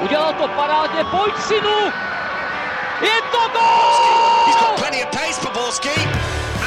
Udělal 0.00 0.32
to 0.32 0.48
parádně, 0.48 1.04
pojď 1.04 1.34
synu! 1.38 1.78
Je 3.00 3.22
to 3.32 3.38
gol! 3.52 4.46
He's 4.46 4.56
got 4.60 4.76
plenty 4.78 5.04
of 5.04 5.10
pace 5.10 5.40
for 5.40 5.52
Borski. 5.52 6.00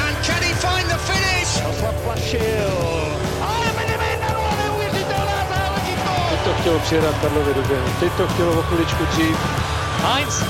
And 0.05 0.25
can 0.25 0.43
he 0.43 0.53
find 0.53 0.87
the 0.89 0.97
finish? 0.97 1.47
Zaplašil. 1.81 2.97
Teď 6.29 6.39
to 6.43 6.53
chtělo 6.61 6.79
přijedat 6.79 7.15
Karlovi 7.21 7.53
do 7.53 7.61
běhu. 7.61 7.87
Teď 7.99 8.11
to 8.13 8.27
chtělo 8.27 8.59
o 8.59 8.61
chviličku 8.61 9.05
dřív. 9.05 9.37
Heinz. 10.03 10.43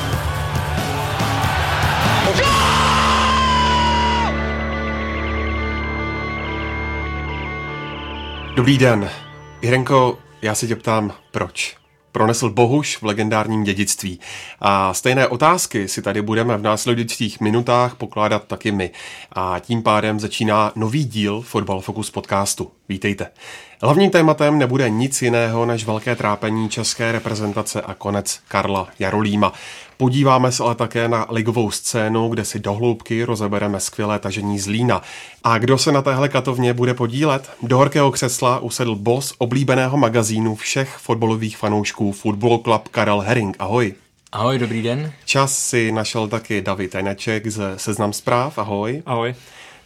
Dobrý 8.55 8.78
den. 8.78 9.09
Jirenko, 9.62 10.18
já 10.41 10.55
se 10.55 10.68
tě 10.68 10.75
ptám, 10.75 11.14
proč? 11.32 11.78
Pronesl 12.18 12.49
Bohuš 12.49 12.97
v 12.97 13.04
legendárním 13.04 13.63
dědictví. 13.63 14.20
A 14.59 14.94
stejné 14.94 15.27
otázky 15.27 15.88
si 15.88 16.02
tady 16.02 16.21
budeme 16.21 16.57
v 16.57 16.62
následujících 16.62 17.41
minutách 17.41 17.95
pokládat 17.95 18.43
taky 18.43 18.71
my. 18.71 18.91
A 19.31 19.59
tím 19.59 19.84
pádem 19.84 20.20
začíná 20.20 20.71
nový 20.76 21.05
díl 21.05 21.41
Fotbal 21.41 21.81
Focus 21.81 22.12
podcastu. 22.12 22.71
Vítejte. 22.90 23.27
Hlavním 23.81 24.09
tématem 24.09 24.57
nebude 24.57 24.90
nic 24.90 25.21
jiného 25.21 25.66
než 25.66 25.85
velké 25.85 26.16
trápení 26.16 26.70
české 26.70 27.12
reprezentace 27.12 27.81
a 27.81 27.93
konec 27.93 28.40
Karla 28.48 28.88
Jarolíma. 28.99 29.54
Podíváme 29.97 30.51
se 30.51 30.63
ale 30.63 30.75
také 30.75 31.07
na 31.07 31.25
ligovou 31.29 31.71
scénu, 31.71 32.29
kde 32.29 32.45
si 32.45 32.59
dohloubky 32.59 33.23
rozebereme 33.23 33.79
skvělé 33.79 34.20
tažení 34.20 34.59
z 34.59 34.67
Lína. 34.67 35.01
A 35.43 35.57
kdo 35.57 35.77
se 35.77 35.91
na 35.91 36.01
téhle 36.01 36.29
katovně 36.29 36.73
bude 36.73 36.93
podílet? 36.93 37.49
Do 37.61 37.77
horkého 37.77 38.11
křesla 38.11 38.59
usedl 38.59 38.95
boss 38.95 39.33
oblíbeného 39.37 39.97
magazínu 39.97 40.55
všech 40.55 40.97
fotbalových 40.97 41.57
fanoušků 41.57 42.11
Football 42.11 42.57
Club 42.57 42.87
Karel 42.87 43.20
Herring. 43.20 43.55
Ahoj. 43.59 43.93
Ahoj, 44.31 44.59
dobrý 44.59 44.81
den. 44.81 45.11
Čas 45.25 45.57
si 45.57 45.91
našel 45.91 46.27
taky 46.27 46.61
David 46.61 46.95
Eneček 46.95 47.48
ze 47.48 47.73
Seznam 47.77 48.13
zpráv. 48.13 48.57
Ahoj. 48.57 49.04
Ahoj. 49.05 49.35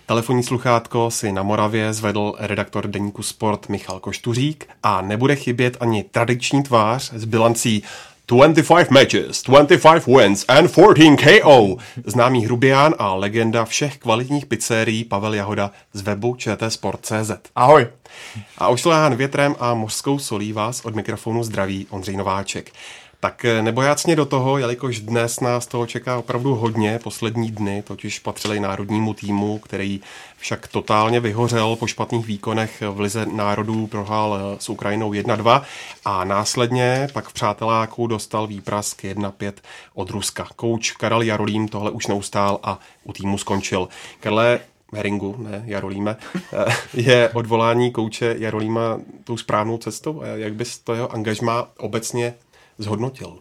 Telefonní 0.05 0.43
sluchátko 0.43 1.11
si 1.11 1.31
na 1.31 1.43
Moravě 1.43 1.93
zvedl 1.93 2.33
redaktor 2.39 2.87
deníku 2.87 3.23
Sport 3.23 3.69
Michal 3.69 3.99
Koštuřík 3.99 4.69
a 4.83 5.01
nebude 5.01 5.35
chybět 5.35 5.77
ani 5.79 6.03
tradiční 6.03 6.63
tvář 6.63 7.11
s 7.13 7.25
bilancí 7.25 7.83
25 8.31 8.91
matches, 8.91 9.43
25 9.43 10.07
wins 10.07 10.45
and 10.47 10.71
14 10.71 11.17
KO. 11.17 11.77
Známý 12.05 12.45
hrubián 12.45 12.95
a 12.97 13.15
legenda 13.15 13.65
všech 13.65 13.97
kvalitních 13.97 14.45
pizzerií 14.45 15.03
Pavel 15.03 15.33
Jahoda 15.33 15.71
z 15.93 16.01
webu 16.01 16.35
čtsport.cz. 16.35 17.31
Ahoj. 17.55 17.87
A 18.57 18.67
ošlehán 18.67 19.15
větrem 19.15 19.55
a 19.59 19.73
mořskou 19.73 20.19
solí 20.19 20.53
vás 20.53 20.85
od 20.85 20.95
mikrofonu 20.95 21.43
zdraví 21.43 21.87
Ondřej 21.89 22.17
Nováček. 22.17 22.71
Tak 23.23 23.45
nebojácně 23.61 24.15
do 24.15 24.25
toho, 24.25 24.57
jelikož 24.57 24.99
dnes 24.99 25.39
nás 25.39 25.67
toho 25.67 25.85
čeká 25.85 26.17
opravdu 26.17 26.55
hodně, 26.55 26.99
poslední 27.03 27.51
dny 27.51 27.83
totiž 27.87 28.19
patřili 28.19 28.59
národnímu 28.59 29.13
týmu, 29.13 29.59
který 29.59 30.01
však 30.37 30.67
totálně 30.67 31.19
vyhořel 31.19 31.75
po 31.75 31.87
špatných 31.87 32.25
výkonech 32.25 32.83
v 32.89 32.99
Lize 32.99 33.25
národů, 33.25 33.87
prohrál 33.87 34.57
s 34.59 34.69
Ukrajinou 34.69 35.11
1-2 35.11 35.61
a 36.05 36.23
následně 36.23 37.07
pak 37.13 37.29
v 37.29 37.33
přáteláku 37.33 38.07
dostal 38.07 38.47
výprask 38.47 39.03
1-5 39.03 39.53
od 39.93 40.09
Ruska. 40.09 40.47
Kouč 40.55 40.91
Karel 40.91 41.21
Jarolím 41.21 41.67
tohle 41.67 41.91
už 41.91 42.07
neustál 42.07 42.59
a 42.63 42.79
u 43.03 43.13
týmu 43.13 43.37
skončil. 43.37 43.87
Karle, 44.19 44.59
Heringu, 44.93 45.35
ne 45.39 45.63
Jarolíme, 45.65 46.17
je 46.93 47.29
odvolání 47.33 47.91
kouče 47.91 48.35
Jarolíma 48.39 48.99
tou 49.23 49.37
správnou 49.37 49.77
cestou? 49.77 50.21
Jak 50.35 50.53
bys 50.53 50.79
to 50.79 50.93
jeho 50.93 51.13
angažma 51.13 51.67
obecně 51.77 52.33
zhodnotil? 52.83 53.37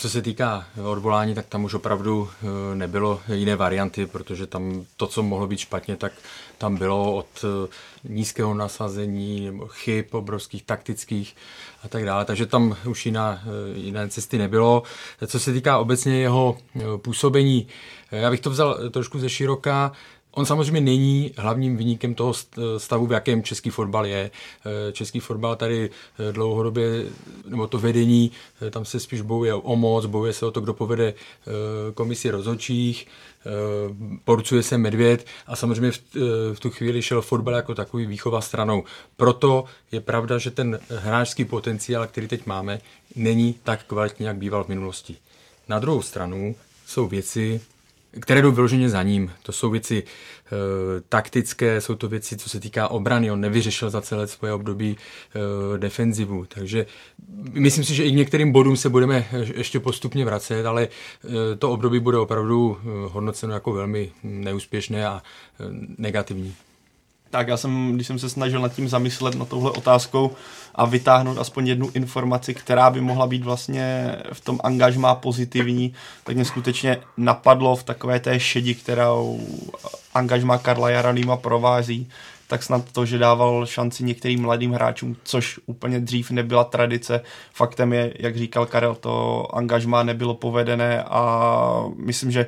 Co 0.00 0.10
se 0.10 0.22
týká 0.22 0.66
odvolání, 0.84 1.34
tak 1.34 1.46
tam 1.46 1.64
už 1.64 1.74
opravdu 1.74 2.28
eh, 2.30 2.74
nebylo 2.74 3.20
jiné 3.34 3.56
varianty, 3.56 4.06
protože 4.06 4.46
tam 4.46 4.84
to, 4.96 5.06
co 5.06 5.22
mohlo 5.22 5.46
být 5.46 5.58
špatně, 5.58 5.96
tak 5.96 6.12
tam 6.58 6.76
bylo 6.76 7.16
od 7.16 7.26
eh, 7.44 7.68
nízkého 8.04 8.54
nasazení 8.54 9.50
chyb 9.68 10.06
obrovských 10.10 10.62
taktických 10.62 11.36
a 11.82 11.88
tak 11.88 12.04
dále. 12.04 12.24
Takže 12.24 12.46
tam 12.46 12.76
už 12.86 13.06
jiná, 13.06 13.42
eh, 13.42 13.78
jiné 13.78 14.08
cesty 14.08 14.38
nebylo. 14.38 14.82
Co 15.26 15.40
se 15.40 15.52
týká 15.52 15.78
obecně 15.78 16.20
jeho 16.20 16.58
působení, 16.96 17.66
já 18.10 18.30
bych 18.30 18.40
to 18.40 18.50
vzal 18.50 18.90
trošku 18.90 19.18
ze 19.18 19.28
široká. 19.28 19.92
On 20.38 20.46
samozřejmě 20.46 20.80
není 20.80 21.32
hlavním 21.36 21.76
vyníkem 21.76 22.14
toho 22.14 22.34
stavu, 22.78 23.06
v 23.06 23.12
jakém 23.12 23.42
český 23.42 23.70
fotbal 23.70 24.06
je. 24.06 24.30
Český 24.92 25.20
fotbal 25.20 25.56
tady 25.56 25.90
dlouhodobě, 26.32 27.04
nebo 27.46 27.66
to 27.66 27.78
vedení, 27.78 28.32
tam 28.70 28.84
se 28.84 29.00
spíš 29.00 29.20
bojuje 29.20 29.54
o 29.54 29.76
moc, 29.76 30.06
bojuje 30.06 30.32
se 30.32 30.46
o 30.46 30.50
to, 30.50 30.60
kdo 30.60 30.74
povede 30.74 31.14
komisi 31.94 32.30
rozhodčích, 32.30 33.06
porcuje 34.24 34.62
se 34.62 34.78
medvěd 34.78 35.26
a 35.46 35.56
samozřejmě 35.56 35.92
v 36.54 36.60
tu 36.60 36.70
chvíli 36.70 37.02
šel 37.02 37.22
fotbal 37.22 37.54
jako 37.54 37.74
takový 37.74 38.06
výchova 38.06 38.40
stranou. 38.40 38.84
Proto 39.16 39.64
je 39.92 40.00
pravda, 40.00 40.38
že 40.38 40.50
ten 40.50 40.80
hráčský 40.90 41.44
potenciál, 41.44 42.06
který 42.06 42.28
teď 42.28 42.46
máme, 42.46 42.80
není 43.16 43.54
tak 43.62 43.84
kvalitní, 43.84 44.26
jak 44.26 44.36
býval 44.36 44.64
v 44.64 44.68
minulosti. 44.68 45.16
Na 45.68 45.78
druhou 45.78 46.02
stranu 46.02 46.54
jsou 46.86 47.06
věci, 47.06 47.60
které 48.20 48.42
jdou 48.42 48.52
vyloženě 48.52 48.88
za 48.88 49.02
ním. 49.02 49.32
To 49.42 49.52
jsou 49.52 49.70
věci 49.70 50.02
e, 50.02 50.50
taktické, 51.08 51.80
jsou 51.80 51.94
to 51.94 52.08
věci, 52.08 52.36
co 52.36 52.48
se 52.48 52.60
týká 52.60 52.88
obrany. 52.88 53.30
On 53.30 53.40
nevyřešil 53.40 53.90
za 53.90 54.02
celé 54.02 54.26
svoje 54.26 54.52
období 54.52 54.96
e, 54.96 55.78
defenzivu. 55.78 56.44
Takže 56.48 56.86
myslím 57.52 57.84
si, 57.84 57.94
že 57.94 58.04
i 58.04 58.10
k 58.12 58.14
některým 58.14 58.52
bodům 58.52 58.76
se 58.76 58.88
budeme 58.88 59.26
ještě 59.54 59.80
postupně 59.80 60.24
vracet, 60.24 60.66
ale 60.66 60.88
e, 60.88 61.56
to 61.56 61.70
období 61.70 62.00
bude 62.00 62.18
opravdu 62.18 62.78
hodnoceno 63.06 63.54
jako 63.54 63.72
velmi 63.72 64.12
neúspěšné 64.22 65.06
a 65.06 65.22
e, 65.60 65.64
negativní. 65.98 66.54
Tak 67.30 67.48
já 67.48 67.56
jsem, 67.56 67.92
když 67.94 68.06
jsem 68.06 68.18
se 68.18 68.28
snažil 68.28 68.60
nad 68.60 68.74
tím 68.74 68.88
zamyslet, 68.88 69.34
na 69.34 69.44
touhle 69.44 69.70
otázkou 69.70 70.30
a 70.74 70.84
vytáhnout 70.84 71.38
aspoň 71.38 71.68
jednu 71.68 71.90
informaci, 71.94 72.54
která 72.54 72.90
by 72.90 73.00
mohla 73.00 73.26
být 73.26 73.44
vlastně 73.44 74.16
v 74.32 74.40
tom 74.40 74.60
angažmá 74.64 75.14
pozitivní, 75.14 75.94
tak 76.24 76.36
mě 76.36 76.44
skutečně 76.44 76.98
napadlo 77.16 77.76
v 77.76 77.82
takové 77.82 78.20
té 78.20 78.40
šedi, 78.40 78.74
kterou 78.74 79.40
angažmá 80.14 80.58
Karla 80.58 80.90
Jaralíma 80.90 81.36
provází, 81.36 82.08
tak 82.46 82.62
snad 82.62 82.92
to, 82.92 83.06
že 83.06 83.18
dával 83.18 83.66
šanci 83.66 84.04
některým 84.04 84.42
mladým 84.42 84.72
hráčům, 84.72 85.16
což 85.24 85.60
úplně 85.66 86.00
dřív 86.00 86.30
nebyla 86.30 86.64
tradice. 86.64 87.20
Faktem 87.52 87.92
je, 87.92 88.14
jak 88.18 88.36
říkal 88.36 88.66
Karel, 88.66 88.94
to 88.94 89.46
angažmá 89.56 90.02
nebylo 90.02 90.34
povedené 90.34 91.02
a 91.02 91.84
myslím, 91.96 92.30
že 92.30 92.46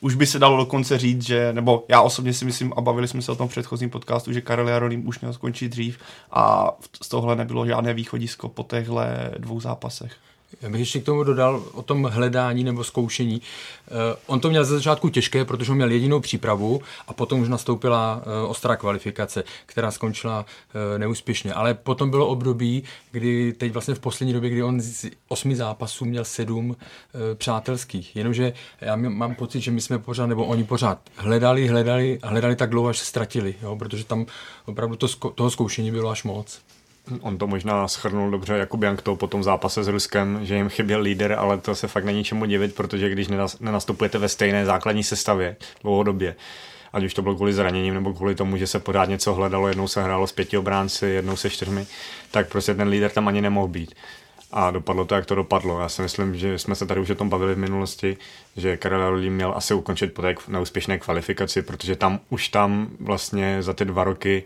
už 0.00 0.14
by 0.14 0.26
se 0.26 0.38
dalo 0.38 0.56
dokonce 0.56 0.98
říct, 0.98 1.22
že, 1.22 1.52
nebo 1.52 1.84
já 1.88 2.02
osobně 2.02 2.32
si 2.32 2.44
myslím, 2.44 2.72
a 2.76 2.80
bavili 2.80 3.08
jsme 3.08 3.22
se 3.22 3.32
o 3.32 3.36
tom 3.36 3.48
v 3.48 3.50
předchozím 3.50 3.90
podcastu, 3.90 4.32
že 4.32 4.40
Karel 4.40 4.68
Jarolím 4.68 5.08
už 5.08 5.20
měl 5.20 5.32
skončit 5.32 5.68
dřív 5.68 5.98
a 6.30 6.72
z 7.02 7.08
tohle 7.08 7.36
nebylo 7.36 7.66
žádné 7.66 7.94
východisko 7.94 8.48
po 8.48 8.62
těchto 8.62 9.00
dvou 9.38 9.60
zápasech. 9.60 10.16
Já 10.60 10.70
bych 10.70 10.80
ještě 10.80 11.00
k 11.00 11.04
tomu 11.04 11.24
dodal 11.24 11.64
o 11.72 11.82
tom 11.82 12.04
hledání 12.04 12.64
nebo 12.64 12.84
zkoušení. 12.84 13.42
Uh, 13.90 13.96
on 14.26 14.40
to 14.40 14.50
měl 14.50 14.64
ze 14.64 14.74
začátku 14.74 15.08
těžké, 15.08 15.44
protože 15.44 15.74
měl 15.74 15.90
jedinou 15.90 16.20
přípravu 16.20 16.82
a 17.08 17.12
potom 17.12 17.40
už 17.40 17.48
nastoupila 17.48 18.16
uh, 18.16 18.50
ostrá 18.50 18.76
kvalifikace, 18.76 19.44
která 19.66 19.90
skončila 19.90 20.40
uh, 20.44 20.98
neúspěšně. 20.98 21.54
Ale 21.54 21.74
potom 21.74 22.10
bylo 22.10 22.26
období, 22.26 22.82
kdy 23.10 23.52
teď 23.52 23.72
vlastně 23.72 23.94
v 23.94 24.00
poslední 24.00 24.32
době, 24.32 24.50
kdy 24.50 24.62
on 24.62 24.80
z 24.80 25.10
osmi 25.28 25.56
zápasů 25.56 26.04
měl 26.04 26.24
sedm 26.24 26.76
přátelských. 27.34 28.16
Jenomže 28.16 28.52
já 28.80 28.96
mám 28.96 29.34
pocit, 29.34 29.60
že 29.60 29.70
my 29.70 29.80
jsme 29.80 29.98
pořád, 29.98 30.26
nebo 30.26 30.44
oni 30.44 30.64
pořád 30.64 30.98
hledali, 31.16 31.68
hledali 31.68 32.18
a 32.22 32.28
hledali 32.28 32.56
tak 32.56 32.70
dlouho, 32.70 32.88
až 32.88 32.98
se 32.98 33.04
ztratili, 33.04 33.54
jo? 33.62 33.76
protože 33.76 34.04
tam 34.04 34.26
opravdu 34.66 34.96
to, 34.96 35.08
toho 35.30 35.50
zkoušení 35.50 35.90
bylo 35.90 36.10
až 36.10 36.24
moc. 36.24 36.60
On 37.20 37.38
to 37.38 37.46
možná 37.46 37.88
schrnul 37.88 38.30
dobře 38.30 38.54
jako 38.54 38.76
Biankto 38.76 39.16
po 39.16 39.26
tom 39.26 39.42
zápase 39.42 39.84
s 39.84 39.88
Ruskem, 39.88 40.38
že 40.42 40.56
jim 40.56 40.68
chyběl 40.68 41.00
líder, 41.00 41.32
ale 41.32 41.58
to 41.58 41.74
se 41.74 41.88
fakt 41.88 42.04
není 42.04 42.24
čemu 42.24 42.44
divit, 42.44 42.74
protože 42.74 43.10
když 43.10 43.28
nenastupujete 43.60 44.18
ve 44.18 44.28
stejné 44.28 44.66
základní 44.66 45.04
sestavě 45.04 45.56
dlouhodobě, 45.82 46.36
ať 46.92 47.04
už 47.04 47.14
to 47.14 47.22
bylo 47.22 47.34
kvůli 47.34 47.52
zraněním 47.52 47.94
nebo 47.94 48.14
kvůli 48.14 48.34
tomu, 48.34 48.56
že 48.56 48.66
se 48.66 48.80
pořád 48.80 49.08
něco 49.08 49.34
hledalo, 49.34 49.68
jednou 49.68 49.88
se 49.88 50.02
hrálo 50.02 50.26
s 50.26 50.32
pěti 50.32 50.58
obránci, 50.58 51.06
jednou 51.06 51.36
se 51.36 51.50
čtyřmi, 51.50 51.86
tak 52.30 52.48
prostě 52.48 52.74
ten 52.74 52.88
líder 52.88 53.10
tam 53.10 53.28
ani 53.28 53.40
nemohl 53.40 53.68
být. 53.68 53.94
A 54.52 54.70
dopadlo 54.70 55.04
to, 55.04 55.14
jak 55.14 55.26
to 55.26 55.34
dopadlo. 55.34 55.80
Já 55.80 55.88
si 55.88 56.02
myslím, 56.02 56.36
že 56.36 56.58
jsme 56.58 56.74
se 56.74 56.86
tady 56.86 57.00
už 57.00 57.10
o 57.10 57.14
tom 57.14 57.28
bavili 57.28 57.54
v 57.54 57.58
minulosti, 57.58 58.16
že 58.56 58.76
Karel 58.76 59.02
Arolí 59.02 59.30
měl 59.30 59.52
asi 59.56 59.74
ukončit 59.74 60.14
po 60.14 60.22
té 60.22 60.34
neúspěšné 60.48 60.98
kvalifikaci, 60.98 61.62
protože 61.62 61.96
tam 61.96 62.20
už 62.28 62.48
tam 62.48 62.88
vlastně 63.00 63.62
za 63.62 63.72
ty 63.72 63.84
dva 63.84 64.04
roky 64.04 64.44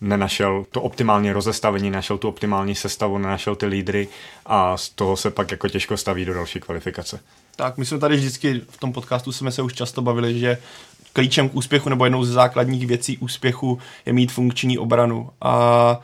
nenašel 0.00 0.66
to 0.70 0.82
optimální 0.82 1.32
rozestavení, 1.32 1.90
našel 1.90 2.18
tu 2.18 2.28
optimální 2.28 2.74
sestavu, 2.74 3.18
nenašel 3.18 3.56
ty 3.56 3.66
lídry 3.66 4.08
a 4.46 4.76
z 4.76 4.88
toho 4.88 5.16
se 5.16 5.30
pak 5.30 5.50
jako 5.50 5.68
těžko 5.68 5.96
staví 5.96 6.24
do 6.24 6.34
další 6.34 6.60
kvalifikace. 6.60 7.20
Tak, 7.56 7.78
my 7.78 7.86
jsme 7.86 7.98
tady 7.98 8.16
vždycky 8.16 8.60
v 8.70 8.76
tom 8.76 8.92
podcastu 8.92 9.32
jsme 9.32 9.52
se 9.52 9.62
už 9.62 9.72
často 9.72 10.02
bavili, 10.02 10.38
že 10.38 10.58
klíčem 11.12 11.48
k 11.48 11.54
úspěchu 11.54 11.88
nebo 11.88 12.04
jednou 12.04 12.24
ze 12.24 12.32
základních 12.32 12.86
věcí 12.86 13.18
úspěchu 13.18 13.78
je 14.06 14.12
mít 14.12 14.32
funkční 14.32 14.78
obranu. 14.78 15.30
A 15.40 16.00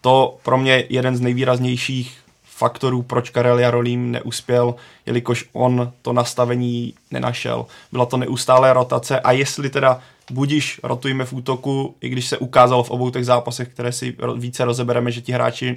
to 0.00 0.38
pro 0.42 0.58
mě 0.58 0.84
jeden 0.88 1.16
z 1.16 1.20
nejvýraznějších 1.20 2.18
faktorů, 2.56 3.02
proč 3.02 3.30
Karel 3.30 3.58
Jarolím 3.58 4.10
neuspěl, 4.10 4.74
jelikož 5.06 5.44
on 5.52 5.92
to 6.02 6.12
nastavení 6.12 6.94
nenašel. 7.10 7.66
Byla 7.92 8.06
to 8.06 8.16
neustálé 8.16 8.72
rotace 8.72 9.20
a 9.20 9.32
jestli 9.32 9.70
teda 9.70 10.00
budiš 10.30 10.80
rotujeme 10.82 11.24
v 11.24 11.32
útoku, 11.32 11.94
i 12.00 12.08
když 12.08 12.26
se 12.26 12.38
ukázalo 12.38 12.82
v 12.82 12.90
obou 12.90 13.10
těch 13.10 13.26
zápasech, 13.26 13.68
které 13.68 13.92
si 13.92 14.16
více 14.36 14.64
rozebereme, 14.64 15.10
že 15.12 15.20
ti 15.20 15.32
hráči 15.32 15.74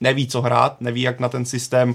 neví, 0.00 0.26
co 0.26 0.40
hrát, 0.40 0.80
neví, 0.80 1.02
jak 1.02 1.20
na 1.20 1.28
ten 1.28 1.44
systém 1.44 1.94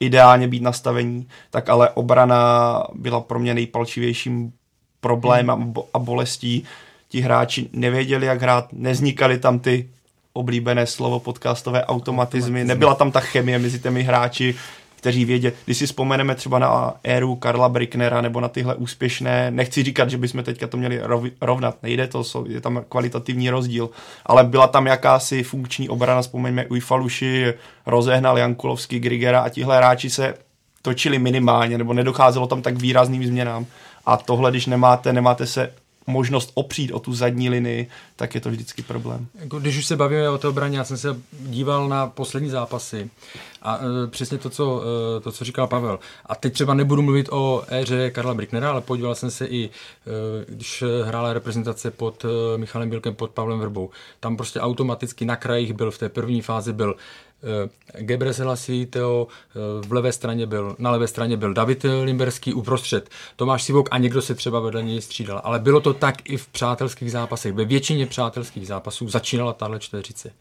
ideálně 0.00 0.48
být 0.48 0.62
nastavení, 0.62 1.28
tak 1.50 1.68
ale 1.68 1.90
obrana 1.90 2.82
byla 2.94 3.20
pro 3.20 3.38
mě 3.38 3.54
nejpalčivějším 3.54 4.52
problémem 5.00 5.60
hmm. 5.60 5.74
a 5.94 5.98
bolestí. 5.98 6.64
Ti 7.08 7.20
hráči 7.20 7.68
nevěděli, 7.72 8.26
jak 8.26 8.42
hrát, 8.42 8.72
neznikali 8.72 9.38
tam 9.38 9.58
ty 9.58 9.88
oblíbené 10.32 10.86
slovo 10.86 11.20
podcastové 11.20 11.84
automatizmy, 11.84 12.64
nebyla 12.64 12.94
tam 12.94 13.10
ta 13.12 13.20
chemie 13.20 13.58
mezi 13.58 13.78
těmi 13.78 14.02
hráči, 14.02 14.54
kteří 14.96 15.24
vědí. 15.24 15.48
Když 15.64 15.78
si 15.78 15.86
vzpomeneme 15.86 16.34
třeba 16.34 16.58
na 16.58 16.94
éru 17.04 17.36
Karla 17.36 17.68
Bricknera 17.68 18.20
nebo 18.20 18.40
na 18.40 18.48
tyhle 18.48 18.74
úspěšné, 18.74 19.50
nechci 19.50 19.82
říkat, 19.82 20.10
že 20.10 20.18
bychom 20.18 20.44
teďka 20.44 20.66
to 20.66 20.76
měli 20.76 21.00
rovnat, 21.40 21.76
nejde 21.82 22.06
to, 22.06 22.24
je 22.48 22.60
tam 22.60 22.84
kvalitativní 22.88 23.50
rozdíl, 23.50 23.90
ale 24.26 24.44
byla 24.44 24.66
tam 24.66 24.86
jakási 24.86 25.42
funkční 25.42 25.88
obrana, 25.88 26.22
vzpomeňme 26.22 26.66
Ujfaluši, 26.66 27.54
rozehnal 27.86 28.38
Jankulovský, 28.38 29.00
Grigera 29.00 29.40
a 29.40 29.48
tihle 29.48 29.76
hráči 29.76 30.10
se 30.10 30.34
točili 30.82 31.18
minimálně, 31.18 31.78
nebo 31.78 31.92
nedocházelo 31.92 32.46
tam 32.46 32.62
tak 32.62 32.76
výrazným 32.76 33.26
změnám. 33.26 33.66
A 34.06 34.16
tohle, 34.16 34.50
když 34.50 34.66
nemáte, 34.66 35.12
nemáte 35.12 35.46
se 35.46 35.72
možnost 36.06 36.50
opřít 36.54 36.92
o 36.92 37.00
tu 37.00 37.14
zadní 37.14 37.50
linii, 37.50 37.88
tak 38.16 38.34
je 38.34 38.40
to 38.40 38.50
vždycky 38.50 38.82
problém. 38.82 39.26
Jako, 39.34 39.60
když 39.60 39.78
už 39.78 39.86
se 39.86 39.96
bavíme 39.96 40.30
o 40.30 40.38
té 40.38 40.48
obraně, 40.48 40.78
já 40.78 40.84
jsem 40.84 40.96
se 40.96 41.16
díval 41.40 41.88
na 41.88 42.06
poslední 42.06 42.50
zápasy 42.50 43.10
a 43.62 43.78
e, 43.78 44.06
přesně 44.06 44.38
to 44.38 44.50
co, 44.50 44.82
e, 45.16 45.20
to, 45.20 45.32
co 45.32 45.44
říkal 45.44 45.66
Pavel. 45.66 45.98
A 46.26 46.34
teď 46.34 46.52
třeba 46.52 46.74
nebudu 46.74 47.02
mluvit 47.02 47.28
o 47.30 47.64
éře 47.68 48.10
Karla 48.10 48.34
Bricknera, 48.34 48.70
ale 48.70 48.80
podíval 48.80 49.14
jsem 49.14 49.30
se 49.30 49.46
i, 49.46 49.64
e, 49.64 49.70
když 50.48 50.84
hrála 51.04 51.32
reprezentace 51.32 51.90
pod 51.90 52.24
e, 52.24 52.58
Michalem 52.58 52.90
Bílkem, 52.90 53.14
pod 53.14 53.30
Pavlem 53.30 53.60
Vrbou. 53.60 53.90
Tam 54.20 54.36
prostě 54.36 54.60
automaticky 54.60 55.24
na 55.24 55.36
krajích 55.36 55.72
byl, 55.72 55.90
v 55.90 55.98
té 55.98 56.08
první 56.08 56.42
fázi 56.42 56.72
byl 56.72 56.94
Gebre 57.98 58.34
Selassie, 58.34 58.86
Teo, 58.86 59.26
eh, 59.30 59.86
v 59.86 59.92
levé 59.92 60.12
straně 60.12 60.46
byl, 60.46 60.76
na 60.78 60.90
levé 60.90 61.06
straně 61.06 61.36
byl 61.36 61.54
David 61.54 61.84
Limberský, 62.04 62.54
uprostřed 62.54 63.10
Tomáš 63.36 63.62
Sivok 63.62 63.88
a 63.90 63.98
někdo 63.98 64.22
se 64.22 64.34
třeba 64.34 64.60
vedle 64.60 64.82
něj 64.82 65.00
střídal. 65.00 65.40
Ale 65.44 65.58
bylo 65.58 65.80
to 65.80 65.94
tak 65.94 66.30
i 66.30 66.36
v 66.36 66.48
přátelských 66.48 67.12
zápasech. 67.12 67.52
Ve 67.52 67.64
většině 67.64 68.06
přátelských 68.06 68.66
zápasů 68.66 69.08
začínala 69.08 69.52
tahle 69.52 69.78
čtveřice. 69.78 70.32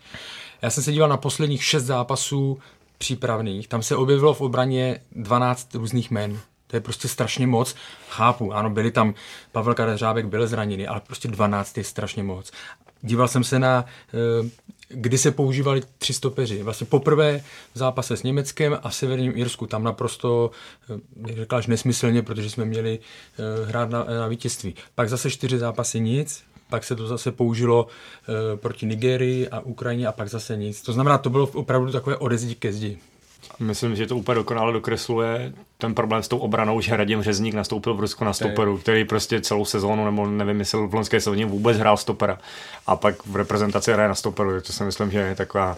Já 0.61 0.69
jsem 0.69 0.83
se 0.83 0.91
díval 0.91 1.09
na 1.09 1.17
posledních 1.17 1.63
šest 1.63 1.83
zápasů 1.83 2.59
přípravných. 2.97 3.67
Tam 3.67 3.83
se 3.83 3.95
objevilo 3.95 4.33
v 4.33 4.41
obraně 4.41 4.99
12 5.11 5.75
různých 5.75 6.11
men. 6.11 6.39
To 6.67 6.75
je 6.75 6.81
prostě 6.81 7.07
strašně 7.07 7.47
moc. 7.47 7.75
Chápu, 8.09 8.53
ano, 8.53 8.69
byli 8.69 8.91
tam, 8.91 9.13
Pavel 9.51 9.73
Kadeřábek 9.73 10.25
byl 10.25 10.47
zraněný, 10.47 10.87
ale 10.87 11.01
prostě 11.07 11.27
12 11.27 11.77
je 11.77 11.83
strašně 11.83 12.23
moc. 12.23 12.51
Díval 13.01 13.27
jsem 13.27 13.43
se 13.43 13.59
na 13.59 13.85
eh, 14.13 14.49
kdy 14.93 15.17
se 15.17 15.31
používali 15.31 15.81
tři 15.97 16.13
stopeři. 16.13 16.63
Vlastně 16.63 16.87
poprvé 16.87 17.43
v 17.73 17.77
zápase 17.77 18.17
s 18.17 18.23
Německem 18.23 18.79
a 18.83 18.91
Severním 18.91 19.33
Irsku. 19.35 19.67
Tam 19.67 19.83
naprosto, 19.83 20.51
eh, 20.89 20.99
jak 21.27 21.37
řekláš, 21.37 21.67
nesmyslně, 21.67 22.21
protože 22.21 22.49
jsme 22.49 22.65
měli 22.65 22.99
eh, 22.99 23.65
hrát 23.65 23.89
na, 23.89 24.03
na 24.03 24.27
vítězství. 24.27 24.75
Pak 24.95 25.09
zase 25.09 25.29
čtyři 25.29 25.59
zápasy 25.59 25.99
nic, 25.99 26.43
pak 26.69 26.83
se 26.83 26.95
to 26.95 27.07
zase 27.07 27.31
použilo 27.31 27.83
uh, 27.83 28.59
proti 28.59 28.85
Nigerii 28.85 29.49
a 29.49 29.59
Ukrajině 29.59 30.07
a 30.07 30.11
pak 30.11 30.29
zase 30.29 30.57
nic. 30.57 30.81
To 30.81 30.93
znamená, 30.93 31.17
to 31.17 31.29
bylo 31.29 31.47
opravdu 31.47 31.91
takové 31.91 32.17
odezdi 32.17 32.55
ke 32.55 32.73
zdi. 32.73 32.97
Myslím, 33.61 33.95
že 33.95 34.07
to 34.07 34.17
úplně 34.17 34.35
dokonale 34.35 34.73
dokresluje 34.73 35.53
ten 35.77 35.95
problém 35.95 36.23
s 36.23 36.27
tou 36.27 36.37
obranou, 36.37 36.81
že 36.81 36.97
Radim 36.97 37.21
Řezník 37.21 37.53
nastoupil 37.53 37.93
v 37.93 37.99
Rusku 37.99 38.25
na 38.25 38.33
stoperu, 38.33 38.77
který 38.77 39.05
prostě 39.05 39.41
celou 39.41 39.65
sezónu, 39.65 40.05
nebo 40.05 40.27
nevím, 40.27 40.57
myslel 40.57 40.87
v 40.87 40.93
loňské 40.93 41.19
sezóně 41.19 41.45
vůbec 41.45 41.77
hrál 41.77 41.97
stopera. 41.97 42.37
A 42.87 42.95
pak 42.95 43.25
v 43.25 43.35
reprezentaci 43.35 43.93
hraje 43.93 44.09
na 44.09 44.15
stoperu, 44.15 44.61
to 44.61 44.73
si 44.73 44.83
myslím, 44.83 45.11
že 45.11 45.19
je 45.19 45.35
taková 45.35 45.77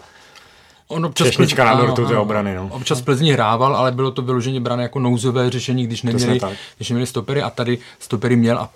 On 0.88 1.04
občas 1.04 1.26
Češnička 1.26 1.64
na 1.64 1.74
dortu 1.74 2.06
té 2.06 2.16
obrany. 2.16 2.54
No. 2.54 2.68
Občas 2.72 3.02
Plzni 3.02 3.32
hrával, 3.32 3.76
ale 3.76 3.92
bylo 3.92 4.10
to 4.10 4.22
vyloženě 4.22 4.60
brané 4.60 4.82
jako 4.82 4.98
nouzové 4.98 5.50
řešení, 5.50 5.86
když 5.86 6.02
neměli, 6.02 6.40
když 6.76 6.90
neměli 6.90 7.06
stopery 7.06 7.42
a 7.42 7.50
tady 7.50 7.78
stopery 7.98 8.36
měl 8.36 8.58
a 8.58 8.70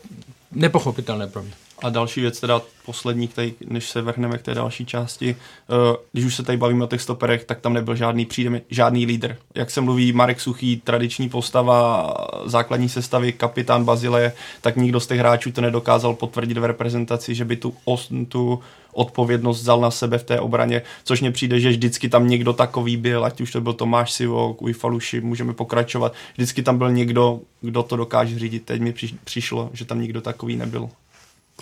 nepochopitelné 0.52 1.26
pro 1.26 1.42
mě. 1.42 1.52
A 1.82 1.90
další 1.90 2.20
věc, 2.20 2.40
teda 2.40 2.62
poslední, 2.86 3.28
který, 3.28 3.54
než 3.66 3.90
se 3.90 4.02
vrhneme 4.02 4.38
k 4.38 4.42
té 4.42 4.54
další 4.54 4.86
části, 4.86 5.36
uh, 5.68 5.96
když 6.12 6.24
už 6.24 6.34
se 6.34 6.42
tady 6.42 6.58
bavíme 6.58 6.84
o 6.84 6.86
těch 6.86 7.02
stoperech, 7.02 7.44
tak 7.44 7.60
tam 7.60 7.72
nebyl 7.72 7.96
žádný 7.96 8.26
přijde 8.26 8.60
žádný 8.70 9.06
lídr. 9.06 9.36
Jak 9.54 9.70
se 9.70 9.80
mluví 9.80 10.12
Marek 10.12 10.40
Suchý, 10.40 10.80
tradiční 10.84 11.28
postava, 11.28 12.14
základní 12.44 12.88
sestavy, 12.88 13.32
kapitán 13.32 13.84
Bazile, 13.84 14.32
tak 14.60 14.76
nikdo 14.76 15.00
z 15.00 15.06
těch 15.06 15.18
hráčů 15.18 15.52
to 15.52 15.60
nedokázal 15.60 16.14
potvrdit 16.14 16.58
v 16.58 16.64
reprezentaci, 16.64 17.34
že 17.34 17.44
by 17.44 17.56
tu, 17.56 17.74
os, 17.84 18.12
tu 18.28 18.60
odpovědnost 18.92 19.60
vzal 19.60 19.80
na 19.80 19.90
sebe 19.90 20.18
v 20.18 20.24
té 20.24 20.40
obraně, 20.40 20.82
což 21.04 21.20
mně 21.20 21.30
přijde, 21.30 21.60
že 21.60 21.68
vždycky 21.68 22.08
tam 22.08 22.28
někdo 22.28 22.52
takový 22.52 22.96
byl, 22.96 23.24
ať 23.24 23.40
už 23.40 23.52
to 23.52 23.60
byl 23.60 23.72
Tomáš 23.72 24.12
Sivok, 24.12 24.62
Ujfaluši, 24.62 25.20
můžeme 25.20 25.54
pokračovat. 25.54 26.12
Vždycky 26.34 26.62
tam 26.62 26.78
byl 26.78 26.92
někdo, 26.92 27.40
kdo 27.60 27.82
to 27.82 27.96
dokáže 27.96 28.38
řídit. 28.38 28.64
Teď 28.64 28.80
mi 28.80 28.94
přišlo, 29.24 29.70
že 29.72 29.84
tam 29.84 30.00
nikdo 30.00 30.20
takový 30.20 30.56
nebyl. 30.56 30.88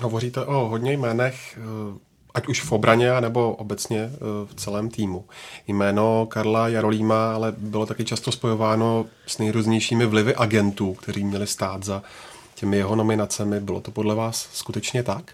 Hovoříte 0.02 0.44
o 0.44 0.68
hodně 0.68 0.92
jménech, 0.92 1.58
eh, 1.58 1.98
ať 2.34 2.48
už 2.48 2.60
v 2.60 2.72
obraně, 2.72 3.20
nebo 3.20 3.54
obecně 3.54 4.00
eh, 4.00 4.18
v 4.46 4.54
celém 4.54 4.90
týmu. 4.90 5.24
Jméno 5.66 6.26
Karla 6.26 6.68
Jarolíma 6.68 7.34
ale 7.34 7.54
bylo 7.58 7.86
taky 7.86 8.04
často 8.04 8.32
spojováno 8.32 9.06
s 9.26 9.38
nejrůznějšími 9.38 10.06
vlivy 10.06 10.34
agentů, 10.34 10.94
kteří 10.94 11.24
měli 11.24 11.46
stát 11.46 11.84
za 11.84 12.02
těmi 12.54 12.76
jeho 12.76 12.96
nominacemi. 12.96 13.60
Bylo 13.60 13.80
to 13.80 13.90
podle 13.90 14.14
vás 14.14 14.48
skutečně 14.52 15.02
tak? 15.02 15.32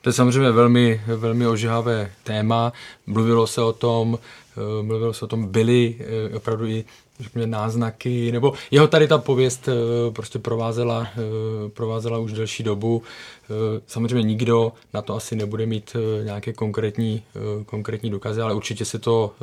To 0.00 0.08
je 0.08 0.12
samozřejmě 0.12 0.50
velmi, 0.50 1.02
velmi 1.06 1.46
ožihavé 1.46 2.12
téma. 2.24 2.72
Mluvilo 3.06 3.46
se 3.46 3.62
o 3.62 3.72
tom, 3.72 4.18
eh, 4.56 4.82
mluvilo 4.82 5.12
se 5.12 5.24
o 5.24 5.28
tom, 5.28 5.46
byly 5.46 5.98
opravdu 6.36 6.66
i 6.66 6.84
řekněme, 7.22 7.46
náznaky, 7.46 8.32
nebo 8.32 8.52
jeho 8.70 8.88
tady 8.88 9.08
ta 9.08 9.18
pověst 9.18 9.68
eh, 9.68 9.72
prostě 10.10 10.38
provázela, 10.38 11.06
eh, 11.16 11.68
provázela 11.68 12.18
už 12.18 12.32
delší 12.32 12.62
dobu. 12.62 13.02
Eh, 13.44 13.80
samozřejmě 13.86 14.22
nikdo 14.22 14.72
na 14.94 15.02
to 15.02 15.14
asi 15.14 15.36
nebude 15.36 15.66
mít 15.66 15.96
nějaké 16.24 16.52
konkrétní, 16.52 17.22
konkrétní 17.66 18.10
důkazy, 18.10 18.40
ale 18.40 18.54
určitě 18.54 18.84
se 18.84 18.98
to 18.98 19.34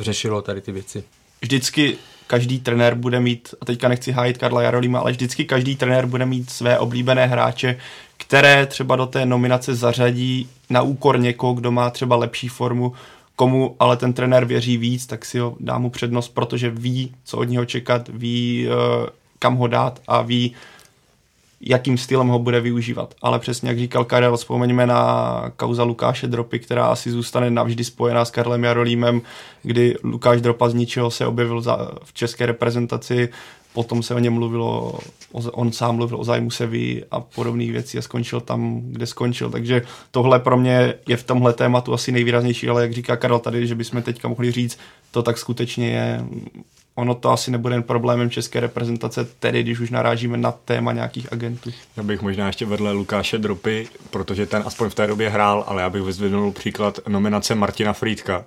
řešilo 0.00 0.42
tady 0.42 0.60
ty 0.60 0.72
věci. 0.72 1.04
Vždycky 1.40 1.98
každý 2.26 2.60
trenér 2.60 2.94
bude 2.94 3.20
mít, 3.20 3.54
a 3.60 3.64
teďka 3.64 3.88
nechci 3.88 4.12
hájit 4.12 4.38
Karla 4.38 4.62
Jarolíma, 4.62 4.98
ale 4.98 5.12
vždycky 5.12 5.44
každý 5.44 5.76
trenér 5.76 6.06
bude 6.06 6.26
mít 6.26 6.50
své 6.50 6.78
oblíbené 6.78 7.26
hráče, 7.26 7.78
které 8.16 8.66
třeba 8.66 8.96
do 8.96 9.06
té 9.06 9.26
nominace 9.26 9.74
zařadí 9.74 10.48
na 10.70 10.82
úkor 10.82 11.20
někoho, 11.20 11.54
kdo 11.54 11.72
má 11.72 11.90
třeba 11.90 12.16
lepší 12.16 12.48
formu, 12.48 12.92
komu 13.36 13.76
ale 13.78 13.96
ten 13.96 14.12
trenér 14.12 14.44
věří 14.44 14.76
víc, 14.76 15.06
tak 15.06 15.24
si 15.24 15.38
ho 15.38 15.56
dá 15.60 15.78
mu 15.78 15.90
přednost, 15.90 16.28
protože 16.28 16.70
ví, 16.70 17.14
co 17.24 17.38
od 17.38 17.44
něho 17.44 17.64
čekat, 17.64 18.08
ví, 18.08 18.68
eh, 18.68 19.10
kam 19.38 19.56
ho 19.56 19.66
dát 19.66 20.00
a 20.08 20.22
ví, 20.22 20.54
jakým 21.60 21.98
stylem 21.98 22.28
ho 22.28 22.38
bude 22.38 22.60
využívat. 22.60 23.14
Ale 23.22 23.38
přesně 23.38 23.68
jak 23.68 23.78
říkal 23.78 24.04
Karel, 24.04 24.36
vzpomeňme 24.36 24.86
na 24.86 25.52
kauza 25.56 25.82
Lukáše 25.82 26.26
Dropy, 26.26 26.58
která 26.58 26.86
asi 26.86 27.10
zůstane 27.10 27.50
navždy 27.50 27.84
spojená 27.84 28.24
s 28.24 28.30
Karlem 28.30 28.64
Jarolímem, 28.64 29.22
kdy 29.62 29.96
Lukáš 30.02 30.40
Dropa 30.40 30.68
z 30.68 30.74
ničeho 30.74 31.10
se 31.10 31.26
objevil 31.26 31.60
za, 31.60 31.90
v 32.04 32.12
české 32.12 32.46
reprezentaci, 32.46 33.28
potom 33.76 34.02
se 34.02 34.14
o 34.14 34.18
něm 34.18 34.32
mluvilo, 34.32 34.98
on 35.32 35.72
sám 35.72 35.96
mluvil 35.96 36.20
o 36.20 36.24
zájmu 36.24 36.50
Sevy 36.50 37.04
a 37.10 37.20
podobných 37.20 37.72
věcí 37.72 37.98
a 37.98 38.02
skončil 38.02 38.40
tam, 38.40 38.80
kde 38.80 39.06
skončil. 39.06 39.50
Takže 39.50 39.82
tohle 40.10 40.40
pro 40.40 40.56
mě 40.56 40.94
je 41.08 41.16
v 41.16 41.22
tomhle 41.22 41.52
tématu 41.52 41.92
asi 41.92 42.12
nejvýraznější, 42.12 42.68
ale 42.68 42.82
jak 42.82 42.92
říká 42.92 43.16
Karel 43.16 43.38
tady, 43.38 43.66
že 43.66 43.74
bychom 43.74 44.02
teďka 44.02 44.28
mohli 44.28 44.52
říct, 44.52 44.78
to 45.10 45.22
tak 45.22 45.38
skutečně 45.38 45.88
je. 45.88 46.24
Ono 46.94 47.14
to 47.14 47.30
asi 47.30 47.50
nebude 47.50 47.74
jen 47.74 47.82
problémem 47.82 48.30
české 48.30 48.60
reprezentace, 48.60 49.24
tedy 49.24 49.62
když 49.62 49.80
už 49.80 49.90
narážíme 49.90 50.36
na 50.36 50.52
téma 50.52 50.92
nějakých 50.92 51.32
agentů. 51.32 51.70
Já 51.96 52.02
bych 52.02 52.22
možná 52.22 52.46
ještě 52.46 52.66
vedle 52.66 52.92
Lukáše 52.92 53.38
Dropy, 53.38 53.88
protože 54.10 54.46
ten 54.46 54.62
aspoň 54.66 54.90
v 54.90 54.94
té 54.94 55.06
době 55.06 55.28
hrál, 55.30 55.64
ale 55.66 55.82
já 55.82 55.90
bych 55.90 56.02
vyzvednul 56.02 56.52
příklad 56.52 56.98
nominace 57.08 57.54
Martina 57.54 57.92
Frýdka, 57.92 58.44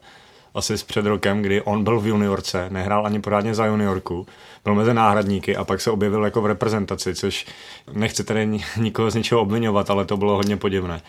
asi 0.53 0.77
s 0.77 0.83
před 0.83 1.05
rokem, 1.05 1.41
kdy 1.41 1.61
on 1.61 1.83
byl 1.83 1.99
v 1.99 2.07
juniorce, 2.07 2.69
nehrál 2.69 3.05
ani 3.05 3.21
pořádně 3.21 3.55
za 3.55 3.65
juniorku, 3.65 4.27
byl 4.63 4.75
mezi 4.75 4.93
náhradníky 4.93 5.55
a 5.55 5.63
pak 5.63 5.81
se 5.81 5.91
objevil 5.91 6.23
jako 6.23 6.41
v 6.41 6.45
reprezentaci, 6.45 7.15
což 7.15 7.45
nechci 7.93 8.23
tady 8.23 8.59
nikoho 8.77 9.11
z 9.11 9.15
ničeho 9.15 9.41
obvinovat, 9.41 9.89
ale 9.89 10.05
to 10.05 10.17
bylo 10.17 10.35
hodně 10.35 10.57
podivné. 10.57 11.01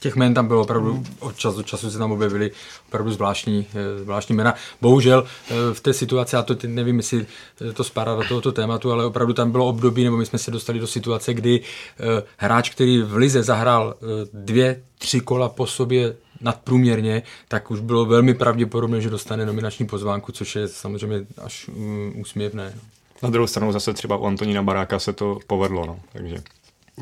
Těch 0.00 0.16
jmen 0.16 0.34
tam 0.34 0.48
bylo 0.48 0.62
opravdu, 0.62 1.04
od 1.18 1.36
času 1.36 1.56
do 1.56 1.62
času 1.62 1.90
se 1.90 1.98
tam 1.98 2.12
objevily 2.12 2.50
opravdu 2.88 3.12
zvláštní, 3.12 3.66
eh, 3.74 4.04
zvláštní 4.04 4.36
jména. 4.36 4.54
Bohužel 4.80 5.24
eh, 5.24 5.54
v 5.74 5.80
té 5.80 5.92
situaci, 5.92 6.36
a 6.36 6.42
to 6.42 6.54
teď 6.54 6.70
nevím, 6.70 6.96
jestli 6.96 7.26
to 7.74 7.84
spadá 7.84 8.14
do 8.14 8.24
tohoto 8.28 8.52
tématu, 8.52 8.92
ale 8.92 9.04
opravdu 9.04 9.32
tam 9.32 9.50
bylo 9.50 9.66
období, 9.66 10.04
nebo 10.04 10.16
my 10.16 10.26
jsme 10.26 10.38
se 10.38 10.50
dostali 10.50 10.78
do 10.78 10.86
situace, 10.86 11.34
kdy 11.34 11.60
eh, 11.60 12.22
hráč, 12.36 12.70
který 12.70 13.02
v 13.02 13.16
Lize 13.16 13.42
zahrál 13.42 13.94
dvě, 14.32 14.82
tři 14.98 15.20
kola 15.20 15.48
po 15.48 15.66
sobě 15.66 16.16
nadprůměrně, 16.40 17.22
tak 17.48 17.70
už 17.70 17.80
bylo 17.80 18.04
velmi 18.04 18.34
pravděpodobné, 18.34 19.00
že 19.00 19.10
dostane 19.10 19.46
nominační 19.46 19.86
pozvánku, 19.86 20.32
což 20.32 20.56
je 20.56 20.68
samozřejmě 20.68 21.26
až 21.42 21.68
um, 21.68 22.12
úsměvné. 22.16 22.74
Na 23.22 23.30
druhou 23.30 23.46
stranu 23.46 23.72
zase 23.72 23.92
třeba 23.92 24.16
u 24.16 24.26
Antonína 24.26 24.62
Baráka 24.62 24.98
se 24.98 25.12
to 25.12 25.38
povedlo, 25.46 25.86
no, 25.86 26.00
takže... 26.12 26.42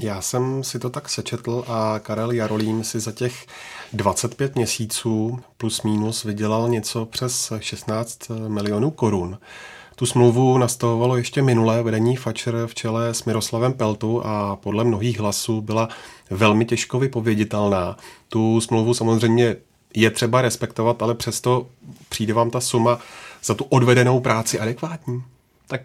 Já 0.01 0.21
jsem 0.21 0.65
si 0.65 0.79
to 0.79 0.91
tak 0.91 1.09
sečetl 1.09 1.65
a 1.69 1.99
Karel 1.99 2.33
Jarolím 2.33 2.85
si 2.85 3.01
za 3.01 3.13
těch 3.13 3.47
25 3.93 4.57
měsíců 4.57 5.41
plus 5.57 5.83
minus 5.83 6.25
vydělal 6.25 6.69
něco 6.69 7.07
přes 7.07 7.53
16 7.61 8.19
milionů 8.49 8.91
korun. 8.91 9.39
Tu 9.97 10.07
smlouvu 10.07 10.59
nastavovalo 10.59 11.17
ještě 11.17 11.43
minulé 11.43 11.83
vedení 11.83 12.17
Fatscher 12.17 12.67
v 12.67 12.75
čele 12.75 13.15
s 13.15 13.25
Miroslavem 13.25 13.73
Peltu 13.73 14.27
a 14.27 14.57
podle 14.57 14.85
mnohých 14.85 15.21
hlasů 15.21 15.61
byla 15.61 15.89
velmi 16.31 16.65
těžko 16.65 16.99
vypověditelná. 16.99 17.97
Tu 18.29 18.61
smlouvu 18.61 18.95
samozřejmě 18.95 19.57
je 19.95 20.11
třeba 20.11 20.43
respektovat, 20.43 21.03
ale 21.03 21.15
přesto 21.15 21.67
přijde 22.09 22.35
vám 22.35 22.51
ta 22.51 22.61
suma 22.61 22.99
za 23.45 23.55
tu 23.55 23.65
odvedenou 23.65 24.21
práci 24.21 24.61
adekvátní? 24.61 25.23
Tak 25.67 25.83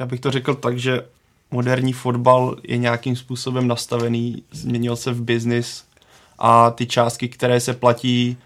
já 0.00 0.06
bych 0.06 0.20
to 0.20 0.30
řekl 0.30 0.54
tak, 0.54 0.78
že 0.78 1.06
moderní 1.50 1.92
fotbal 1.92 2.56
je 2.62 2.76
nějakým 2.76 3.16
způsobem 3.16 3.68
nastavený, 3.68 4.42
změnil 4.50 4.96
se 4.96 5.12
v 5.12 5.22
biznis 5.22 5.84
a 6.38 6.70
ty 6.70 6.86
částky, 6.86 7.28
které 7.28 7.60
se 7.60 7.74
platí 7.74 8.36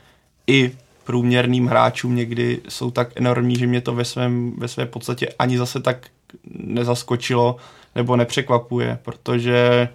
i 0.46 0.72
průměrným 1.04 1.66
hráčům 1.66 2.16
někdy 2.16 2.60
jsou 2.68 2.90
tak 2.90 3.08
enormní, 3.16 3.56
že 3.56 3.66
mě 3.66 3.80
to 3.80 3.94
ve, 3.94 4.04
svém, 4.04 4.52
ve 4.58 4.68
své 4.68 4.86
podstatě 4.86 5.28
ani 5.38 5.58
zase 5.58 5.80
tak 5.80 6.06
nezaskočilo 6.54 7.56
nebo 7.94 8.16
nepřekvapuje, 8.16 8.98
protože 9.02 9.88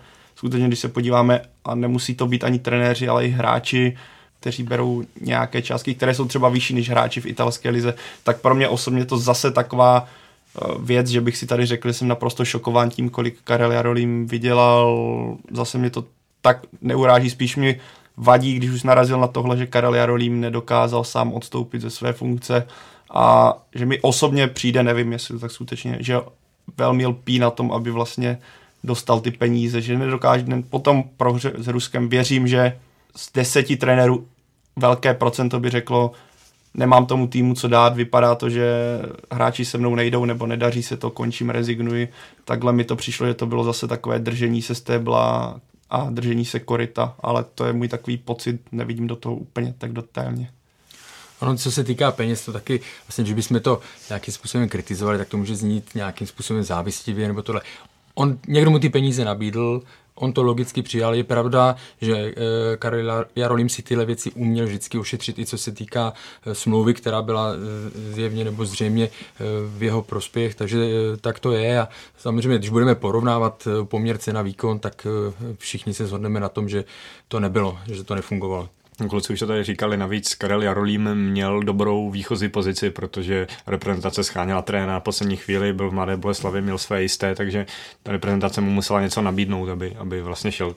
skutečně, 0.43 0.67
když 0.67 0.79
se 0.79 0.88
podíváme, 0.88 1.41
a 1.65 1.75
nemusí 1.75 2.15
to 2.15 2.27
být 2.27 2.43
ani 2.43 2.59
trenéři, 2.59 3.07
ale 3.07 3.25
i 3.25 3.29
hráči, 3.29 3.97
kteří 4.39 4.63
berou 4.63 5.03
nějaké 5.21 5.62
částky, 5.62 5.95
které 5.95 6.13
jsou 6.13 6.25
třeba 6.25 6.50
vyšší 6.50 6.73
než 6.73 6.89
hráči 6.89 7.21
v 7.21 7.25
italské 7.25 7.69
lize, 7.69 7.93
tak 8.23 8.41
pro 8.41 8.55
mě 8.55 8.67
osobně 8.67 9.05
to 9.05 9.17
zase 9.17 9.51
taková 9.51 10.05
eh, 10.05 10.67
věc, 10.79 11.07
že 11.07 11.21
bych 11.21 11.38
si 11.38 11.45
tady 11.45 11.65
řekl, 11.65 11.88
že 11.88 11.93
jsem 11.93 12.07
naprosto 12.07 12.45
šokován 12.45 12.89
tím, 12.89 13.09
kolik 13.09 13.39
Karel 13.43 13.71
Jarolím 13.71 14.27
vydělal. 14.27 15.38
Zase 15.51 15.77
mě 15.77 15.89
to 15.89 16.05
tak 16.41 16.59
neuráží, 16.81 17.29
spíš 17.29 17.55
mi 17.55 17.79
vadí, 18.17 18.53
když 18.53 18.69
už 18.69 18.83
narazil 18.83 19.19
na 19.19 19.27
tohle, 19.27 19.57
že 19.57 19.67
Karel 19.67 19.95
Jarolím 19.95 20.41
nedokázal 20.41 21.03
sám 21.03 21.33
odstoupit 21.33 21.81
ze 21.81 21.89
své 21.89 22.13
funkce 22.13 22.67
a 23.13 23.53
že 23.75 23.85
mi 23.85 24.01
osobně 24.01 24.47
přijde, 24.47 24.83
nevím, 24.83 25.12
jestli 25.12 25.33
to 25.33 25.39
tak 25.39 25.51
skutečně, 25.51 25.97
že 26.00 26.17
velmi 26.77 27.05
lpí 27.05 27.39
na 27.39 27.50
tom, 27.50 27.71
aby 27.71 27.91
vlastně 27.91 28.39
dostal 28.83 29.19
ty 29.19 29.31
peníze, 29.31 29.81
že 29.81 29.97
nedokáže, 29.97 30.45
potom 30.69 31.03
prohře 31.17 31.53
s 31.57 31.67
Ruskem 31.67 32.09
věřím, 32.09 32.47
že 32.47 32.79
z 33.15 33.31
deseti 33.33 33.77
trenérů 33.77 34.27
velké 34.75 35.13
procento 35.13 35.59
by 35.59 35.69
řeklo, 35.69 36.11
nemám 36.73 37.05
tomu 37.05 37.27
týmu 37.27 37.53
co 37.53 37.67
dát, 37.67 37.95
vypadá 37.95 38.35
to, 38.35 38.49
že 38.49 38.73
hráči 39.31 39.65
se 39.65 39.77
mnou 39.77 39.95
nejdou 39.95 40.25
nebo 40.25 40.47
nedaří 40.47 40.83
se 40.83 40.97
to, 40.97 41.09
končím, 41.09 41.49
rezignuji. 41.49 42.07
Takhle 42.45 42.73
mi 42.73 42.83
to 42.83 42.95
přišlo, 42.95 43.27
že 43.27 43.33
to 43.33 43.45
bylo 43.45 43.63
zase 43.63 43.87
takové 43.87 44.19
držení 44.19 44.61
se 44.61 44.75
stébla 44.75 45.59
a 45.89 46.09
držení 46.09 46.45
se 46.45 46.59
korita, 46.59 47.15
ale 47.19 47.45
to 47.55 47.65
je 47.65 47.73
můj 47.73 47.87
takový 47.87 48.17
pocit, 48.17 48.61
nevidím 48.71 49.07
do 49.07 49.15
toho 49.15 49.35
úplně 49.35 49.73
tak 49.77 49.93
detailně. 49.93 50.51
Ono, 51.39 51.57
co 51.57 51.71
se 51.71 51.83
týká 51.83 52.11
peněz, 52.11 52.45
to 52.45 52.53
taky, 52.53 52.81
vlastně, 53.07 53.25
že 53.25 53.35
bychom 53.35 53.59
to 53.59 53.79
nějakým 54.09 54.33
způsobem 54.33 54.69
kritizovali, 54.69 55.17
tak 55.17 55.29
to 55.29 55.37
může 55.37 55.55
znít 55.55 55.89
nějakým 55.95 56.27
způsobem 56.27 56.63
závistivě 56.63 57.27
nebo 57.27 57.41
tohle. 57.41 57.61
On, 58.15 58.38
někdo 58.48 58.72
mu 58.72 58.79
ty 58.79 58.89
peníze 58.89 59.25
nabídl, 59.25 59.82
on 60.15 60.34
to 60.34 60.43
logicky 60.43 60.82
přijal. 60.82 61.15
Je 61.15 61.24
pravda, 61.24 61.75
že 62.01 62.15
e, 62.17 62.34
Karel 62.77 63.25
Jarolím 63.36 63.70
si 63.70 63.82
tyhle 63.82 64.05
věci 64.05 64.32
uměl 64.32 64.65
vždycky 64.65 64.98
ošetřit, 64.98 65.39
i 65.39 65.46
co 65.46 65.58
se 65.58 65.72
týká 65.72 66.13
e, 66.46 66.55
smlouvy, 66.55 66.93
která 66.93 67.22
byla 67.22 67.53
e, 67.53 67.55
zjevně 68.13 68.43
nebo 68.43 68.65
zřejmě 68.65 69.10
v 69.77 69.84
jeho 69.84 70.01
prospěch, 70.01 70.55
takže 70.55 70.77
tak 71.22 71.39
to 71.39 71.51
je. 71.51 71.79
A 71.79 71.88
samozřejmě, 72.17 72.58
když 72.58 72.70
budeme 72.70 72.96
porovnávat 72.96 73.67
poměr 73.84 74.17
cena 74.17 74.41
výkon, 74.41 74.79
tak 74.79 75.08
všichni 75.58 75.93
se 75.93 76.08
shodneme 76.08 76.39
na 76.39 76.50
tom, 76.50 76.70
že 76.70 76.84
to 77.27 77.39
nebylo, 77.39 77.77
že 77.91 78.03
to 78.03 78.15
nefungovalo. 78.15 78.70
Kluci 79.09 79.33
už 79.33 79.39
to 79.39 79.47
tady 79.47 79.63
říkali, 79.63 79.97
navíc 79.97 80.35
Karel 80.35 80.63
Jarolím 80.63 81.15
měl 81.15 81.63
dobrou 81.63 82.09
výchozí 82.09 82.50
pozici, 82.50 82.89
protože 82.89 83.47
reprezentace 83.67 84.23
scháněla 84.23 84.62
tréna 84.62 84.93
na 84.93 85.00
poslední 85.00 85.38
chvíli, 85.38 85.73
byl 85.73 85.89
v 85.89 85.93
Mladé 85.93 86.17
Boleslavi, 86.17 86.62
měl 86.62 86.77
své 86.77 87.01
jisté, 87.01 87.35
takže 87.35 87.65
ta 88.03 88.12
reprezentace 88.12 88.62
mu 88.62 88.71
musela 88.71 89.01
něco 89.01 89.21
nabídnout, 89.21 89.69
aby, 89.69 89.95
aby 89.95 90.21
vlastně 90.21 90.51
šel, 90.51 90.75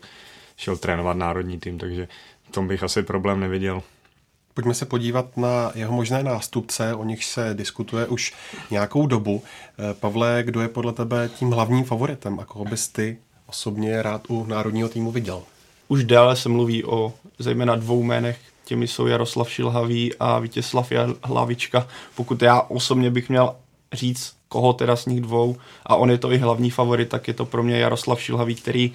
šel 0.57 0.77
trénovat 0.77 1.17
národní 1.17 1.59
tým, 1.59 1.79
takže 1.79 2.09
v 2.49 2.53
tom 2.53 2.69
bych 2.69 2.83
asi 2.83 3.03
problém 3.03 3.41
neviděl. 3.41 3.83
Pojďme 4.55 4.75
se 4.75 4.87
podívat 4.87 5.37
na 5.37 5.73
jeho 5.75 5.93
možné 5.93 6.23
nástupce, 6.23 6.95
o 6.95 7.05
nich 7.05 7.25
se 7.25 7.55
diskutuje 7.55 8.07
už 8.07 8.35
nějakou 8.71 9.07
dobu. 9.07 9.43
Eh, 9.79 9.95
Pavle, 9.95 10.43
kdo 10.43 10.61
je 10.61 10.69
podle 10.69 10.93
tebe 10.93 11.31
tím 11.35 11.51
hlavním 11.51 11.85
favoritem 11.85 12.41
a 12.41 12.45
koho 12.45 12.65
bys 12.65 12.89
ty 12.89 13.19
osobně 13.47 14.03
rád 14.03 14.23
u 14.29 14.47
národního 14.47 14.89
týmu 14.89 15.13
viděl? 15.13 15.43
Už 15.89 16.05
déle 16.05 16.37
se 16.37 16.49
mluví 16.49 16.85
o 16.85 17.13
zejména 17.39 17.77
dvou 17.77 18.03
jménech, 18.03 18.39
těmi 18.65 18.89
jsou 18.89 19.07
Jaroslav 19.07 19.51
Šilhavý 19.51 20.15
a 20.21 20.39
Vítězslav 20.39 20.93
Hlavička. 21.23 21.87
Pokud 22.15 22.43
já 22.43 22.61
osobně 22.61 23.11
bych 23.11 23.29
měl 23.29 23.55
říct, 23.93 24.33
koho 24.49 24.73
teda 24.73 24.97
z 24.97 25.07
nich 25.07 25.21
dvou, 25.21 25.57
a 25.87 25.97
on 25.97 26.11
je 26.11 26.19
to 26.19 26.33
i 26.33 26.39
hlavní 26.39 26.71
favorit, 26.71 27.09
tak 27.09 27.29
je 27.29 27.35
to 27.35 27.45
pro 27.45 27.63
mě 27.63 27.79
Jaroslav 27.79 28.23
Šilhavý, 28.23 28.55
který 28.55 28.93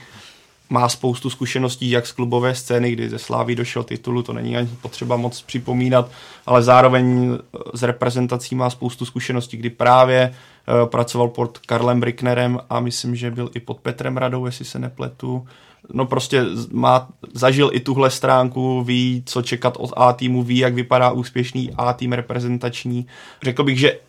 má 0.69 0.89
spoustu 0.89 1.29
zkušeností 1.29 1.89
jak 1.89 2.07
z 2.07 2.11
klubové 2.11 2.55
scény, 2.55 2.91
kdy 2.91 3.09
ze 3.09 3.19
Slávy 3.19 3.55
došel 3.55 3.83
titulu, 3.83 4.23
to 4.23 4.33
není 4.33 4.57
ani 4.57 4.69
potřeba 4.81 5.17
moc 5.17 5.41
připomínat, 5.41 6.11
ale 6.45 6.63
zároveň 6.63 7.37
z 7.73 7.83
reprezentací 7.83 8.55
má 8.55 8.69
spoustu 8.69 9.05
zkušeností, 9.05 9.57
kdy 9.57 9.69
právě 9.69 10.29
uh, 10.31 10.89
pracoval 10.89 11.27
pod 11.27 11.57
Karlem 11.57 11.99
Bricknerem 11.99 12.59
a 12.69 12.79
myslím, 12.79 13.15
že 13.15 13.31
byl 13.31 13.49
i 13.53 13.59
pod 13.59 13.77
Petrem 13.77 14.17
Radou, 14.17 14.45
jestli 14.45 14.65
se 14.65 14.79
nepletu 14.79 15.47
no 15.93 16.05
prostě 16.05 16.45
má, 16.71 17.09
zažil 17.33 17.69
i 17.73 17.79
tuhle 17.79 18.11
stránku, 18.11 18.83
ví, 18.83 19.23
co 19.25 19.41
čekat 19.41 19.77
od 19.77 19.93
A 19.97 20.13
týmu, 20.13 20.43
ví, 20.43 20.57
jak 20.57 20.73
vypadá 20.73 21.11
úspěšný 21.11 21.71
A 21.77 21.93
tým 21.93 22.13
reprezentační. 22.13 23.07
Řekl 23.43 23.63
bych, 23.63 23.79
že 23.79 23.99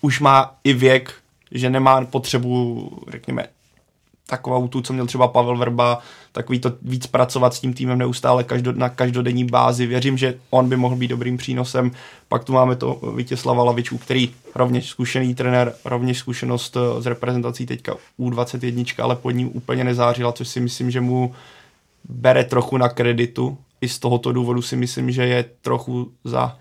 už 0.00 0.20
má 0.20 0.54
i 0.64 0.72
věk, 0.72 1.14
že 1.50 1.70
nemá 1.70 2.04
potřebu, 2.04 2.90
řekněme, 3.08 3.46
takovou 4.32 4.68
tu, 4.68 4.82
co 4.82 4.92
měl 4.92 5.06
třeba 5.06 5.28
Pavel 5.28 5.56
Verba, 5.56 5.98
takový 6.32 6.58
to 6.58 6.72
víc 6.82 7.06
pracovat 7.06 7.54
s 7.54 7.60
tím 7.60 7.74
týmem 7.74 7.98
neustále 7.98 8.44
každo, 8.44 8.72
na 8.72 8.88
každodenní 8.88 9.44
bázi. 9.44 9.86
Věřím, 9.86 10.18
že 10.18 10.34
on 10.50 10.68
by 10.68 10.76
mohl 10.76 10.96
být 10.96 11.08
dobrým 11.08 11.36
přínosem. 11.36 11.90
Pak 12.28 12.44
tu 12.44 12.52
máme 12.52 12.76
to 12.76 13.00
Vítězslava 13.16 13.64
Lavičku, 13.64 13.98
který 13.98 14.30
rovněž 14.54 14.88
zkušený 14.88 15.34
trenér, 15.34 15.74
rovněž 15.84 16.18
zkušenost 16.18 16.76
eh, 16.76 17.02
z 17.02 17.06
reprezentací 17.06 17.66
teďka 17.66 17.96
U21, 18.20 19.04
ale 19.04 19.16
pod 19.16 19.30
ním 19.30 19.50
úplně 19.52 19.84
nezářila, 19.84 20.32
což 20.32 20.48
si 20.48 20.60
myslím, 20.60 20.90
že 20.90 21.00
mu 21.00 21.34
bere 22.08 22.44
trochu 22.44 22.76
na 22.76 22.88
kreditu. 22.88 23.58
I 23.80 23.88
z 23.88 23.98
tohoto 23.98 24.32
důvodu 24.32 24.62
si 24.62 24.76
myslím, 24.76 25.10
že 25.10 25.26
je 25.26 25.44
trochu 25.62 26.12
za 26.24 26.56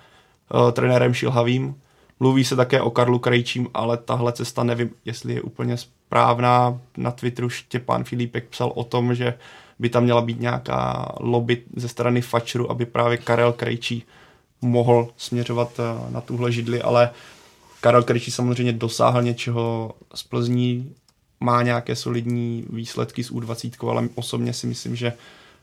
uh, 0.54 0.72
trenérem 0.72 1.14
Šilhavým. 1.14 1.76
Mluví 2.20 2.44
se 2.44 2.56
také 2.56 2.82
o 2.82 2.92
Karlu 2.92 3.20
Krejčím, 3.20 3.68
ale 3.74 3.98
tahle 3.98 4.32
cesta 4.32 4.64
nevím, 4.64 4.90
jestli 5.06 5.34
je 5.34 5.42
úplně 5.42 5.78
správná. 6.12 6.80
Na 6.98 7.12
Twitteru 7.12 7.50
Štěpán 7.50 8.04
Filipek 8.04 8.48
psal 8.50 8.72
o 8.76 8.84
tom, 8.84 9.16
že 9.16 9.34
by 9.80 9.90
tam 9.90 10.04
měla 10.04 10.22
být 10.22 10.40
nějaká 10.40 11.12
lobby 11.20 11.64
ze 11.76 11.88
strany 11.88 12.22
Fačru, 12.22 12.72
aby 12.72 12.86
právě 12.86 13.18
Karel 13.18 13.54
Krejčí 13.54 14.04
mohl 14.62 15.10
směřovat 15.18 15.80
eh, 15.80 16.12
na 16.12 16.22
tuhle 16.22 16.52
židli, 16.52 16.82
ale 16.82 17.10
Karel 17.82 18.04
Krejčí 18.04 18.32
samozřejmě 18.32 18.74
dosáhl 18.74 19.24
něčeho 19.24 19.92
z 20.16 20.24
Plzní, 20.24 20.96
má 21.40 21.64
nějaké 21.64 21.96
solidní 21.96 22.66
výsledky 22.70 23.24
s 23.24 23.32
U20, 23.32 23.90
ale 23.90 24.10
osobně 24.16 24.54
si 24.54 24.68
myslím, 24.68 24.96
že 24.96 25.14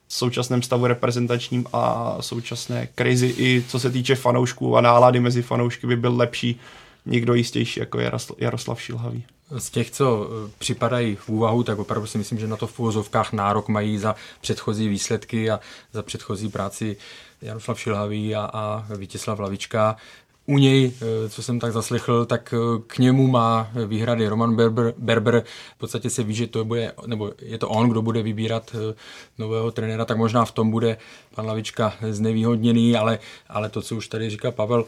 v 0.06 0.14
současném 0.14 0.62
stavu 0.62 0.86
reprezentačním 0.86 1.64
a 1.72 2.16
současné 2.20 2.88
krizi 2.94 3.34
i 3.38 3.64
co 3.68 3.80
se 3.80 3.90
týče 3.90 4.14
fanoušků 4.14 4.76
a 4.76 4.80
nálady 4.80 5.20
mezi 5.20 5.42
fanoušky 5.42 5.86
by 5.86 5.96
byl 5.96 6.16
lepší 6.16 6.60
někdo 7.06 7.34
jistější 7.34 7.80
jako 7.80 7.98
Jaroslav 8.38 8.82
Šilhavý. 8.82 9.24
Z 9.56 9.70
těch, 9.70 9.90
co 9.90 10.28
eh, 10.30 10.50
připadají 10.58 11.16
v 11.16 11.28
úvahu, 11.28 11.62
tak 11.62 11.78
opravdu 11.78 12.06
si 12.06 12.18
myslím, 12.18 12.38
že 12.38 12.48
na 12.48 12.56
to 12.56 12.66
v 12.66 12.78
úvozovkách 12.78 13.32
nárok 13.32 13.68
mají 13.68 13.98
za 13.98 14.14
předchozí 14.40 14.88
výsledky 14.88 15.50
a 15.50 15.60
za 15.92 16.02
předchozí 16.02 16.48
práci 16.48 16.96
Jaroslav 17.42 17.80
Šilhavý 17.80 18.34
a, 18.34 18.50
a 18.52 18.86
Vítězslav 18.96 19.38
Lavička. 19.38 19.96
U 20.46 20.58
něj, 20.58 20.92
eh, 21.00 21.28
co 21.28 21.42
jsem 21.42 21.60
tak 21.60 21.72
zaslechl, 21.72 22.24
tak 22.24 22.54
eh, 22.54 22.82
k 22.86 22.98
němu 22.98 23.26
má 23.26 23.70
výhrady 23.86 24.28
Roman 24.28 24.56
Berber. 24.56 24.94
Berber 24.98 25.44
v 25.76 25.78
podstatě 25.78 26.10
se 26.10 26.22
ví, 26.22 26.34
že 26.34 26.46
to 26.46 26.64
bude, 26.64 26.92
nebo 27.06 27.32
je 27.42 27.58
to 27.58 27.68
on, 27.68 27.88
kdo 27.88 28.02
bude 28.02 28.22
vybírat 28.22 28.76
nového 29.38 29.70
trenéra, 29.70 30.04
tak 30.04 30.16
možná 30.16 30.44
v 30.44 30.52
tom 30.52 30.70
bude 30.70 30.96
pan 31.34 31.46
Lavička 31.46 31.94
znevýhodněný, 32.10 32.96
ale, 32.96 33.18
ale 33.48 33.68
to, 33.68 33.82
co 33.82 33.96
už 33.96 34.08
tady 34.08 34.30
říká 34.30 34.50
Pavel, 34.50 34.84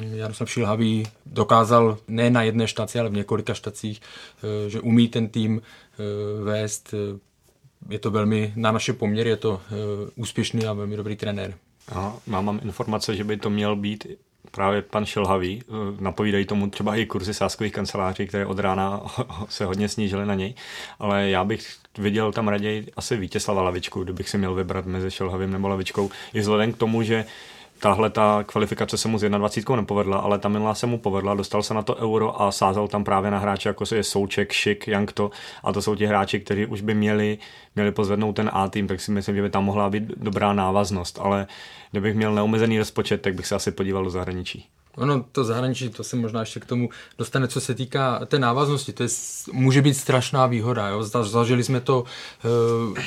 Jaroslav 0.00 0.50
Šilhavý 0.50 1.06
dokázal 1.26 1.98
ne 2.08 2.30
na 2.30 2.42
jedné 2.42 2.68
štaci, 2.68 3.00
ale 3.00 3.08
v 3.08 3.12
několika 3.12 3.54
štacích, 3.54 4.00
eh, 4.00 4.70
že 4.70 4.80
umí 4.80 5.08
ten 5.08 5.28
tým 5.28 5.62
eh, 5.62 6.44
vést. 6.44 6.94
Je 7.88 7.98
to 7.98 8.10
velmi, 8.10 8.52
na 8.56 8.72
naše 8.72 8.92
poměry 8.92 9.30
je 9.30 9.36
to 9.36 9.60
eh, 9.66 9.74
úspěšný 10.16 10.66
a 10.66 10.72
velmi 10.72 10.96
dobrý 10.96 11.16
trenér. 11.16 11.54
Aha, 11.88 12.16
mám, 12.26 12.60
informace, 12.62 13.16
že 13.16 13.24
by 13.24 13.36
to 13.36 13.50
měl 13.50 13.76
být 13.76 14.06
právě 14.50 14.82
pan 14.82 15.06
Šilhavý. 15.06 15.62
Eh, 15.62 15.72
napovídají 16.00 16.44
tomu 16.44 16.70
třeba 16.70 16.96
i 16.96 17.06
kurzy 17.06 17.34
sáskových 17.34 17.72
kanceláří, 17.72 18.26
které 18.26 18.46
od 18.46 18.58
rána 18.58 19.00
se 19.48 19.64
hodně 19.64 19.88
snížily 19.88 20.26
na 20.26 20.34
něj, 20.34 20.54
ale 20.98 21.30
já 21.30 21.44
bych 21.44 21.76
viděl 21.98 22.32
tam 22.32 22.48
raději 22.48 22.86
asi 22.96 23.16
Vítězslava 23.16 23.62
Lavičku, 23.62 24.04
kdybych 24.04 24.28
si 24.28 24.38
měl 24.38 24.54
vybrat 24.54 24.86
mezi 24.86 25.10
Šilhavým 25.10 25.50
nebo 25.50 25.68
Lavičkou. 25.68 26.10
I 26.32 26.40
vzhledem 26.40 26.72
k 26.72 26.76
tomu, 26.76 27.02
že 27.02 27.24
tahle 27.80 28.10
ta 28.10 28.44
kvalifikace 28.46 28.98
se 28.98 29.08
mu 29.08 29.18
z 29.18 29.28
21 29.28 29.76
nepovedla, 29.76 30.16
ale 30.16 30.38
ta 30.38 30.48
minulá 30.48 30.74
se 30.74 30.86
mu 30.86 30.98
povedla, 30.98 31.34
dostal 31.34 31.62
se 31.62 31.74
na 31.74 31.82
to 31.82 31.96
euro 31.96 32.42
a 32.42 32.52
sázel 32.52 32.88
tam 32.88 33.04
právě 33.04 33.30
na 33.30 33.38
hráče, 33.38 33.68
jako 33.68 33.84
je 33.94 34.02
Souček, 34.02 34.52
Šik, 34.52 34.88
Jankto 34.88 35.30
a 35.64 35.72
to 35.72 35.82
jsou 35.82 35.94
ti 35.94 36.06
hráči, 36.06 36.40
kteří 36.40 36.66
už 36.66 36.80
by 36.80 36.94
měli, 36.94 37.38
měli 37.74 37.92
pozvednout 37.92 38.36
ten 38.36 38.50
A 38.52 38.68
tým, 38.68 38.86
tak 38.86 39.00
si 39.00 39.10
myslím, 39.10 39.36
že 39.36 39.42
by 39.42 39.50
tam 39.50 39.64
mohla 39.64 39.90
být 39.90 40.04
dobrá 40.16 40.52
návaznost, 40.52 41.18
ale 41.22 41.46
kdybych 41.90 42.14
měl 42.14 42.34
neomezený 42.34 42.78
rozpočet, 42.78 43.22
tak 43.22 43.34
bych 43.34 43.46
se 43.46 43.54
asi 43.54 43.70
podíval 43.70 44.04
do 44.04 44.10
zahraničí. 44.10 44.66
Ono 44.96 45.24
to 45.32 45.44
zahraničí, 45.44 45.88
to 45.88 46.04
se 46.04 46.16
možná 46.16 46.40
ještě 46.40 46.60
k 46.60 46.66
tomu 46.66 46.88
dostane, 47.18 47.48
co 47.48 47.60
se 47.60 47.74
týká 47.74 48.20
té 48.26 48.38
návaznosti. 48.38 48.92
To 48.92 49.02
je, 49.02 49.08
může 49.52 49.82
být 49.82 49.94
strašná 49.94 50.46
výhoda. 50.46 50.88
Jo? 50.88 51.02
Zažili 51.02 51.64
jsme 51.64 51.80
to 51.80 52.04
uh, 52.04 52.98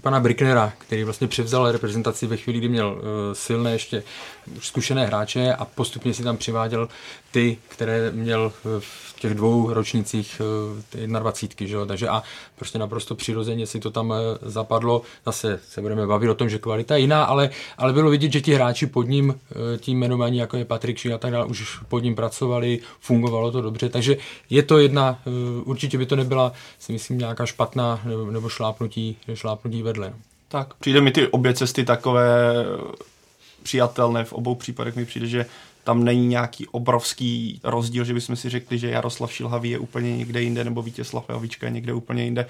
pana 0.00 0.20
Bricknera, 0.20 0.72
který 0.78 1.04
vlastně 1.04 1.28
převzal 1.28 1.72
reprezentaci 1.72 2.26
ve 2.26 2.36
chvíli, 2.36 2.58
kdy 2.58 2.68
měl 2.68 2.92
uh, 2.92 3.00
silné 3.32 3.72
ještě 3.72 4.02
zkušené 4.60 5.06
hráče 5.06 5.54
a 5.54 5.64
postupně 5.64 6.14
si 6.14 6.22
tam 6.22 6.36
přiváděl 6.36 6.88
ty, 7.30 7.58
které 7.68 8.10
měl 8.10 8.52
v 8.78 9.09
těch 9.20 9.34
dvou 9.34 9.72
ročnících 9.72 10.40
21. 11.18 11.66
Že 11.68 11.74
jo? 11.74 11.86
Takže 11.86 12.08
a 12.08 12.22
prostě 12.56 12.78
naprosto 12.78 13.14
přirozeně 13.14 13.66
si 13.66 13.80
to 13.80 13.90
tam 13.90 14.12
eh, 14.12 14.38
zapadlo. 14.42 15.02
Zase 15.26 15.60
se 15.68 15.80
budeme 15.80 16.06
bavit 16.06 16.28
o 16.28 16.34
tom, 16.34 16.48
že 16.48 16.58
kvalita 16.58 16.94
je 16.94 17.00
jiná, 17.00 17.24
ale, 17.24 17.50
ale 17.78 17.92
bylo 17.92 18.10
vidět, 18.10 18.32
že 18.32 18.40
ti 18.40 18.54
hráči 18.54 18.86
pod 18.86 19.08
ním, 19.08 19.40
eh, 19.50 19.78
tím 19.78 19.98
jmenovaní, 19.98 20.38
jako 20.38 20.56
je 20.56 20.64
Patrik 20.64 20.98
Šik 20.98 21.12
a 21.12 21.18
tak 21.18 21.32
dále, 21.32 21.46
už 21.46 21.78
pod 21.88 21.98
ním 21.98 22.14
pracovali, 22.14 22.78
fungovalo 23.00 23.52
to 23.52 23.60
dobře. 23.60 23.88
Takže 23.88 24.16
je 24.50 24.62
to 24.62 24.78
jedna, 24.78 25.18
eh, 25.26 25.30
určitě 25.64 25.98
by 25.98 26.06
to 26.06 26.16
nebyla, 26.16 26.52
si 26.78 26.92
myslím, 26.92 27.18
nějaká 27.18 27.46
špatná 27.46 28.00
nebo 28.30 28.48
šlápnutí, 28.48 29.16
šlápnutí 29.34 29.82
vedle. 29.82 30.12
Tak, 30.48 30.74
přijde 30.74 31.00
mi 31.00 31.10
ty 31.10 31.26
obě 31.26 31.54
cesty 31.54 31.84
takové 31.84 32.64
přijatelné. 33.62 34.24
V 34.24 34.32
obou 34.32 34.54
případech 34.54 34.96
mi 34.96 35.04
přijde, 35.04 35.26
že 35.26 35.46
tam 35.84 36.04
není 36.04 36.26
nějaký 36.26 36.66
obrovský 36.66 37.60
rozdíl, 37.64 38.04
že 38.04 38.14
bychom 38.14 38.36
si 38.36 38.48
řekli, 38.48 38.78
že 38.78 38.90
Jaroslav 38.90 39.32
Šilhavý 39.32 39.70
je 39.70 39.78
úplně 39.78 40.16
někde 40.16 40.42
jinde, 40.42 40.64
nebo 40.64 40.82
Vítězslav 40.82 41.28
Javička 41.28 41.66
je 41.66 41.72
někde 41.72 41.92
úplně 41.92 42.24
jinde. 42.24 42.46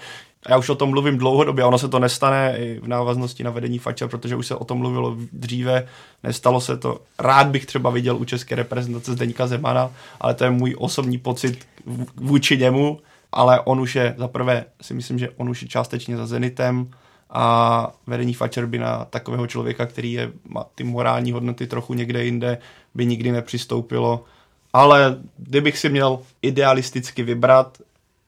Já 0.49 0.57
už 0.57 0.69
o 0.69 0.75
tom 0.75 0.89
mluvím 0.89 1.17
dlouhodobě, 1.17 1.65
ono 1.65 1.77
se 1.77 1.87
to 1.87 1.99
nestane 1.99 2.57
i 2.57 2.79
v 2.79 2.87
návaznosti 2.87 3.43
na 3.43 3.51
vedení 3.51 3.79
Fača, 3.79 4.07
protože 4.07 4.35
už 4.35 4.47
se 4.47 4.55
o 4.55 4.65
tom 4.65 4.77
mluvilo 4.77 5.17
dříve, 5.31 5.87
nestalo 6.23 6.61
se 6.61 6.77
to. 6.77 7.01
Rád 7.19 7.47
bych 7.47 7.65
třeba 7.65 7.89
viděl 7.89 8.17
u 8.17 8.25
české 8.25 8.55
reprezentace 8.55 9.13
Zdeňka 9.13 9.47
Zemana, 9.47 9.91
ale 10.21 10.33
to 10.33 10.43
je 10.43 10.51
můj 10.51 10.75
osobní 10.77 11.17
pocit 11.17 11.67
vůči 12.15 12.57
němu, 12.57 12.99
ale 13.31 13.59
on 13.59 13.79
už 13.79 13.95
je, 13.95 14.15
zaprvé 14.17 14.65
si 14.81 14.93
myslím, 14.93 15.19
že 15.19 15.29
on 15.29 15.49
už 15.49 15.61
je 15.61 15.67
částečně 15.67 16.17
za 16.17 16.27
Zenitem, 16.27 16.91
a 17.31 17.91
vedení 18.07 18.33
Fatscher 18.33 18.65
by 18.65 18.79
na 18.79 19.05
takového 19.05 19.47
člověka, 19.47 19.85
který 19.85 20.13
je, 20.13 20.31
má 20.49 20.65
ty 20.75 20.83
morální 20.83 21.31
hodnoty 21.31 21.67
trochu 21.67 21.93
někde 21.93 22.25
jinde, 22.25 22.57
by 22.95 23.05
nikdy 23.05 23.31
nepřistoupilo. 23.31 24.25
Ale 24.73 25.19
kdybych 25.37 25.77
si 25.77 25.89
měl 25.89 26.19
idealisticky 26.41 27.23
vybrat, 27.23 27.77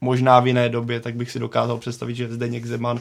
možná 0.02 0.40
v 0.40 0.48
jiné 0.48 0.70
době, 0.70 1.00
tak 1.00 1.16
bych 1.16 1.32
si 1.32 1.40
dokázal 1.40 1.78
představit, 1.78 2.16
že 2.16 2.34
Zdeněk 2.34 2.66
Zeman, 2.66 3.00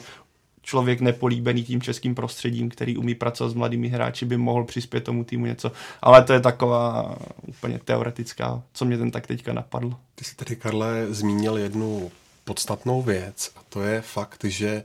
člověk 0.62 1.00
nepolíbený 1.00 1.64
tím 1.64 1.82
českým 1.82 2.14
prostředím, 2.14 2.68
který 2.68 2.96
umí 2.96 3.14
pracovat 3.14 3.50
s 3.50 3.54
mladými 3.54 3.88
hráči, 3.88 4.24
by 4.24 4.36
mohl 4.36 4.64
přispět 4.64 5.04
tomu 5.04 5.24
týmu 5.24 5.46
něco. 5.46 5.72
Ale 6.02 6.24
to 6.24 6.32
je 6.32 6.40
taková 6.40 7.16
úplně 7.46 7.80
teoretická, 7.84 8.62
co 8.72 8.84
mě 8.84 8.98
ten 8.98 9.10
tak 9.10 9.26
teďka 9.26 9.52
napadl. 9.52 9.94
Ty 10.14 10.24
jsi 10.24 10.36
tady, 10.36 10.56
Karle, 10.56 11.06
zmínil 11.10 11.58
jednu 11.58 12.10
podstatnou 12.44 13.02
věc 13.02 13.50
a 13.56 13.60
to 13.68 13.82
je 13.82 14.00
fakt, 14.00 14.44
že 14.44 14.84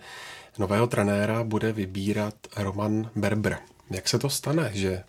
nového 0.58 0.88
trenéra 0.88 1.44
bude 1.44 1.72
vybírat 1.72 2.34
Roman 2.58 3.10
Berber. 3.16 3.58
Jak 3.92 4.08
se 4.08 4.20
to 4.20 4.30
stane, 4.30 4.72
že 4.74 5.04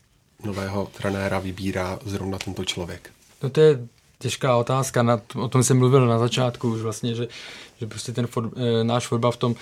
nového 0.44 0.87
trenéra 0.87 1.38
vybírá 1.38 1.98
zrovna 2.04 2.38
tento 2.38 2.64
člověk? 2.64 3.11
No 3.42 3.50
to 3.50 3.61
je 3.61 3.78
těžká 4.18 4.56
otázka, 4.56 5.02
na, 5.02 5.20
o 5.34 5.48
tom 5.48 5.62
jsem 5.62 5.78
mluvil 5.78 6.06
na 6.06 6.18
začátku 6.18 6.72
už 6.72 6.80
vlastně, 6.80 7.14
že, 7.14 7.28
že 7.80 7.87
prostě 7.87 8.12
ten 8.12 8.26
for, 8.26 8.50
e, 8.56 8.84
náš 8.84 9.06
fotbal 9.06 9.32
v 9.32 9.37
tom 9.37 9.54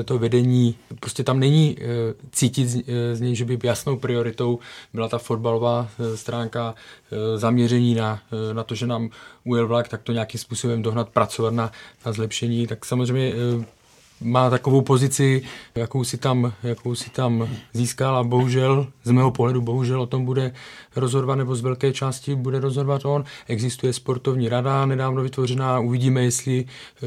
e, 0.00 0.04
to 0.04 0.18
vedení, 0.18 0.74
prostě 1.00 1.24
tam 1.24 1.40
není 1.40 1.76
e, 1.80 1.84
cítit 2.32 2.68
z, 2.68 2.84
z 3.12 3.20
něj, 3.20 3.34
že 3.34 3.44
by 3.44 3.58
jasnou 3.62 3.96
prioritou 3.96 4.58
byla 4.94 5.08
ta 5.08 5.18
fotbalová 5.18 5.88
stránka 6.14 6.74
zaměření 7.36 7.94
na, 7.94 8.22
na 8.52 8.64
to, 8.64 8.74
že 8.74 8.86
nám 8.86 9.10
ujel 9.44 9.68
vlak, 9.68 9.88
tak 9.88 10.02
to 10.02 10.12
nějakým 10.12 10.40
způsobem 10.40 10.82
dohnat, 10.82 11.08
pracovat 11.08 11.54
na, 11.54 11.72
na 12.06 12.12
zlepšení, 12.12 12.66
tak 12.66 12.84
samozřejmě 12.84 13.34
má 14.20 14.50
takovou 14.50 14.80
pozici, 14.80 15.42
jakou 15.74 16.04
si 16.04 16.16
tam, 16.16 16.52
jakou 16.62 16.94
si 16.94 17.10
tam 17.10 17.48
získal 17.72 18.16
a 18.16 18.24
bohužel, 18.24 18.86
z 19.04 19.10
mého 19.10 19.30
pohledu 19.30 19.60
bohužel 19.60 20.02
o 20.02 20.06
tom 20.06 20.24
bude 20.24 20.52
rozhodovat, 20.96 21.34
nebo 21.34 21.54
z 21.54 21.60
velké 21.60 21.92
části 21.92 22.34
bude 22.34 22.60
rozhodovat 22.60 23.04
on. 23.04 23.24
Existuje 23.46 23.92
sportovní 23.92 24.48
rada 24.48 24.86
nedávno 24.86 25.22
vytvořená, 25.22 25.80
uvidíme, 25.80 26.24
jestli 26.24 26.64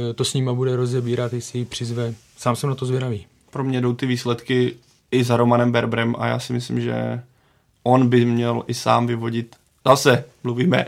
eh, 0.09 0.13
to 0.13 0.25
s 0.25 0.33
nima 0.33 0.53
bude 0.53 0.75
rozebírat, 0.75 1.33
jestli 1.33 1.59
ji 1.59 1.65
přizve. 1.65 2.13
Sám 2.37 2.55
jsem 2.55 2.69
na 2.69 2.75
to 2.75 2.85
zvědavý. 2.85 3.25
Pro 3.51 3.63
mě 3.63 3.81
jdou 3.81 3.93
ty 3.93 4.05
výsledky 4.05 4.75
i 5.11 5.23
za 5.23 5.37
Romanem 5.37 5.71
Berbrem 5.71 6.15
a 6.17 6.27
já 6.27 6.39
si 6.39 6.53
myslím, 6.53 6.81
že 6.81 7.21
on 7.83 8.09
by 8.09 8.25
měl 8.25 8.63
i 8.67 8.73
sám 8.73 9.07
vyvodit. 9.07 9.55
Zase 9.85 10.23
mluvíme 10.43 10.85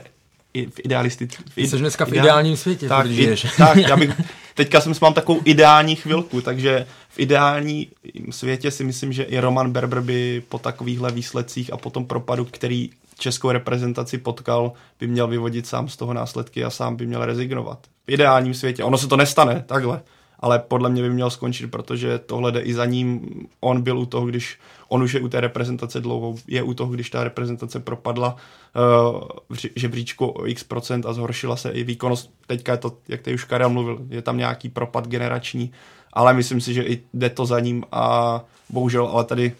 i 0.53 0.65
v 0.65 0.79
idealistickém. 0.83 1.45
Jsi 1.57 1.77
dneska 1.77 2.05
v 2.05 2.07
ideál... 2.07 2.25
ideálním 2.25 2.57
světě. 2.57 2.87
Tak, 2.87 3.05
i, 3.09 3.35
tak 3.57 3.77
já 3.77 3.97
bych, 3.97 4.21
teďka 4.53 4.81
jsem 4.81 4.93
mám 5.01 5.13
takovou 5.13 5.41
ideální 5.45 5.95
chvilku, 5.95 6.41
takže 6.41 6.85
v 7.09 7.19
ideální 7.19 7.87
světě 8.29 8.71
si 8.71 8.83
myslím, 8.83 9.13
že 9.13 9.23
i 9.23 9.39
Roman 9.39 9.71
Berber 9.71 10.01
by 10.01 10.43
po 10.49 10.59
takovýchhle 10.59 11.11
výsledcích 11.11 11.73
a 11.73 11.77
po 11.77 11.89
tom 11.89 12.05
propadu, 12.05 12.45
který 12.45 12.89
českou 13.17 13.51
reprezentaci 13.51 14.17
potkal, 14.17 14.71
by 14.99 15.07
měl 15.07 15.27
vyvodit 15.27 15.67
sám 15.67 15.89
z 15.89 15.97
toho 15.97 16.13
následky 16.13 16.63
a 16.63 16.69
sám 16.69 16.95
by 16.95 17.05
měl 17.05 17.25
rezignovat. 17.25 17.79
V 18.07 18.11
ideálním 18.11 18.53
světě. 18.53 18.83
Ono 18.83 18.97
se 18.97 19.07
to 19.07 19.17
nestane, 19.17 19.63
takhle 19.67 20.01
ale 20.43 20.59
podle 20.59 20.89
mě 20.89 21.01
by 21.01 21.09
měl 21.09 21.29
skončit, 21.29 21.67
protože 21.67 22.19
tohle 22.19 22.51
jde 22.51 22.59
i 22.59 22.73
za 22.73 22.85
ním. 22.85 23.29
On 23.59 23.81
byl 23.81 23.99
u 23.99 24.05
toho, 24.05 24.25
když 24.25 24.59
on 24.87 25.03
už 25.03 25.13
je 25.13 25.19
u 25.19 25.27
té 25.27 25.41
reprezentace 25.41 26.01
dlouho, 26.01 26.35
je 26.47 26.63
u 26.63 26.73
toho, 26.73 26.93
když 26.93 27.09
ta 27.09 27.23
reprezentace 27.23 27.79
propadla 27.79 28.35
uh, 28.35 29.21
v 29.49 29.69
žebříčku 29.75 30.27
o 30.27 30.47
x 30.47 30.63
procent 30.63 31.05
a 31.05 31.13
zhoršila 31.13 31.55
se 31.55 31.71
i 31.71 31.83
výkonnost. 31.83 32.29
Teďka 32.47 32.71
je 32.71 32.77
to, 32.77 32.97
jak 33.07 33.21
ty 33.21 33.33
už 33.33 33.43
Karel 33.43 33.69
mluvil, 33.69 33.99
je 34.09 34.21
tam 34.21 34.37
nějaký 34.37 34.69
propad 34.69 35.07
generační, 35.07 35.71
ale 36.13 36.33
myslím 36.33 36.61
si, 36.61 36.73
že 36.73 36.83
i 36.83 37.01
jde 37.13 37.29
to 37.29 37.45
za 37.45 37.59
ním 37.59 37.83
a 37.91 38.41
bohužel, 38.69 39.07
ale 39.07 39.23
tady 39.23 39.55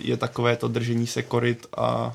je 0.00 0.16
takové 0.16 0.56
to 0.56 0.68
držení 0.68 1.06
se 1.06 1.22
koryt 1.22 1.66
a 1.76 2.14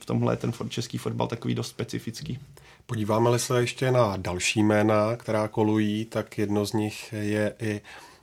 v 0.00 0.06
tomhle 0.06 0.32
je 0.32 0.36
ten 0.36 0.52
český 0.68 0.98
fotbal 0.98 1.26
takový 1.26 1.54
dost 1.54 1.68
specifický. 1.68 2.38
Podíváme-li 2.86 3.38
se 3.38 3.60
ještě 3.60 3.90
na 3.90 4.16
další 4.16 4.62
jména, 4.62 5.16
která 5.16 5.48
kolují, 5.48 6.04
tak 6.04 6.38
jedno 6.38 6.66
z 6.66 6.72
nich 6.72 7.12
je 7.12 7.54
i 7.60 7.80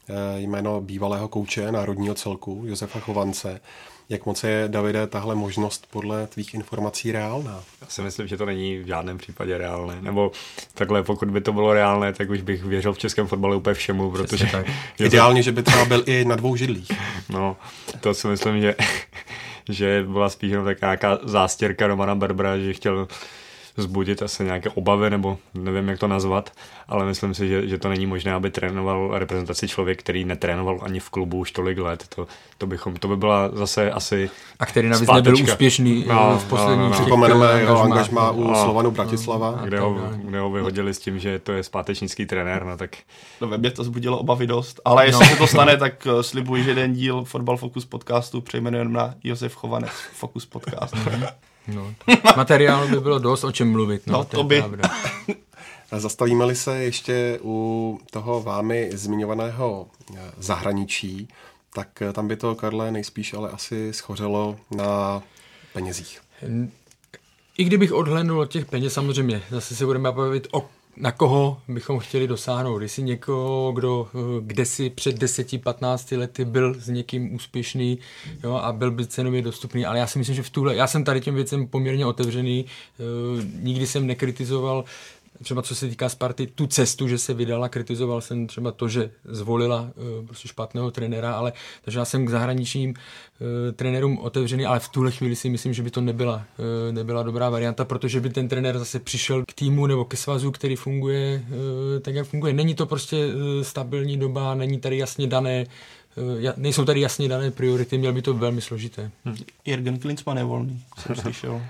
eh, 0.10 0.40
jméno 0.40 0.82
bývalého 0.82 1.28
kouče 1.28 1.72
národního 1.72 2.16
celku 2.16 2.64
Josefa 2.66 3.00
Chovance. 3.00 3.62
Jak 4.10 4.26
moc 4.26 4.44
je, 4.44 4.64
Davide, 4.68 5.08
tahle 5.08 5.36
možnost 5.36 5.88
podle 5.92 6.28
tvých 6.28 6.54
informací 6.54 7.12
reálná? 7.12 7.64
Já 7.82 7.88
si 7.88 8.02
myslím, 8.02 8.28
že 8.28 8.38
to 8.38 8.46
není 8.46 8.78
v 8.78 8.88
žádném 8.88 9.18
případě 9.18 9.58
reálné. 9.58 9.98
Nebo 10.02 10.32
takhle, 10.74 11.04
pokud 11.04 11.30
by 11.30 11.42
to 11.42 11.54
bylo 11.54 11.74
reálné, 11.74 12.14
tak 12.14 12.30
už 12.30 12.42
bych 12.42 12.64
věřil 12.64 12.94
v 12.94 12.98
českém 12.98 13.28
fotbale 13.28 13.56
úplně 13.56 13.74
všemu, 13.74 14.12
protože... 14.12 14.46
Tak. 14.52 14.66
Ideálně, 15.00 15.44
že 15.44 15.52
by 15.52 15.64
třeba 15.64 15.86
byl 15.86 16.04
i 16.06 16.26
na 16.26 16.36
dvou 16.36 16.56
židlích. 16.56 16.92
No, 17.30 17.58
to 18.00 18.14
si 18.14 18.28
myslím, 18.28 18.62
že, 18.62 18.76
že 19.70 20.04
byla 20.08 20.30
spíš 20.30 20.52
jenom 20.52 20.68
zástěrka 21.24 21.88
Romana 21.88 22.16
Berbera, 22.16 22.58
že 22.58 22.74
chtěl 22.74 23.08
vzbudit 23.80 24.22
asi 24.22 24.44
nějaké 24.44 24.70
obavy, 24.70 25.10
nebo 25.10 25.38
nevím, 25.54 25.88
jak 25.90 26.00
to 26.00 26.08
nazvat, 26.08 26.52
ale 26.88 27.06
myslím 27.06 27.34
si, 27.34 27.48
že, 27.48 27.68
že 27.68 27.78
to 27.78 27.90
není 27.90 28.06
možné, 28.06 28.34
aby 28.34 28.52
trénoval 28.52 29.10
reprezentaci 29.20 29.68
člověk, 29.68 30.00
který 30.00 30.26
netrénoval 30.26 30.80
ani 30.82 31.00
v 31.00 31.10
klubu 31.10 31.38
už 31.38 31.52
tolik 31.52 31.78
let. 31.78 32.06
To, 32.16 32.28
to, 32.58 32.68
bychom, 32.68 32.96
to 32.96 33.08
by 33.08 33.18
byla 33.18 33.50
zase 33.54 33.92
asi 33.92 34.30
A 34.60 34.66
který 34.66 34.90
navíc 34.90 35.10
nebyl 35.10 35.34
úspěšný 35.34 36.06
eh, 36.10 36.14
no, 36.14 36.40
v 36.40 36.50
poslední 36.50 36.78
no, 36.78 36.84
no, 36.84 36.90
no. 36.90 37.02
Připomeneme 37.02 37.60
jeho 37.60 37.82
angažmá 37.82 38.32
u 38.32 38.44
no, 38.44 38.64
Slovanu 38.64 38.92
Bratislava. 38.92 39.52
No, 39.52 39.68
kde, 39.68 39.80
ho, 39.80 39.96
kde 40.16 40.40
ho 40.40 40.52
vyhodili 40.52 40.94
s 40.94 41.00
tím, 41.00 41.20
že 41.20 41.40
to 41.40 41.52
je 41.52 41.64
zpátečnický 41.64 42.26
trenér, 42.26 42.66
no 42.66 42.78
tak... 42.78 42.98
No 43.42 43.48
ve 43.48 43.58
mě 43.58 43.72
to 43.72 43.84
zbudilo 43.84 44.20
obavy 44.20 44.48
dost, 44.48 44.82
ale 44.86 45.06
jestli 45.06 45.26
no. 45.26 45.32
se 45.32 45.38
to 45.38 45.48
stane, 45.48 45.78
tak 45.78 46.08
eh, 46.08 46.24
slibuji, 46.24 46.64
že 46.64 46.70
jeden 46.70 46.94
díl 46.94 47.24
Fotbal 47.24 47.58
Focus 47.58 47.86
podcastu 47.86 48.42
přejmenujeme 48.42 48.92
na 48.92 49.14
Josef 49.24 49.56
Chovanec 49.56 49.92
Focus 50.14 50.46
podcast. 50.46 50.96
No, 51.76 51.94
materiálu 52.38 52.88
by 52.88 53.00
bylo 53.00 53.20
dost 53.20 53.44
o 53.44 53.52
čem 53.52 53.72
mluvit. 53.72 54.08
No, 54.08 54.14
no 54.14 54.24
to, 54.24 54.38
to 54.38 54.44
by. 54.44 54.64
Zastavíme-li 55.98 56.56
se 56.56 56.84
ještě 56.84 57.40
u 57.44 58.00
toho 58.12 58.42
vámi 58.42 58.90
zmiňovaného 58.94 59.88
eh, 60.16 60.32
zahraničí, 60.38 61.28
tak 61.74 62.04
tam 62.14 62.28
by 62.28 62.36
to, 62.36 62.56
Karle, 62.56 62.92
nejspíš 62.92 63.34
ale 63.34 63.50
asi 63.50 63.94
schořelo 63.94 64.58
na 64.76 65.22
penězích. 65.74 66.22
I 67.58 67.64
kdybych 67.64 67.94
odhlednul 67.94 68.40
od 68.40 68.52
těch 68.52 68.66
peněz, 68.66 68.94
samozřejmě, 68.94 69.42
zase 69.50 69.76
se 69.76 69.86
budeme 69.86 70.12
bavit 70.12 70.48
o 70.52 70.70
na 71.00 71.12
koho 71.12 71.62
bychom 71.68 72.00
chtěli 72.00 72.28
dosáhnout. 72.28 72.82
Jestli 72.82 73.04
někoho, 73.04 73.72
kdo 73.72 74.08
eh, 74.14 74.42
kde 74.42 74.66
si 74.66 74.90
před 74.90 75.24
10-15 75.24 76.18
lety 76.18 76.46
byl 76.46 76.76
s 76.80 76.88
někým 76.88 77.36
úspěšný 77.36 78.00
jo, 78.44 78.54
a 78.54 78.72
byl 78.72 78.92
by 78.92 79.06
cenově 79.06 79.42
dostupný, 79.42 79.86
ale 79.86 80.00
já 80.00 80.08
si 80.08 80.20
myslím, 80.20 80.36
že 80.36 80.44
v 80.44 80.50
tuhle, 80.50 80.76
já 80.76 80.88
jsem 80.88 81.04
tady 81.04 81.22
těm 81.22 81.36
věcem 81.36 81.68
poměrně 81.68 82.06
otevřený, 82.06 82.66
e, 82.66 83.04
nikdy 83.62 83.88
jsem 83.88 84.08
nekritizoval 84.08 84.86
třeba 85.44 85.62
co 85.62 85.76
se 85.76 85.88
týká 85.88 86.10
Sparty, 86.10 86.48
tu 86.48 86.68
cestu, 86.68 87.08
že 87.08 87.18
se 87.18 87.34
vydala, 87.34 87.70
kritizoval 87.70 88.22
jsem 88.22 88.48
třeba 88.48 88.72
to, 88.72 88.88
že 88.88 89.12
zvolila 89.26 89.82
uh, 89.82 90.26
prostě 90.26 90.48
špatného 90.48 90.92
trenéra, 90.92 91.34
ale 91.34 91.54
takže 91.82 92.00
já 92.00 92.06
jsem 92.06 92.26
k 92.26 92.30
zahraničním 92.30 92.90
uh, 92.90 92.96
trenérům 93.76 94.18
otevřený, 94.18 94.66
ale 94.66 94.80
v 94.80 94.90
tuhle 94.90 95.12
chvíli 95.12 95.36
si 95.36 95.50
myslím, 95.50 95.74
že 95.74 95.84
by 95.84 95.92
to 95.92 96.02
nebyla, 96.02 96.36
uh, 96.36 96.94
nebyla 96.94 97.24
dobrá 97.24 97.50
varianta, 97.50 97.86
protože 97.86 98.20
by 98.20 98.30
ten 98.30 98.48
trenér 98.48 98.80
zase 98.80 99.00
přišel 99.00 99.44
k 99.46 99.54
týmu 99.54 99.88
nebo 99.88 100.06
ke 100.06 100.18
svazu, 100.18 100.52
který 100.52 100.76
funguje 100.76 101.44
uh, 101.48 101.56
tak, 102.02 102.16
jak 102.16 102.28
funguje. 102.28 102.54
Není 102.54 102.76
to 102.76 102.86
prostě 102.86 103.28
uh, 103.28 103.34
stabilní 103.62 104.18
doba, 104.18 104.56
není 104.56 104.80
tady 104.80 104.98
jasně 104.98 105.28
dané 105.28 105.66
nejsou 106.58 106.86
tady 106.86 107.02
jasně 107.02 107.30
dané 107.30 107.52
priority, 107.52 107.98
měl 107.98 108.14
by 108.14 108.22
to 108.22 108.34
velmi 108.34 108.62
složité. 108.62 109.12
Hmm. 109.26 109.36
Jürgen 109.66 110.00
Klinsmann 110.00 110.38
je 110.38 110.44
volný, 110.44 110.84
jsem 110.98 111.16
slyšel. 111.22 111.62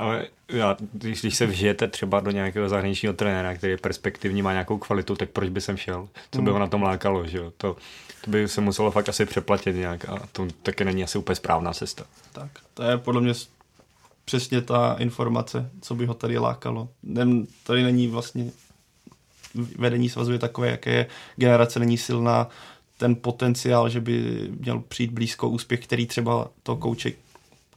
Ale 0.00 0.26
já, 0.48 0.76
když, 0.92 1.20
když 1.20 1.36
se 1.36 1.46
vžijete 1.46 1.88
třeba 1.88 2.20
do 2.20 2.30
nějakého 2.30 2.68
zahraničního 2.68 3.14
trenéra, 3.14 3.54
který 3.54 3.70
je 3.70 3.76
perspektivní, 3.76 4.42
má 4.42 4.52
nějakou 4.52 4.78
kvalitu, 4.78 5.16
tak 5.16 5.30
proč 5.30 5.48
by 5.48 5.60
sem 5.60 5.76
šel? 5.76 6.08
Co 6.30 6.42
by 6.42 6.50
ho 6.50 6.58
na 6.58 6.66
tom 6.66 6.82
lákalo, 6.82 7.26
že 7.26 7.38
jo? 7.38 7.52
To, 7.56 7.76
to 8.24 8.30
by 8.30 8.48
se 8.48 8.60
muselo 8.60 8.90
fakt 8.90 9.08
asi 9.08 9.26
přeplatit 9.26 9.76
nějak 9.76 10.08
a 10.08 10.18
to 10.32 10.48
taky 10.62 10.84
není 10.84 11.04
asi 11.04 11.18
úplně 11.18 11.36
správná 11.36 11.72
cesta. 11.72 12.04
Tak, 12.32 12.50
to 12.74 12.82
je 12.82 12.98
podle 12.98 13.20
mě 13.20 13.32
přesně 14.24 14.60
ta 14.60 14.96
informace, 14.98 15.70
co 15.80 15.94
by 15.94 16.06
ho 16.06 16.14
tady 16.14 16.38
lákalo. 16.38 16.88
Tady 17.66 17.82
není 17.82 18.08
vlastně 18.08 18.50
vedení 19.78 20.08
svazu 20.08 20.32
je 20.32 20.38
takové, 20.38 20.70
jaké 20.70 20.90
je, 20.90 21.06
generace 21.36 21.78
není 21.78 21.98
silná, 21.98 22.48
ten 22.96 23.16
potenciál, 23.16 23.88
že 23.88 24.00
by 24.00 24.48
měl 24.60 24.80
přijít 24.80 25.10
blízko 25.10 25.48
úspěch, 25.48 25.80
který 25.80 26.06
třeba 26.06 26.50
to 26.62 26.76
kouče 26.76 27.12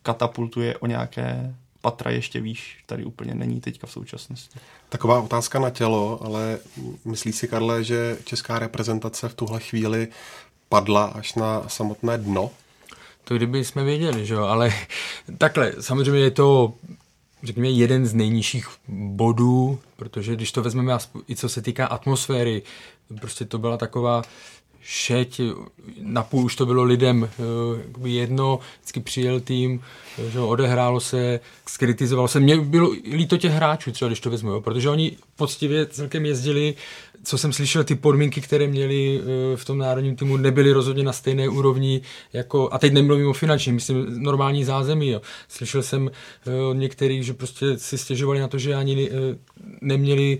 katapultuje 0.04 0.78
o 0.78 0.88
nějaké 0.88 1.56
patra 1.84 2.12
ještě 2.12 2.42
výš, 2.42 2.84
tady 2.86 3.06
úplně 3.06 3.36
není 3.36 3.62
teďka 3.62 3.88
v 3.88 3.92
současnosti. 3.92 4.60
Taková 4.90 5.22
otázka 5.22 5.60
na 5.60 5.70
tělo, 5.70 6.20
ale 6.24 6.60
myslí 7.06 7.34
si, 7.34 7.48
Karle, 7.48 7.84
že 7.84 8.18
česká 8.24 8.60
reprezentace 8.60 9.30
v 9.30 9.34
tuhle 9.34 9.60
chvíli 9.60 10.08
padla 10.70 11.06
až 11.06 11.36
na 11.36 11.70
samotné 11.70 12.18
dno? 12.18 12.52
To 13.24 13.36
kdyby 13.36 13.66
jsme 13.66 13.84
věděli, 13.84 14.26
že 14.26 14.34
jo, 14.34 14.44
ale 14.44 14.74
takhle, 15.38 15.74
samozřejmě 15.80 16.24
je 16.24 16.32
to 16.32 16.74
řekněme, 17.44 17.70
jeden 17.70 18.06
z 18.06 18.14
nejnižších 18.14 18.68
bodů, 18.88 19.80
protože 19.96 20.36
když 20.36 20.52
to 20.52 20.64
vezmeme 20.64 20.98
i 21.30 21.36
co 21.36 21.50
se 21.50 21.62
týká 21.62 21.86
atmosféry, 21.86 22.62
prostě 23.22 23.46
to 23.46 23.58
byla 23.58 23.78
taková 23.78 24.22
šeť, 24.84 25.42
napůl 26.02 26.46
už 26.46 26.56
to 26.56 26.66
bylo 26.66 26.84
lidem 26.84 27.30
eh, 28.04 28.10
jedno, 28.10 28.60
vždycky 28.80 29.00
přijel 29.00 29.40
tým, 29.40 29.82
eh, 30.18 30.30
že 30.30 30.40
odehrálo 30.40 31.00
se, 31.00 31.40
skritizovalo 31.68 32.28
se. 32.28 32.40
Mně 32.40 32.58
bylo 32.58 32.92
líto 33.12 33.38
těch 33.38 33.52
hráčů, 33.52 33.92
třeba 33.92 34.10
když 34.10 34.20
to 34.20 34.30
vezmu, 34.30 34.52
jo, 34.52 34.62
protože 34.62 34.90
oni 34.90 35.18
poctivě 35.36 35.86
celkem 35.86 36.26
jezdili, 36.26 36.76
co 37.24 37.38
jsem 37.38 37.54
slyšel, 37.54 37.84
ty 37.84 37.96
podmínky, 37.96 38.42
které 38.42 38.68
měli 38.68 39.22
eh, 39.22 39.58
v 39.58 39.66
tom 39.66 39.78
národním 39.78 40.16
týmu, 40.16 40.38
nebyly 40.38 40.72
rozhodně 40.72 41.04
na 41.04 41.14
stejné 41.14 41.50
úrovni, 41.50 42.02
jako, 42.34 42.70
a 42.72 42.80
teď 42.80 42.94
nemluvím 42.94 43.28
o 43.28 43.34
finanční, 43.34 43.72
myslím 43.72 44.24
normální 44.24 44.64
zázemí. 44.64 45.10
Jo. 45.10 45.22
Slyšel 45.48 45.84
jsem 45.84 46.12
od 46.70 46.74
některých, 46.74 47.24
že 47.24 47.34
prostě 47.34 47.78
si 47.78 47.98
stěžovali 47.98 48.40
na 48.40 48.48
to, 48.48 48.58
že 48.58 48.76
ani 48.76 49.10
neměli 49.82 50.40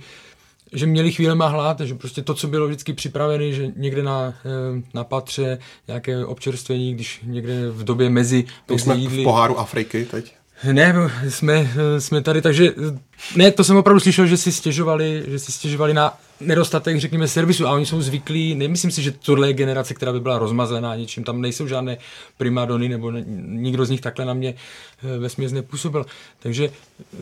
že 0.74 0.86
měli 0.86 1.12
chvíle 1.12 1.36
hlad, 1.36 1.80
že 1.80 1.96
prostě 1.96 2.22
to, 2.22 2.34
co 2.34 2.48
bylo 2.48 2.68
vždycky 2.68 2.94
připravené, 2.94 3.52
že 3.52 3.72
někde 3.76 4.04
na, 4.04 4.34
eh, 4.46 4.82
na 4.94 5.04
patře 5.04 5.58
nějaké 5.88 6.26
občerstvení, 6.26 6.94
když 6.94 7.20
někde 7.24 7.70
v 7.70 7.84
době 7.84 8.10
mezi, 8.10 8.46
to 8.66 8.78
jsme 8.78 8.96
jídli. 8.96 9.22
v 9.22 9.24
poháru 9.24 9.60
Afriky 9.60 10.06
teď? 10.06 10.36
Ne, 10.72 10.94
jsme, 11.30 11.72
eh, 11.76 12.02
jsme 12.02 12.22
tady, 12.22 12.42
takže 12.42 12.68
eh, 12.68 13.00
ne, 13.36 13.52
to 13.52 13.64
jsem 13.64 13.78
opravdu 13.78 14.00
slyšel, 14.00 14.26
že 14.26 14.38
si 14.38 14.52
stěžovali, 14.52 15.24
že 15.28 15.40
si 15.40 15.52
stěžovali 15.52 15.94
na 15.94 16.18
nedostatek, 16.40 17.00
řekněme, 17.00 17.28
servisu 17.28 17.68
a 17.68 17.72
oni 17.72 17.86
jsou 17.86 18.02
zvyklí, 18.02 18.56
nemyslím 18.56 18.92
si, 18.92 19.02
že 19.02 19.12
tohle 19.12 19.48
je 19.48 19.54
generace, 19.54 19.94
která 19.94 20.14
by 20.14 20.20
byla 20.20 20.40
rozmazená 20.40 20.96
něčím, 20.96 21.24
tam 21.24 21.42
nejsou 21.42 21.68
žádné 21.68 21.98
primadony 22.38 22.90
nebo 22.90 23.12
ne, 23.12 23.24
nikdo 23.46 23.86
z 23.86 23.90
nich 23.90 24.02
takhle 24.02 24.26
na 24.26 24.34
mě 24.34 24.54
ve 25.20 25.30
směs 25.30 25.52
nepůsobil. 25.52 26.06
Takže 26.40 26.70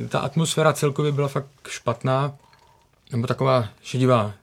ta 0.09 0.19
atmosféra 0.19 0.73
celkově 0.73 1.11
byla 1.11 1.27
fakt 1.27 1.47
špatná 1.67 2.33
nebo 3.11 3.27
taková 3.27 3.69
šedivá. 3.83 4.33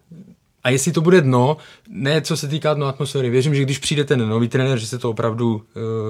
A 0.65 0.71
jestli 0.71 0.93
to 0.93 1.01
bude 1.01 1.21
dno, 1.21 1.57
ne 1.89 2.23
co 2.23 2.37
se 2.37 2.49
týká 2.49 2.75
dno 2.75 2.87
atmosféry, 2.87 3.31
věřím, 3.31 3.55
že 3.55 3.63
když 3.63 3.79
přijde 3.79 4.05
ten 4.05 4.29
nový 4.29 4.49
trenér, 4.49 4.79
že 4.79 4.87
se 4.87 4.99
to 4.99 5.11
opravdu 5.11 5.55
uh, 5.55 5.63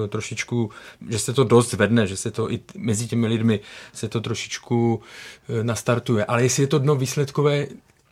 trošičku, 0.08 0.70
že 1.08 1.18
se 1.18 1.32
to 1.32 1.44
dost 1.44 1.72
vedne, 1.72 2.06
že 2.06 2.16
se 2.16 2.30
to 2.30 2.52
i 2.52 2.60
mezi 2.76 3.06
těmi 3.06 3.26
lidmi 3.26 3.60
se 3.92 4.08
to 4.08 4.20
trošičku 4.20 4.94
uh, 4.94 5.62
nastartuje. 5.62 6.24
Ale 6.24 6.42
jestli 6.42 6.62
je 6.62 6.66
to 6.66 6.78
dno 6.78 6.96
výsledkové, 6.96 7.66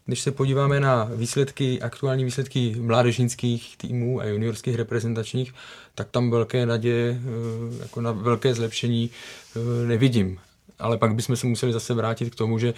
když 0.07 0.21
se 0.21 0.31
podíváme 0.31 0.81
na 0.81 1.11
výsledky, 1.15 1.83
aktuální 1.83 2.25
výsledky 2.25 2.77
mládežnických 2.81 3.77
týmů 3.77 4.21
a 4.21 4.25
juniorských 4.25 4.75
reprezentačních, 4.75 5.55
tak 5.95 6.09
tam 6.11 6.31
velké 6.31 6.67
naděje, 6.67 7.11
uh, 7.11 7.81
jako 7.81 8.01
na 8.01 8.13
velké 8.13 8.55
zlepšení 8.55 9.11
nevidím. 9.87 10.39
Ale 10.79 10.99
pak 10.99 11.15
bychom 11.15 11.37
se 11.37 11.47
museli 11.47 11.73
zase 11.73 11.95
vrátit 11.95 12.31
k 12.31 12.35
tomu, 12.35 12.59
že 12.59 12.75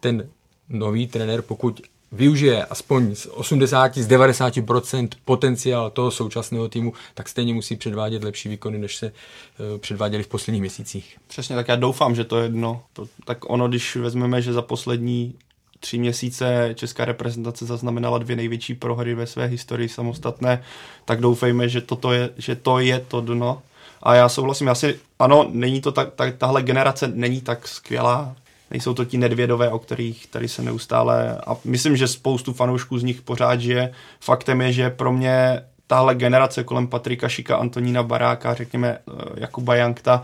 ten 0.00 0.28
nový 0.72 1.06
trenér, 1.06 1.42
pokud 1.42 1.80
využije 2.12 2.64
aspoň 2.64 3.14
z 3.14 3.26
80, 3.26 3.98
z 3.98 4.08
90% 4.08 5.08
potenciál 5.24 5.90
toho 5.90 6.10
současného 6.10 6.68
týmu, 6.68 6.92
tak 7.14 7.28
stejně 7.28 7.54
musí 7.54 7.76
předvádět 7.76 8.24
lepší 8.24 8.48
výkony, 8.48 8.78
než 8.78 8.96
se 8.96 9.06
uh, 9.06 9.78
předváděli 9.78 10.22
v 10.22 10.28
posledních 10.28 10.60
měsících. 10.60 11.16
Přesně, 11.26 11.56
tak 11.56 11.68
já 11.68 11.76
doufám, 11.76 12.14
že 12.14 12.24
to 12.24 12.38
je 12.38 12.44
jedno. 12.44 12.82
Tak 13.24 13.50
ono, 13.50 13.68
když 13.68 13.96
vezmeme, 13.96 14.42
že 14.42 14.52
za 14.52 14.62
poslední 14.62 15.34
tři 15.80 15.98
měsíce 15.98 16.70
česká 16.74 17.04
reprezentace 17.04 17.66
zaznamenala 17.66 18.18
dvě 18.18 18.36
největší 18.36 18.74
prohry 18.74 19.14
ve 19.14 19.26
své 19.26 19.46
historii 19.46 19.88
samostatné, 19.88 20.62
tak 21.04 21.20
doufejme, 21.20 21.68
že, 21.68 21.80
toto 21.80 22.12
je, 22.12 22.30
že 22.36 22.56
to 22.56 22.78
je 22.78 23.00
to 23.08 23.20
dno. 23.20 23.62
A 24.02 24.14
já 24.14 24.28
souhlasím, 24.28 24.68
asi 24.68 24.98
ano, 25.18 25.48
není 25.52 25.80
to 25.80 25.92
tak, 25.92 26.14
tak, 26.14 26.36
tahle 26.36 26.62
generace 26.62 27.08
není 27.14 27.40
tak 27.40 27.68
skvělá, 27.68 28.36
nejsou 28.72 28.94
to 28.94 29.04
ti 29.04 29.18
nedvědové, 29.18 29.70
o 29.70 29.78
kterých 29.78 30.26
tady 30.26 30.48
se 30.48 30.62
neustále, 30.62 31.38
a 31.46 31.56
myslím, 31.64 31.96
že 31.96 32.08
spoustu 32.08 32.52
fanoušků 32.52 32.98
z 32.98 33.02
nich 33.02 33.22
pořád 33.22 33.60
žije. 33.60 33.92
Faktem 34.20 34.60
je, 34.60 34.72
že 34.72 34.90
pro 34.90 35.12
mě 35.12 35.62
tahle 35.86 36.14
generace 36.14 36.64
kolem 36.64 36.86
Patrika 36.86 37.28
Šika, 37.28 37.56
Antonína 37.56 38.02
Baráka, 38.02 38.54
řekněme 38.54 38.88
eh, 38.88 39.12
Jakuba 39.36 39.74
Jankta, 39.74 40.22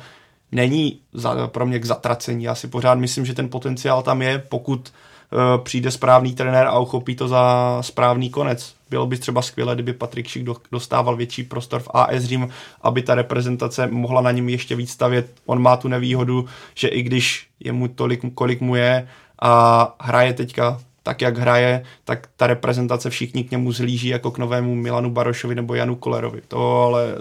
není 0.52 1.00
za, 1.12 1.46
pro 1.46 1.66
mě 1.66 1.78
k 1.78 1.84
zatracení. 1.84 2.44
Já 2.44 2.54
si 2.54 2.68
pořád 2.68 2.94
myslím, 2.94 3.26
že 3.26 3.34
ten 3.34 3.48
potenciál 3.48 4.02
tam 4.02 4.22
je, 4.22 4.38
pokud 4.38 4.92
uh, 5.32 5.64
přijde 5.64 5.90
správný 5.90 6.34
trenér 6.34 6.66
a 6.66 6.78
uchopí 6.78 7.16
to 7.16 7.28
za 7.28 7.78
správný 7.80 8.30
konec. 8.30 8.74
Bylo 8.90 9.06
by 9.06 9.16
třeba 9.16 9.42
skvělé, 9.42 9.74
kdyby 9.74 9.92
Patrik 9.92 10.28
Šik 10.28 10.46
dostával 10.72 11.16
větší 11.16 11.42
prostor 11.42 11.80
v 11.80 11.88
AS 11.94 12.24
Řím, 12.24 12.48
aby 12.82 13.02
ta 13.02 13.14
reprezentace 13.14 13.86
mohla 13.86 14.20
na 14.20 14.30
něm 14.30 14.48
ještě 14.48 14.76
víc 14.76 14.90
stavět. 14.90 15.32
On 15.46 15.62
má 15.62 15.76
tu 15.76 15.88
nevýhodu, 15.88 16.46
že 16.74 16.88
i 16.88 17.02
když 17.02 17.46
je 17.60 17.72
mu 17.72 17.88
tolik, 17.88 18.20
kolik 18.34 18.60
mu 18.60 18.74
je 18.74 19.08
a 19.42 19.96
hraje 20.00 20.32
teďka 20.32 20.80
tak, 21.02 21.20
jak 21.20 21.38
hraje, 21.38 21.82
tak 22.04 22.28
ta 22.36 22.46
reprezentace 22.46 23.10
všichni 23.10 23.44
k 23.44 23.50
němu 23.50 23.72
zlíží 23.72 24.08
jako 24.08 24.30
k 24.30 24.38
novému 24.38 24.74
Milanu 24.74 25.10
Barošovi 25.10 25.54
nebo 25.54 25.74
Janu 25.74 25.96
Kolerovi. 25.96 26.40
To 26.48 26.82
ale 26.82 27.14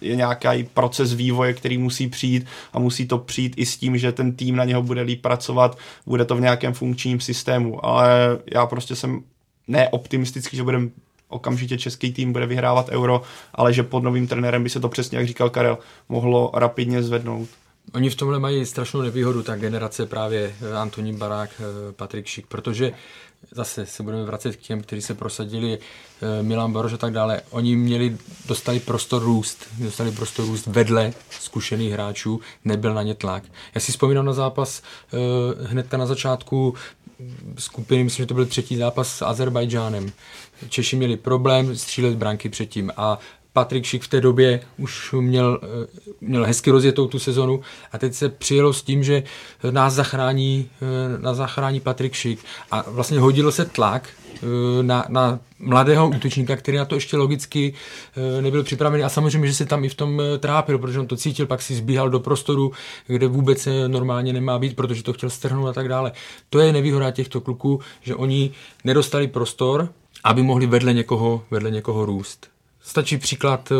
je 0.00 0.16
nějaký 0.16 0.64
proces 0.74 1.12
vývoje, 1.12 1.52
který 1.52 1.78
musí 1.78 2.08
přijít 2.08 2.46
a 2.72 2.78
musí 2.78 3.06
to 3.06 3.18
přijít 3.18 3.54
i 3.56 3.66
s 3.66 3.76
tím, 3.76 3.98
že 3.98 4.12
ten 4.12 4.32
tým 4.32 4.56
na 4.56 4.64
něho 4.64 4.82
bude 4.82 5.02
líp 5.02 5.22
pracovat, 5.22 5.78
bude 6.06 6.24
to 6.24 6.36
v 6.36 6.40
nějakém 6.40 6.72
funkčním 6.72 7.20
systému. 7.20 7.86
Ale 7.86 8.08
já 8.54 8.66
prostě 8.66 8.96
jsem 8.96 9.22
ne 9.68 9.88
optimistický, 9.88 10.56
že 10.56 10.62
budeme 10.62 10.88
okamžitě 11.28 11.78
český 11.78 12.12
tým 12.12 12.32
bude 12.32 12.46
vyhrávat 12.46 12.88
euro, 12.88 13.22
ale 13.54 13.72
že 13.72 13.82
pod 13.82 14.02
novým 14.02 14.26
trenérem 14.26 14.62
by 14.62 14.70
se 14.70 14.80
to 14.80 14.88
přesně, 14.88 15.18
jak 15.18 15.26
říkal 15.26 15.50
Karel, 15.50 15.78
mohlo 16.08 16.50
rapidně 16.54 17.02
zvednout. 17.02 17.48
Oni 17.94 18.10
v 18.10 18.14
tomhle 18.14 18.38
mají 18.38 18.66
strašnou 18.66 19.02
nevýhodu, 19.02 19.42
ta 19.42 19.56
generace 19.56 20.06
právě 20.06 20.54
eh, 20.60 20.76
Antonín 20.76 21.16
Barák, 21.16 21.50
eh, 21.60 21.92
Patrik 21.92 22.26
Šik, 22.26 22.46
protože 22.46 22.92
zase 23.50 23.86
se 23.86 24.02
budeme 24.02 24.24
vracet 24.24 24.56
k 24.56 24.60
těm, 24.60 24.82
kteří 24.82 25.02
se 25.02 25.14
prosadili, 25.14 25.78
eh, 25.78 26.42
Milan 26.42 26.72
Baroš 26.72 26.92
a 26.92 26.96
tak 26.96 27.12
dále. 27.12 27.40
Oni 27.50 27.76
měli, 27.76 28.16
dostali 28.46 28.80
prostor 28.80 29.22
růst, 29.22 29.66
dostali 29.78 30.12
prostor 30.12 30.46
růst 30.46 30.66
vedle 30.66 31.12
zkušených 31.30 31.92
hráčů, 31.92 32.40
nebyl 32.64 32.94
na 32.94 33.02
ně 33.02 33.14
tlak. 33.14 33.42
Já 33.74 33.80
si 33.80 33.92
vzpomínám 33.92 34.24
na 34.24 34.32
zápas 34.32 34.82
hnedka 35.66 35.96
na 35.96 36.06
začátku 36.06 36.74
skupiny, 37.58 38.04
myslím, 38.04 38.22
že 38.22 38.26
to 38.26 38.34
byl 38.34 38.46
třetí 38.46 38.76
zápas 38.76 39.08
s 39.16 39.22
Azerbajdžánem. 39.22 40.12
Češi 40.68 40.96
měli 40.96 41.16
problém 41.16 41.76
střílet 41.76 42.14
branky 42.16 42.48
předtím 42.48 42.92
a 42.96 43.18
Patrik 43.56 43.84
Šik 43.84 44.02
v 44.02 44.08
té 44.08 44.20
době 44.20 44.60
už 44.78 45.14
měl, 45.20 45.60
eh, 45.62 45.86
měl 46.20 46.44
hezky 46.44 46.70
rozjetou 46.70 47.06
tu 47.06 47.18
sezonu 47.18 47.60
a 47.92 47.98
teď 47.98 48.14
se 48.14 48.28
přijelo 48.28 48.72
s 48.72 48.82
tím, 48.82 49.04
že 49.04 49.22
nás 49.70 49.94
zachrání, 49.94 50.70
eh, 50.82 51.22
nás 51.22 51.36
zachrání 51.36 51.80
Patrik 51.80 52.14
Šik 52.14 52.38
a 52.70 52.84
vlastně 52.90 53.20
hodil 53.20 53.52
se 53.52 53.64
tlak 53.64 54.08
eh, 54.08 54.82
na, 54.82 55.04
na 55.08 55.38
mladého 55.58 56.08
útočníka, 56.08 56.56
který 56.56 56.78
na 56.78 56.84
to 56.84 56.94
ještě 56.94 57.16
logicky 57.16 57.74
nebyl 58.40 58.64
připravený 58.64 59.04
a 59.04 59.08
samozřejmě, 59.08 59.48
že 59.48 59.54
se 59.54 59.66
tam 59.66 59.84
i 59.84 59.88
v 59.88 59.94
tom 59.94 60.22
trápil, 60.38 60.78
protože 60.78 61.00
on 61.00 61.06
to 61.06 61.16
cítil, 61.16 61.46
pak 61.46 61.62
si 61.62 61.74
zbíhal 61.74 62.10
do 62.10 62.20
prostoru, 62.20 62.72
kde 63.06 63.26
vůbec 63.26 63.68
normálně 63.86 64.32
nemá 64.32 64.58
být, 64.58 64.76
protože 64.76 65.02
to 65.02 65.12
chtěl 65.12 65.30
strhnout 65.30 65.68
a 65.68 65.72
tak 65.72 65.88
dále. 65.88 66.12
To 66.50 66.58
je 66.58 66.72
nevýhoda 66.72 67.10
těchto 67.10 67.40
kluků, 67.40 67.80
že 68.02 68.14
oni 68.14 68.50
nedostali 68.84 69.28
prostor, 69.28 69.88
aby 70.24 70.42
mohli 70.42 70.66
vedle 70.66 70.92
někoho, 70.92 71.44
vedle 71.50 71.70
někoho 71.70 72.06
růst. 72.06 72.55
Stačí 72.86 73.18
příklad 73.18 73.70
uh, 73.70 73.76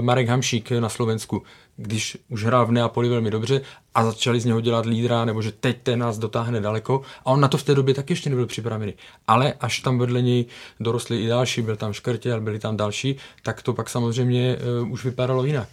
Marek 0.00 0.28
Hamšík 0.28 0.70
na 0.70 0.88
Slovensku, 0.88 1.42
když 1.76 2.16
už 2.28 2.44
hrál 2.44 2.66
v 2.66 2.72
Neapoli 2.72 3.08
velmi 3.08 3.30
dobře 3.30 3.60
a 3.94 4.04
začali 4.04 4.40
z 4.40 4.44
něho 4.44 4.60
dělat 4.60 4.86
lídra, 4.86 5.24
nebo 5.24 5.42
že 5.42 5.52
teď 5.52 5.76
ten 5.82 5.98
nás 5.98 6.18
dotáhne 6.18 6.60
daleko. 6.60 7.02
A 7.24 7.26
on 7.26 7.40
na 7.40 7.48
to 7.48 7.58
v 7.58 7.62
té 7.62 7.74
době 7.74 7.94
taky 7.94 8.12
ještě 8.12 8.30
nebyl 8.30 8.46
připravený. 8.46 8.94
Ale 9.26 9.52
až 9.60 9.80
tam 9.80 9.98
vedle 9.98 10.22
něj 10.22 10.44
dorostli 10.80 11.22
i 11.22 11.26
další, 11.26 11.62
byl 11.62 11.76
tam 11.76 11.92
Škrtěl, 11.92 12.40
byli 12.40 12.58
tam 12.58 12.76
další, 12.76 13.16
tak 13.42 13.62
to 13.62 13.72
pak 13.72 13.88
samozřejmě 13.88 14.56
uh, 14.82 14.92
už 14.92 15.04
vypadalo 15.04 15.44
jinak. 15.44 15.68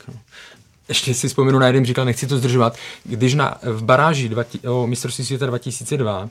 Ještě 0.89 1.13
si 1.13 1.28
vzpomenu 1.28 1.60
na 1.60 1.67
jeden 1.67 1.86
říkal, 1.86 2.06
nechci 2.06 2.28
to 2.28 2.38
zdržovat, 2.38 2.78
když 3.04 3.34
na, 3.34 3.58
v 3.63 3.84
baráži 3.84 4.32
o 4.67 4.88
mistrovství 4.88 5.26
světa 5.26 5.45
2002 5.45 6.21
uh, 6.21 6.30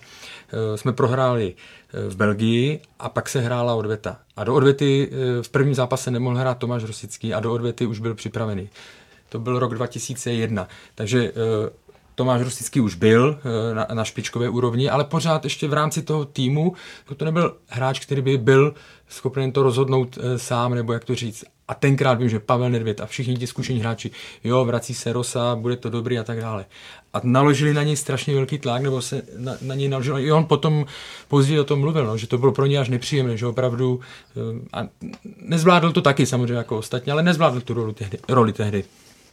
jsme 0.77 0.93
prohráli 0.93 1.55
v 2.09 2.17
Belgii 2.17 2.81
a 2.99 3.09
pak 3.09 3.29
se 3.29 3.40
hrála 3.40 3.75
odveta. 3.75 4.19
A 4.37 4.45
do 4.45 4.55
odvety 4.55 5.11
eh, 5.12 5.43
v 5.43 5.49
prvním 5.49 5.75
zápase 5.75 6.11
nemohl 6.11 6.37
hrát 6.37 6.59
Tomáš 6.59 6.85
Rosický 6.85 7.35
a 7.35 7.40
do 7.40 7.53
odvety 7.53 7.87
už 7.87 7.99
byl 7.99 8.14
připravený. 8.14 8.69
To 9.29 9.38
byl 9.38 9.59
rok 9.59 9.75
2001. 9.75 10.69
Takže 10.95 11.25
eh, 11.25 11.71
Tomáš 12.14 12.42
Rosický 12.42 12.81
už 12.81 12.94
byl 12.94 13.38
eh, 13.38 13.74
na, 13.74 13.87
na 13.92 14.05
špičkové 14.05 14.48
úrovni, 14.48 14.90
ale 14.90 15.05
pořád 15.05 15.44
ještě 15.44 15.68
v 15.68 15.72
rámci 15.72 16.03
toho 16.03 16.24
týmu 16.24 16.72
to 17.16 17.24
nebyl 17.24 17.57
hráč, 17.68 18.00
který 18.00 18.22
by 18.22 18.38
byl 18.38 18.74
schopen 19.09 19.53
to 19.53 19.62
rozhodnout 19.62 20.18
sám, 20.37 20.74
nebo 20.74 20.92
jak 20.92 21.05
to 21.05 21.14
říct. 21.14 21.44
A 21.68 21.74
tenkrát 21.74 22.14
vím, 22.14 22.29
že 22.29 22.40
Pavel 22.40 22.70
Nedvěd 22.70 23.00
a 23.00 23.07
všichni 23.07 23.37
ti 23.37 23.46
zkušení 23.46 23.81
hráči, 23.81 24.11
jo, 24.44 24.64
vrací 24.64 24.94
se 24.94 25.12
Rosa, 25.12 25.57
bude 25.57 25.77
to 25.77 25.90
dobrý 25.90 26.18
a 26.18 26.24
tak 26.24 26.40
dále. 26.40 26.64
A 27.14 27.20
naložili 27.22 27.74
na 27.74 27.83
něj 27.83 27.96
strašně 27.96 28.35
velký 28.35 28.59
tlak, 28.59 28.83
nebo 28.83 29.03
se 29.03 29.22
na, 29.38 29.57
na 29.62 29.74
něj 29.74 29.88
naložil. 29.88 30.18
I 30.18 30.33
on 30.33 30.44
potom 30.44 30.87
později 31.29 31.61
o 31.61 31.64
tom 31.64 31.81
mluvil, 31.81 32.07
no, 32.07 32.16
že 32.16 32.27
to 32.27 32.38
bylo 32.38 32.53
pro 32.53 32.66
něj 32.66 32.79
až 32.79 32.88
nepříjemné, 32.88 33.37
že 33.37 33.46
opravdu 33.46 34.00
eh, 34.37 34.40
a 34.72 34.88
nezvládl 35.38 35.92
to 35.92 36.03
taky 36.03 36.27
samozřejmě 36.27 36.55
jako 36.55 36.79
ostatní, 36.79 37.12
ale 37.12 37.22
nezvládl 37.22 37.61
tu 37.61 37.74
roli 37.74 37.94
tehdy. 37.94 38.18
Roli 38.29 38.53
tehdy. 38.53 38.85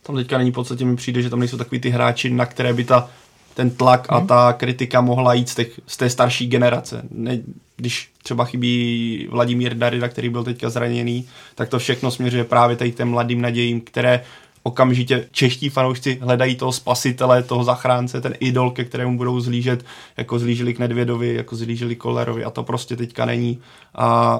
Tam 0.03 0.15
teďka 0.15 0.37
není 0.37 0.51
podstatě 0.51 0.85
mi 0.85 0.95
přijde, 0.95 1.21
že 1.21 1.29
tam 1.29 1.39
nejsou 1.39 1.57
takový 1.57 1.81
ty 1.81 1.89
hráči, 1.89 2.29
na 2.29 2.45
které 2.45 2.73
by 2.73 2.83
ta 2.83 3.09
ten 3.53 3.69
tlak 3.69 4.05
a 4.09 4.17
hmm. 4.17 4.27
ta 4.27 4.53
kritika 4.53 5.01
mohla 5.01 5.33
jít 5.33 5.49
z, 5.49 5.55
těch, 5.55 5.79
z 5.87 5.97
té 5.97 6.09
starší 6.09 6.47
generace. 6.47 7.01
Ne, 7.11 7.39
když 7.77 8.09
třeba 8.23 8.45
chybí 8.45 9.27
Vladimír 9.31 9.73
Darida, 9.73 10.07
který 10.07 10.29
byl 10.29 10.43
teďka 10.43 10.69
zraněný, 10.69 11.27
tak 11.55 11.69
to 11.69 11.79
všechno 11.79 12.11
směřuje 12.11 12.43
právě 12.43 12.75
tady 12.75 12.91
těm 12.91 13.09
mladým 13.09 13.41
nadějím, 13.41 13.81
které 13.81 14.23
okamžitě 14.63 15.27
čeští 15.31 15.69
fanoušci 15.69 16.19
hledají 16.21 16.55
toho 16.55 16.71
spasitele, 16.71 17.43
toho 17.43 17.63
zachránce, 17.63 18.21
ten 18.21 18.33
idol, 18.39 18.71
ke 18.71 18.83
kterému 18.83 19.17
budou 19.17 19.39
zlížet, 19.39 19.85
jako 20.17 20.39
zlížili 20.39 20.73
k 20.73 20.79
Nedvědovi, 20.79 21.33
jako 21.33 21.55
zlížili 21.55 21.95
Kolerovi 21.95 22.43
a 22.43 22.49
to 22.49 22.63
prostě 22.63 22.95
teďka 22.95 23.25
není. 23.25 23.59
A 23.95 24.39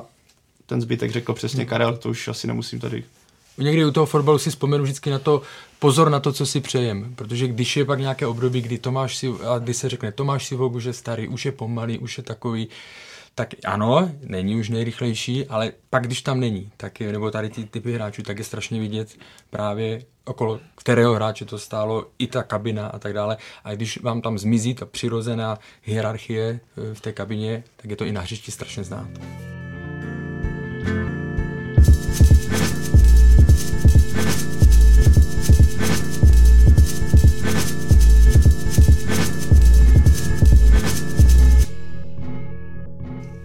ten 0.66 0.82
zbytek 0.82 1.12
řekl 1.12 1.34
přesně 1.34 1.66
Karel, 1.66 1.98
to 1.98 2.10
už 2.10 2.28
asi 2.28 2.48
nemusím 2.48 2.80
tady 2.80 3.04
Někdy 3.58 3.86
u 3.86 3.92
toho 3.92 4.06
fotbalu 4.06 4.38
si 4.38 4.50
vzpomenu 4.50 4.84
vždycky 4.84 5.10
na 5.10 5.20
to, 5.20 5.42
pozor 5.80 6.10
na 6.10 6.20
to, 6.20 6.34
co 6.34 6.46
si 6.46 6.62
přejem, 6.62 7.16
protože 7.16 7.48
když 7.48 7.78
je 7.78 7.86
pak 7.86 8.00
nějaké 8.00 8.28
období, 8.28 8.62
kdy 8.62 8.78
Tomáš 8.78 9.18
si, 9.18 9.34
a 9.48 9.58
kdy 9.58 9.74
se 9.74 9.90
řekne 9.90 10.12
Tomáš 10.12 10.46
si 10.46 10.56
už 10.56 10.84
je 10.84 10.94
starý, 10.94 11.28
už 11.28 11.46
je 11.46 11.52
pomalý, 11.52 12.00
už 12.00 12.18
je 12.18 12.24
takový, 12.24 12.70
tak 13.36 13.50
ano, 13.66 14.12
není 14.24 14.56
už 14.56 14.70
nejrychlejší, 14.70 15.46
ale 15.46 15.72
pak 15.90 16.06
když 16.06 16.22
tam 16.22 16.40
není, 16.40 16.72
tak 16.78 17.00
je, 17.00 17.12
nebo 17.12 17.32
tady 17.32 17.50
ty 17.50 17.66
typy 17.66 17.94
hráčů, 17.94 18.24
tak 18.24 18.38
je 18.38 18.44
strašně 18.44 18.80
vidět 18.80 19.18
právě 19.50 20.02
okolo 20.26 20.60
kterého 20.76 21.14
hráče 21.14 21.46
to 21.46 21.60
stálo, 21.60 22.06
i 22.20 22.28
ta 22.28 22.44
kabina 22.44 22.88
a 22.88 23.00
tak 23.00 23.14
dále. 23.14 23.38
A 23.64 23.76
když 23.76 24.02
vám 24.02 24.22
tam 24.22 24.38
zmizí 24.38 24.74
ta 24.74 24.86
přirozená 24.86 25.60
hierarchie 25.84 26.60
eh, 26.92 26.94
v 26.94 27.02
té 27.02 27.12
kabině, 27.12 27.64
tak 27.76 27.90
je 27.90 27.96
to 27.96 28.06
i 28.06 28.12
na 28.12 28.22
hřišti 28.22 28.52
strašně 28.52 28.84
znát. 28.84 29.10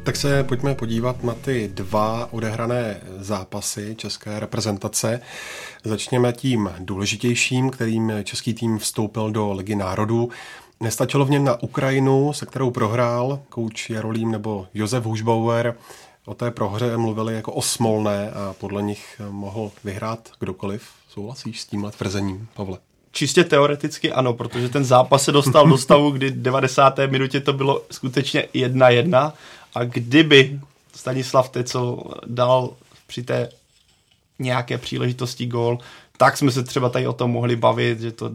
Tak 0.07 0.17
se 0.17 0.45
pojďme 0.45 0.75
podívat 0.75 1.25
na 1.25 1.35
ty 1.35 1.71
dva 1.75 2.29
odehrané 2.33 3.01
zápasy 3.19 3.95
české 3.99 4.41
reprezentace. 4.41 5.21
Začněme 5.85 6.33
tím 6.33 6.71
důležitějším, 6.79 7.71
kterým 7.71 8.13
český 8.25 8.55
tým 8.55 8.79
vstoupil 8.79 9.31
do 9.31 9.53
Ligy 9.53 9.75
národů. 9.75 10.31
Nestačilo 10.81 11.25
v 11.25 11.31
něm 11.31 11.45
na 11.45 11.63
Ukrajinu, 11.63 12.33
se 12.33 12.47
kterou 12.47 12.71
prohrál 12.71 13.41
kouč 13.49 13.91
Jarolím 13.91 14.31
nebo 14.31 14.67
Josef 14.75 15.05
Hušbauer. 15.05 15.75
O 16.27 16.35
té 16.35 16.51
prohře 16.51 16.97
mluvili 16.97 17.35
jako 17.35 17.53
o 17.53 17.63
smolné 17.63 18.31
a 18.31 18.55
podle 18.61 18.83
nich 18.83 19.21
mohl 19.31 19.71
vyhrát 19.85 20.29
kdokoliv. 20.41 20.83
Souhlasíš 21.09 21.61
s 21.61 21.67
tímhle 21.67 21.91
tvrzením, 21.91 22.49
Pavle? 22.55 22.79
Čistě 23.13 23.45
teoreticky 23.45 24.13
ano, 24.13 24.33
protože 24.33 24.69
ten 24.69 24.85
zápas 24.85 25.23
se 25.23 25.33
dostal 25.33 25.69
do 25.69 25.79
stavu, 25.79 26.11
kdy 26.11 26.31
90. 26.31 26.99
minutě 27.11 27.41
to 27.41 27.53
bylo 27.53 27.83
skutečně 27.91 28.49
1-1 28.55 29.33
a 29.77 29.85
kdyby 29.85 30.61
Stanislav 30.95 31.49
Teco 31.49 32.03
dal 32.27 32.71
při 33.07 33.23
té 33.23 33.49
nějaké 34.39 34.79
příležitosti 34.79 35.47
gól, 35.47 35.79
tak 36.17 36.37
jsme 36.37 36.51
se 36.51 36.63
třeba 36.63 36.89
tady 36.89 37.07
o 37.07 37.13
tom 37.13 37.31
mohli 37.31 37.57
bavit, 37.57 38.01
že 38.01 38.13
to 38.13 38.31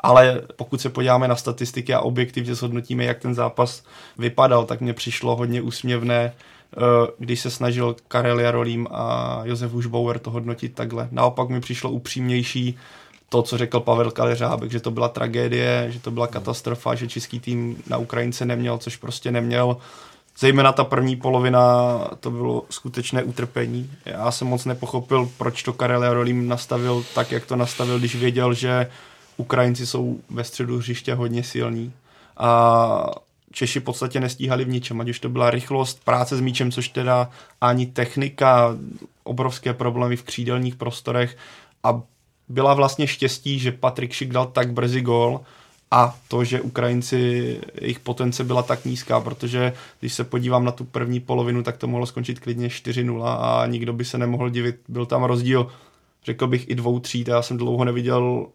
ale 0.00 0.42
pokud 0.56 0.80
se 0.80 0.90
podíváme 0.90 1.28
na 1.28 1.36
statistiky 1.36 1.94
a 1.94 2.00
objektivně 2.00 2.54
zhodnotíme, 2.54 3.04
jak 3.04 3.18
ten 3.18 3.34
zápas 3.34 3.82
vypadal, 4.18 4.64
tak 4.64 4.80
mně 4.80 4.92
přišlo 4.92 5.36
hodně 5.36 5.62
úsměvné, 5.62 6.32
eh, 6.32 6.80
když 7.18 7.40
se 7.40 7.50
snažil 7.50 7.96
Karel 8.08 8.40
Jarolím 8.40 8.88
a 8.90 9.40
Josef 9.44 9.72
Hušbauer 9.72 10.18
to 10.18 10.30
hodnotit 10.30 10.74
takhle. 10.74 11.08
Naopak 11.10 11.48
mi 11.48 11.60
přišlo 11.60 11.90
upřímnější 11.90 12.78
to, 13.28 13.42
co 13.42 13.58
řekl 13.58 13.80
Pavel 13.80 14.10
Kaleřábek, 14.10 14.70
že 14.70 14.80
to 14.80 14.90
byla 14.90 15.08
tragédie, 15.08 15.86
že 15.90 16.00
to 16.00 16.10
byla 16.10 16.26
katastrofa, 16.26 16.94
že 16.94 17.08
český 17.08 17.40
tým 17.40 17.82
na 17.86 17.96
Ukrajince 17.96 18.44
neměl, 18.44 18.78
což 18.78 18.96
prostě 18.96 19.30
neměl. 19.30 19.76
Zejména 20.38 20.72
ta 20.72 20.84
první 20.84 21.16
polovina, 21.16 21.98
to 22.20 22.30
bylo 22.30 22.64
skutečné 22.70 23.22
utrpení. 23.22 23.90
Já 24.04 24.30
jsem 24.30 24.48
moc 24.48 24.64
nepochopil, 24.64 25.30
proč 25.38 25.62
to 25.62 25.72
Karel 25.72 26.02
Jarolím 26.02 26.48
nastavil 26.48 27.04
tak, 27.14 27.32
jak 27.32 27.46
to 27.46 27.56
nastavil, 27.56 27.98
když 27.98 28.14
věděl, 28.16 28.54
že 28.54 28.90
Ukrajinci 29.36 29.86
jsou 29.86 30.20
ve 30.30 30.44
středu 30.44 30.78
hřiště 30.78 31.14
hodně 31.14 31.42
silní. 31.42 31.92
A 32.36 33.10
Češi 33.52 33.80
v 33.80 33.84
podstatě 33.84 34.20
nestíhali 34.20 34.64
v 34.64 34.68
ničem, 34.68 35.00
ať 35.00 35.08
už 35.08 35.20
to 35.20 35.28
byla 35.28 35.50
rychlost, 35.50 36.04
práce 36.04 36.36
s 36.36 36.40
míčem, 36.40 36.72
což 36.72 36.88
teda 36.88 37.30
ani 37.60 37.86
technika, 37.86 38.76
obrovské 39.24 39.74
problémy 39.74 40.16
v 40.16 40.22
křídelních 40.22 40.76
prostorech 40.76 41.36
a 41.84 42.00
byla 42.48 42.74
vlastně 42.74 43.06
štěstí, 43.06 43.58
že 43.58 43.72
Patrik 43.72 44.12
Šik 44.12 44.32
dal 44.32 44.46
tak 44.46 44.72
brzy 44.72 45.00
gól, 45.00 45.40
a 45.96 46.14
to, 46.28 46.44
že 46.44 46.60
Ukrajinci, 46.60 47.60
jejich 47.80 48.00
potence 48.00 48.44
byla 48.44 48.62
tak 48.62 48.84
nízká, 48.84 49.20
protože 49.20 49.72
když 50.00 50.14
se 50.14 50.24
podívám 50.24 50.64
na 50.64 50.72
tu 50.72 50.84
první 50.84 51.20
polovinu, 51.20 51.62
tak 51.62 51.76
to 51.76 51.86
mohlo 51.86 52.06
skončit 52.06 52.40
klidně 52.40 52.68
4-0 52.68 53.24
a 53.24 53.66
nikdo 53.66 53.92
by 53.92 54.04
se 54.04 54.18
nemohl 54.18 54.50
divit. 54.50 54.76
Byl 54.88 55.06
tam 55.06 55.24
rozdíl, 55.24 55.68
řekl 56.24 56.46
bych, 56.46 56.70
i 56.70 56.74
dvou 56.74 57.00
tříd. 57.00 57.28
Já 57.28 57.42
jsem 57.42 57.56
dlouho 57.56 57.84
neviděl, 57.84 58.46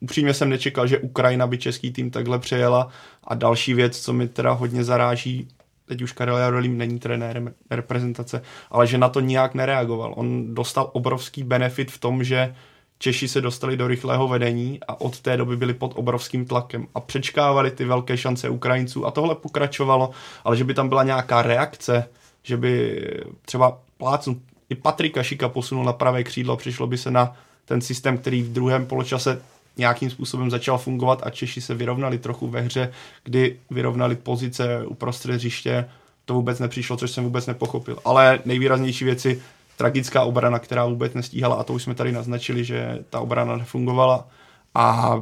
upřímně 0.00 0.34
jsem 0.34 0.50
nečekal, 0.50 0.86
že 0.86 0.98
Ukrajina 0.98 1.46
by 1.46 1.58
český 1.58 1.92
tým 1.92 2.10
takhle 2.10 2.38
přejela. 2.38 2.88
A 3.24 3.34
další 3.34 3.74
věc, 3.74 4.00
co 4.00 4.12
mi 4.12 4.28
teda 4.28 4.52
hodně 4.52 4.84
zaráží, 4.84 5.48
teď 5.86 6.02
už 6.02 6.12
Karel 6.12 6.36
Jarolím 6.36 6.78
není 6.78 6.98
trenérem 6.98 7.54
reprezentace, 7.70 8.42
ale 8.70 8.86
že 8.86 8.98
na 8.98 9.08
to 9.08 9.20
nijak 9.20 9.54
nereagoval. 9.54 10.14
On 10.16 10.54
dostal 10.54 10.90
obrovský 10.92 11.42
benefit 11.42 11.90
v 11.90 11.98
tom, 11.98 12.24
že 12.24 12.54
Češi 13.02 13.28
se 13.28 13.40
dostali 13.40 13.76
do 13.76 13.88
rychlého 13.88 14.28
vedení 14.28 14.80
a 14.88 15.00
od 15.00 15.20
té 15.20 15.36
doby 15.36 15.56
byli 15.56 15.74
pod 15.74 15.92
obrovským 15.96 16.46
tlakem 16.46 16.86
a 16.94 17.00
přečkávali 17.00 17.70
ty 17.70 17.84
velké 17.84 18.16
šance 18.16 18.48
Ukrajinců 18.48 19.06
a 19.06 19.10
tohle 19.10 19.34
pokračovalo, 19.34 20.10
ale 20.44 20.56
že 20.56 20.64
by 20.64 20.74
tam 20.74 20.88
byla 20.88 21.02
nějaká 21.02 21.42
reakce, 21.42 22.08
že 22.42 22.56
by 22.56 23.04
třeba 23.42 23.78
plácnu 23.98 24.40
i 24.70 24.74
Patrika 24.74 25.22
Šika 25.22 25.48
posunul 25.48 25.84
na 25.84 25.92
pravé 25.92 26.24
křídlo, 26.24 26.56
přišlo 26.56 26.86
by 26.86 26.98
se 26.98 27.10
na 27.10 27.36
ten 27.64 27.80
systém, 27.80 28.18
který 28.18 28.42
v 28.42 28.52
druhém 28.52 28.86
poločase 28.86 29.42
nějakým 29.76 30.10
způsobem 30.10 30.50
začal 30.50 30.78
fungovat 30.78 31.20
a 31.22 31.30
Češi 31.30 31.60
se 31.60 31.74
vyrovnali 31.74 32.18
trochu 32.18 32.48
ve 32.48 32.60
hře, 32.60 32.92
kdy 33.24 33.56
vyrovnali 33.70 34.16
pozice 34.16 34.86
uprostřed 34.86 35.32
hřiště, 35.32 35.88
to 36.24 36.34
vůbec 36.34 36.58
nepřišlo, 36.58 36.96
což 36.96 37.10
jsem 37.10 37.24
vůbec 37.24 37.46
nepochopil. 37.46 37.98
Ale 38.04 38.38
nejvýraznější 38.44 39.04
věci 39.04 39.42
tragická 39.80 40.24
obrana, 40.24 40.58
která 40.58 40.86
vůbec 40.86 41.14
nestíhala 41.14 41.56
a 41.56 41.62
to 41.62 41.72
už 41.72 41.82
jsme 41.82 41.94
tady 41.94 42.12
naznačili, 42.12 42.64
že 42.64 43.04
ta 43.10 43.20
obrana 43.20 43.56
nefungovala 43.56 44.28
a 44.74 45.14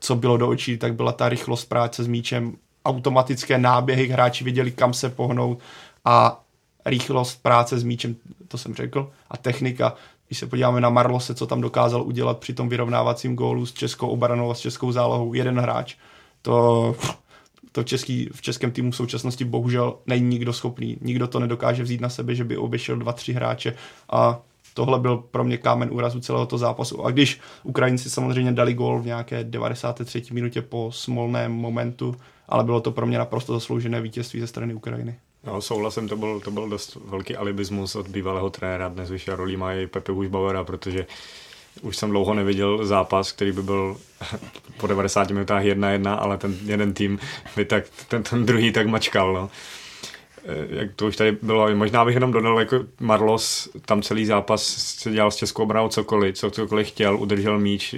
co 0.00 0.16
bylo 0.16 0.36
do 0.36 0.48
očí, 0.48 0.78
tak 0.78 0.94
byla 0.94 1.12
ta 1.12 1.28
rychlost 1.28 1.64
práce 1.64 2.04
s 2.04 2.06
míčem, 2.06 2.56
automatické 2.84 3.58
náběhy, 3.58 4.08
hráči 4.08 4.44
věděli, 4.44 4.70
kam 4.70 4.94
se 4.94 5.08
pohnout 5.08 5.58
a 6.04 6.40
rychlost 6.84 7.42
práce 7.42 7.78
s 7.78 7.84
míčem, 7.84 8.16
to 8.48 8.58
jsem 8.58 8.74
řekl, 8.74 9.10
a 9.30 9.36
technika. 9.36 9.94
Když 10.26 10.38
se 10.38 10.46
podíváme 10.46 10.80
na 10.80 10.90
Marlose, 10.90 11.34
co 11.34 11.46
tam 11.46 11.60
dokázal 11.60 12.02
udělat 12.02 12.38
při 12.38 12.54
tom 12.54 12.68
vyrovnávacím 12.68 13.36
gólu 13.36 13.66
s 13.66 13.72
českou 13.72 14.08
obranou 14.08 14.50
a 14.50 14.54
s 14.54 14.60
českou 14.60 14.92
zálohou, 14.92 15.34
jeden 15.34 15.60
hráč, 15.60 15.94
to, 16.42 16.96
to 17.72 17.82
v, 17.82 17.84
český, 17.84 18.28
v 18.32 18.42
českém 18.42 18.70
týmu 18.70 18.90
v 18.90 18.96
současnosti 18.96 19.44
bohužel 19.44 19.98
není 20.06 20.28
nikdo 20.28 20.52
schopný. 20.52 20.98
Nikdo 21.00 21.26
to 21.26 21.40
nedokáže 21.40 21.82
vzít 21.82 22.00
na 22.00 22.08
sebe, 22.08 22.34
že 22.34 22.44
by 22.44 22.56
obešel 22.56 22.96
dva, 22.96 23.12
tři 23.12 23.32
hráče 23.32 23.74
a 24.10 24.40
tohle 24.74 24.98
byl 24.98 25.16
pro 25.16 25.44
mě 25.44 25.56
kámen 25.58 25.88
úrazu 25.92 26.20
celého 26.20 26.46
toho 26.46 26.58
zápasu. 26.58 27.04
A 27.04 27.10
když 27.10 27.40
Ukrajinci 27.62 28.10
samozřejmě 28.10 28.52
dali 28.52 28.74
gól 28.74 29.02
v 29.02 29.06
nějaké 29.06 29.44
93. 29.44 30.22
minutě 30.32 30.62
po 30.62 30.90
smolném 30.92 31.52
momentu, 31.52 32.16
ale 32.48 32.64
bylo 32.64 32.80
to 32.80 32.90
pro 32.90 33.06
mě 33.06 33.18
naprosto 33.18 33.52
zasloužené 33.52 34.00
vítězství 34.00 34.40
ze 34.40 34.46
strany 34.46 34.74
Ukrajiny. 34.74 35.14
No, 35.44 35.60
souhlasím, 35.60 36.08
to 36.08 36.16
byl, 36.16 36.40
to 36.40 36.50
byl 36.50 36.68
dost 36.68 36.98
velký 37.04 37.36
alibismus 37.36 37.96
od 37.96 38.08
bývalého 38.08 38.50
trenéra, 38.50 38.88
dnes 38.88 39.10
vyšel 39.10 39.36
rolí 39.36 39.56
má 39.56 39.72
i 39.72 39.86
Pepe 39.86 40.12
Hušbauera, 40.12 40.64
protože 40.64 41.06
už 41.80 41.96
jsem 41.96 42.10
dlouho 42.10 42.34
neviděl 42.34 42.86
zápas, 42.86 43.32
který 43.32 43.52
by 43.52 43.62
byl 43.62 43.96
po 44.76 44.86
90 44.86 45.30
minutách 45.30 45.62
1-1, 45.62 46.16
ale 46.20 46.38
ten 46.38 46.56
jeden 46.64 46.94
tým 46.94 47.18
by 47.56 47.64
tak, 47.64 47.84
ten, 48.08 48.22
ten 48.22 48.46
druhý 48.46 48.72
tak 48.72 48.86
mačkal. 48.86 49.32
No. 49.32 49.50
Eh, 50.44 50.66
jak 50.68 50.94
to 50.96 51.06
už 51.06 51.16
tady 51.16 51.36
bylo, 51.42 51.76
možná 51.76 52.04
bych 52.04 52.14
jenom 52.14 52.32
dodal, 52.32 52.60
jako 52.60 52.80
Marlos 53.00 53.68
tam 53.86 54.02
celý 54.02 54.26
zápas 54.26 54.62
se 54.98 55.10
dělal 55.10 55.30
s 55.30 55.36
českou 55.36 55.62
obranou 55.62 55.88
cokoliv, 55.88 56.34
co 56.34 56.50
cokoliv 56.50 56.88
chtěl, 56.88 57.16
udržel 57.16 57.58
míč 57.58 57.94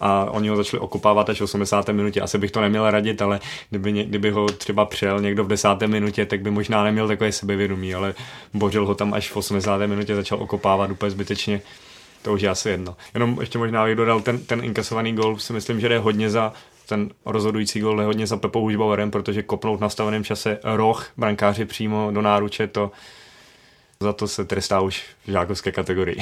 a 0.00 0.30
oni 0.30 0.48
ho 0.48 0.56
začali 0.56 0.80
okupávat 0.80 1.30
až 1.30 1.40
v 1.40 1.44
80. 1.44 1.88
minutě. 1.88 2.20
Asi 2.20 2.38
bych 2.38 2.50
to 2.50 2.60
neměl 2.60 2.90
radit, 2.90 3.22
ale 3.22 3.40
kdyby, 3.70 3.92
ně, 3.92 4.04
kdyby 4.04 4.30
ho 4.30 4.46
třeba 4.46 4.84
přijel 4.84 5.20
někdo 5.20 5.44
v 5.44 5.48
10. 5.48 5.68
minutě, 5.86 6.26
tak 6.26 6.40
by 6.40 6.50
možná 6.50 6.84
neměl 6.84 7.08
takové 7.08 7.32
sebevědomí, 7.32 7.94
ale 7.94 8.14
bořil 8.54 8.86
ho 8.86 8.94
tam 8.94 9.14
až 9.14 9.30
v 9.30 9.36
80. 9.36 9.78
minutě, 9.78 10.14
začal 10.14 10.38
okopávat 10.38 10.90
úplně 10.90 11.10
zbytečně. 11.10 11.62
To 12.22 12.32
už 12.32 12.42
je 12.42 12.48
asi 12.48 12.68
jedno. 12.68 12.96
Jenom 13.14 13.36
ještě 13.40 13.58
možná 13.58 13.84
bych 13.84 13.96
dodal, 13.96 14.20
ten, 14.20 14.38
ten 14.38 14.64
inkasovaný 14.64 15.12
gol 15.12 15.38
si 15.38 15.52
myslím, 15.52 15.80
že 15.80 15.88
jde 15.88 15.98
hodně 15.98 16.30
za 16.30 16.52
ten 16.86 17.10
rozhodující 17.26 17.80
gol 17.80 18.00
je 18.00 18.06
hodně 18.06 18.26
za 18.26 18.36
Pepou 18.36 18.62
Hušbauerem, 18.62 19.10
protože 19.10 19.42
kopnout 19.42 19.80
na 19.80 19.88
staveném 19.88 20.24
čase 20.24 20.58
roh 20.64 21.10
brankáři 21.16 21.64
přímo 21.64 22.10
do 22.12 22.22
náruče, 22.22 22.66
to 22.66 22.90
za 24.00 24.12
to 24.12 24.28
se 24.28 24.44
trestá 24.44 24.80
už 24.80 25.04
v 25.26 25.30
žákovské 25.30 25.72
kategorii. 25.72 26.18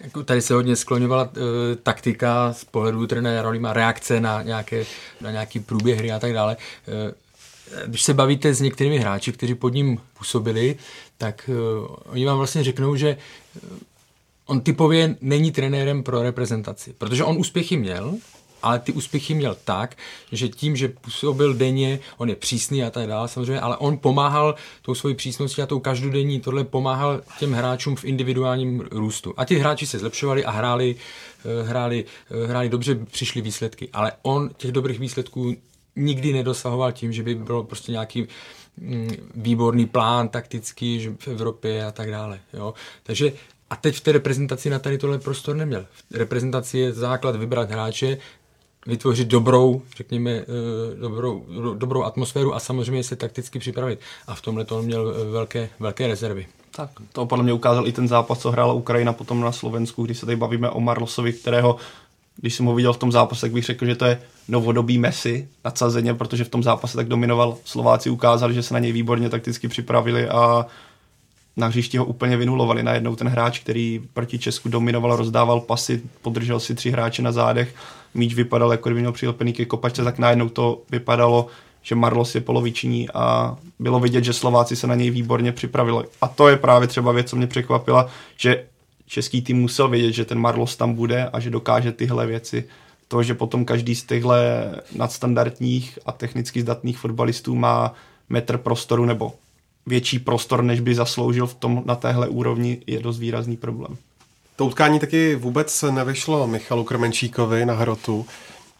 Jako 0.00 0.22
tady 0.22 0.42
se 0.42 0.54
hodně 0.54 0.76
skloňovala 0.76 1.24
e, 1.24 1.76
taktika 1.76 2.52
z 2.52 2.64
pohledu 2.64 3.06
trenéra 3.06 3.42
Rolima, 3.42 3.72
reakce 3.72 4.20
na, 4.20 4.42
nějaké, 4.42 4.84
na 5.20 5.30
nějaký 5.30 5.60
průběh 5.60 5.98
hry 5.98 6.12
a 6.12 6.18
tak 6.18 6.32
dále. 6.32 6.56
E, 6.56 7.14
když 7.86 8.02
se 8.02 8.14
bavíte 8.14 8.54
s 8.54 8.60
některými 8.60 8.98
hráči, 8.98 9.32
kteří 9.32 9.54
pod 9.54 9.74
ním 9.74 10.00
působili, 10.18 10.76
tak 11.18 11.50
e, 11.52 11.52
oni 12.04 12.26
vám 12.26 12.38
vlastně 12.38 12.64
řeknou, 12.64 12.96
že 12.96 13.16
on 14.52 14.60
typově 14.60 15.16
není 15.20 15.52
trenérem 15.52 16.02
pro 16.02 16.22
reprezentaci, 16.22 16.94
protože 16.98 17.24
on 17.24 17.38
úspěchy 17.38 17.76
měl, 17.76 18.14
ale 18.62 18.78
ty 18.78 18.92
úspěchy 18.92 19.34
měl 19.34 19.56
tak, 19.64 19.96
že 20.32 20.48
tím, 20.48 20.76
že 20.76 20.88
působil 20.88 21.54
denně, 21.54 22.00
on 22.16 22.28
je 22.28 22.36
přísný 22.36 22.84
a 22.84 22.90
tak 22.90 23.06
dále 23.06 23.28
samozřejmě, 23.28 23.60
ale 23.60 23.76
on 23.76 23.98
pomáhal 23.98 24.54
tou 24.82 24.94
svojí 24.94 25.14
přísností 25.14 25.62
a 25.62 25.66
tou 25.66 25.80
každodenní, 25.80 26.40
tohle 26.40 26.64
pomáhal 26.64 27.20
těm 27.38 27.52
hráčům 27.52 27.96
v 27.96 28.04
individuálním 28.04 28.80
růstu. 28.90 29.34
A 29.36 29.44
ti 29.44 29.58
hráči 29.58 29.86
se 29.86 29.98
zlepšovali 29.98 30.44
a 30.44 30.50
hráli, 30.50 30.96
eh, 31.44 31.62
hráli, 31.62 32.04
eh, 32.30 32.46
hráli 32.46 32.68
dobře, 32.68 32.94
přišly 32.94 33.40
výsledky. 33.40 33.88
Ale 33.92 34.12
on 34.22 34.50
těch 34.56 34.72
dobrých 34.72 34.98
výsledků 34.98 35.56
nikdy 35.96 36.32
nedosahoval 36.32 36.92
tím, 36.92 37.12
že 37.12 37.22
by 37.22 37.34
bylo 37.34 37.64
prostě 37.64 37.92
nějaký 37.92 38.26
mm, 38.76 39.10
výborný 39.34 39.86
plán 39.86 40.28
taktický 40.28 41.00
že 41.00 41.14
v 41.18 41.28
Evropě 41.28 41.84
a 41.84 41.90
tak 41.90 42.10
dále. 42.10 42.40
Jo? 42.52 42.74
Takže 43.02 43.32
a 43.72 43.76
teď 43.76 43.96
v 43.96 44.00
té 44.00 44.12
reprezentaci 44.12 44.70
na 44.70 44.78
tady 44.78 44.98
tohle 44.98 45.18
prostor 45.18 45.56
neměl. 45.56 45.86
V 46.10 46.16
reprezentaci 46.16 46.78
je 46.78 46.92
základ 46.92 47.36
vybrat 47.36 47.70
hráče, 47.70 48.18
vytvořit 48.86 49.28
dobrou, 49.28 49.82
řekněme, 49.96 50.30
eh, 50.30 50.44
dobrou, 51.00 51.44
dobrou 51.74 52.02
atmosféru 52.02 52.54
a 52.54 52.60
samozřejmě 52.60 53.04
se 53.04 53.16
takticky 53.16 53.58
připravit. 53.58 54.00
A 54.26 54.34
v 54.34 54.40
tomhle 54.40 54.64
to 54.64 54.82
měl 54.82 55.14
eh, 55.16 55.24
velké, 55.30 55.68
velké 55.80 56.06
rezervy. 56.06 56.46
Tak, 56.76 56.90
to 57.12 57.26
podle 57.26 57.44
mě 57.44 57.52
ukázal 57.52 57.86
i 57.86 57.92
ten 57.92 58.08
zápas, 58.08 58.38
co 58.38 58.50
hrála 58.50 58.72
Ukrajina 58.72 59.12
potom 59.12 59.40
na 59.40 59.52
Slovensku, 59.52 60.04
když 60.04 60.18
se 60.18 60.26
tady 60.26 60.36
bavíme 60.36 60.70
o 60.70 60.80
Marlosovi, 60.80 61.32
kterého, 61.32 61.76
když 62.36 62.54
jsem 62.54 62.66
ho 62.66 62.74
viděl 62.74 62.92
v 62.92 62.98
tom 62.98 63.12
zápase, 63.12 63.40
tak 63.40 63.52
bych 63.52 63.64
řekl, 63.64 63.86
že 63.86 63.96
to 63.96 64.04
je 64.04 64.22
novodobý 64.48 64.98
Messi 64.98 65.48
nadsazeně, 65.64 66.14
protože 66.14 66.44
v 66.44 66.48
tom 66.48 66.62
zápase 66.62 66.96
tak 66.96 67.08
dominoval. 67.08 67.56
Slováci 67.64 68.10
ukázali, 68.10 68.54
že 68.54 68.62
se 68.62 68.74
na 68.74 68.80
něj 68.80 68.92
výborně 68.92 69.28
takticky 69.28 69.68
připravili 69.68 70.28
a 70.28 70.66
na 71.56 71.66
hřišti 71.66 71.98
ho 71.98 72.04
úplně 72.04 72.36
vynulovali. 72.36 72.82
Najednou 72.82 73.16
ten 73.16 73.28
hráč, 73.28 73.58
který 73.58 74.02
proti 74.14 74.38
Česku 74.38 74.68
dominoval, 74.68 75.16
rozdával 75.16 75.60
pasy, 75.60 76.02
podržel 76.22 76.60
si 76.60 76.74
tři 76.74 76.90
hráče 76.90 77.22
na 77.22 77.32
zádech, 77.32 77.74
míč 78.14 78.34
vypadal, 78.34 78.72
jako 78.72 78.88
kdyby 78.88 79.00
měl 79.00 79.12
přilepený 79.12 79.52
ke 79.52 79.64
kopačce, 79.64 80.04
tak 80.04 80.18
najednou 80.18 80.48
to 80.48 80.82
vypadalo, 80.90 81.46
že 81.82 81.94
Marlos 81.94 82.34
je 82.34 82.40
poloviční 82.40 83.10
a 83.10 83.56
bylo 83.78 84.00
vidět, 84.00 84.24
že 84.24 84.32
Slováci 84.32 84.76
se 84.76 84.86
na 84.86 84.94
něj 84.94 85.10
výborně 85.10 85.52
připravili. 85.52 86.04
A 86.20 86.28
to 86.28 86.48
je 86.48 86.56
právě 86.56 86.88
třeba 86.88 87.12
věc, 87.12 87.30
co 87.30 87.36
mě 87.36 87.46
překvapila, 87.46 88.08
že 88.36 88.64
český 89.06 89.42
tým 89.42 89.60
musel 89.60 89.88
vědět, 89.88 90.12
že 90.12 90.24
ten 90.24 90.38
Marlos 90.38 90.76
tam 90.76 90.94
bude 90.94 91.28
a 91.32 91.40
že 91.40 91.50
dokáže 91.50 91.92
tyhle 91.92 92.26
věci. 92.26 92.64
To, 93.08 93.22
že 93.22 93.34
potom 93.34 93.64
každý 93.64 93.94
z 93.94 94.04
těchto 94.04 94.32
nadstandardních 94.96 95.98
a 96.06 96.12
technicky 96.12 96.60
zdatných 96.60 96.98
fotbalistů 96.98 97.54
má 97.54 97.94
metr 98.28 98.58
prostoru 98.58 99.04
nebo 99.04 99.32
větší 99.86 100.18
prostor, 100.18 100.64
než 100.64 100.80
by 100.80 100.94
zasloužil 100.94 101.46
v 101.46 101.54
tom, 101.54 101.82
na 101.86 101.94
téhle 101.94 102.28
úrovni, 102.28 102.82
je 102.86 103.00
dost 103.00 103.18
výrazný 103.18 103.56
problém. 103.56 103.96
To 104.56 104.66
utkání 104.66 105.00
taky 105.00 105.34
vůbec 105.34 105.84
nevyšlo 105.90 106.46
Michalu 106.46 106.84
Krmenčíkovi 106.84 107.66
na 107.66 107.74
hrotu. 107.74 108.26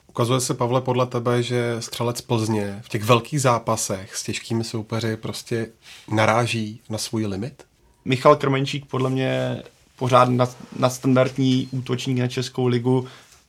Ukazuje 0.09 0.41
se, 0.41 0.55
Pavle, 0.55 0.81
podle 0.81 1.07
tebe, 1.07 1.43
že 1.43 1.77
střelec 1.79 2.21
Plzně 2.21 2.79
v 2.83 2.89
těch 2.89 3.05
velkých 3.05 3.41
zápasech 3.41 4.17
s 4.17 4.23
těžkými 4.23 4.65
soupeři 4.65 5.17
prostě 5.17 5.67
naráží 6.11 6.81
na 6.91 6.99
svůj 6.99 7.27
limit? 7.27 7.65
Michal 8.05 8.37
Krmenčík 8.37 8.87
podle 8.87 9.11
mě 9.11 9.63
pořád 9.97 10.29
na 10.77 10.91
standardní 10.91 11.69
útočník 11.71 12.19
na 12.19 12.29
Českou 12.29 12.67
ligu. 12.67 13.07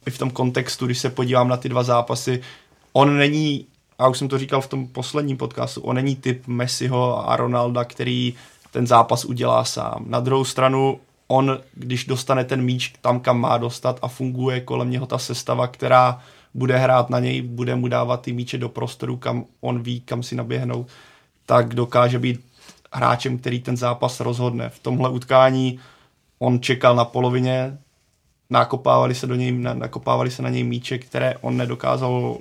I 0.08 0.12
v 0.12 0.18
tom 0.18 0.30
kontextu, 0.30 0.86
když 0.86 1.00
se 1.00 1.10
podívám 1.10 1.48
na 1.48 1.58
ty 1.58 1.70
dva 1.70 1.84
zápasy, 1.84 2.42
on 2.94 3.18
není 3.18 3.66
a 4.04 4.08
už 4.08 4.18
jsem 4.18 4.28
to 4.28 4.38
říkal 4.38 4.62
v 4.62 4.68
tom 4.68 4.88
posledním 4.88 5.38
podcastu, 5.38 5.82
on 5.82 5.96
není 5.96 6.16
typ 6.16 6.48
Messiho 6.48 7.30
a 7.30 7.36
Ronalda, 7.36 7.84
který 7.84 8.34
ten 8.72 8.88
zápas 8.88 9.26
udělá 9.26 9.64
sám. 9.64 10.06
Na 10.08 10.20
druhou 10.20 10.46
stranu, 10.46 11.00
on, 11.28 11.60
když 11.74 12.06
dostane 12.06 12.44
ten 12.44 12.62
míč 12.62 12.94
tam, 13.02 13.20
kam 13.20 13.40
má 13.40 13.58
dostat 13.58 14.00
a 14.02 14.08
funguje 14.08 14.62
kolem 14.62 14.90
něho 14.90 15.06
ta 15.06 15.18
sestava, 15.18 15.68
která 15.68 16.22
bude 16.54 16.78
hrát 16.78 17.10
na 17.10 17.20
něj, 17.20 17.42
bude 17.42 17.76
mu 17.76 17.88
dávat 17.88 18.22
ty 18.22 18.34
míče 18.34 18.58
do 18.58 18.70
prostoru, 18.70 19.18
kam 19.18 19.46
on 19.62 19.84
ví, 19.84 20.02
kam 20.02 20.24
si 20.24 20.36
naběhnou, 20.36 20.86
tak 21.46 21.76
dokáže 21.76 22.20
být 22.20 22.46
hráčem, 22.94 23.38
který 23.38 23.60
ten 23.60 23.78
zápas 23.78 24.20
rozhodne. 24.20 24.70
V 24.70 24.80
tomhle 24.80 25.10
utkání 25.10 25.80
on 26.40 26.62
čekal 26.62 26.96
na 26.96 27.06
polovině, 27.06 27.78
nakopávali 28.50 29.16
se, 29.16 29.28
do 29.28 29.36
něj, 29.36 29.52
nakopávali 29.52 30.32
se 30.32 30.42
na 30.42 30.50
něj 30.50 30.64
míče, 30.64 30.98
které 30.98 31.36
on 31.42 31.58
nedokázal 31.58 32.38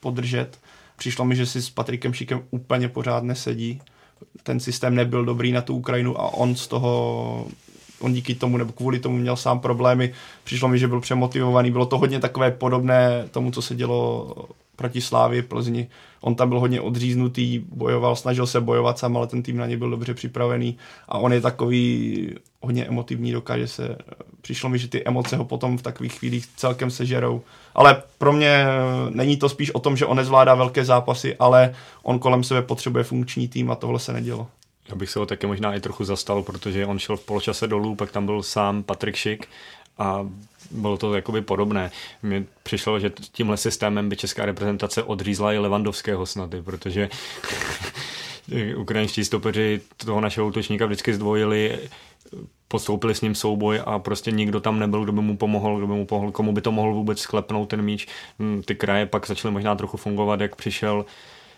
podržet 0.00 0.63
Přišlo 1.04 1.24
mi, 1.24 1.36
že 1.36 1.46
si 1.46 1.62
s 1.62 1.70
Patrikem 1.70 2.14
Šikem 2.14 2.42
úplně 2.50 2.88
pořád 2.88 3.24
nesedí. 3.24 3.80
Ten 4.42 4.60
systém 4.60 4.94
nebyl 4.94 5.24
dobrý 5.24 5.52
na 5.52 5.60
tu 5.60 5.76
Ukrajinu 5.76 6.20
a 6.20 6.34
on 6.34 6.56
z 6.56 6.66
toho 6.66 7.46
on 8.04 8.12
díky 8.12 8.34
tomu 8.34 8.56
nebo 8.56 8.72
kvůli 8.72 8.98
tomu 8.98 9.16
měl 9.16 9.36
sám 9.36 9.60
problémy. 9.60 10.12
Přišlo 10.44 10.68
mi, 10.68 10.78
že 10.78 10.88
byl 10.88 11.00
přemotivovaný. 11.00 11.70
Bylo 11.70 11.86
to 11.86 11.98
hodně 11.98 12.20
takové 12.20 12.50
podobné 12.50 13.28
tomu, 13.30 13.50
co 13.50 13.62
se 13.62 13.74
dělo 13.74 14.34
proti 14.76 15.00
Slávě 15.00 15.42
Plzni. 15.42 15.88
On 16.20 16.34
tam 16.34 16.48
byl 16.48 16.60
hodně 16.60 16.80
odříznutý, 16.80 17.64
bojoval, 17.72 18.16
snažil 18.16 18.46
se 18.46 18.60
bojovat 18.60 18.98
sám, 18.98 19.16
ale 19.16 19.26
ten 19.26 19.42
tým 19.42 19.56
na 19.56 19.66
něj 19.66 19.76
byl 19.76 19.90
dobře 19.90 20.14
připravený 20.14 20.76
a 21.08 21.18
on 21.18 21.32
je 21.32 21.40
takový 21.40 22.30
hodně 22.60 22.84
emotivní, 22.84 23.32
dokáže 23.32 23.68
se, 23.68 23.96
přišlo 24.40 24.68
mi, 24.68 24.78
že 24.78 24.88
ty 24.88 25.04
emoce 25.04 25.36
ho 25.36 25.44
potom 25.44 25.78
v 25.78 25.82
takových 25.82 26.12
chvílích 26.12 26.46
celkem 26.56 26.90
sežerou. 26.90 27.42
Ale 27.74 28.02
pro 28.18 28.32
mě 28.32 28.64
není 29.10 29.36
to 29.36 29.48
spíš 29.48 29.70
o 29.70 29.80
tom, 29.80 29.96
že 29.96 30.06
on 30.06 30.16
nezvládá 30.16 30.54
velké 30.54 30.84
zápasy, 30.84 31.36
ale 31.36 31.74
on 32.02 32.18
kolem 32.18 32.44
sebe 32.44 32.62
potřebuje 32.62 33.04
funkční 33.04 33.48
tým 33.48 33.70
a 33.70 33.74
tohle 33.74 33.98
se 33.98 34.12
nedělo. 34.12 34.46
Já 34.88 34.94
bych 34.94 35.10
se 35.10 35.18
ho 35.18 35.26
taky 35.26 35.46
možná 35.46 35.74
i 35.74 35.80
trochu 35.80 36.04
zastal, 36.04 36.42
protože 36.42 36.86
on 36.86 36.98
šel 36.98 37.16
v 37.16 37.24
poločase 37.24 37.66
dolů, 37.66 37.94
pak 37.94 38.12
tam 38.12 38.26
byl 38.26 38.42
sám 38.42 38.82
Patrik 38.82 39.16
Šik 39.16 39.48
a 39.98 40.28
bylo 40.70 40.96
to 40.96 41.14
jakoby 41.14 41.42
podobné. 41.42 41.90
Mně 42.22 42.44
přišlo, 42.62 43.00
že 43.00 43.12
tímhle 43.32 43.56
systémem 43.56 44.08
by 44.08 44.16
česká 44.16 44.44
reprezentace 44.46 45.02
odřízla 45.02 45.52
i 45.52 45.58
Levandovského 45.58 46.26
snady, 46.26 46.62
protože 46.62 47.08
ukrajinští 48.76 49.24
stopeři 49.24 49.80
toho 49.96 50.20
našeho 50.20 50.46
útočníka 50.46 50.86
vždycky 50.86 51.14
zdvojili, 51.14 51.78
postoupili 52.68 53.14
s 53.14 53.20
ním 53.20 53.34
souboj 53.34 53.80
a 53.86 53.98
prostě 53.98 54.30
nikdo 54.30 54.60
tam 54.60 54.78
nebyl, 54.78 55.02
kdo 55.02 55.12
by 55.12 55.20
mu 55.20 55.36
pomohl, 55.36 55.78
kdo 55.78 55.86
by 55.86 55.92
mu 55.92 56.06
pomohl, 56.06 56.32
komu 56.32 56.52
by 56.52 56.60
to 56.60 56.72
mohl 56.72 56.94
vůbec 56.94 57.20
sklepnout 57.20 57.68
ten 57.68 57.82
míč. 57.82 58.06
Hm, 58.38 58.62
ty 58.64 58.74
kraje 58.74 59.06
pak 59.06 59.26
začaly 59.26 59.52
možná 59.52 59.74
trochu 59.74 59.96
fungovat, 59.96 60.40
jak 60.40 60.56
přišel 60.56 61.04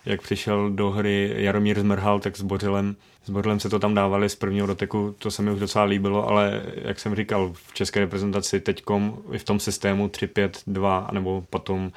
jak 0.07 0.23
přišel 0.23 0.71
do 0.71 0.91
hry 0.91 1.35
Jaromír 1.37 1.81
Zmrhal, 1.81 2.21
tak 2.21 2.37
s 2.37 2.43
Bořilem, 2.43 2.97
s 3.25 3.31
Bořilem 3.31 3.61
se 3.61 3.69
to 3.69 3.79
tam 3.79 3.95
dávali 3.95 4.29
z 4.29 4.35
prvního 4.35 4.67
doteku, 4.67 5.15
to 5.19 5.31
se 5.31 5.43
mi 5.43 5.51
už 5.51 5.61
docela 5.61 5.85
líbilo, 5.85 6.29
ale 6.29 6.63
jak 6.75 7.01
jsem 7.01 7.15
říkal, 7.15 7.53
v 7.55 7.75
české 7.75 8.01
reprezentaci 8.01 8.61
teďkom 8.61 9.19
i 9.33 9.39
v 9.39 9.45
tom 9.45 9.61
systému 9.61 10.09
3-5-2, 10.09 11.13
nebo 11.13 11.45
potom 11.51 11.93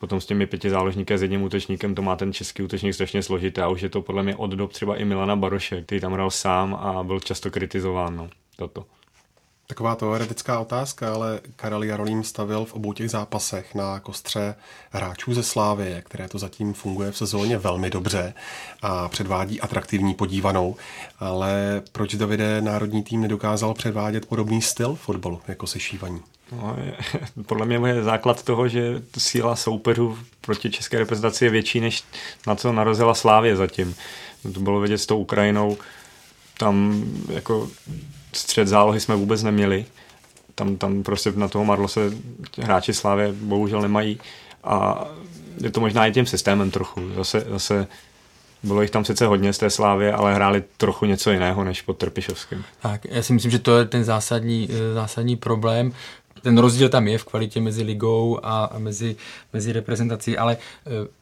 potom 0.00 0.20
s 0.20 0.26
těmi 0.26 0.46
pěti 0.46 0.70
záložníky 0.70 1.14
a 1.14 1.16
s 1.16 1.22
jedním 1.22 1.42
útočníkem 1.42 1.94
to 1.94 2.02
má 2.02 2.16
ten 2.16 2.32
český 2.32 2.62
útočník 2.62 2.94
strašně 2.94 3.22
složité 3.22 3.62
a 3.62 3.68
už 3.68 3.82
je 3.82 3.88
to 3.88 4.02
podle 4.02 4.22
mě 4.22 4.36
od 4.36 4.50
dob 4.50 4.72
třeba 4.72 4.96
i 4.96 5.04
Milana 5.04 5.36
Baroše, 5.36 5.82
který 5.82 6.00
tam 6.00 6.12
hrál 6.12 6.30
sám 6.30 6.74
a 6.74 7.02
byl 7.02 7.20
často 7.20 7.50
kritizován. 7.50 8.16
No, 8.16 8.28
toto. 8.56 8.84
Taková 9.70 9.96
teoretická 9.96 10.60
otázka, 10.60 11.14
ale 11.14 11.40
Karel 11.56 11.82
Jarolím 11.82 12.24
stavil 12.24 12.64
v 12.64 12.74
obou 12.74 12.92
těch 12.92 13.10
zápasech 13.10 13.74
na 13.74 14.00
kostře 14.00 14.54
hráčů 14.90 15.34
ze 15.34 15.42
Slávy, 15.42 16.02
které 16.04 16.28
to 16.28 16.38
zatím 16.38 16.74
funguje 16.74 17.12
v 17.12 17.16
sezóně 17.16 17.58
velmi 17.58 17.90
dobře 17.90 18.34
a 18.82 19.08
předvádí 19.08 19.60
atraktivní 19.60 20.14
podívanou. 20.14 20.76
Ale 21.20 21.82
proč 21.92 22.14
Davide 22.14 22.60
národní 22.60 23.02
tým 23.02 23.20
nedokázal 23.20 23.74
předvádět 23.74 24.26
podobný 24.26 24.62
styl 24.62 24.94
fotbalu 24.94 25.40
jako 25.48 25.66
sešívaní? 25.66 26.20
No, 26.52 26.76
je, 26.84 26.96
podle 27.46 27.66
mě 27.66 27.88
je 27.88 28.02
základ 28.02 28.42
toho, 28.42 28.68
že 28.68 29.02
síla 29.18 29.56
soupeřů 29.56 30.18
proti 30.40 30.70
české 30.70 30.98
reprezentaci 30.98 31.44
je 31.44 31.50
větší, 31.50 31.80
než 31.80 32.04
na 32.46 32.54
co 32.54 32.72
narazila 32.72 33.14
Slávě 33.14 33.56
zatím. 33.56 33.94
To 34.54 34.60
bylo 34.60 34.80
vidět 34.80 34.98
s 34.98 35.06
tou 35.06 35.18
Ukrajinou. 35.18 35.78
Tam 36.58 37.04
jako 37.28 37.68
střed 38.32 38.68
zálohy 38.68 39.00
jsme 39.00 39.16
vůbec 39.16 39.42
neměli. 39.42 39.84
Tam, 40.54 40.76
tam 40.76 41.02
prostě 41.02 41.32
na 41.36 41.48
toho 41.48 41.64
Marlo 41.64 41.88
se 41.88 42.12
hráči 42.58 42.94
Slávě 42.94 43.32
bohužel 43.32 43.82
nemají. 43.82 44.20
A 44.64 45.04
je 45.62 45.70
to 45.70 45.80
možná 45.80 46.06
i 46.06 46.12
tím 46.12 46.26
systémem 46.26 46.70
trochu. 46.70 47.00
Zase, 47.16 47.46
zase 47.50 47.86
bylo 48.62 48.82
jich 48.82 48.90
tam 48.90 49.04
sice 49.04 49.26
hodně 49.26 49.52
z 49.52 49.58
té 49.58 49.70
slávy, 49.70 50.12
ale 50.12 50.34
hráli 50.34 50.62
trochu 50.76 51.06
něco 51.06 51.30
jiného 51.30 51.64
než 51.64 51.82
pod 51.82 51.98
Trpišovským. 51.98 52.64
Tak, 52.82 53.04
já 53.04 53.22
si 53.22 53.32
myslím, 53.32 53.50
že 53.50 53.58
to 53.58 53.78
je 53.78 53.84
ten 53.84 54.04
zásadní, 54.04 54.68
eh, 54.70 54.94
zásadní 54.94 55.36
problém 55.36 55.92
ten 56.42 56.58
rozdíl 56.58 56.88
tam 56.88 57.08
je 57.08 57.18
v 57.18 57.24
kvalitě 57.24 57.60
mezi 57.60 57.82
ligou 57.82 58.40
a 58.42 58.70
mezi, 58.78 59.16
mezi 59.52 59.72
reprezentací, 59.72 60.38
ale 60.38 60.56
e, 60.56 60.58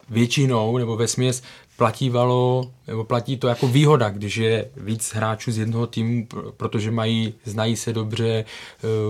většinou 0.09 0.77
nebo 0.77 0.95
ve 0.95 1.07
směs 1.07 1.43
platívalo, 1.79 2.71
nebo 2.87 3.03
platí 3.03 3.37
to 3.37 3.47
jako 3.47 3.67
výhoda, 3.67 4.09
když 4.09 4.37
je 4.37 4.69
víc 4.77 5.13
hráčů 5.13 5.51
z 5.51 5.57
jednoho 5.57 5.87
týmu, 5.87 6.27
protože 6.57 6.91
mají, 6.91 7.33
znají 7.45 7.75
se 7.75 7.93
dobře, 7.93 8.29
e, 8.29 8.45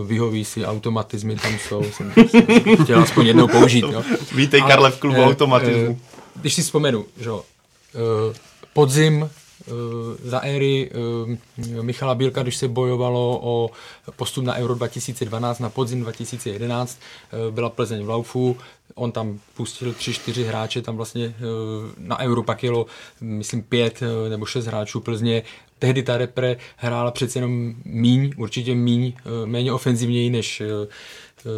vyhoví 0.05 0.45
si, 0.45 0.65
automatizmy 0.65 1.35
tam 1.35 1.59
jsou, 1.59 1.83
jsem, 1.83 2.13
chtěl 2.83 3.01
aspoň 3.01 3.25
jednou 3.25 3.47
použít. 3.47 3.85
Jo. 3.91 4.03
Vítej 4.35 4.61
Karle 4.61 4.91
v 4.91 4.99
klubu 4.99 5.21
e, 5.21 5.25
automatismu. 5.25 5.99
Když 6.35 6.53
si 6.53 6.61
vzpomenu, 6.61 7.05
že 7.17 7.29
podzim 8.73 9.29
za 10.23 10.39
éry 10.39 10.89
eh, 10.91 11.81
Michala 11.81 12.15
Bílka, 12.15 12.43
když 12.43 12.55
se 12.55 12.67
bojovalo 12.67 13.39
o 13.43 13.69
postup 14.15 14.43
na 14.43 14.55
Euro 14.55 14.75
2012 14.75 15.59
na 15.59 15.69
podzim 15.69 16.01
2011, 16.01 16.99
eh, 16.99 17.51
byla 17.51 17.69
Plzeň 17.69 18.03
v 18.03 18.09
Laufu, 18.09 18.57
on 18.95 19.11
tam 19.11 19.39
pustil 19.53 19.93
tři, 19.93 20.13
čtyři 20.13 20.43
hráče, 20.43 20.81
tam 20.81 20.97
vlastně 20.97 21.35
na 21.97 22.19
Euro 22.19 22.43
pak 22.43 22.63
jelo, 22.63 22.85
myslím, 23.21 23.63
pět 23.63 24.03
nebo 24.29 24.45
šest 24.45 24.65
hráčů 24.65 24.99
Plzně. 24.99 25.43
Tehdy 25.79 26.03
ta 26.03 26.17
repre 26.17 26.57
hrála 26.75 27.11
přece 27.11 27.39
jenom 27.39 27.73
míň, 27.85 28.33
určitě 28.37 28.75
míň, 28.75 29.13
méně 29.45 29.73
ofenzivněji 29.73 30.29
než 30.29 30.61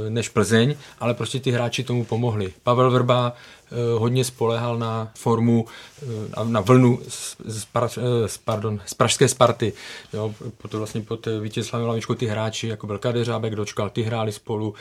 než 0.09 0.29
Plzeň, 0.29 0.75
ale 0.99 1.13
prostě 1.13 1.39
ty 1.39 1.51
hráči 1.51 1.83
tomu 1.83 2.05
pomohli. 2.05 2.53
Pavel 2.63 2.91
Vrba 2.91 3.33
Eh, 3.71 3.99
hodně 3.99 4.23
spolehal 4.23 4.77
na 4.77 5.11
formu, 5.15 5.65
eh, 6.01 6.05
na 6.43 6.61
vlnu 6.61 6.99
z, 7.07 7.35
z, 7.45 7.67
eh, 7.97 8.01
pardon, 8.45 8.79
z 8.85 8.93
pražské 8.93 9.27
Sparty. 9.27 9.73
Jo, 10.13 10.33
proto 10.57 10.77
vlastně 10.77 11.01
pod 11.01 11.27
Vítězslavem 11.41 11.87
Lavičkou 11.87 12.13
ty 12.13 12.25
hráči, 12.25 12.67
jako 12.67 12.87
byl 12.87 12.97
Kadeřábek, 12.97 13.55
Dočkal, 13.55 13.89
ty 13.89 14.01
hráli 14.01 14.31
spolu, 14.31 14.73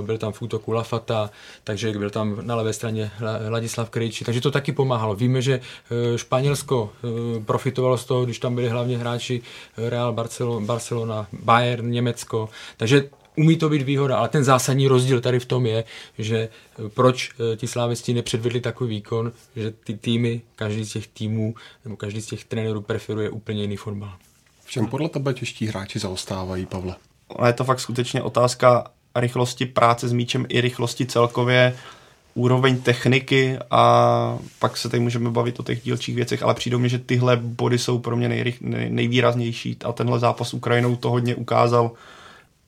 byl 0.00 0.18
tam 0.18 0.32
v 0.32 0.42
útoku 0.42 0.72
Lafata, 0.72 1.30
takže 1.64 1.92
byl 1.92 2.10
tam 2.10 2.38
na 2.40 2.56
levé 2.56 2.72
straně 2.72 3.10
Ladislav 3.48 3.90
Krejčí, 3.90 4.24
takže 4.24 4.40
to 4.40 4.50
taky 4.50 4.72
pomáhalo. 4.72 5.14
Víme, 5.14 5.42
že 5.42 5.60
Španělsko 6.16 6.92
profitovalo 7.46 7.98
z 7.98 8.04
toho, 8.04 8.24
když 8.24 8.38
tam 8.38 8.54
byli 8.54 8.68
hlavně 8.68 8.98
hráči 8.98 9.42
Real 9.76 10.16
Barcelona 10.60 11.26
Bayern, 11.32 11.90
Německo, 11.90 12.48
takže 12.76 13.08
umí 13.38 13.56
to 13.56 13.68
být 13.68 13.82
výhoda, 13.82 14.18
ale 14.18 14.28
ten 14.28 14.44
zásadní 14.44 14.88
rozdíl 14.88 15.20
tady 15.20 15.40
v 15.40 15.44
tom 15.46 15.66
je, 15.66 15.84
že 16.18 16.38
eh, 16.38 16.88
proč 16.88 17.30
eh, 17.52 17.56
ti 17.56 17.66
slávisti 17.66 18.14
nepředvedli 18.14 18.60
takový 18.60 18.90
výkon, 18.90 19.32
že 19.56 19.70
ty 19.70 19.96
týmy, 19.96 20.40
každý 20.56 20.84
z 20.84 20.92
těch 20.92 21.06
týmů 21.08 21.54
nebo 21.84 21.96
každý 21.96 22.22
z 22.22 22.26
těch 22.26 22.44
trenérů 22.44 22.80
preferuje 22.80 23.30
úplně 23.30 23.62
jiný 23.62 23.76
fotbal. 23.76 24.12
V 24.64 24.70
čem 24.70 24.86
podle 24.86 25.08
tebe 25.08 25.34
čeští 25.34 25.66
hráči 25.66 25.98
zaostávají, 25.98 26.66
Pavle? 26.66 26.94
Ale 27.36 27.48
je 27.48 27.52
to 27.52 27.64
fakt 27.64 27.80
skutečně 27.80 28.22
otázka 28.22 28.90
rychlosti 29.16 29.66
práce 29.66 30.08
s 30.08 30.12
míčem 30.12 30.46
i 30.48 30.60
rychlosti 30.60 31.06
celkově, 31.06 31.76
úroveň 32.34 32.80
techniky 32.80 33.58
a 33.70 34.38
pak 34.58 34.76
se 34.76 34.88
tady 34.88 35.00
můžeme 35.00 35.30
bavit 35.30 35.60
o 35.60 35.62
těch 35.62 35.82
dílčích 35.82 36.14
věcech, 36.14 36.42
ale 36.42 36.54
přijde 36.54 36.78
mi, 36.78 36.88
že 36.88 36.98
tyhle 36.98 37.36
body 37.36 37.78
jsou 37.78 37.98
pro 37.98 38.16
mě 38.16 38.28
nejrych, 38.28 38.60
nej, 38.60 38.90
nejvýraznější 38.90 39.76
a 39.84 39.92
tenhle 39.92 40.18
zápas 40.18 40.48
s 40.48 40.54
Ukrajinou 40.54 40.96
to 40.96 41.10
hodně 41.10 41.34
ukázal 41.34 41.90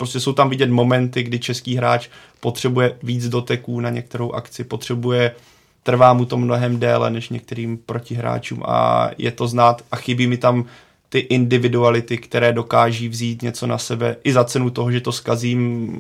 Prostě 0.01 0.21
jsou 0.21 0.33
tam 0.33 0.51
vidět 0.51 0.71
momenty, 0.71 1.23
kdy 1.23 1.39
český 1.39 1.77
hráč 1.77 2.09
potřebuje 2.41 2.97
víc 3.03 3.29
doteků 3.29 3.81
na 3.81 3.91
některou 3.91 4.33
akci, 4.33 4.65
potřebuje, 4.65 5.35
trvá 5.83 6.13
mu 6.13 6.25
to 6.25 6.37
mnohem 6.37 6.81
déle 6.81 7.11
než 7.11 7.29
některým 7.29 7.79
protihráčům 7.79 8.63
a 8.65 9.11
je 9.19 9.31
to 9.31 9.49
znát 9.49 9.83
a 9.93 9.97
chybí 9.97 10.27
mi 10.27 10.37
tam 10.37 10.65
ty 11.09 11.19
individuality, 11.19 12.19
které 12.19 12.53
dokáží 12.53 13.09
vzít 13.09 13.43
něco 13.43 13.67
na 13.67 13.79
sebe 13.79 14.17
i 14.25 14.33
za 14.33 14.45
cenu 14.45 14.71
toho, 14.71 14.93
že 14.93 15.01
to 15.01 15.13
skazím, 15.13 15.93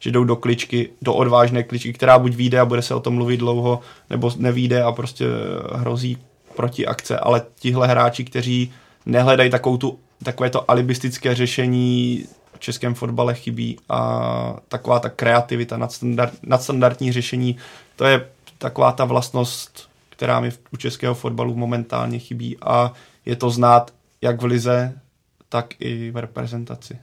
že 0.00 0.10
jdou 0.10 0.24
do 0.24 0.36
kličky, 0.36 0.88
do 1.02 1.14
odvážné 1.14 1.62
kličky, 1.62 1.92
která 1.92 2.18
buď 2.18 2.34
vyjde 2.34 2.60
a 2.60 2.64
bude 2.64 2.82
se 2.82 2.94
o 2.94 3.00
tom 3.00 3.14
mluvit 3.14 3.36
dlouho, 3.36 3.80
nebo 4.10 4.32
nevíde 4.36 4.82
a 4.82 4.92
prostě 4.92 5.24
hrozí 5.74 6.18
proti 6.56 6.86
akce, 6.86 7.18
ale 7.18 7.42
tihle 7.58 7.88
hráči, 7.88 8.24
kteří 8.24 8.72
nehledají 9.06 9.50
takovou 9.50 9.76
tu, 9.76 9.98
takové 10.24 10.50
to 10.50 10.70
alibistické 10.70 11.34
řešení 11.34 12.26
českém 12.60 12.94
fotbale 12.94 13.34
chybí 13.34 13.78
a 13.88 14.56
taková 14.68 14.98
ta 14.98 15.08
kreativita, 15.08 15.76
nadstandard, 15.76 16.34
nadstandardní 16.42 17.12
řešení, 17.12 17.56
to 17.96 18.04
je 18.04 18.28
taková 18.58 18.92
ta 18.92 19.04
vlastnost, 19.04 19.88
která 20.08 20.40
mi 20.40 20.52
u 20.72 20.76
českého 20.76 21.14
fotbalu 21.14 21.54
momentálně 21.54 22.18
chybí 22.18 22.56
a 22.62 22.92
je 23.26 23.36
to 23.36 23.50
znát 23.50 23.94
jak 24.22 24.42
v 24.42 24.44
lize, 24.44 25.00
tak 25.48 25.74
i 25.78 26.10
v 26.10 26.16
reprezentaci. 26.16 26.98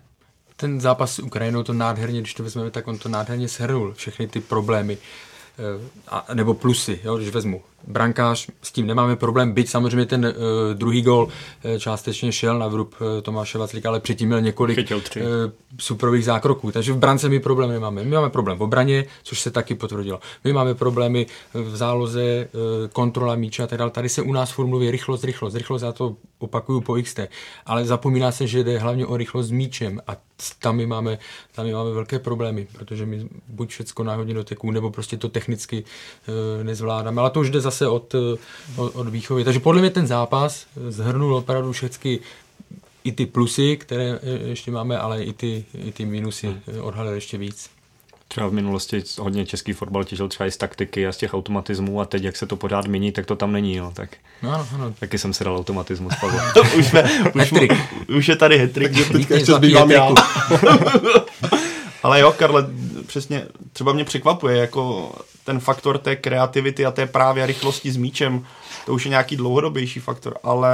Ten 0.56 0.82
zápas 0.82 1.16
s 1.16 1.20
Ukrajinou 1.20 1.64
to 1.64 1.74
nádherně, 1.74 2.20
když 2.20 2.34
to 2.34 2.44
vezmeme, 2.44 2.72
tak 2.72 2.88
on 2.88 2.98
to 2.98 3.10
nádherně 3.10 3.48
shrnul, 3.48 3.94
všechny 3.94 4.28
ty 4.28 4.40
problémy, 4.40 4.98
eh, 4.98 5.90
a, 6.08 6.34
nebo 6.34 6.54
plusy, 6.54 7.00
jo, 7.04 7.18
když 7.18 7.30
vezmu 7.30 7.62
brankář, 7.88 8.48
s 8.62 8.72
tím 8.72 8.88
nemáme 8.88 9.16
problém, 9.16 9.52
byť 9.52 9.70
samozřejmě 9.70 10.06
ten 10.06 10.26
uh, 10.26 10.34
druhý 10.74 11.02
gol 11.02 11.24
uh, 11.24 11.78
částečně 11.80 12.32
šel 12.32 12.60
na 12.60 12.68
vrub 12.68 12.96
uh, 13.00 13.22
Tomáše 13.22 13.58
Vaclíka, 13.58 13.90
ale 13.90 14.00
předtím 14.00 14.28
měl 14.28 14.42
několik 14.42 14.92
uh, 14.92 15.24
superových 15.80 16.26
zákroků, 16.26 16.72
takže 16.72 16.94
v 16.94 16.98
brance 16.98 17.30
my 17.30 17.40
problém 17.40 17.70
nemáme. 17.70 18.04
My 18.04 18.16
máme 18.16 18.30
problém 18.30 18.58
v 18.58 18.62
obraně, 18.62 19.06
což 19.24 19.40
se 19.40 19.52
taky 19.52 19.76
potvrdilo. 19.76 20.20
My 20.44 20.54
máme 20.54 20.76
problémy 20.76 21.26
v 21.54 21.76
záloze, 21.76 22.48
uh, 22.54 22.88
kontrola 22.88 23.36
míče 23.36 23.64
a 23.64 23.68
tak 23.68 23.80
dále. 23.80 23.92
Tady 23.92 24.10
se 24.10 24.22
u 24.22 24.34
nás 24.34 24.52
formuluje 24.52 24.92
rychlost, 24.92 25.24
rychlost, 25.24 25.56
rychlost, 25.56 25.82
já 25.82 25.92
to 25.92 26.16
opakuju 26.40 26.82
po 26.82 26.98
XT, 27.04 27.20
ale 27.66 27.86
zapomíná 27.86 28.32
se, 28.32 28.48
že 28.48 28.64
jde 28.64 28.80
hlavně 28.80 29.06
o 29.06 29.18
rychlost 29.18 29.48
s 29.48 29.52
míčem 29.52 30.02
a 30.08 30.18
tam 30.60 30.76
my 30.76 30.86
máme, 30.86 31.18
tam 31.56 31.66
my 31.66 31.74
máme 31.74 31.92
velké 31.92 32.20
problémy, 32.20 32.68
protože 32.74 33.06
my 33.06 33.30
buď 33.48 33.70
všecko 33.70 34.04
náhodně 34.04 34.34
doteků, 34.34 34.72
nebo 34.72 34.92
prostě 34.92 35.18
to 35.18 35.30
technicky 35.30 35.84
uh, 35.84 36.64
nezvládáme, 36.64 37.22
ale 37.22 37.30
to 37.30 37.40
už 37.40 37.50
jde 37.50 37.62
zase 37.62 37.77
od, 37.82 38.16
od, 38.76 38.96
od 38.96 39.10
výchovy. 39.10 39.44
Takže 39.44 39.60
podle 39.60 39.82
mě 39.82 39.90
ten 39.90 40.08
zápas 40.08 40.66
zhrnul 40.88 41.36
opravdu 41.36 41.72
všechny 41.72 42.20
i 43.04 43.12
ty 43.12 43.26
plusy, 43.26 43.78
které 43.78 44.20
ještě 44.46 44.72
máme, 44.72 44.98
ale 44.98 45.24
i 45.24 45.34
ty, 45.34 45.66
i 45.74 45.92
ty 45.92 46.06
minusy 46.06 46.56
odhalil 46.82 47.14
ještě 47.14 47.38
víc. 47.38 47.70
Třeba 48.28 48.48
v 48.48 48.54
minulosti 48.54 49.04
hodně 49.20 49.46
český 49.46 49.74
fotbal 49.74 50.04
těžil 50.04 50.28
třeba 50.28 50.48
i 50.48 50.52
z 50.52 50.58
taktiky 50.58 51.08
a 51.08 51.12
z 51.12 51.18
těch 51.18 51.34
automatismů 51.34 52.02
a 52.02 52.06
teď, 52.06 52.24
jak 52.24 52.36
se 52.36 52.46
to 52.46 52.56
pořád 52.56 52.86
mění, 52.88 53.12
tak 53.12 53.26
to 53.26 53.36
tam 53.36 53.52
není. 53.52 53.76
Jo. 53.76 53.92
Tak 53.96 54.10
no, 54.44 54.54
ano, 54.54 54.68
ano. 54.74 54.94
Taky 55.00 55.18
jsem 55.18 55.34
si 55.34 55.44
dal 55.44 55.58
automatismus. 55.58 56.14
už, 56.78 56.88
jsme, 56.88 57.04
už, 57.36 57.54
už, 58.18 58.28
je 58.28 58.36
tady 58.36 58.58
hetrik. 58.58 59.08
Teďka 59.12 59.36
ještě 59.36 59.54
zbývám 59.54 59.92
já. 59.92 60.14
Ale 62.04 62.20
jo, 62.20 62.32
Karle, 62.38 62.68
přesně, 63.08 63.46
třeba 63.74 63.94
mě 63.94 64.06
překvapuje 64.06 64.58
jako 64.58 65.12
ten 65.48 65.60
faktor 65.60 65.98
té 65.98 66.16
kreativity 66.16 66.86
a 66.86 66.92
té 66.92 67.06
právě 67.06 67.46
rychlosti 67.46 67.92
s 67.92 67.98
míčem. 67.98 68.46
to 68.86 68.94
už 68.94 69.06
je 69.06 69.10
nějaký 69.10 69.36
dlouhodobější 69.36 70.00
faktor, 70.00 70.38
ale 70.44 70.72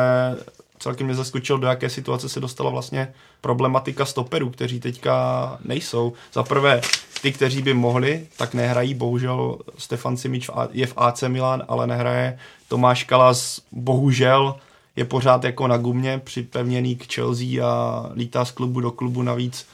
celkem 0.79 1.07
mě 1.07 1.15
zaskočil, 1.15 1.57
do 1.57 1.67
jaké 1.67 1.89
situace 1.89 2.29
se 2.29 2.39
dostala 2.39 2.69
vlastně 2.69 3.13
problematika 3.41 4.05
stoperů, 4.05 4.49
kteří 4.49 4.79
teďka 4.79 5.57
nejsou. 5.65 6.13
Za 6.33 6.43
prvé, 6.43 6.81
ty, 7.21 7.31
kteří 7.31 7.61
by 7.61 7.73
mohli, 7.73 8.27
tak 8.37 8.53
nehrají. 8.53 8.93
Bohužel 8.93 9.57
Stefan 9.77 10.17
Simič 10.17 10.49
je 10.71 10.87
v 10.87 10.93
AC 10.97 11.23
Milan, 11.27 11.63
ale 11.67 11.87
nehraje. 11.87 12.39
Tomáš 12.67 13.03
Kalas 13.03 13.61
bohužel 13.71 14.55
je 14.95 15.05
pořád 15.05 15.43
jako 15.43 15.67
na 15.67 15.77
gumě 15.77 16.21
připevněný 16.23 16.95
k 16.95 17.13
Chelsea 17.13 17.67
a 17.67 18.05
lítá 18.13 18.45
z 18.45 18.51
klubu 18.51 18.79
do 18.79 18.91
klubu 18.91 19.21
navíc. 19.21 19.65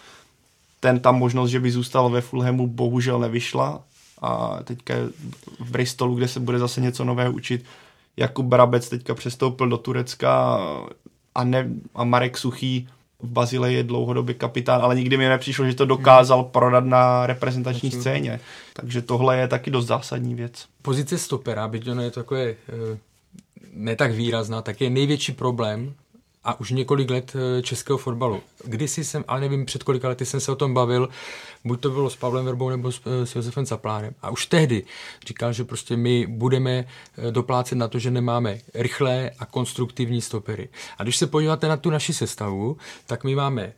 Ten 0.79 0.99
tam 0.99 1.15
možnost, 1.15 1.49
že 1.49 1.59
by 1.59 1.71
zůstal 1.71 2.09
ve 2.09 2.21
Fulhamu, 2.21 2.67
bohužel 2.67 3.19
nevyšla 3.19 3.81
a 4.22 4.59
teďka 4.63 4.93
je 4.95 5.07
v 5.59 5.72
Bristolu, 5.72 6.15
kde 6.15 6.28
se 6.28 6.39
bude 6.39 6.59
zase 6.59 6.82
něco 6.82 7.03
nového 7.03 7.34
učit. 7.34 7.65
Jakub 8.17 8.45
Brabec 8.45 8.89
teďka 8.89 9.15
přestoupil 9.15 9.70
do 9.70 9.78
Turecka 9.78 10.59
a, 11.36 11.43
ne, 11.43 11.70
a 11.95 12.03
Marek 12.03 12.38
Suchý 12.38 12.88
v 13.20 13.28
Bazile 13.28 13.74
je 13.74 13.84
dlouhodobě 13.84 14.36
kapitán, 14.36 14.82
ale 14.82 14.95
nikdy 14.95 15.17
mi 15.17 15.30
nepřišlo, 15.30 15.65
že 15.65 15.74
to 15.74 15.86
dokázal 15.86 16.43
prodat 16.43 16.86
na 16.86 17.28
reprezentační 17.28 17.91
scéně. 17.91 18.39
Takže 18.74 19.01
tohle 19.01 19.38
je 19.38 19.47
taky 19.47 19.72
dost 19.72 19.86
zásadní 19.86 20.36
věc. 20.36 20.65
Pozice 20.82 21.17
stopera, 21.17 21.67
byť 21.67 21.89
ono 21.89 22.01
je 22.01 22.11
takové 22.11 22.43
eh, 22.43 22.97
ne 23.74 23.95
tak 23.95 24.11
výrazná, 24.11 24.61
tak 24.61 24.82
je 24.82 24.89
největší 24.89 25.32
problém 25.32 25.93
a 26.43 26.59
už 26.59 26.72
několik 26.72 27.09
let 27.09 27.36
eh, 27.36 27.61
českého 27.61 27.97
fotbalu. 27.97 28.41
Kdysi 28.65 29.03
jsem, 29.03 29.24
ale 29.28 29.41
nevím 29.41 29.65
před 29.65 29.84
kolika 29.84 30.07
lety 30.07 30.26
jsem 30.26 30.39
se 30.39 30.51
o 30.51 30.55
tom 30.55 30.74
bavil, 30.74 31.09
buď 31.66 31.80
to 31.80 31.89
bylo 31.89 32.10
s 32.10 32.16
Pavlem 32.16 32.45
Verbou 32.45 32.70
nebo 32.70 32.91
s, 32.91 33.01
eh, 33.05 33.26
s 33.26 33.36
Josefem 33.36 33.66
Zaplánem. 33.66 34.14
A 34.22 34.30
už 34.30 34.45
tehdy 34.45 34.84
říkal, 35.28 35.53
že 35.53 35.64
prostě 35.64 35.97
my 35.97 36.28
budeme 36.28 36.86
doplácet 37.32 37.78
na 37.78 37.88
to, 37.88 37.99
že 37.99 38.12
nemáme 38.12 38.60
rychlé 38.74 39.32
a 39.39 39.45
konstruktivní 39.45 40.22
stopery. 40.22 40.70
A 40.97 41.03
když 41.03 41.18
se 41.18 41.28
podíváte 41.28 41.68
na 41.68 41.78
tu 41.78 41.89
naši 41.89 42.14
sestavu, 42.14 42.78
tak 43.05 43.24
my 43.24 43.36
máme 43.36 43.74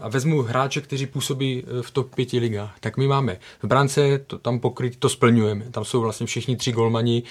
a 0.00 0.08
vezmu 0.08 0.42
hráče, 0.42 0.80
kteří 0.80 1.06
působí 1.06 1.64
eh, 1.66 1.82
v 1.82 1.90
top 1.90 2.14
5 2.14 2.32
ligách, 2.32 2.76
tak 2.80 2.96
my 2.96 3.06
máme 3.06 3.38
v 3.62 3.66
brance, 3.66 4.18
to 4.26 4.38
tam 4.38 4.58
pokryt, 4.58 4.96
to 4.96 5.08
splňujeme. 5.08 5.64
Tam 5.70 5.84
jsou 5.84 6.00
vlastně 6.00 6.26
všichni 6.26 6.56
tři 6.56 6.72
golmani, 6.72 7.22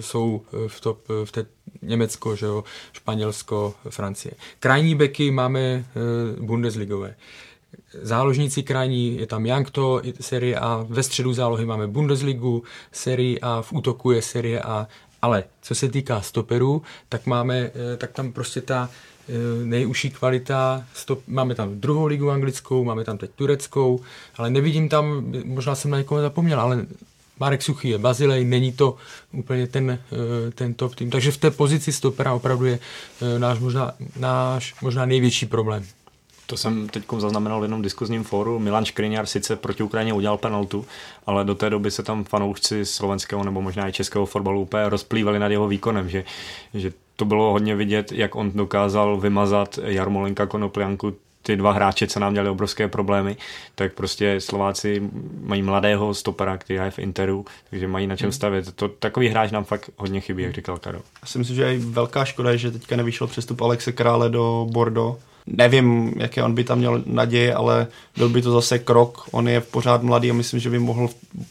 jsou 0.00 0.42
eh, 0.52 0.68
v 0.68 0.80
top, 0.80 1.08
v 1.24 1.32
té 1.32 1.46
Německo, 1.82 2.36
že 2.36 2.46
jo, 2.46 2.64
Španělsko, 2.92 3.74
Francie. 3.88 4.32
Krajní 4.60 4.94
beky 4.94 5.30
máme 5.30 5.84
Bundesligové. 6.40 7.14
Záložníci 8.02 8.62
krajní, 8.62 9.16
je 9.18 9.26
tam 9.26 9.46
Jankto, 9.46 10.02
Serie 10.20 10.56
A, 10.56 10.86
ve 10.88 11.02
středu 11.02 11.32
zálohy 11.32 11.66
máme 11.66 11.86
Bundesligu, 11.86 12.62
Serie 12.92 13.38
A, 13.42 13.62
v 13.62 13.72
útoku 13.72 14.10
je 14.10 14.22
Serie 14.22 14.60
A, 14.60 14.88
ale 15.22 15.44
co 15.62 15.74
se 15.74 15.88
týká 15.88 16.20
stoperů, 16.20 16.82
tak 17.08 17.26
máme, 17.26 17.70
tak 17.98 18.12
tam 18.12 18.32
prostě 18.32 18.60
ta 18.60 18.90
Eh, 19.28 19.64
nejužší 19.64 20.10
kvalita, 20.10 20.84
stop, 20.94 21.22
máme 21.26 21.54
tam 21.54 21.80
druhou 21.80 22.06
ligu 22.06 22.30
anglickou, 22.30 22.84
máme 22.84 23.04
tam 23.04 23.18
teď 23.18 23.30
tureckou, 23.34 24.00
ale 24.36 24.50
nevidím 24.50 24.88
tam, 24.88 25.32
možná 25.44 25.74
jsem 25.74 25.90
na 25.90 25.98
někoho 25.98 26.20
zapomněl, 26.20 26.60
ale 26.60 26.86
Marek 27.40 27.62
Suchý 27.62 27.88
je 27.88 27.98
Bazilej, 27.98 28.44
není 28.44 28.72
to 28.72 28.96
úplně 29.32 29.66
ten, 29.66 29.90
eh, 29.90 30.50
ten 30.50 30.74
top 30.74 30.94
tým. 30.94 31.10
Takže 31.10 31.30
v 31.30 31.36
té 31.36 31.50
pozici 31.50 31.92
stopera 31.92 32.34
opravdu 32.34 32.64
je 32.64 32.78
eh, 33.22 33.38
náš 33.38 33.58
možná, 33.58 33.92
náš 34.16 34.74
možná 34.80 35.06
největší 35.06 35.46
problém. 35.46 35.84
To 36.46 36.56
jsem 36.56 36.88
teď 36.88 37.04
zaznamenal 37.18 37.60
v 37.60 37.64
jednom 37.64 37.82
diskuzním 37.82 38.24
fóru. 38.24 38.58
Milan 38.58 38.84
Škriňar 38.84 39.26
sice 39.26 39.56
proti 39.56 39.82
Ukrajině 39.82 40.12
udělal 40.12 40.38
penaltu, 40.38 40.86
ale 41.26 41.44
do 41.44 41.54
té 41.54 41.70
doby 41.70 41.90
se 41.90 42.02
tam 42.02 42.24
fanoušci 42.24 42.86
slovenského 42.86 43.44
nebo 43.44 43.62
možná 43.62 43.88
i 43.88 43.92
českého 43.92 44.26
fotbalu 44.26 44.60
úplně 44.60 44.88
rozplývali 44.88 45.38
nad 45.38 45.48
jeho 45.48 45.68
výkonem, 45.68 46.08
že, 46.08 46.24
že 46.74 46.92
to 47.16 47.24
bylo 47.24 47.52
hodně 47.52 47.76
vidět, 47.76 48.12
jak 48.12 48.34
on 48.34 48.52
dokázal 48.54 49.16
vymazat 49.16 49.78
Jarmolenka 49.82 50.46
Konoplianku, 50.46 51.14
ty 51.42 51.56
dva 51.56 51.72
hráče, 51.72 52.06
co 52.06 52.20
nám 52.20 52.34
dělali 52.34 52.50
obrovské 52.50 52.88
problémy, 52.88 53.36
tak 53.74 53.92
prostě 53.92 54.40
Slováci 54.40 55.10
mají 55.40 55.62
mladého 55.62 56.14
stopera, 56.14 56.58
který 56.58 56.78
je 56.78 56.90
v 56.90 56.98
Interu, 56.98 57.44
takže 57.70 57.88
mají 57.88 58.06
na 58.06 58.16
čem 58.16 58.26
hmm. 58.26 58.32
stavět. 58.32 58.72
To, 58.72 58.88
takový 58.88 59.28
hráč 59.28 59.50
nám 59.50 59.64
fakt 59.64 59.90
hodně 59.96 60.20
chybí, 60.20 60.42
jak 60.42 60.54
říkal 60.54 60.78
Karol. 60.78 61.02
Já 61.22 61.28
si 61.28 61.38
myslím, 61.38 61.56
že 61.56 61.62
je 61.62 61.78
velká 61.78 62.24
škoda, 62.24 62.56
že 62.56 62.70
teďka 62.70 62.96
nevyšel 62.96 63.26
přestup 63.26 63.62
Alexe 63.62 63.92
Krále 63.92 64.30
do 64.30 64.66
Bordeaux, 64.70 65.18
Nevím, 65.46 66.14
jaké 66.16 66.42
on 66.42 66.54
by 66.54 66.64
tam 66.64 66.78
měl 66.78 67.02
naděje, 67.06 67.54
ale 67.54 67.86
byl 68.16 68.28
by 68.28 68.42
to 68.42 68.52
zase 68.52 68.78
krok. 68.78 69.28
On 69.30 69.48
je 69.48 69.60
pořád 69.60 70.02
mladý 70.02 70.30
a 70.30 70.34
myslím, 70.34 70.60
že 70.60 70.70
by 70.70 70.78
mohl 70.78 71.08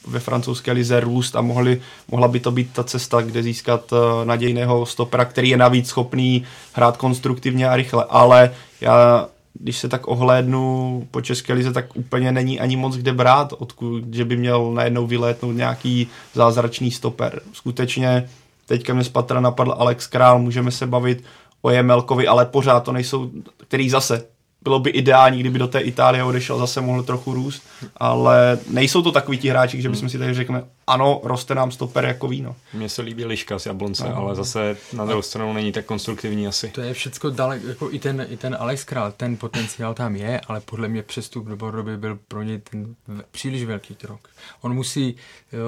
ve 0.07 0.19
francouzské 0.19 0.71
lize 0.71 0.99
růst 0.99 1.35
a 1.35 1.41
mohli, 1.41 1.81
mohla 2.11 2.27
by 2.27 2.39
to 2.39 2.51
být 2.51 2.73
ta 2.73 2.83
cesta, 2.83 3.21
kde 3.21 3.43
získat 3.43 3.93
eh, 3.93 4.25
nadějného 4.25 4.85
stopera, 4.85 5.25
který 5.25 5.49
je 5.49 5.57
navíc 5.57 5.87
schopný 5.87 6.43
hrát 6.73 6.97
konstruktivně 6.97 7.69
a 7.69 7.75
rychle. 7.75 8.05
Ale 8.09 8.51
já 8.81 9.27
když 9.59 9.77
se 9.77 9.89
tak 9.89 10.07
ohlédnu 10.07 11.07
po 11.11 11.21
České 11.21 11.53
lize, 11.53 11.73
tak 11.73 11.95
úplně 11.95 12.31
není 12.31 12.59
ani 12.59 12.75
moc 12.75 12.97
kde 12.97 13.13
brát, 13.13 13.53
odkud, 13.57 14.13
že 14.13 14.25
by 14.25 14.37
měl 14.37 14.71
najednou 14.71 15.07
vylétnout 15.07 15.55
nějaký 15.55 16.07
zázračný 16.33 16.91
stoper. 16.91 17.41
Skutečně 17.53 18.29
teďka 18.65 18.93
mě 18.93 19.03
z 19.03 19.09
patra 19.09 19.39
napadl 19.39 19.75
Alex 19.77 20.07
Král, 20.07 20.39
můžeme 20.39 20.71
se 20.71 20.87
bavit 20.87 21.23
o 21.65 21.69
Jemelkovi, 21.69 22.27
ale 22.27 22.45
pořád 22.45 22.79
to 22.79 22.91
nejsou, 22.91 23.31
který 23.57 23.89
zase 23.89 24.25
bylo 24.61 24.79
by 24.79 24.89
ideální, 24.89 25.39
kdyby 25.39 25.59
do 25.59 25.67
té 25.67 25.79
Itálie 25.79 26.23
odešel, 26.23 26.59
zase 26.59 26.81
mohl 26.81 27.03
trochu 27.03 27.33
růst, 27.33 27.63
ale 27.97 28.59
nejsou 28.69 29.01
to 29.01 29.11
takový 29.11 29.37
ti 29.37 29.49
hráči, 29.49 29.81
že 29.81 29.89
bychom 29.89 30.09
si 30.09 30.19
tady 30.19 30.33
řekli, 30.33 30.61
ano, 30.87 31.21
roste 31.23 31.55
nám 31.55 31.71
stoper 31.71 32.05
jako 32.05 32.27
víno. 32.27 32.55
Mně 32.73 32.89
se 32.89 33.01
líbí 33.01 33.25
liška 33.25 33.59
z 33.59 33.65
Jablonce, 33.65 34.09
no. 34.09 34.17
ale 34.17 34.35
zase 34.35 34.77
na 34.93 35.05
druhou 35.05 35.21
stranu 35.21 35.53
není 35.53 35.71
tak 35.71 35.85
konstruktivní 35.85 36.47
asi. 36.47 36.67
To 36.67 36.81
je 36.81 36.93
všechno 36.93 37.29
daleko, 37.29 37.67
jako 37.67 37.91
i 37.91 37.99
ten, 37.99 38.27
i 38.29 38.37
ten 38.37 38.57
Alex 38.59 38.83
Král, 38.83 39.11
ten 39.17 39.37
potenciál 39.37 39.93
tam 39.93 40.15
je, 40.15 40.41
ale 40.47 40.59
podle 40.59 40.87
mě 40.87 41.03
přestup 41.03 41.45
do 41.47 41.55
Bordoby 41.55 41.97
byl 41.97 42.19
pro 42.27 42.43
něj 42.43 42.59
ten 42.59 42.95
příliš 43.31 43.63
velký 43.63 43.95
krok. 43.95 44.29
On 44.61 44.73
musí, 44.73 45.15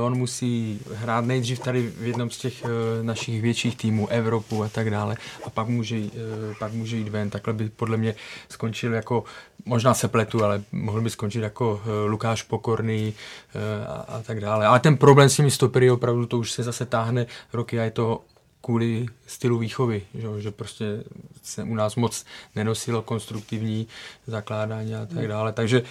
on 0.06 0.18
musí 0.18 0.80
hrát 0.94 1.26
nejdřív 1.26 1.60
tady 1.60 1.82
v 1.82 2.04
jednom 2.04 2.30
z 2.30 2.38
těch 2.38 2.64
uh, 2.64 2.70
našich 3.06 3.42
větších 3.42 3.78
týmů, 3.78 4.08
Evropu 4.08 4.64
a 4.64 4.70
tak 4.70 4.90
dále, 4.90 5.18
a 5.44 5.50
pak 5.50 5.68
může, 5.68 5.98
uh, 5.98 6.10
pak 6.60 6.74
může 6.74 6.98
jít 6.98 7.10
ven. 7.10 7.30
Takhle 7.30 7.54
by 7.54 7.70
podle 7.70 7.98
mě 7.98 8.16
skončil 8.50 8.94
jako, 8.94 9.24
možná 9.66 9.94
se 9.94 10.08
pletu, 10.08 10.44
ale 10.44 10.64
mohl 10.72 11.02
by 11.02 11.10
skončit 11.10 11.42
jako 11.42 11.72
uh, 11.74 12.10
Lukáš 12.10 12.42
Pokorný 12.42 13.14
a, 13.88 13.94
a 13.94 14.22
tak 14.22 14.40
dále. 14.40 14.66
Ale 14.66 14.80
ten 14.80 14.98
problém 15.06 15.30
s 15.30 15.36
těmi 15.36 15.52
stopery 15.52 15.92
opravdu 15.92 16.26
to 16.26 16.38
už 16.38 16.52
se 16.52 16.64
zase 16.64 16.86
táhne 16.86 17.26
roky 17.54 17.80
a 17.80 17.84
je 17.84 17.92
to 17.92 18.22
kvůli 18.62 19.06
stylu 19.28 19.58
výchovy, 19.58 20.02
že, 20.14 20.28
že 20.42 20.52
prostě 20.52 21.04
se 21.44 21.64
u 21.64 21.76
nás 21.76 21.96
moc 21.96 22.26
nenosilo 22.56 23.02
konstruktivní 23.02 23.88
zakládání 24.28 24.96
a 24.96 25.06
tak 25.06 25.28
dále. 25.28 25.54
Takže 25.54 25.84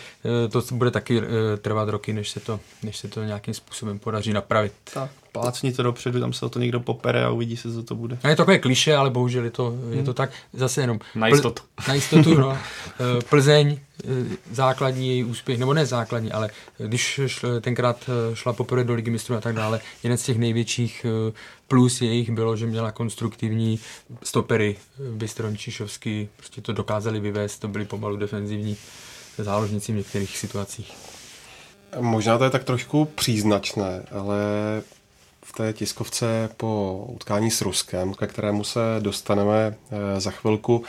eh, 0.44 0.48
to 0.48 0.62
bude 0.72 0.90
taky 0.90 1.18
eh, 1.18 1.56
trvat 1.56 1.88
roky, 1.88 2.12
než 2.12 2.30
se 2.30 2.40
to, 2.40 2.60
než 2.82 2.96
se 2.96 3.08
to 3.08 3.24
nějakým 3.24 3.54
způsobem 3.54 3.98
podaří 3.98 4.32
napravit. 4.32 4.72
Tak, 4.94 5.10
plácni 5.32 5.72
to 5.72 5.82
dopředu, 5.82 6.20
tam 6.20 6.32
se 6.32 6.46
o 6.46 6.48
to 6.48 6.58
někdo 6.58 6.80
popere 6.80 7.24
a 7.24 7.30
uvidí 7.30 7.56
se, 7.56 7.72
co 7.72 7.82
to 7.82 7.94
bude. 7.94 8.18
A 8.22 8.28
je 8.28 8.36
to 8.36 8.42
takové 8.42 8.58
kliše, 8.58 8.96
ale 8.96 9.10
bohužel 9.10 9.44
je 9.44 9.50
to, 9.50 9.70
hmm. 9.70 9.92
je 9.92 10.02
to 10.02 10.10
hmm. 10.10 10.14
tak. 10.14 10.30
Zase 10.52 10.80
jenom... 10.80 10.98
Na 11.14 11.28
jistotu. 11.28 11.62
Pl, 11.74 11.84
na 11.88 11.94
jistotu, 11.94 12.34
no. 12.34 12.58
Eh, 13.00 13.22
Plzeň, 13.30 13.78
základní 14.52 15.08
její 15.08 15.24
úspěch, 15.24 15.58
nebo 15.58 15.74
ne 15.74 15.86
základní, 15.86 16.32
ale 16.32 16.50
když 16.78 17.20
šl, 17.26 17.60
tenkrát 17.60 18.10
šla 18.34 18.52
poprvé 18.52 18.84
do 18.84 18.94
ligy 18.94 19.10
mistrů 19.10 19.36
a 19.36 19.40
tak 19.40 19.54
dále, 19.54 19.80
jeden 20.02 20.18
z 20.18 20.22
těch 20.22 20.38
největších 20.38 21.06
plus 21.68 22.00
jejich 22.00 22.30
bylo, 22.30 22.56
že 22.56 22.66
měla 22.66 22.92
konstruktivní 22.92 23.23
stopery, 24.22 24.76
Bystron, 25.10 25.56
Čišovský, 25.56 26.28
prostě 26.36 26.60
to 26.60 26.72
dokázali 26.72 27.20
vyvést, 27.20 27.60
to 27.60 27.68
byli 27.68 27.84
pomalu 27.84 28.16
defenzivní 28.16 28.76
záložníci 29.38 29.92
v 29.92 29.96
některých 29.96 30.38
situacích. 30.38 30.92
Možná 32.00 32.38
to 32.38 32.44
je 32.44 32.50
tak 32.50 32.64
trošku 32.64 33.04
příznačné, 33.04 34.02
ale 34.10 34.36
v 35.44 35.52
té 35.52 35.72
tiskovce 35.72 36.48
po 36.56 37.04
utkání 37.08 37.50
s 37.50 37.60
Ruskem, 37.60 38.14
ke 38.14 38.26
kterému 38.26 38.64
se 38.64 38.80
dostaneme 39.00 39.74
eh, 39.90 40.20
za 40.20 40.30
chvilku, 40.30 40.84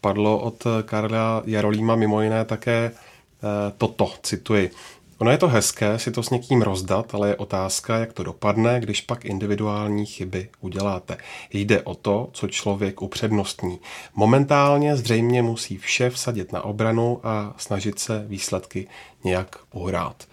padlo 0.00 0.38
od 0.38 0.64
Karla 0.84 1.42
Jarolíma 1.46 1.96
mimo 1.96 2.22
jiné 2.22 2.44
také 2.44 2.90
eh, 2.92 3.72
toto, 3.78 4.12
cituji. 4.22 4.70
Ono 5.18 5.30
je 5.30 5.38
to 5.38 5.48
hezké 5.48 5.98
si 5.98 6.10
to 6.10 6.22
s 6.22 6.30
někým 6.30 6.62
rozdat, 6.62 7.14
ale 7.14 7.28
je 7.28 7.36
otázka, 7.36 7.98
jak 7.98 8.12
to 8.12 8.22
dopadne, 8.22 8.80
když 8.80 9.00
pak 9.00 9.24
individuální 9.24 10.06
chyby 10.06 10.48
uděláte. 10.60 11.16
Jde 11.52 11.82
o 11.82 11.94
to, 11.94 12.30
co 12.32 12.48
člověk 12.48 13.02
upřednostní. 13.02 13.78
Momentálně 14.14 14.96
zřejmě 14.96 15.42
musí 15.42 15.78
vše 15.78 16.10
vsadit 16.10 16.52
na 16.52 16.64
obranu 16.64 17.20
a 17.22 17.54
snažit 17.56 17.98
se 17.98 18.24
výsledky 18.28 18.88
nějak 19.24 19.56
uhrát. 19.72 20.24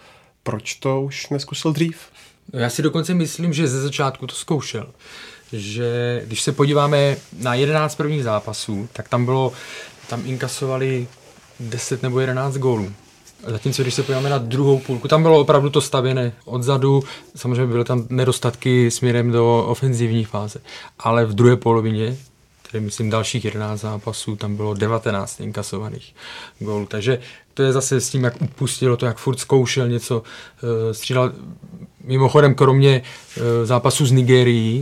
Proč 0.43 0.75
to 0.75 1.01
už 1.01 1.29
neskusil 1.29 1.73
dřív? 1.73 1.97
Já 2.53 2.69
si 2.69 2.81
dokonce 2.81 3.13
myslím, 3.13 3.53
že 3.53 3.67
ze 3.67 3.81
začátku 3.81 4.27
to 4.27 4.35
zkoušel. 4.35 4.87
Že 5.53 6.21
když 6.25 6.41
se 6.41 6.51
podíváme 6.51 7.17
na 7.33 7.53
11 7.53 7.95
prvních 7.95 8.23
zápasů, 8.23 8.89
tak 8.93 9.09
tam 9.09 9.25
bylo, 9.25 9.53
tam 10.09 10.21
inkasovali 10.25 11.07
10 11.59 12.03
nebo 12.03 12.19
11 12.19 12.57
gólů 12.57 12.91
Zatímco 13.47 13.81
když 13.81 13.93
se 13.93 14.03
podíváme 14.03 14.29
na 14.29 14.37
druhou 14.37 14.79
půlku, 14.79 15.07
tam 15.07 15.23
bylo 15.23 15.39
opravdu 15.39 15.69
to 15.69 15.81
stavěné 15.81 16.31
odzadu, 16.45 17.03
samozřejmě 17.35 17.65
byly 17.65 17.83
tam 17.83 18.05
nedostatky 18.09 18.91
směrem 18.91 19.31
do 19.31 19.65
ofenzivní 19.67 20.25
fáze, 20.25 20.59
ale 20.99 21.25
v 21.25 21.33
druhé 21.33 21.55
polovině 21.55 22.17
tedy 22.71 22.85
myslím 22.85 23.09
dalších 23.09 23.45
11 23.45 23.81
zápasů, 23.81 24.35
tam 24.35 24.55
bylo 24.55 24.73
19 24.73 25.39
inkasovaných 25.39 26.15
gólů, 26.59 26.85
takže 26.85 27.19
to 27.53 27.63
je 27.63 27.73
zase 27.73 28.01
s 28.01 28.09
tím, 28.09 28.23
jak 28.23 28.41
upustilo 28.41 28.97
to, 28.97 29.05
jak 29.05 29.17
furt 29.17 29.39
zkoušel 29.39 29.89
něco, 29.89 30.17
uh, 30.17 30.69
střílel, 30.91 31.33
mimochodem 32.03 32.55
kromě 32.55 33.01
uh, 33.01 33.43
zápasu 33.63 34.05
s 34.05 34.11
Nigerií, 34.11 34.79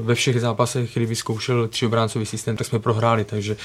uh, 0.00 0.06
ve 0.06 0.14
všech 0.14 0.40
zápasech, 0.40 0.94
kdy 0.94 1.06
vyzkoušel 1.06 1.68
třiobráncový 1.68 2.26
systém, 2.26 2.56
tak 2.56 2.66
jsme 2.66 2.78
prohráli, 2.78 3.24
takže 3.24 3.56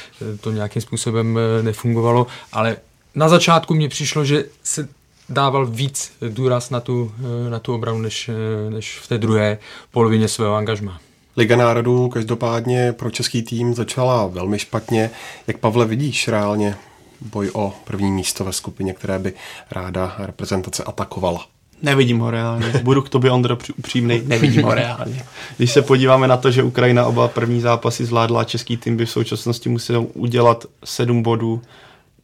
to 0.41 0.51
nějakým 0.51 0.81
způsobem 0.81 1.39
nefungovalo, 1.61 2.27
ale 2.51 2.77
na 3.15 3.29
začátku 3.29 3.73
mně 3.73 3.89
přišlo, 3.89 4.25
že 4.25 4.45
se 4.63 4.87
dával 5.29 5.65
víc 5.65 6.11
důraz 6.29 6.69
na 6.69 6.79
tu, 6.79 7.11
na 7.49 7.59
tu 7.59 7.73
obranu, 7.73 7.99
než, 7.99 8.29
než 8.69 8.99
v 8.99 9.07
té 9.07 9.17
druhé 9.17 9.57
polovině 9.91 10.27
svého 10.27 10.55
angažma. 10.55 10.99
Liga 11.37 11.55
národů 11.55 12.09
každopádně 12.09 12.93
pro 12.93 13.11
český 13.11 13.43
tým 13.43 13.73
začala 13.73 14.27
velmi 14.27 14.59
špatně. 14.59 15.09
Jak 15.47 15.57
Pavle 15.57 15.85
vidíš 15.85 16.27
reálně 16.27 16.75
boj 17.21 17.51
o 17.53 17.73
první 17.83 18.11
místo 18.11 18.43
ve 18.43 18.53
skupině, 18.53 18.93
které 18.93 19.19
by 19.19 19.33
ráda 19.71 20.15
reprezentace 20.19 20.83
atakovala? 20.83 21.45
Nevidím 21.81 22.19
ho 22.19 22.31
reálně. 22.31 22.73
Budu 22.83 23.01
k 23.01 23.09
tobě, 23.09 23.31
Ondro, 23.31 23.57
upřímný. 23.77 24.21
Nevidím 24.25 24.63
ho 24.63 24.73
reálně. 24.73 25.25
Když 25.57 25.71
se 25.71 25.81
podíváme 25.81 26.27
na 26.27 26.37
to, 26.37 26.51
že 26.51 26.63
Ukrajina 26.63 27.05
oba 27.05 27.27
první 27.27 27.61
zápasy 27.61 28.05
zvládla, 28.05 28.43
český 28.43 28.77
tým 28.77 28.97
by 28.97 29.05
v 29.05 29.11
současnosti 29.11 29.69
musel 29.69 30.07
udělat 30.13 30.65
sedm 30.85 31.23
bodů, 31.23 31.61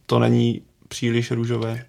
to 0.06 0.18
není 0.18 0.60
příliš 0.92 1.30
růžové. 1.30 1.84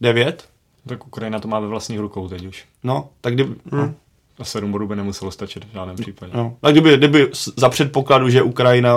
Devět? 0.00 0.48
Tak 0.86 1.06
Ukrajina 1.06 1.40
to 1.40 1.48
má 1.48 1.60
ve 1.60 1.66
vlastních 1.66 2.00
rukou 2.00 2.28
teď 2.28 2.46
už. 2.46 2.64
No, 2.84 3.08
tak 3.20 3.34
kdyby... 3.34 3.54
Hmm. 3.72 3.94
A 4.38 4.44
sedm 4.44 4.72
bodů 4.72 4.86
by 4.86 4.96
nemuselo 4.96 5.30
stačit 5.30 5.64
v 5.64 5.72
žádném 5.72 5.96
případě. 5.96 6.32
No. 6.34 6.56
A 6.62 6.70
kdyby, 6.70 6.96
kdyby 6.96 7.30
za 7.56 7.68
předpokladu, 7.68 8.30
že 8.30 8.42
Ukrajina 8.42 8.94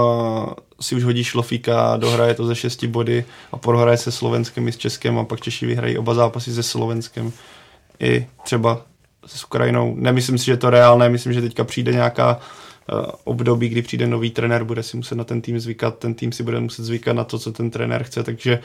si 0.81 0.95
už 0.95 1.03
hodí 1.03 1.23
šlofíka, 1.23 1.97
dohraje 1.97 2.33
to 2.33 2.45
ze 2.45 2.55
šesti 2.55 2.87
body 2.87 3.25
a 3.51 3.57
prohraje 3.57 3.97
se 3.97 4.11
Slovenskem 4.11 4.67
i 4.67 4.71
s 4.71 4.77
Českem 4.77 5.19
a 5.19 5.23
pak 5.23 5.41
Češi 5.41 5.65
vyhrají 5.65 5.97
oba 5.97 6.13
zápasy 6.13 6.53
se 6.53 6.63
Slovenskem 6.63 7.31
i 7.99 8.27
třeba 8.43 8.81
s 9.25 9.43
Ukrajinou. 9.43 9.95
Nemyslím 9.95 10.37
si, 10.37 10.45
že 10.45 10.51
je 10.51 10.57
to 10.57 10.69
reálné, 10.69 11.09
myslím, 11.09 11.33
že 11.33 11.41
teďka 11.41 11.63
přijde 11.63 11.91
nějaká 11.91 12.35
uh, 12.37 13.05
období, 13.23 13.69
kdy 13.69 13.81
přijde 13.81 14.07
nový 14.07 14.31
trenér, 14.31 14.63
bude 14.63 14.83
si 14.83 14.97
muset 14.97 15.15
na 15.15 15.23
ten 15.23 15.41
tým 15.41 15.59
zvykat, 15.59 15.97
ten 15.97 16.13
tým 16.13 16.31
si 16.31 16.43
bude 16.43 16.59
muset 16.59 16.83
zvykat 16.83 17.15
na 17.15 17.23
to, 17.23 17.39
co 17.39 17.51
ten 17.51 17.69
trenér 17.69 18.03
chce, 18.03 18.23
takže 18.23 18.59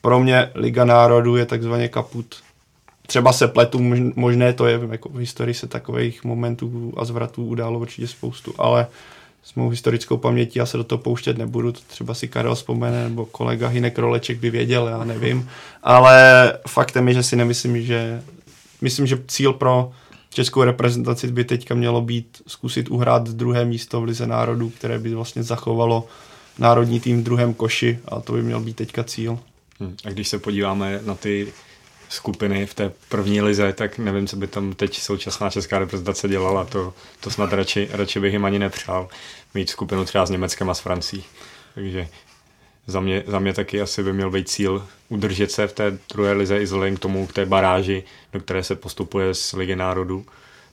pro 0.00 0.20
mě 0.20 0.50
Liga 0.54 0.84
národů 0.84 1.36
je 1.36 1.46
takzvaně 1.46 1.88
kaput 1.88 2.36
třeba 3.08 3.32
se 3.32 3.48
pletu, 3.48 3.78
možné 4.14 4.52
to 4.52 4.66
je, 4.66 4.80
jako 4.90 5.08
v 5.08 5.16
historii 5.16 5.54
se 5.54 5.66
takových 5.66 6.24
momentů 6.24 6.92
a 6.96 7.04
zvratů 7.04 7.44
událo 7.44 7.78
určitě 7.78 8.06
spoustu, 8.06 8.54
ale 8.58 8.86
s 9.42 9.54
mou 9.54 9.68
historickou 9.68 10.16
pamětí 10.16 10.58
já 10.58 10.66
se 10.66 10.76
do 10.76 10.84
toho 10.84 10.98
pouštět 10.98 11.38
nebudu, 11.38 11.72
to 11.72 11.80
třeba 11.86 12.14
si 12.14 12.28
Karel 12.28 12.54
vzpomene, 12.54 13.04
nebo 13.04 13.26
kolega 13.26 13.68
Hinek 13.68 13.98
Roleček 13.98 14.38
by 14.38 14.50
věděl, 14.50 14.88
já 14.88 15.04
nevím, 15.04 15.48
ale 15.82 16.52
faktem 16.68 17.08
je, 17.08 17.14
že 17.14 17.22
si 17.22 17.36
nemyslím, 17.36 17.82
že 17.82 18.22
myslím, 18.80 19.06
že 19.06 19.18
cíl 19.28 19.52
pro 19.52 19.92
českou 20.30 20.62
reprezentaci 20.62 21.32
by 21.32 21.44
teďka 21.44 21.74
mělo 21.74 22.00
být 22.00 22.42
zkusit 22.46 22.88
uhrát 22.88 23.28
druhé 23.28 23.64
místo 23.64 24.00
v 24.00 24.04
Lize 24.04 24.26
národů, 24.26 24.70
které 24.70 24.98
by 24.98 25.14
vlastně 25.14 25.42
zachovalo 25.42 26.06
národní 26.58 27.00
tým 27.00 27.20
v 27.20 27.24
druhém 27.24 27.54
koši 27.54 27.98
a 28.08 28.20
to 28.20 28.32
by 28.32 28.42
měl 28.42 28.60
být 28.60 28.76
teďka 28.76 29.04
cíl. 29.04 29.38
Hmm. 29.80 29.96
A 30.04 30.10
když 30.10 30.28
se 30.28 30.38
podíváme 30.38 31.00
na 31.04 31.14
ty 31.14 31.52
skupiny 32.08 32.66
v 32.66 32.74
té 32.74 32.92
první 33.08 33.42
lize, 33.42 33.72
tak 33.72 33.98
nevím, 33.98 34.26
co 34.26 34.36
by 34.36 34.46
tam 34.46 34.72
teď 34.72 34.98
současná 34.98 35.50
česká 35.50 35.78
reprezentace 35.78 36.28
dělala. 36.28 36.64
To, 36.64 36.94
to 37.20 37.30
snad 37.30 37.52
radši, 37.52 37.88
radši 37.90 38.20
bych 38.20 38.32
jim 38.32 38.44
ani 38.44 38.58
nepřál. 38.58 39.08
Mít 39.54 39.70
skupinu 39.70 40.04
třeba 40.04 40.26
s 40.26 40.30
Německem 40.30 40.70
a 40.70 40.74
s 40.74 40.80
Francí. 40.80 41.24
Takže 41.74 42.08
za 42.86 43.00
mě, 43.00 43.22
za 43.26 43.38
mě 43.38 43.52
taky 43.54 43.80
asi 43.80 44.02
by 44.02 44.12
měl 44.12 44.30
být 44.30 44.48
cíl 44.48 44.86
udržet 45.08 45.50
se 45.50 45.66
v 45.66 45.72
té 45.72 45.98
druhé 46.14 46.32
lize 46.32 46.58
i 46.58 46.64
vzhledem 46.64 46.96
k 46.96 47.00
tomu, 47.00 47.26
k 47.26 47.32
té 47.32 47.46
baráži, 47.46 48.04
do 48.32 48.40
které 48.40 48.62
se 48.62 48.76
postupuje 48.76 49.34
z 49.34 49.52
Ligy 49.52 49.76
národů, 49.76 50.26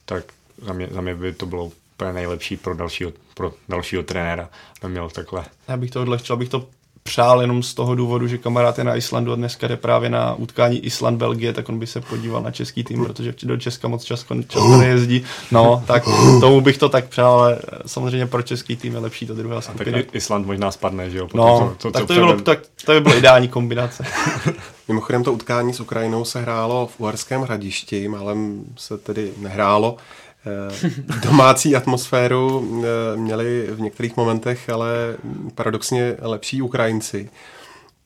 tak 0.05 0.23
za 0.61 0.73
mě, 0.73 0.87
za 0.91 1.01
mě 1.01 1.15
by 1.15 1.33
to 1.33 1.45
bylo 1.45 1.71
úplně 1.93 2.13
nejlepší 2.13 2.57
pro 2.57 2.75
dalšího, 2.75 3.13
pro 3.33 3.53
dalšího 3.69 4.03
trenéra, 4.03 4.49
měl 4.87 5.09
takhle. 5.09 5.45
Já 5.67 5.77
bych 5.77 5.91
to 5.91 6.01
odlehčil, 6.01 6.33
abych 6.33 6.49
to 6.49 6.67
přál 7.07 7.41
jenom 7.41 7.63
z 7.63 7.73
toho 7.73 7.95
důvodu, 7.95 8.27
že 8.27 8.37
kamarád 8.37 8.77
je 8.77 8.83
na 8.83 8.95
Islandu 8.95 9.31
a 9.31 9.35
dneska 9.35 9.67
jde 9.67 9.77
právě 9.77 10.09
na 10.09 10.33
utkání 10.33 10.81
Island-Belgie, 10.81 11.53
tak 11.53 11.69
on 11.69 11.79
by 11.79 11.87
se 11.87 12.01
podíval 12.01 12.41
na 12.41 12.51
český 12.51 12.83
tým, 12.83 13.05
protože 13.05 13.33
do 13.43 13.57
Česka 13.57 13.87
moc 13.87 14.03
často, 14.03 14.35
často 14.47 14.77
nejezdí. 14.77 15.23
No, 15.51 15.83
tak 15.87 16.03
tomu 16.39 16.61
bych 16.61 16.77
to 16.77 16.89
tak 16.89 17.05
přál, 17.05 17.39
ale 17.39 17.59
samozřejmě 17.85 18.27
pro 18.27 18.41
český 18.41 18.75
tým 18.75 18.93
je 18.93 18.99
lepší 18.99 19.25
to 19.25 19.33
druhá 19.33 19.61
skupina. 19.61 19.97
Tak 19.97 20.15
Island 20.15 20.47
možná 20.47 20.71
spadne, 20.71 21.09
že 21.09 21.17
jo? 21.17 21.27
Potom 21.27 21.47
no, 21.47 21.75
to, 21.77 21.91
to, 21.91 21.91
tak, 21.91 22.07
to 22.07 22.13
by 22.13 22.19
bylo, 22.19 22.41
tak 22.41 22.59
to 22.85 22.91
by 22.91 23.01
bylo 23.01 23.15
ideální 23.15 23.47
kombinace. 23.47 24.05
Mimochodem 24.87 25.23
to 25.23 25.33
utkání 25.33 25.73
s 25.73 25.79
Ukrajinou 25.79 26.25
se 26.25 26.41
hrálo 26.41 26.87
v 26.87 26.99
Uherském 26.99 27.41
hradišti, 27.41 28.07
málem 28.07 28.63
se 28.77 28.97
tedy 28.97 29.31
nehrálo. 29.37 29.97
Eh, 30.45 30.89
domácí 31.23 31.75
atmosféru 31.75 32.69
eh, 32.83 33.17
měli 33.17 33.67
v 33.71 33.81
některých 33.81 34.17
momentech 34.17 34.69
ale 34.69 35.17
paradoxně 35.55 36.15
lepší 36.21 36.61
Ukrajinci. 36.61 37.29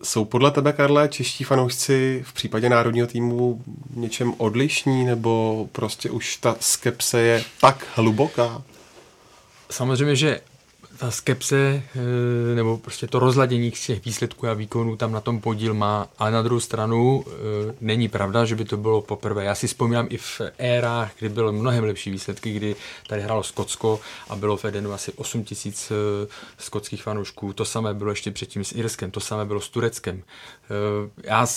Jsou 0.04 0.26
podle 0.26 0.52
tebe, 0.52 0.74
Karle, 0.74 1.08
čeští 1.08 1.44
fanoušci 1.44 2.24
v 2.28 2.34
případě 2.34 2.70
národního 2.70 3.08
týmu 3.08 3.64
něčem 3.96 4.34
odlišní, 4.38 5.06
nebo 5.06 5.68
prostě 5.72 6.10
už 6.10 6.36
ta 6.38 6.56
skepse 6.60 7.22
je 7.22 7.44
tak 7.62 7.86
hluboká? 7.96 8.62
Samozřejmě, 9.70 10.16
že 10.16 10.40
ta 11.00 11.12
skepse 11.12 11.84
eh, 11.96 12.56
nebo 12.56 12.78
prostě 12.78 13.08
to 13.08 13.20
rozladění 13.20 13.72
těch 13.72 14.06
výsledků 14.06 14.48
a 14.48 14.54
výkonů 14.54 14.96
tam 14.96 15.12
na 15.12 15.22
tom 15.22 15.42
podíl 15.42 15.74
má, 15.74 16.08
ale 16.18 16.32
na 16.32 16.42
druhou 16.42 16.60
stranu 16.60 17.26
eh, 17.28 17.32
není 17.82 18.08
pravda, 18.08 18.46
že 18.46 18.56
by 18.56 18.66
to 18.66 18.78
bylo 18.78 19.02
poprvé. 19.02 19.44
Já 19.44 19.56
si 19.56 19.68
vzpomínám 19.68 20.08
i 20.10 20.18
v 20.18 20.42
érách, 20.58 21.12
kdy 21.20 21.30
byly 21.30 21.52
mnohem 21.52 21.84
lepší 21.84 22.12
výsledky, 22.12 22.54
kdy 22.54 22.76
tady 23.08 23.22
hrálo 23.22 23.44
Skotsko 23.44 24.00
a 24.30 24.36
bylo 24.36 24.58
v 24.58 24.66
Edenu 24.66 24.94
asi 24.94 25.12
8 25.12 25.44
tisíc 25.44 25.92
eh, 25.92 26.28
skotských 26.58 27.04
fanoušků. 27.04 27.54
To 27.54 27.66
samé 27.66 27.94
bylo 27.94 28.10
ještě 28.10 28.32
předtím 28.32 28.64
s 28.64 28.72
Irskem, 28.72 29.12
to 29.12 29.20
samé 29.20 29.46
bylo 29.46 29.62
s 29.62 29.70
Tureckem. 29.70 30.24
Já 31.24 31.48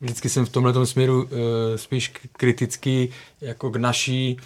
vždycky 0.00 0.28
jsem 0.28 0.46
v 0.46 0.48
tomhle 0.48 0.86
směru 0.86 1.28
spíš 1.76 2.12
kritický 2.32 3.10
jako 3.40 3.70
k, 3.70 3.76
naší, 3.76 4.36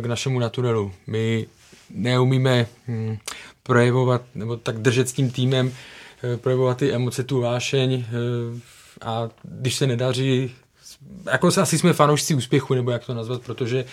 k 0.00 0.06
našemu 0.06 0.38
naturelu. 0.38 0.92
My 1.06 1.46
neumíme 1.94 2.66
hm, 2.88 3.16
projevovat, 3.62 4.22
nebo 4.34 4.56
tak 4.56 4.78
držet 4.78 5.08
s 5.08 5.12
tím 5.12 5.30
týmem, 5.30 5.72
eh, 6.24 6.36
projevovat 6.36 6.78
ty 6.78 6.92
emoce, 6.92 7.24
tu 7.24 7.40
vášeň 7.40 7.92
eh, 7.94 8.60
a 9.02 9.28
když 9.42 9.74
se 9.74 9.86
nedaří, 9.86 10.54
jako 11.32 11.46
asi 11.46 11.78
jsme 11.78 11.92
fanoušci 11.92 12.34
úspěchu, 12.34 12.74
nebo 12.74 12.90
jak 12.90 13.06
to 13.06 13.14
nazvat, 13.14 13.42
protože 13.42 13.84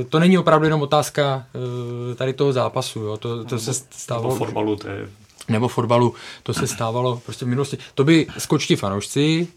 eh, 0.00 0.04
to 0.04 0.18
není 0.18 0.38
opravdu 0.38 0.64
jenom 0.64 0.82
otázka 0.82 1.46
tady 2.16 2.32
toho 2.32 2.52
zápasu, 2.52 3.00
jo. 3.00 3.16
To, 3.16 3.44
to 3.44 3.58
se 3.58 3.74
stávalo... 3.74 4.34
Nebo 4.34 4.44
fotbalu, 4.44 4.76
to 4.76 4.88
je 4.88 5.08
nebo 5.48 5.68
fotbalu, 5.68 6.14
to 6.42 6.54
se 6.54 6.66
stávalo 6.66 7.22
prostě 7.24 7.44
v 7.44 7.48
minulosti. 7.48 7.78
To 7.94 8.04
by 8.04 8.26
skočti 8.38 8.76
fanoušci 8.76 9.48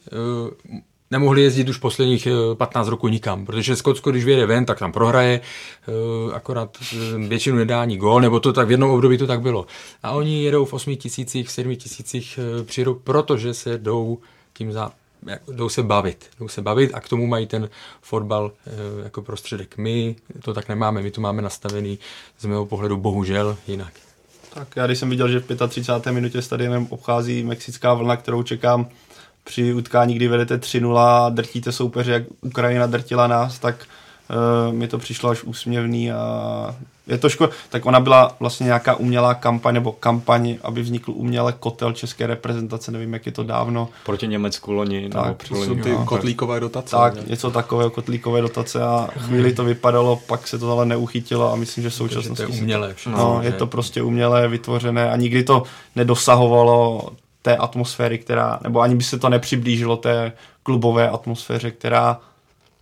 nemohli 1.12 1.41
jezdit 1.41 1.70
už 1.70 1.78
posledních 1.78 2.28
15 2.57 2.88
roků 2.88 3.07
nikam, 3.07 3.45
protože 3.45 3.76
Skotsko, 3.76 4.12
když 4.12 4.26
vyjede 4.26 4.45
ven, 4.45 4.66
tak 4.66 4.80
tam 4.80 4.91
prohraje, 4.91 5.41
eh, 5.41 6.34
akorát 6.34 6.78
eh, 6.82 7.28
většinu 7.28 7.57
nedá 7.57 7.82
ani 7.82 7.97
gól, 7.97 8.22
nebo 8.22 8.39
to 8.39 8.53
tak 8.53 8.68
v 8.68 8.72
jednom 8.72 8.91
období 8.91 9.18
to 9.18 9.28
tak 9.28 9.41
bylo. 9.41 9.66
A 10.03 10.12
oni 10.12 10.43
jedou 10.43 10.66
v 10.66 10.74
8 10.74 10.95
tisících, 10.95 11.47
v 11.47 11.51
7 11.51 11.76
tisících 11.76 12.39
eh, 12.60 12.64
přijedou, 12.64 12.93
protože 12.93 13.53
se 13.53 13.78
jdou 13.78 14.18
tím 14.53 14.72
za, 14.72 14.91
jdou 15.51 15.70
se 15.70 15.84
bavit. 15.84 16.30
Jdou 16.39 16.47
se 16.47 16.62
bavit 16.62 16.91
a 16.93 16.99
k 16.99 17.10
tomu 17.10 17.28
mají 17.28 17.47
ten 17.47 17.70
fotbal 18.01 18.51
jako 19.03 19.22
prostředek. 19.22 19.78
My 19.78 20.16
to 20.43 20.53
tak 20.53 20.70
nemáme, 20.70 21.01
my 21.01 21.12
to 21.12 21.22
máme 21.22 21.41
nastavený 21.41 21.99
z 22.39 22.45
mého 22.45 22.66
pohledu 22.66 22.97
bohužel 22.97 23.57
jinak. 23.68 23.93
Tak 24.53 24.76
já 24.76 24.86
když 24.86 24.99
jsem 24.99 25.10
viděl, 25.10 25.30
že 25.30 25.39
v 25.39 25.68
35. 25.68 26.12
minutě 26.12 26.41
stadionem 26.41 26.88
obchází 26.89 27.43
mexická 27.43 27.93
vlna, 27.93 28.18
kterou 28.18 28.43
čekám 28.43 28.88
při 29.43 29.73
utkání, 29.73 30.13
kdy 30.13 30.27
vedete 30.27 30.57
3-0 30.57 31.31
drtíte 31.31 31.71
soupeře, 31.71 32.11
jak 32.11 32.23
Ukrajina 32.41 32.87
drtila 32.87 33.27
nás, 33.27 33.59
tak 33.59 33.75
uh, 34.67 34.73
mi 34.73 34.87
to 34.87 34.97
přišlo 34.97 35.29
až 35.29 35.43
úsměvný 35.43 36.11
a 36.11 36.75
je 37.09 37.17
to 37.17 37.29
škoda. 37.29 37.51
Tak 37.69 37.85
ona 37.85 37.99
byla 37.99 38.35
vlastně 38.39 38.63
nějaká 38.63 38.95
umělá 38.95 39.33
kampaň 39.33 39.73
nebo 39.73 39.91
kampaň, 39.91 40.57
aby 40.63 40.81
vznikl 40.81 41.11
uměle 41.11 41.53
kotel 41.59 41.93
české 41.93 42.27
reprezentace, 42.27 42.91
nevím, 42.91 43.13
jak 43.13 43.25
je 43.25 43.31
to 43.31 43.43
dávno. 43.43 43.89
Proti 44.05 44.27
Německu 44.27 44.71
loni. 44.71 45.09
Tak, 45.09 45.49
nebo 45.49 45.65
jsou 45.65 45.75
ty 45.75 45.91
no, 45.91 46.05
kotlíkové 46.05 46.59
dotace. 46.59 46.95
Tak, 46.95 47.15
ne? 47.15 47.23
něco 47.27 47.51
takového, 47.51 47.89
kotlíkové 47.89 48.41
dotace 48.41 48.83
a 48.83 49.09
chvíli 49.17 49.53
to 49.53 49.63
vypadalo, 49.63 50.15
pak 50.27 50.47
se 50.47 50.59
to 50.59 50.71
ale 50.71 50.85
neuchytilo 50.85 51.53
a 51.53 51.55
myslím, 51.55 51.81
že 51.81 51.89
v 51.89 51.93
současnosti... 51.93 52.45
To 52.45 52.51
je 52.51 52.61
umělé. 52.61 52.95
No, 53.07 53.39
je 53.43 53.51
to 53.51 53.67
prostě 53.67 54.01
umělé, 54.01 54.47
vytvořené 54.47 55.11
a 55.11 55.15
nikdy 55.15 55.43
to 55.43 55.63
nedosahovalo 55.95 57.09
té 57.41 57.57
atmosféry, 57.57 58.17
která, 58.17 58.59
nebo 58.63 58.81
ani 58.81 58.95
by 58.95 59.03
se 59.03 59.19
to 59.19 59.29
nepřiblížilo 59.29 59.97
té 59.97 60.31
klubové 60.63 61.09
atmosféře, 61.09 61.71
která 61.71 62.19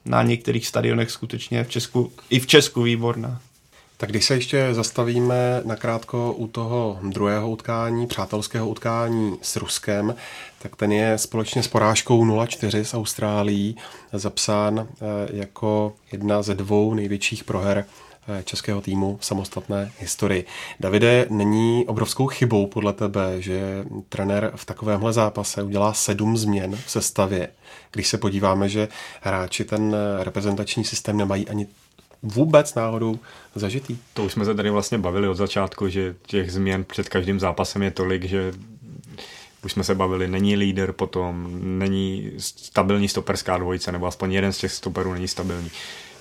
na 0.06 0.24
některých 0.24 0.68
stadionech 0.68 1.12
skutečně 1.12 1.64
v 1.64 1.70
Česku, 1.70 2.12
i 2.30 2.40
v 2.40 2.48
Česku 2.48 2.82
výborná. 2.82 3.40
Tak 3.98 4.10
když 4.10 4.26
se 4.26 4.34
ještě 4.34 4.74
zastavíme 4.74 5.62
nakrátko 5.66 6.34
u 6.34 6.48
toho 6.48 7.00
druhého 7.04 7.50
utkání, 7.50 8.08
přátelského 8.08 8.68
utkání 8.68 9.38
s 9.42 9.56
Ruskem, 9.56 10.16
tak 10.62 10.76
ten 10.76 10.92
je 10.92 11.18
společně 11.18 11.64
s 11.64 11.68
porážkou 11.68 12.26
0-4 12.26 12.80
s 12.80 12.94
Austrálií 12.94 13.78
zapsán 14.14 14.80
eh, 14.80 14.96
jako 15.34 15.94
jedna 16.12 16.42
ze 16.42 16.56
dvou 16.56 16.94
největších 16.94 17.44
proher 17.44 17.86
českého 18.44 18.82
týmu 18.82 19.18
v 19.22 19.26
samostatné 19.26 19.92
historii. 20.00 20.46
Davide, 20.80 21.26
není 21.30 21.86
obrovskou 21.88 22.28
chybou 22.28 22.68
podle 22.68 22.94
tebe, 22.94 23.42
že 23.42 23.86
trenér 24.10 24.52
v 24.56 24.66
takovémhle 24.66 25.14
zápase 25.14 25.64
udělá 25.64 25.94
sedm 25.94 26.38
změn 26.38 26.76
v 26.86 26.92
sestavě, 26.92 27.50
když 27.92 28.08
se 28.08 28.18
podíváme, 28.18 28.70
že 28.70 28.88
hráči 29.22 29.66
ten 29.66 29.96
eh, 29.96 30.24
reprezentační 30.24 30.84
systém 30.84 31.18
nemají 31.18 31.48
ani 31.48 31.68
vůbec 32.24 32.76
náhodou 32.76 33.20
zažitý. 33.56 33.98
To 34.14 34.24
už 34.24 34.32
jsme 34.32 34.46
se 34.46 34.56
tady 34.56 34.70
vlastně 34.70 34.98
bavili 34.98 35.28
od 35.28 35.36
začátku, 35.36 35.90
že 35.90 36.16
těch 36.28 36.52
změn 36.52 36.84
před 36.84 37.10
každým 37.10 37.40
zápasem 37.40 37.84
je 37.84 37.92
tolik, 37.92 38.24
že 38.24 38.54
už 39.64 39.72
jsme 39.72 39.84
se 39.84 39.96
bavili, 39.96 40.28
není 40.28 40.56
líder 40.56 40.92
potom, 40.92 41.48
není 41.62 42.32
stabilní 42.38 43.08
stoperská 43.08 43.58
dvojice, 43.58 43.92
nebo 43.92 44.06
aspoň 44.06 44.34
jeden 44.34 44.54
z 44.54 44.58
těch 44.58 44.72
stoperů 44.72 45.14
není 45.14 45.28
stabilní. 45.28 45.72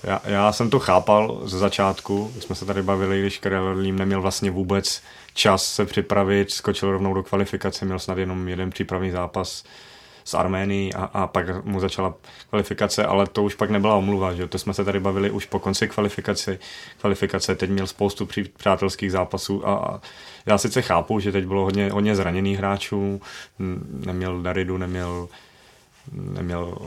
Já, 0.06 0.20
já 0.24 0.52
jsem 0.52 0.70
to 0.70 0.78
chápal 0.78 1.40
ze 1.44 1.58
začátku, 1.58 2.32
jsme 2.38 2.54
se 2.54 2.66
tady 2.66 2.82
bavili, 2.82 3.20
když 3.20 3.38
Karel 3.38 3.74
neměl 3.74 4.22
vlastně 4.22 4.50
vůbec 4.50 5.02
čas 5.34 5.74
se 5.74 5.86
připravit, 5.86 6.50
skočil 6.50 6.92
rovnou 6.92 7.14
do 7.14 7.22
kvalifikace, 7.22 7.84
měl 7.84 7.98
snad 7.98 8.18
jenom 8.18 8.48
jeden 8.48 8.70
přípravný 8.70 9.10
zápas, 9.10 9.64
z 10.26 10.34
Arménii 10.34 10.92
a, 10.92 11.04
a 11.04 11.26
pak 11.26 11.64
mu 11.64 11.80
začala 11.80 12.14
kvalifikace, 12.48 13.06
ale 13.06 13.26
to 13.26 13.42
už 13.42 13.54
pak 13.54 13.70
nebyla 13.70 13.94
omluva, 13.94 14.34
že 14.34 14.46
to 14.46 14.58
jsme 14.58 14.74
se 14.74 14.84
tady 14.84 15.00
bavili 15.00 15.30
už 15.30 15.46
po 15.46 15.58
konci 15.58 15.88
kvalifikace. 15.88 16.58
Kvalifikace 17.00 17.54
teď 17.54 17.70
měl 17.70 17.86
spoustu 17.86 18.28
přátelských 18.56 19.12
zápasů 19.12 19.68
a, 19.68 19.74
a 19.74 20.00
já 20.46 20.58
sice 20.58 20.82
chápu, 20.82 21.20
že 21.20 21.32
teď 21.32 21.46
bylo 21.46 21.62
hodně, 21.62 21.90
hodně 21.90 22.16
zraněných 22.16 22.58
hráčů, 22.58 23.20
neměl 24.06 24.42
Daridu, 24.42 24.78
neměl 24.78 25.28
neměl 26.12 26.78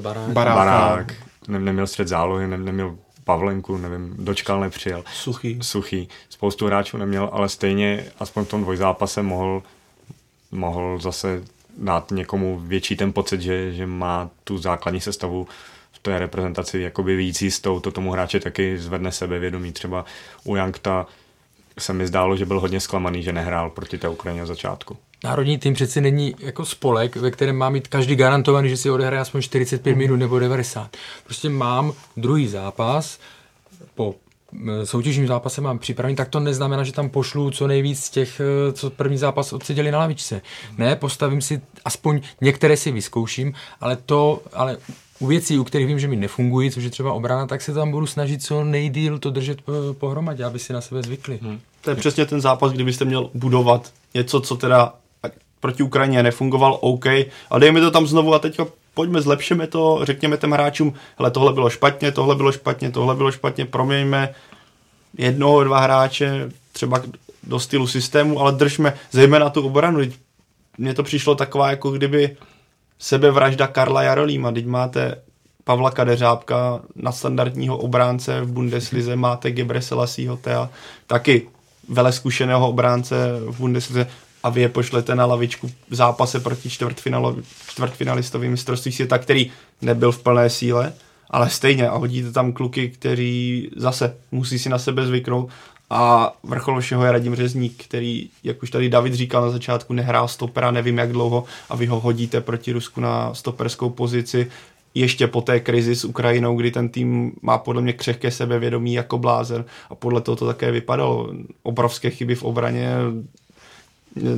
barák, 0.00 0.28
barák, 0.28 0.56
barák 0.56 1.12
ne, 1.48 1.58
neměl 1.58 1.86
střed 1.86 2.08
zálohy, 2.08 2.46
ne, 2.46 2.58
neměl 2.58 2.96
Pavlenku, 3.24 3.76
nevím, 3.76 4.14
dočkal, 4.18 4.60
nepřijel. 4.60 5.04
Suchý. 5.12 5.58
Suchý. 5.62 6.08
Spoustu 6.28 6.66
hráčů 6.66 6.96
neměl, 6.96 7.30
ale 7.32 7.48
stejně 7.48 8.04
aspoň 8.18 8.44
v 8.44 8.48
tom 8.48 8.62
dvojzápase 8.62 9.22
mohl, 9.22 9.62
mohl 10.50 10.98
zase 10.98 11.42
dát 11.78 12.10
někomu 12.10 12.58
větší 12.58 12.96
ten 12.96 13.12
pocit, 13.12 13.40
že, 13.40 13.72
že 13.72 13.86
má 13.86 14.30
tu 14.44 14.58
základní 14.58 15.00
sestavu 15.00 15.48
v 15.92 15.98
té 15.98 16.18
reprezentaci 16.18 16.80
jakoby 16.80 17.16
víc 17.16 17.42
jistou, 17.42 17.80
to 17.80 17.90
tomu 17.90 18.10
hráče 18.10 18.40
taky 18.40 18.78
zvedne 18.78 19.12
sebevědomí. 19.12 19.72
Třeba 19.72 20.04
u 20.44 20.56
Jankta 20.56 21.06
se 21.78 21.92
mi 21.92 22.06
zdálo, 22.06 22.36
že 22.36 22.46
byl 22.46 22.60
hodně 22.60 22.80
zklamaný, 22.80 23.22
že 23.22 23.32
nehrál 23.32 23.70
proti 23.70 23.98
té 23.98 24.08
Ukrajině 24.08 24.42
od 24.42 24.46
začátku. 24.46 24.96
Národní 25.24 25.58
tým 25.58 25.74
přeci 25.74 26.00
není 26.00 26.34
jako 26.38 26.64
spolek, 26.64 27.16
ve 27.16 27.30
kterém 27.30 27.56
má 27.56 27.70
mít 27.70 27.88
každý 27.88 28.16
garantovaný, 28.16 28.68
že 28.68 28.76
si 28.76 28.90
odehraje 28.90 29.20
aspoň 29.20 29.42
45 29.42 29.94
minut 29.94 30.16
nebo 30.16 30.38
90. 30.38 30.96
Prostě 31.24 31.48
mám 31.48 31.92
druhý 32.16 32.48
zápas 32.48 33.18
po 33.94 34.14
soutěžním 34.84 35.26
zápase 35.26 35.60
mám 35.60 35.78
připravený, 35.78 36.16
tak 36.16 36.28
to 36.28 36.40
neznamená, 36.40 36.84
že 36.84 36.92
tam 36.92 37.08
pošlu 37.08 37.50
co 37.50 37.66
nejvíc 37.66 38.10
těch, 38.10 38.40
eh, 38.40 38.72
co 38.72 38.90
první 38.90 39.18
zápas 39.18 39.52
odseděli 39.52 39.90
na 39.90 39.98
lavičce. 39.98 40.40
Ne, 40.78 40.96
postavím 40.96 41.40
si, 41.40 41.60
aspoň 41.84 42.20
některé 42.40 42.76
si 42.76 42.92
vyzkouším, 42.92 43.52
ale 43.80 43.96
to, 43.96 44.42
ale 44.52 44.76
u 45.18 45.26
věcí, 45.26 45.58
u 45.58 45.64
kterých 45.64 45.86
vím, 45.86 45.98
že 45.98 46.08
mi 46.08 46.16
nefungují, 46.16 46.70
což 46.70 46.84
je 46.84 46.90
třeba 46.90 47.12
obrana, 47.12 47.46
tak 47.46 47.62
se 47.62 47.74
tam 47.74 47.90
budu 47.90 48.06
snažit 48.06 48.42
co 48.42 48.64
nejdíl 48.64 49.18
to 49.18 49.30
držet 49.30 49.58
eh, 49.68 49.94
pohromadě, 49.94 50.44
aby 50.44 50.58
si 50.58 50.72
na 50.72 50.80
sebe 50.80 51.02
zvykli. 51.02 51.38
Hmm. 51.42 51.60
To 51.80 51.90
je 51.90 51.96
přesně 51.96 52.26
ten 52.26 52.40
zápas, 52.40 52.72
kdybyste 52.72 53.04
měl 53.04 53.30
budovat 53.34 53.92
něco, 54.14 54.40
co 54.40 54.56
teda 54.56 54.92
proti 55.64 55.82
Ukrajině 55.82 56.22
nefungoval, 56.22 56.78
OK, 56.80 57.06
a 57.50 57.58
dejme 57.58 57.80
to 57.80 57.90
tam 57.90 58.06
znovu 58.06 58.34
a 58.34 58.38
teďka 58.38 58.66
pojďme, 58.94 59.22
zlepšeme 59.22 59.66
to, 59.66 60.00
řekněme 60.02 60.36
těm 60.36 60.52
hráčům, 60.52 60.94
hele, 61.18 61.30
tohle 61.30 61.52
bylo 61.52 61.70
špatně, 61.70 62.12
tohle 62.12 62.34
bylo 62.34 62.52
špatně, 62.52 62.90
tohle 62.90 63.14
bylo 63.14 63.32
špatně, 63.32 63.64
proměňme 63.64 64.34
jednoho, 65.18 65.64
dva 65.64 65.80
hráče 65.80 66.50
třeba 66.72 67.02
do 67.42 67.60
stylu 67.60 67.86
systému, 67.86 68.40
ale 68.40 68.52
držme 68.52 68.94
zejména 69.10 69.50
tu 69.50 69.66
obranu. 69.66 70.00
Mně 70.78 70.94
to 70.94 71.02
přišlo 71.02 71.34
taková, 71.34 71.70
jako 71.70 71.90
kdyby 71.90 72.36
sebevražda 72.98 73.66
Karla 73.66 74.02
Jarolíma. 74.02 74.52
Teď 74.52 74.66
máte 74.66 75.22
Pavla 75.64 75.90
Kadeřábka 75.90 76.80
na 76.96 77.12
standardního 77.12 77.76
obránce 77.76 78.40
v 78.40 78.52
Bundeslize, 78.52 79.16
máte 79.16 79.50
Gebre 79.50 79.82
Selassieho 79.82 80.38
taky 81.06 81.48
vele 81.88 82.12
zkušeného 82.12 82.68
obránce 82.68 83.16
v 83.46 83.58
Bundeslize 83.58 84.06
a 84.44 84.48
vy 84.50 84.60
je 84.60 84.68
pošlete 84.68 85.14
na 85.14 85.26
lavičku 85.26 85.70
v 85.90 85.94
zápase 85.94 86.40
proti 86.40 86.70
čtvrtfinalistovým 87.68 88.50
mistrovství 88.50 88.92
světa, 88.92 89.18
který 89.18 89.50
nebyl 89.82 90.12
v 90.12 90.22
plné 90.22 90.50
síle, 90.50 90.92
ale 91.30 91.50
stejně 91.50 91.88
a 91.88 91.96
hodíte 91.96 92.32
tam 92.32 92.52
kluky, 92.52 92.88
kteří 92.88 93.70
zase 93.76 94.16
musí 94.32 94.58
si 94.58 94.68
na 94.68 94.78
sebe 94.78 95.06
zvyknout 95.06 95.50
a 95.90 96.32
vrchol 96.42 96.80
všeho 96.80 97.04
je 97.04 97.12
Radim 97.12 97.34
Řezník, 97.34 97.84
který, 97.84 98.28
jak 98.44 98.62
už 98.62 98.70
tady 98.70 98.88
David 98.88 99.14
říkal 99.14 99.42
na 99.42 99.50
začátku, 99.50 99.92
nehrál 99.92 100.28
stopera 100.28 100.70
nevím 100.70 100.98
jak 100.98 101.12
dlouho 101.12 101.44
a 101.68 101.76
vy 101.76 101.86
ho 101.86 102.00
hodíte 102.00 102.40
proti 102.40 102.72
Rusku 102.72 103.00
na 103.00 103.34
stoperskou 103.34 103.90
pozici, 103.90 104.50
ještě 104.94 105.26
po 105.26 105.40
té 105.40 105.60
krizi 105.60 105.96
s 105.96 106.04
Ukrajinou, 106.04 106.56
kdy 106.56 106.70
ten 106.70 106.88
tým 106.88 107.32
má 107.42 107.58
podle 107.58 107.82
mě 107.82 107.92
křehké 107.92 108.30
sebevědomí 108.30 108.94
jako 108.94 109.18
blázen 109.18 109.64
a 109.90 109.94
podle 109.94 110.20
toho 110.20 110.36
to 110.36 110.46
také 110.46 110.70
vypadalo. 110.70 111.32
Obrovské 111.62 112.10
chyby 112.10 112.34
v 112.34 112.42
obraně, 112.42 112.94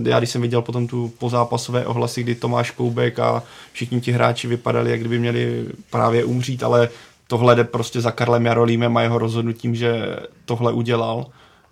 já 0.04 0.18
když 0.18 0.30
jsem 0.30 0.42
viděl 0.42 0.62
potom 0.62 0.86
tu 0.86 1.12
pozápasové 1.18 1.86
ohlasy, 1.86 2.22
kdy 2.22 2.34
Tomáš 2.34 2.70
Koubek 2.70 3.18
a 3.18 3.42
všichni 3.72 4.00
ti 4.00 4.12
hráči 4.12 4.48
vypadali, 4.48 4.90
jak 4.90 5.00
kdyby 5.00 5.18
měli 5.18 5.66
právě 5.90 6.24
umřít, 6.24 6.62
ale 6.62 6.88
tohle 7.26 7.54
jde 7.54 7.64
prostě 7.64 8.00
za 8.00 8.10
Karlem 8.10 8.46
Jarolímem 8.46 8.96
a 8.96 9.02
jeho 9.02 9.18
rozhodnutím, 9.18 9.74
že 9.74 10.16
tohle 10.44 10.72
udělal. 10.72 11.26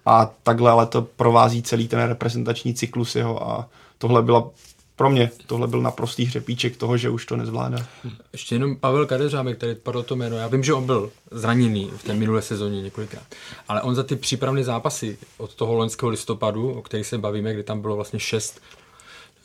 A 0.06 0.30
takhle 0.42 0.70
ale 0.70 0.86
to 0.86 1.02
provází 1.02 1.62
celý 1.62 1.88
ten 1.88 2.00
reprezentační 2.00 2.74
cyklus 2.74 3.16
jeho 3.16 3.50
a 3.50 3.68
tohle 3.98 4.22
byla 4.22 4.50
pro 4.96 5.10
mě 5.10 5.30
tohle 5.46 5.68
byl 5.68 5.82
naprostý 5.82 6.24
hřepíček 6.24 6.76
toho, 6.76 6.96
že 6.96 7.10
už 7.10 7.26
to 7.26 7.36
nezvládá. 7.36 7.86
Ještě 8.32 8.54
jenom 8.54 8.76
Pavel 8.76 9.06
Kadeřámek, 9.06 9.56
který 9.56 9.74
padl 9.74 10.02
to 10.02 10.16
jméno. 10.16 10.36
Já 10.36 10.46
vím, 10.46 10.64
že 10.64 10.74
on 10.74 10.86
byl 10.86 11.10
zraněný 11.30 11.90
v 11.96 12.02
té 12.02 12.14
minulé 12.14 12.42
sezóně 12.42 12.82
několikrát, 12.82 13.24
ale 13.68 13.82
on 13.82 13.94
za 13.94 14.02
ty 14.02 14.16
přípravné 14.16 14.64
zápasy 14.64 15.18
od 15.38 15.54
toho 15.54 15.74
loňského 15.74 16.10
listopadu, 16.10 16.72
o 16.72 16.82
kterých 16.82 17.06
se 17.06 17.18
bavíme, 17.18 17.54
kdy 17.54 17.62
tam 17.62 17.80
bylo 17.80 17.96
vlastně 17.96 18.20
šest 18.20 18.60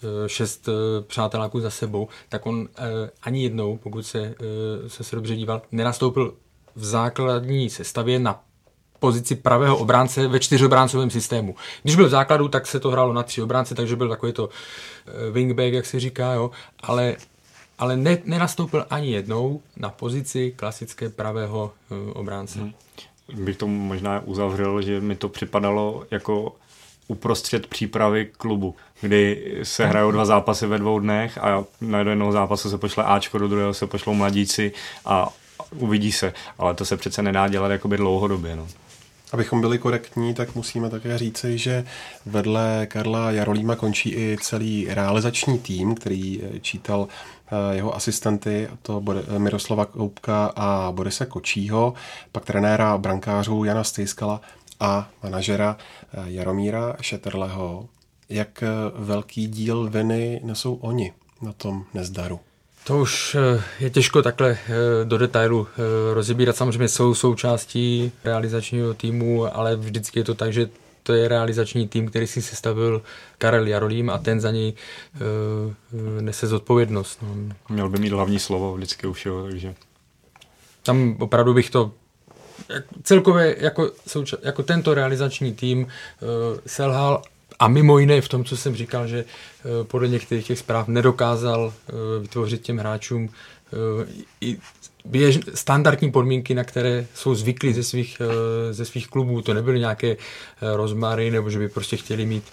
eh, 0.04 0.30
šest 0.30 0.70
eh, 0.70 1.02
přáteláků 1.02 1.60
za 1.60 1.70
sebou, 1.70 2.08
tak 2.30 2.46
on 2.46 2.68
eh, 2.78 3.10
ani 3.22 3.44
jednou, 3.44 3.78
pokud 3.78 4.06
se, 4.06 4.36
se, 4.88 5.04
se 5.04 5.16
dobře 5.16 5.36
díval, 5.36 5.62
nenastoupil 5.72 6.34
v 6.76 6.86
základní 6.86 7.70
sestavě 7.70 8.20
na 8.20 8.44
pozici 9.00 9.36
pravého 9.36 9.78
obránce 9.78 10.28
ve 10.28 10.40
čtyřobráncovém 10.40 11.10
systému. 11.10 11.56
Když 11.84 11.96
byl 11.96 12.08
v 12.08 12.10
základu, 12.10 12.48
tak 12.48 12.68
se 12.68 12.80
to 12.80 12.92
hrálo 12.92 13.14
na 13.14 13.24
tři 13.24 13.42
obránce, 13.42 13.76
takže 13.76 13.96
byl 13.96 14.10
takový 14.10 14.34
to 14.34 14.50
eh, 15.08 15.32
wingback, 15.32 15.74
jak 15.74 15.86
se 15.86 16.00
říká, 16.00 16.34
jo, 16.34 16.52
ale 16.84 17.16
ale 17.80 17.98
ne, 17.98 18.18
nenastoupil 18.26 18.86
ani 18.90 19.12
jednou 19.12 19.62
na 19.78 19.90
pozici 19.90 20.54
klasické 20.56 21.10
pravého 21.10 21.72
uh, 21.90 21.98
obránce. 22.14 22.60
Hmm. 22.60 22.74
Bych 23.34 23.58
to 23.58 23.68
možná 23.68 24.22
uzavřel, 24.26 24.82
že 24.82 25.02
mi 25.02 25.16
to 25.16 25.30
připadalo 25.30 26.04
jako 26.12 26.56
uprostřed 27.08 27.68
přípravy 27.68 28.26
klubu, 28.38 28.76
kdy 29.02 29.56
se 29.64 29.86
hrajou 29.86 30.12
dva 30.12 30.26
zápasy 30.26 30.68
ve 30.68 30.78
dvou 30.78 31.00
dnech 31.00 31.38
a 31.38 31.64
na 31.82 32.00
jednoho 32.00 32.32
zápasu 32.32 32.70
se 32.70 32.78
pošle 32.78 33.04
Ačko, 33.04 33.38
do 33.38 33.48
druhého 33.48 33.74
se 33.74 33.88
pošlou 33.88 34.14
mladíci 34.14 34.72
a 35.06 35.30
uvidí 35.76 36.12
se, 36.12 36.34
ale 36.58 36.74
to 36.74 36.86
se 36.86 36.98
přece 36.98 37.22
nedá 37.22 37.48
dělat 37.48 37.72
jakoby 37.72 37.98
dlouhodobě. 37.98 38.56
No. 38.56 38.68
Abychom 39.32 39.62
byli 39.62 39.78
korektní, 39.78 40.34
tak 40.34 40.56
musíme 40.56 40.90
také 40.90 41.18
říci, 41.18 41.58
že 41.58 41.84
vedle 42.26 42.88
Karla 42.90 43.32
Jarolíma 43.32 43.76
končí 43.76 44.10
i 44.10 44.38
celý 44.42 44.88
realizační 44.90 45.60
tým, 45.60 45.96
který 45.96 46.42
eh, 46.44 46.60
čítal 46.60 47.08
eh, 47.08 47.76
jeho 47.76 47.96
asistenty, 47.96 48.70
to 48.82 49.04
Miroslava 49.38 49.86
Koupka 49.86 50.46
a 50.56 50.92
Borise 50.92 51.26
Kočího, 51.26 51.94
pak 52.32 52.46
trenéra 52.46 52.98
brankářů 52.98 53.64
Jana 53.64 53.84
Stejskala 53.84 54.42
a 54.80 55.10
manažera 55.24 55.78
eh, 56.14 56.24
Jaromíra 56.26 56.96
Šetrleho. 57.02 57.90
Jak 58.30 58.64
velký 58.96 59.48
díl 59.48 59.90
viny 59.90 60.42
nesou 60.44 60.76
oni 60.76 61.14
na 61.42 61.54
tom 61.54 61.86
nezdaru? 61.94 62.40
To 62.90 62.98
už 62.98 63.36
eh, 63.36 63.64
je 63.80 63.90
těžko 63.90 64.22
takhle 64.22 64.50
eh, 64.50 65.06
do 65.06 65.18
detailu 65.18 65.68
eh, 65.68 66.14
rozebírat. 66.14 66.56
Samozřejmě 66.56 66.88
jsou 66.88 67.14
součástí 67.14 68.12
realizačního 68.24 68.94
týmu, 68.94 69.58
ale 69.58 69.76
vždycky 69.76 70.20
je 70.20 70.24
to 70.24 70.36
tak, 70.36 70.54
že 70.54 70.70
to 71.04 71.14
je 71.14 71.28
realizační 71.28 71.88
tým, 71.88 72.10
který 72.10 72.28
si 72.28 72.42
sestavil 72.42 73.02
Karel 73.38 73.68
Jarolím 73.68 74.10
a 74.10 74.18
ten 74.18 74.42
za 74.42 74.52
něj 74.52 74.74
uh, 74.74 76.22
nese 76.22 76.48
zodpovědnost. 76.48 77.20
No. 77.22 77.56
Měl 77.70 77.90
by 77.90 78.00
mít 78.00 78.12
hlavní 78.12 78.40
slovo 78.40 78.74
vždycky 78.74 79.08
už, 79.08 79.26
jo, 79.26 79.44
takže... 79.44 79.76
Tam 80.84 81.16
opravdu 81.20 81.54
bych 81.54 81.70
to 81.70 81.92
celkově 83.04 83.56
jako, 83.60 83.92
jako 84.42 84.64
tento 84.64 84.94
realizační 84.94 85.54
tým 85.54 85.84
uh, 85.84 85.88
selhal 86.66 87.22
a 87.60 87.68
mimo 87.68 88.00
jiné 88.00 88.22
v 88.22 88.28
tom, 88.28 88.46
co 88.46 88.58
jsem 88.58 88.76
říkal, 88.76 89.08
že 89.08 89.26
uh, 89.26 89.88
podle 89.88 90.08
některých 90.08 90.48
těch 90.48 90.60
zpráv 90.60 90.88
nedokázal 90.88 91.66
uh, 91.66 92.22
vytvořit 92.22 92.62
těm 92.62 92.78
hráčům 92.78 93.24
uh, 93.24 94.06
i 94.42 94.58
běž, 95.06 95.40
standardní 95.54 96.12
podmínky, 96.12 96.54
na 96.54 96.64
které 96.64 97.06
jsou 97.16 97.36
zvyklí 97.36 97.74
ze 97.74 97.84
svých, 97.84 98.22
ze 98.72 98.86
svých 98.86 99.08
klubů. 99.08 99.42
To 99.42 99.54
nebyly 99.54 99.80
nějaké 99.80 100.18
rozmary, 100.62 101.32
nebo 101.32 101.50
že 101.50 101.60
by 101.60 101.70
prostě 101.70 101.98
chtěli 101.98 102.26
mít 102.26 102.44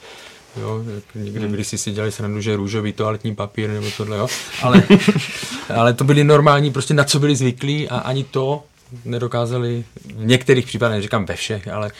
Jo, 0.60 0.84
někdy 1.14 1.48
když 1.48 1.66
si 1.66 1.78
si 1.78 1.92
dělali 1.92 2.12
srandu, 2.12 2.40
že 2.40 2.56
růžový 2.56 2.92
toaletní 2.92 3.34
papír 3.34 3.70
nebo 3.70 3.86
tohle, 3.96 4.16
jo. 4.16 4.28
Ale, 4.62 4.82
ale 5.76 5.94
to 5.94 6.04
byli 6.04 6.24
normální, 6.24 6.72
prostě 6.72 6.94
na 6.94 7.04
co 7.04 7.18
byli 7.18 7.36
zvyklí 7.36 7.88
a 7.88 7.98
ani 7.98 8.24
to 8.24 8.64
nedokázali 9.04 9.84
v 10.14 10.24
některých 10.24 10.66
případech, 10.66 10.96
neříkám 10.96 11.26
ve 11.26 11.36
všech, 11.36 11.68
ale 11.68 11.90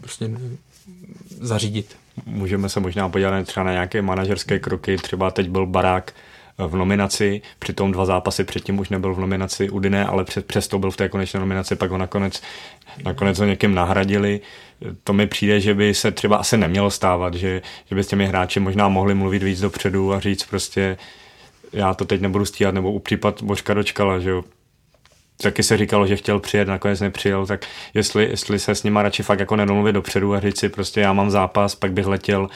prostě 0.00 0.30
zařídit. 1.40 1.96
Můžeme 2.26 2.68
se 2.68 2.80
možná 2.80 3.08
podívat 3.08 3.46
třeba 3.46 3.64
na 3.64 3.72
nějaké 3.72 4.02
manažerské 4.02 4.58
kroky, 4.58 4.96
třeba 4.96 5.30
teď 5.30 5.48
byl 5.48 5.66
Barák 5.66 6.12
v 6.58 6.76
nominaci, 6.76 7.42
přitom 7.58 7.92
dva 7.92 8.04
zápasy 8.04 8.44
předtím 8.44 8.78
už 8.78 8.88
nebyl 8.88 9.14
v 9.14 9.20
nominaci 9.20 9.70
Udine, 9.70 10.06
ale 10.06 10.24
před, 10.24 10.46
přesto 10.46 10.78
byl 10.78 10.90
v 10.90 10.96
té 10.96 11.08
konečné 11.08 11.40
nominaci, 11.40 11.76
pak 11.76 11.90
ho 11.90 11.98
nakonec, 11.98 12.42
nakonec 13.04 13.38
ho 13.38 13.44
někým 13.44 13.74
nahradili. 13.74 14.40
To 15.04 15.12
mi 15.12 15.26
přijde, 15.26 15.60
že 15.60 15.74
by 15.74 15.94
se 15.94 16.10
třeba 16.10 16.36
asi 16.36 16.56
nemělo 16.56 16.90
stávat, 16.90 17.34
že, 17.34 17.62
že 17.88 17.94
by 17.94 18.04
s 18.04 18.06
těmi 18.06 18.26
hráči 18.26 18.60
možná 18.60 18.88
mohli 18.88 19.14
mluvit 19.14 19.42
víc 19.42 19.60
dopředu 19.60 20.14
a 20.14 20.20
říct 20.20 20.44
prostě 20.44 20.96
já 21.72 21.94
to 21.94 22.04
teď 22.04 22.20
nebudu 22.20 22.44
stíhat, 22.44 22.74
nebo 22.74 22.92
u 22.92 22.98
případ 22.98 23.42
Božka 23.42 23.74
dočkala, 23.74 24.18
že 24.18 24.30
jo, 24.30 24.44
taky 25.42 25.62
se 25.62 25.76
říkalo, 25.76 26.06
že 26.06 26.16
chtěl 26.16 26.40
přijet, 26.40 26.68
nakonec 26.68 27.00
nepřijel, 27.00 27.46
tak 27.46 27.66
jestli, 27.94 28.24
jestli 28.30 28.58
se 28.58 28.74
s 28.74 28.82
nima 28.82 29.02
radši 29.02 29.22
fakt 29.22 29.40
jako 29.40 29.56
nedomluvit 29.56 29.92
dopředu 29.92 30.34
a 30.34 30.40
říct 30.40 30.58
si 30.58 30.68
prostě 30.68 31.00
já 31.00 31.12
mám 31.12 31.30
zápas, 31.30 31.74
pak 31.74 31.92
bych 31.92 32.06
letěl, 32.06 32.48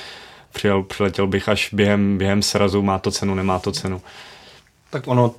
přijel, 0.53 0.83
přiletěl 0.83 1.27
bych 1.27 1.49
až 1.49 1.69
během, 1.73 2.19
během 2.19 2.43
srazu, 2.43 2.83
má 2.83 2.99
to 2.99 3.11
cenu, 3.11 3.35
nemá 3.35 3.59
to 3.59 3.73
cenu. 3.73 4.03
Tak 4.91 5.09
ono, 5.09 5.35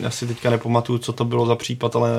já 0.00 0.10
si 0.10 0.26
teďka 0.26 0.50
nepamatuju, 0.50 0.98
co 0.98 1.12
to 1.12 1.24
bylo 1.24 1.46
za 1.46 1.56
případ, 1.56 1.96
ale 1.96 2.10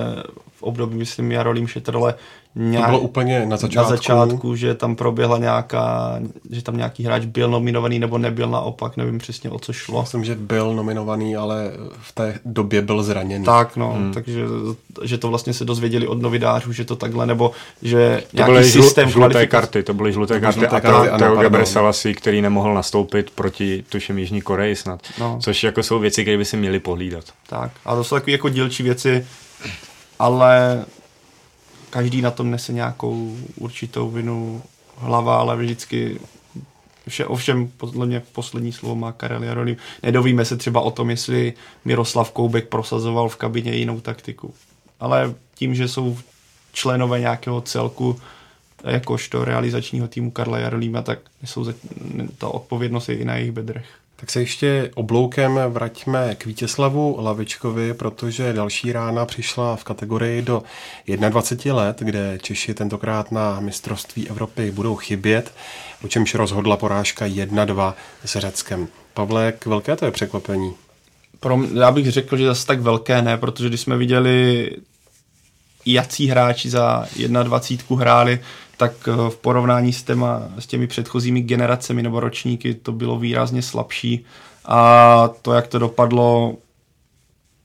v 0.55 0.63
období, 0.63 0.97
myslím, 0.97 1.31
Jarolím 1.31 1.67
Šetrle 1.67 2.15
Nějak, 2.55 2.85
to 2.85 2.91
bylo 2.91 2.99
úplně 2.99 3.45
na 3.45 3.57
začátku. 3.57 3.91
Na 3.91 3.97
začátku, 3.97 4.55
že 4.55 4.73
tam 4.73 4.95
proběhla 4.95 5.37
nějaká, 5.37 6.15
že 6.51 6.61
tam 6.61 6.77
nějaký 6.77 7.03
hráč 7.03 7.25
byl 7.25 7.49
nominovaný 7.49 7.99
nebo 7.99 8.17
nebyl 8.17 8.49
naopak, 8.49 8.97
nevím 8.97 9.17
přesně 9.17 9.49
o 9.49 9.59
co 9.59 9.73
šlo. 9.73 10.01
Myslím, 10.01 10.23
že 10.23 10.35
byl 10.35 10.73
nominovaný, 10.73 11.35
ale 11.35 11.71
v 12.01 12.11
té 12.11 12.39
době 12.45 12.81
byl 12.81 13.03
zraněný. 13.03 13.45
Tak 13.45 13.77
no, 13.77 13.93
hmm. 13.93 14.13
takže 14.13 14.45
že 15.03 15.17
to 15.17 15.27
vlastně 15.27 15.53
se 15.53 15.65
dozvěděli 15.65 16.07
od 16.07 16.21
novinářů, 16.21 16.71
že 16.73 16.85
to 16.85 16.95
takhle, 16.95 17.25
nebo 17.25 17.51
že 17.81 18.23
to 18.31 18.37
nějaký 18.37 18.51
byly 18.51 18.63
systém 18.63 19.09
žl- 19.09 19.11
žluté 19.11 19.47
karty, 19.47 19.83
to 19.83 19.93
byly 19.93 20.13
žluté 20.13 20.33
to 20.33 20.41
karty, 20.41 20.59
žluté 20.59 20.81
karty 20.81 21.09
a 21.09 21.17
Teo 21.17 21.35
Gebre 21.35 21.65
Salasi, 21.65 22.13
který 22.13 22.41
nemohl 22.41 22.73
nastoupit 22.73 23.29
proti 23.29 23.83
tuším 23.89 24.17
Jižní 24.17 24.41
Koreji 24.41 24.75
snad, 24.75 24.99
no. 25.19 25.39
což 25.41 25.63
jako 25.63 25.83
jsou 25.83 25.99
věci, 25.99 26.21
které 26.21 26.37
by 26.37 26.45
si 26.45 26.57
měli 26.57 26.79
pohlídat. 26.79 27.20
Tak, 27.47 27.71
a 27.85 27.95
to 27.95 28.03
jsou 28.03 28.15
takové 28.15 28.31
jako 28.31 28.49
dílčí 28.49 28.83
věci, 28.83 29.27
ale 30.19 30.85
každý 31.89 32.21
na 32.21 32.31
tom 32.31 32.51
nese 32.51 32.73
nějakou 32.73 33.37
určitou 33.55 34.09
vinu 34.09 34.61
hlava, 34.97 35.37
ale 35.37 35.57
vždycky 35.57 36.19
vše, 37.07 37.25
ovšem 37.25 37.67
podle 37.77 38.05
mě 38.05 38.19
poslední 38.19 38.71
slovo 38.71 38.95
má 38.95 39.11
Karel 39.11 39.43
Jarolim. 39.43 39.77
Nedovíme 40.03 40.45
se 40.45 40.57
třeba 40.57 40.81
o 40.81 40.91
tom, 40.91 41.09
jestli 41.09 41.53
Miroslav 41.85 42.31
Koubek 42.31 42.67
prosazoval 42.67 43.29
v 43.29 43.35
kabině 43.35 43.75
jinou 43.75 43.99
taktiku. 43.99 44.53
Ale 44.99 45.33
tím, 45.55 45.75
že 45.75 45.87
jsou 45.87 46.17
členové 46.73 47.19
nějakého 47.19 47.61
celku, 47.61 48.19
jakožto 48.83 49.45
realizačního 49.45 50.07
týmu 50.07 50.31
Karla 50.31 50.59
Jarolíma, 50.59 51.01
tak 51.01 51.19
jsou 51.45 51.73
ta 52.37 52.47
odpovědnost 52.47 53.09
je 53.09 53.15
i 53.15 53.25
na 53.25 53.35
jejich 53.35 53.51
bedrech. 53.51 54.00
Tak 54.21 54.31
se 54.31 54.39
ještě 54.39 54.91
obloukem 54.95 55.59
vraťme 55.69 56.35
k 56.35 56.45
Vítězslavu 56.45 57.17
Lavičkovi, 57.19 57.93
protože 57.93 58.53
další 58.53 58.91
rána 58.91 59.25
přišla 59.25 59.75
v 59.75 59.83
kategorii 59.83 60.41
do 60.41 60.63
21 61.29 61.75
let, 61.75 61.99
kde 61.99 62.39
Češi 62.41 62.73
tentokrát 62.73 63.31
na 63.31 63.59
mistrovství 63.59 64.29
Evropy 64.29 64.71
budou 64.71 64.95
chybět, 64.95 65.53
o 66.03 66.07
čemž 66.07 66.35
rozhodla 66.35 66.77
porážka 66.77 67.25
1-2 67.25 67.93
s 68.25 68.39
Řeckem. 68.39 68.87
Pavle, 69.13 69.45
jak 69.45 69.65
velké 69.65 69.95
to 69.95 70.05
je 70.05 70.11
překvapení? 70.11 70.73
Pro 71.39 71.59
já 71.73 71.91
bych 71.91 72.11
řekl, 72.11 72.37
že 72.37 72.45
zase 72.45 72.67
tak 72.67 72.81
velké 72.81 73.21
ne, 73.21 73.37
protože 73.37 73.69
když 73.69 73.81
jsme 73.81 73.97
viděli 73.97 74.69
jací 75.85 76.27
hráči 76.27 76.69
za 76.69 77.05
21 77.43 77.97
hráli, 77.97 78.39
tak 78.81 79.07
eh, 79.07 79.29
v 79.29 79.37
porovnání 79.37 79.93
s, 79.93 80.03
těma, 80.03 80.43
s 80.59 80.67
těmi 80.67 80.87
předchozími 80.87 81.41
generacemi 81.41 82.03
nebo 82.03 82.19
ročníky 82.19 82.73
to 82.73 82.91
bylo 82.91 83.19
výrazně 83.19 83.61
slabší 83.61 84.25
a 84.65 85.29
to, 85.41 85.53
jak 85.53 85.67
to 85.67 85.79
dopadlo, 85.79 86.55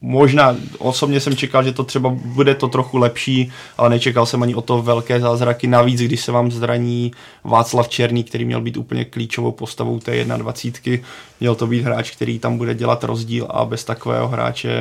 možná 0.01 0.55
osobně 0.77 1.19
jsem 1.19 1.35
čekal, 1.35 1.63
že 1.63 1.73
to 1.73 1.83
třeba 1.83 2.09
bude 2.09 2.55
to 2.55 2.67
trochu 2.67 2.97
lepší, 2.97 3.51
ale 3.77 3.89
nečekal 3.89 4.25
jsem 4.25 4.43
ani 4.43 4.55
o 4.55 4.61
to 4.61 4.81
velké 4.81 5.19
zázraky. 5.19 5.67
Navíc, 5.67 6.01
když 6.01 6.21
se 6.21 6.31
vám 6.31 6.51
zraní 6.51 7.11
Václav 7.43 7.89
Černý, 7.89 8.23
který 8.23 8.45
měl 8.45 8.61
být 8.61 8.77
úplně 8.77 9.05
klíčovou 9.05 9.51
postavou 9.51 9.99
té 9.99 10.25
21. 10.25 11.07
Měl 11.39 11.55
to 11.55 11.67
být 11.67 11.81
hráč, 11.81 12.11
který 12.11 12.39
tam 12.39 12.57
bude 12.57 12.75
dělat 12.75 13.03
rozdíl 13.03 13.47
a 13.49 13.65
bez 13.65 13.83
takového 13.83 14.27
hráče 14.27 14.71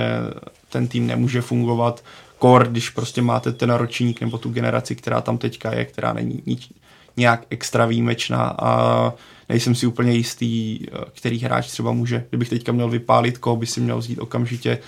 ten 0.69 0.89
tým 0.89 1.07
nemůže 1.07 1.41
fungovat 1.41 2.05
kor, 2.39 2.69
když 2.69 2.91
prostě 2.91 3.23
máte 3.23 3.53
ten 3.53 3.71
ročník 3.71 4.21
nebo 4.21 4.39
tu 4.39 4.51
generaci, 4.51 4.97
která 4.97 5.21
tam 5.21 5.39
teďka 5.39 5.75
je, 5.75 5.85
která 5.85 6.13
není 6.13 6.43
nič, 6.47 6.69
nějak 7.17 7.47
extra 7.51 7.87
výjimečná 7.87 8.57
a 8.59 9.13
nejsem 9.49 9.75
si 9.75 9.87
úplně 9.87 10.13
jistý, 10.13 10.81
eh, 10.87 11.05
který 11.13 11.39
hráč 11.39 11.67
třeba 11.67 11.93
může. 11.93 12.25
Kdybych 12.29 12.49
teďka 12.49 12.73
měl 12.73 12.89
vypálit, 12.89 13.39
koho 13.39 13.57
by 13.57 13.67
si 13.67 13.81
měl 13.81 13.99
vzít 13.99 14.19
okamžitě 14.19 14.79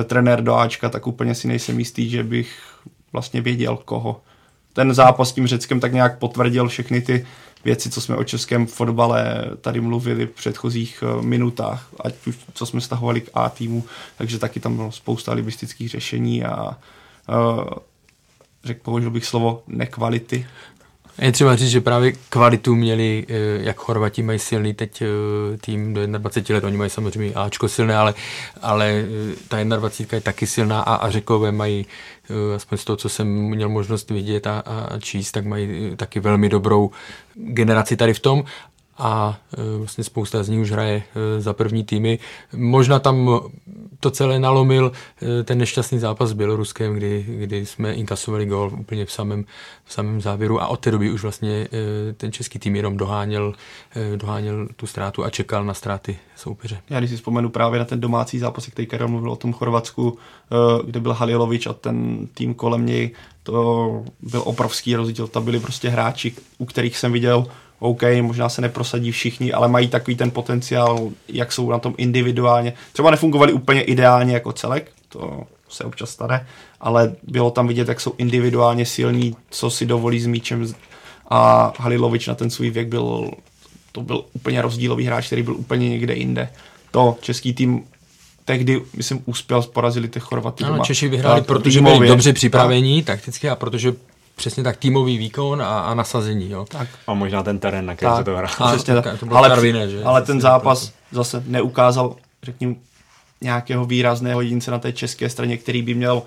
eh, 0.00 0.04
trenér 0.04 0.42
do 0.42 0.54
Ačka, 0.54 0.88
tak 0.88 1.06
úplně 1.06 1.34
si 1.34 1.48
nejsem 1.48 1.78
jistý, 1.78 2.10
že 2.10 2.24
bych 2.24 2.58
vlastně 3.12 3.40
věděl 3.40 3.76
koho. 3.76 4.20
Ten 4.72 4.94
zápas 4.94 5.28
s 5.28 5.32
tím 5.32 5.46
Řeckem 5.46 5.80
tak 5.80 5.92
nějak 5.92 6.18
potvrdil 6.18 6.68
všechny 6.68 7.00
ty 7.00 7.26
věci, 7.64 7.90
co 7.90 8.00
jsme 8.00 8.16
o 8.16 8.24
českém 8.24 8.66
fotbale 8.66 9.44
tady 9.60 9.80
mluvili 9.80 10.26
v 10.26 10.30
předchozích 10.30 11.04
eh, 11.06 11.22
minutách, 11.22 11.88
ať 12.00 12.14
už 12.26 12.38
co 12.54 12.66
jsme 12.66 12.80
stahovali 12.80 13.20
k 13.20 13.30
A 13.34 13.48
týmu, 13.48 13.84
takže 14.18 14.38
taky 14.38 14.60
tam 14.60 14.76
bylo 14.76 14.92
spousta 14.92 15.32
libistických 15.32 15.88
řešení 15.88 16.44
a 16.44 16.76
uh, 17.28 17.64
řekl, 18.64 18.80
použil 18.82 19.10
bych 19.10 19.26
slovo 19.26 19.62
nekvality. 19.66 20.46
Je 21.18 21.32
třeba 21.32 21.56
říct, 21.56 21.70
že 21.70 21.80
právě 21.80 22.12
kvalitu 22.28 22.74
měli, 22.74 23.26
eh, 23.28 23.34
jak 23.62 23.76
Chorvati 23.76 24.22
mají 24.22 24.38
silný 24.38 24.74
teď 24.74 25.02
tým 25.60 25.94
do 25.94 26.06
21 26.06 26.54
let, 26.54 26.64
oni 26.64 26.76
mají 26.76 26.90
samozřejmě 26.90 27.34
Ačko 27.34 27.68
silné, 27.68 27.96
ale, 27.96 28.14
ale 28.62 29.04
ta 29.48 29.64
21 29.64 30.16
je 30.16 30.20
taky 30.20 30.46
silná 30.46 30.80
a, 30.80 30.94
a 30.94 31.10
Řekové 31.10 31.52
mají 31.52 31.86
Eh, 32.30 32.54
aspoň 32.54 32.78
z 32.78 32.84
toho, 32.84 32.96
co 32.96 33.08
jsem 33.08 33.28
měl 33.28 33.68
možnost 33.68 34.10
vidět 34.10 34.46
a, 34.46 34.58
a 34.60 34.98
číst, 34.98 35.32
tak 35.32 35.44
mají 35.44 35.90
eh, 35.92 35.96
taky 35.96 36.20
velmi 36.20 36.48
dobrou 36.48 36.90
generaci 37.34 37.96
tady 37.96 38.14
v 38.14 38.20
tom 38.20 38.44
a 39.02 39.38
e, 39.52 39.78
vlastně 39.78 40.04
spousta 40.04 40.42
z 40.42 40.48
nich 40.48 40.60
už 40.60 40.70
hraje 40.70 41.02
e, 41.36 41.40
za 41.40 41.52
první 41.52 41.84
týmy. 41.84 42.18
Možná 42.56 42.98
tam 42.98 43.40
to 44.00 44.10
celé 44.10 44.38
nalomil 44.38 44.92
e, 45.22 45.42
ten 45.42 45.58
nešťastný 45.58 45.98
zápas 45.98 46.30
s 46.30 46.32
Běloruskem, 46.32 46.94
kdy, 46.94 47.26
kdy 47.28 47.66
jsme 47.66 47.92
inkasovali 47.92 48.46
gol 48.46 48.72
úplně 48.78 49.06
v 49.06 49.12
samém, 49.12 49.44
v 49.84 49.92
samém 49.92 50.20
závěru 50.20 50.62
a 50.62 50.66
od 50.66 50.80
té 50.80 50.90
doby 50.90 51.10
už 51.10 51.22
vlastně 51.22 51.68
ten 52.16 52.32
český 52.32 52.58
tým 52.58 52.76
jenom 52.76 52.96
doháněl, 52.96 53.54
doháněl 54.16 54.68
tu 54.76 54.86
ztrátu 54.86 55.24
a 55.24 55.30
čekal 55.30 55.64
na 55.64 55.74
ztráty 55.74 56.18
soupeře. 56.36 56.80
Já 56.90 56.98
když 56.98 57.10
si 57.10 57.16
vzpomenu 57.16 57.48
právě 57.48 57.78
na 57.78 57.84
ten 57.84 58.00
domácí 58.00 58.38
zápas, 58.38 58.66
který 58.66 58.86
Karel 58.86 59.08
mluvil 59.08 59.32
o 59.32 59.36
tom 59.36 59.52
Chorvatsku, 59.52 60.18
kde 60.84 61.00
byl 61.00 61.12
Halilovič 61.12 61.66
a 61.66 61.72
ten 61.72 62.26
tým 62.34 62.54
kolem 62.54 62.86
něj, 62.86 63.10
to 63.42 64.04
byl 64.20 64.42
obrovský 64.44 64.96
rozdíl. 64.96 65.28
Tam 65.28 65.44
byli 65.44 65.60
prostě 65.60 65.88
hráči, 65.88 66.34
u 66.58 66.64
kterých 66.64 66.96
jsem 66.96 67.12
viděl 67.12 67.46
OK, 67.82 68.02
možná 68.20 68.48
se 68.48 68.62
neprosadí 68.62 69.12
všichni, 69.12 69.52
ale 69.52 69.68
mají 69.68 69.88
takový 69.88 70.16
ten 70.16 70.30
potenciál, 70.30 71.10
jak 71.28 71.52
jsou 71.52 71.70
na 71.70 71.78
tom 71.78 71.94
individuálně. 71.96 72.72
Třeba 72.92 73.10
nefungovali 73.10 73.52
úplně 73.52 73.82
ideálně 73.82 74.34
jako 74.34 74.52
celek, 74.52 74.90
to 75.08 75.42
se 75.68 75.84
občas 75.84 76.10
stane, 76.10 76.46
ale 76.80 77.12
bylo 77.22 77.50
tam 77.50 77.68
vidět, 77.68 77.88
jak 77.88 78.00
jsou 78.00 78.14
individuálně 78.18 78.86
silní, 78.86 79.36
co 79.50 79.70
si 79.70 79.86
dovolí 79.86 80.20
s 80.20 80.26
míčem 80.26 80.74
a 81.28 81.72
Halilovič 81.78 82.26
na 82.26 82.34
ten 82.34 82.50
svůj 82.50 82.70
věk 82.70 82.88
byl, 82.88 83.30
to 83.92 84.00
byl 84.00 84.24
úplně 84.32 84.62
rozdílový 84.62 85.04
hráč, 85.04 85.26
který 85.26 85.42
byl 85.42 85.54
úplně 85.54 85.88
někde 85.88 86.14
jinde. 86.14 86.48
To 86.90 87.16
český 87.20 87.54
tým 87.54 87.82
tehdy, 88.44 88.82
myslím, 88.96 89.22
uspěl, 89.26 89.62
porazili 89.62 90.08
ty 90.08 90.20
Chorvaty. 90.20 90.64
Ano, 90.64 90.84
Češi 90.84 91.08
vyhráli, 91.08 91.42
protože 91.42 91.80
byli 91.80 92.08
dobře 92.08 92.32
připravení 92.32 93.02
takticky 93.02 93.48
a 93.48 93.56
protože 93.56 93.92
přesně 94.36 94.62
tak 94.62 94.76
týmový 94.76 95.18
výkon 95.18 95.62
a, 95.62 95.80
a 95.80 95.94
nasazení. 95.94 96.50
Jo. 96.50 96.64
Tak. 96.68 96.88
A 97.06 97.14
možná 97.14 97.42
ten 97.42 97.58
terén, 97.58 97.86
na 97.86 97.96
kterém 97.96 98.16
se 98.16 98.24
to 98.24 98.36
hrá. 98.36 98.48
Přesně 98.68 98.94
tak. 98.94 99.20
to 99.20 99.26
bylo 99.26 99.38
ale, 99.38 99.48
Karviné, 99.48 99.88
že? 99.88 100.04
ale 100.04 100.22
ten 100.22 100.40
zápas 100.40 100.92
zase 101.10 101.42
neukázal, 101.46 102.16
řekněme, 102.42 102.74
nějakého 103.40 103.84
výrazného 103.84 104.40
jedince 104.40 104.70
na 104.70 104.78
té 104.78 104.92
české 104.92 105.28
straně, 105.28 105.56
který 105.56 105.82
by 105.82 105.94
měl 105.94 106.22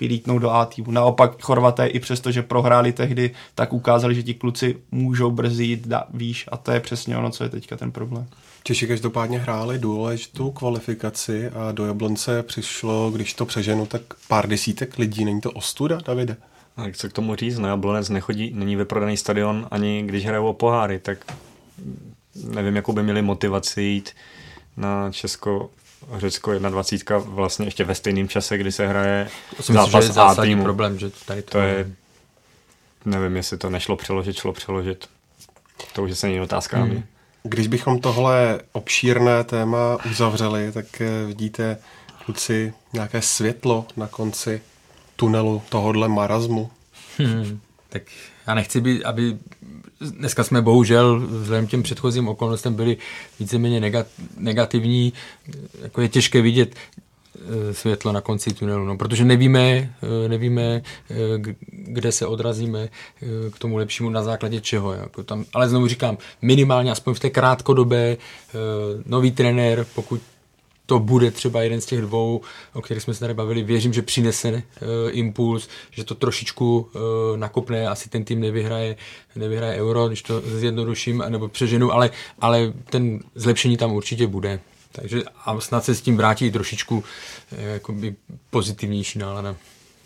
vylítnout 0.00 0.38
do 0.38 0.50
A 0.50 0.66
týmu. 0.66 0.90
Naopak 0.90 1.42
Chorvaté 1.42 1.86
i 1.86 2.00
přesto, 2.00 2.32
že 2.32 2.42
prohráli 2.42 2.92
tehdy, 2.92 3.30
tak 3.54 3.72
ukázali, 3.72 4.14
že 4.14 4.22
ti 4.22 4.34
kluci 4.34 4.76
můžou 4.90 5.30
brzy 5.30 5.64
jít 5.64 5.86
da, 5.86 6.04
výš 6.14 6.48
a 6.52 6.56
to 6.56 6.72
je 6.72 6.80
přesně 6.80 7.16
ono, 7.16 7.30
co 7.30 7.44
je 7.44 7.50
teďka 7.50 7.76
ten 7.76 7.92
problém. 7.92 8.26
Češi 8.64 8.86
každopádně 8.86 9.38
hráli 9.38 9.78
důležitou 9.78 10.50
kvalifikaci 10.50 11.48
a 11.48 11.72
do 11.72 11.86
Jablonce 11.86 12.42
přišlo, 12.42 13.10
když 13.10 13.34
to 13.34 13.46
přeženu, 13.46 13.86
tak 13.86 14.02
pár 14.28 14.48
desítek 14.48 14.98
lidí. 14.98 15.24
Není 15.24 15.40
to 15.40 15.50
ostuda, 15.50 15.98
Davide? 16.06 16.36
Se 16.92 17.08
k 17.08 17.12
tomu 17.12 17.36
říct, 17.36 17.58
no 17.58 17.68
Jablonec 17.68 18.08
nechodí, 18.08 18.52
není 18.54 18.76
vyprodaný 18.76 19.16
stadion 19.16 19.68
ani 19.70 20.02
když 20.02 20.26
hrajou 20.26 20.46
o 20.46 20.52
poháry, 20.52 20.98
tak 20.98 21.32
nevím, 22.34 22.76
jakou 22.76 22.92
by 22.92 23.02
měli 23.02 23.22
motivaci 23.22 23.82
jít 23.82 24.10
na 24.76 25.12
Česko 25.12 25.70
Řecko 26.16 26.58
21 26.58 27.18
vlastně 27.18 27.66
ještě 27.66 27.84
ve 27.84 27.94
stejném 27.94 28.28
čase, 28.28 28.58
kdy 28.58 28.72
se 28.72 28.86
hraje 28.86 29.28
to 29.56 29.62
zápas 29.62 29.94
myslím, 29.94 30.14
že 30.14 30.20
je 30.20 30.24
A 30.24 30.42
týmu. 30.42 30.62
problém, 30.62 30.98
že 30.98 31.10
tady 31.26 31.42
to, 31.42 31.50
to 31.50 31.58
je, 31.58 31.90
nevím, 33.04 33.36
jestli 33.36 33.58
to 33.58 33.70
nešlo 33.70 33.96
přeložit, 33.96 34.36
šlo 34.36 34.52
přeložit. 34.52 35.08
To 35.92 36.02
už 36.02 36.10
je 36.10 36.16
se 36.16 36.26
není 36.26 36.40
otázka 36.40 36.76
hmm. 36.76 36.88
na 36.88 36.94
mě. 36.94 37.06
Když 37.42 37.66
bychom 37.66 38.00
tohle 38.00 38.60
obšírné 38.72 39.44
téma 39.44 39.98
uzavřeli, 40.10 40.72
tak 40.72 41.00
eh, 41.00 41.26
vidíte, 41.26 41.78
kluci, 42.24 42.74
nějaké 42.92 43.22
světlo 43.22 43.86
na 43.96 44.06
konci 44.06 44.60
tunelu 45.22 45.62
tohohle 45.68 46.08
marazmu. 46.08 46.70
Hmm, 47.18 47.60
tak 47.88 48.02
já 48.46 48.54
nechci 48.54 48.80
být, 48.80 49.04
aby 49.04 49.36
dneska 50.00 50.44
jsme 50.44 50.62
bohužel 50.62 51.20
vzhledem 51.20 51.66
těm 51.66 51.82
předchozím 51.82 52.28
okolnostem 52.28 52.74
byli 52.74 52.96
víceméně 53.40 53.92
negativní, 54.36 55.12
jako 55.82 56.00
je 56.00 56.08
těžké 56.08 56.42
vidět 56.42 56.74
eh, 56.74 57.74
světlo 57.74 58.12
na 58.12 58.20
konci 58.20 58.54
tunelu, 58.54 58.84
no, 58.84 58.96
protože 58.96 59.24
nevíme, 59.24 59.62
eh, 59.62 60.28
nevíme, 60.28 60.82
eh, 61.10 61.14
kde 61.70 62.12
se 62.12 62.26
odrazíme 62.26 62.88
k 63.50 63.58
tomu 63.58 63.76
lepšímu 63.76 64.10
na 64.10 64.22
základě 64.22 64.60
čeho. 64.60 64.92
Jako 64.92 65.22
tam, 65.22 65.44
ale 65.54 65.68
znovu 65.68 65.86
říkám, 65.86 66.18
minimálně 66.42 66.90
aspoň 66.90 67.14
v 67.14 67.20
té 67.20 67.30
krátkodobé 67.30 68.16
nový 69.06 69.30
trenér, 69.30 69.86
pokud 69.94 70.20
to 70.92 70.98
bude 70.98 71.30
třeba 71.30 71.62
jeden 71.62 71.80
z 71.80 71.86
těch 71.86 72.00
dvou, 72.00 72.40
o 72.72 72.82
kterých 72.82 73.02
jsme 73.02 73.14
se 73.14 73.20
tady 73.20 73.34
bavili. 73.34 73.62
Věřím, 73.62 73.92
že 73.92 74.02
přinese 74.02 74.52
uh, 74.52 74.62
impuls, 75.10 75.68
že 75.90 76.04
to 76.04 76.14
trošičku 76.14 76.80
uh, 76.80 77.36
nakopne, 77.36 77.88
asi 77.88 78.08
ten 78.08 78.24
tým 78.24 78.40
nevyhraje, 78.40 78.96
nevyhraje 79.36 79.80
euro, 79.80 80.08
když 80.08 80.22
to 80.22 80.40
zjednoduším, 80.40 81.24
nebo 81.28 81.48
přeženu, 81.48 81.92
ale, 81.92 82.10
ale 82.40 82.72
ten 82.90 83.20
zlepšení 83.34 83.76
tam 83.76 83.92
určitě 83.92 84.26
bude. 84.26 84.60
Takže 84.92 85.22
a 85.44 85.60
snad 85.60 85.84
se 85.84 85.94
s 85.94 86.00
tím 86.00 86.16
vrátí 86.16 86.50
trošičku 86.50 86.96
uh, 86.96 88.12
pozitivnější 88.50 89.18
nálada. 89.18 89.56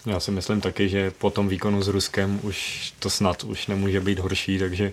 Já 0.06 0.20
si 0.20 0.30
myslím 0.30 0.60
taky, 0.60 0.88
že 0.88 1.10
po 1.10 1.30
tom 1.30 1.48
výkonu 1.48 1.82
s 1.82 1.88
Ruskem 1.88 2.40
už 2.42 2.92
to 2.98 3.10
snad 3.10 3.44
už 3.44 3.66
nemůže 3.66 4.00
být 4.00 4.18
horší, 4.18 4.58
takže 4.58 4.92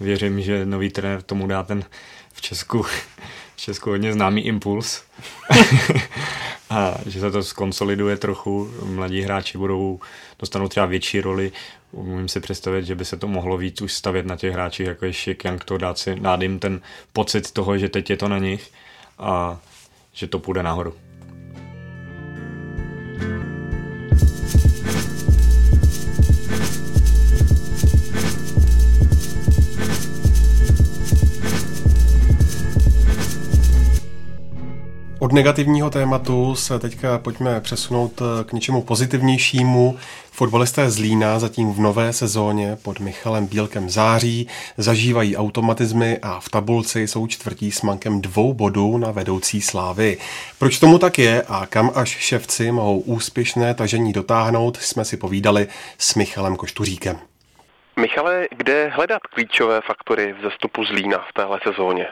věřím, 0.00 0.40
že 0.40 0.66
nový 0.66 0.90
trenér 0.90 1.22
tomu 1.22 1.46
dá 1.46 1.62
ten 1.62 1.84
v 2.32 2.40
Česku 2.40 2.84
Česku 3.56 3.90
hodně 3.90 4.12
známý 4.12 4.46
impuls. 4.46 5.02
A 6.70 6.94
že 7.06 7.20
se 7.20 7.30
to 7.30 7.42
skonsoliduje 7.42 8.16
trochu, 8.16 8.70
mladí 8.84 9.22
hráči 9.22 9.58
budou, 9.58 10.00
dostanou 10.38 10.68
třeba 10.68 10.86
větší 10.86 11.20
roli, 11.20 11.52
umím 11.92 12.28
si 12.28 12.40
představit, 12.40 12.84
že 12.84 12.94
by 12.94 13.04
se 13.04 13.16
to 13.16 13.28
mohlo 13.28 13.58
víc 13.58 13.82
už 13.82 13.92
stavět 13.92 14.26
na 14.26 14.36
těch 14.36 14.52
hráčích, 14.52 14.86
jako 14.86 15.04
je 15.04 15.12
Šik, 15.12 15.44
Young, 15.44 15.64
to 15.64 15.78
dát, 15.78 15.98
si, 15.98 16.14
dát 16.14 16.42
jim 16.42 16.58
ten 16.58 16.80
pocit 17.12 17.50
toho, 17.50 17.78
že 17.78 17.88
teď 17.88 18.10
je 18.10 18.16
to 18.16 18.28
na 18.28 18.38
nich 18.38 18.70
a 19.18 19.60
že 20.12 20.26
to 20.26 20.38
půjde 20.38 20.62
nahoru. 20.62 20.94
Od 35.26 35.32
negativního 35.32 35.90
tématu 35.90 36.54
se 36.54 36.78
teďka 36.78 37.18
pojďme 37.18 37.60
přesunout 37.60 38.12
eh, 38.22 38.44
k 38.44 38.52
něčemu 38.52 38.82
pozitivnějšímu. 38.82 39.98
Fotbalisté 40.32 40.90
z 40.90 40.98
Lína 40.98 41.38
zatím 41.38 41.72
v 41.72 41.80
nové 41.80 42.12
sezóně 42.12 42.76
pod 42.84 43.00
Michalem 43.00 43.46
Bílkem 43.46 43.90
září 43.90 44.48
zažívají 44.76 45.36
automatizmy 45.36 46.18
a 46.22 46.40
v 46.40 46.48
tabulci 46.48 47.08
jsou 47.08 47.26
čtvrtí 47.26 47.72
s 47.72 47.82
mankem 47.82 48.20
dvou 48.20 48.54
bodů 48.54 48.98
na 48.98 49.10
vedoucí 49.10 49.62
slávy. 49.62 50.18
Proč 50.58 50.78
tomu 50.78 50.98
tak 50.98 51.18
je 51.18 51.42
a 51.48 51.66
kam 51.66 51.90
až 51.94 52.08
ševci 52.08 52.72
mohou 52.72 52.98
úspěšné 53.00 53.74
tažení 53.74 54.12
dotáhnout, 54.12 54.76
jsme 54.76 55.04
si 55.04 55.16
povídali 55.16 55.68
s 55.98 56.14
Michalem 56.14 56.56
Koštuříkem. 56.56 57.18
Michale, 58.00 58.48
kde 58.50 58.88
hledat 58.88 59.22
klíčové 59.22 59.80
faktory 59.86 60.32
v 60.32 60.42
zastupu 60.42 60.84
z 60.84 60.90
Lína 60.90 61.18
v 61.18 61.32
téhle 61.32 61.58
sezóně? 61.64 62.06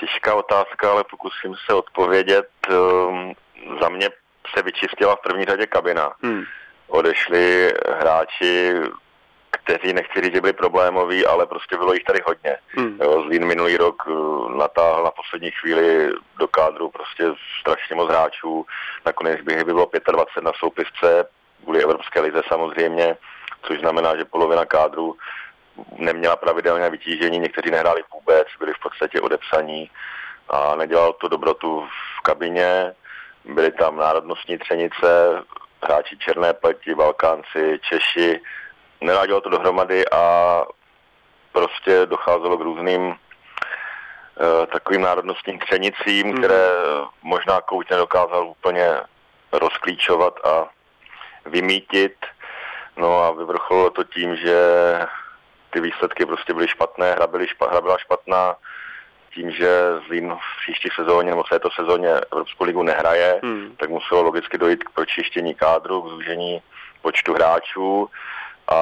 Těžká 0.00 0.34
otázka, 0.34 0.90
ale 0.90 1.04
pokusím 1.04 1.54
se 1.66 1.74
odpovědět. 1.74 2.48
Um, 2.70 3.32
za 3.80 3.88
mě 3.88 4.08
se 4.54 4.62
vyčistila 4.62 5.16
v 5.16 5.22
první 5.22 5.44
řadě 5.44 5.66
kabina. 5.66 6.12
Hmm. 6.22 6.44
Odešli 6.88 7.72
hráči, 7.98 8.74
kteří 9.50 9.92
nechci 9.92 10.20
říct, 10.22 10.34
že 10.34 10.40
byli 10.40 10.52
problémoví, 10.52 11.26
ale 11.26 11.46
prostě 11.46 11.76
bylo 11.76 11.92
jich 11.92 12.04
tady 12.04 12.20
hodně. 12.26 12.56
Hmm. 12.68 12.98
Jo, 13.02 13.22
Zlín 13.22 13.46
minulý 13.46 13.76
rok 13.76 14.06
uh, 14.06 14.50
natáhl 14.56 15.04
na 15.04 15.10
poslední 15.10 15.50
chvíli 15.50 16.10
do 16.38 16.48
kádru 16.48 16.90
prostě 16.90 17.24
strašně 17.60 17.96
moc 17.96 18.08
hráčů. 18.08 18.66
Nakonec 19.06 19.40
by 19.40 19.64
bylo 19.64 19.90
25 20.12 20.44
na 20.44 20.52
soupisce, 20.58 21.26
kvůli 21.62 21.82
Evropské 21.82 22.20
lize 22.20 22.42
samozřejmě, 22.48 23.16
což 23.62 23.80
znamená, 23.80 24.16
že 24.16 24.24
polovina 24.24 24.64
kádru 24.64 25.16
neměla 25.98 26.36
pravidelné 26.36 26.90
vytížení, 26.90 27.38
někteří 27.38 27.70
nehráli 27.70 28.02
vůbec, 28.14 28.46
byli 28.58 28.72
v 28.72 28.82
podstatě 28.82 29.20
odepsaní 29.20 29.90
a 30.48 30.76
nedělal 30.76 31.12
to 31.12 31.28
dobrotu 31.28 31.86
v 32.18 32.22
kabině, 32.22 32.94
byly 33.44 33.72
tam 33.72 33.96
národnostní 33.96 34.58
třenice, 34.58 35.42
hráči 35.82 36.18
černé 36.18 36.52
pleti, 36.52 36.94
Balkánci, 36.94 37.78
Češi, 37.82 38.40
nenádělo 39.00 39.40
to 39.40 39.48
dohromady 39.48 40.08
a 40.08 40.62
prostě 41.52 42.06
docházelo 42.06 42.58
k 42.58 42.60
různým 42.60 43.06
uh, 43.06 43.16
takovým 44.72 45.02
národnostním 45.02 45.58
třenicím, 45.58 46.26
mm. 46.26 46.38
které 46.38 46.68
možná 47.22 47.60
Kouť 47.60 47.90
nedokázal 47.90 48.46
úplně 48.48 49.00
rozklíčovat 49.52 50.34
a 50.44 50.68
vymítit. 51.46 52.26
No 52.96 53.22
a 53.22 53.30
vyvrcholilo 53.30 53.90
to 53.90 54.04
tím, 54.04 54.36
že 54.36 54.56
ty 55.76 55.80
výsledky 55.80 56.26
prostě 56.26 56.54
byly 56.54 56.68
špatné, 56.68 57.12
hra, 57.12 57.26
byly 57.26 57.48
špa, 57.48 57.68
hra 57.70 57.80
byla 57.80 57.98
špatná, 57.98 58.56
tím, 59.34 59.50
že 59.50 59.68
Zlín 60.06 60.32
v 60.32 60.60
příští 60.62 60.88
sezóně 60.94 61.30
nebo 61.30 61.42
v 61.42 61.48
této 61.48 61.68
sezóně 61.70 62.08
Evropskou 62.32 62.64
ligu 62.64 62.82
nehraje, 62.82 63.40
hmm. 63.42 63.76
tak 63.76 63.90
muselo 63.90 64.22
logicky 64.22 64.58
dojít 64.58 64.84
k 64.84 64.90
pročištění 64.90 65.54
kádru, 65.54 66.02
k 66.02 66.08
zúžení 66.08 66.62
počtu 67.02 67.34
hráčů 67.34 68.10
a 68.68 68.80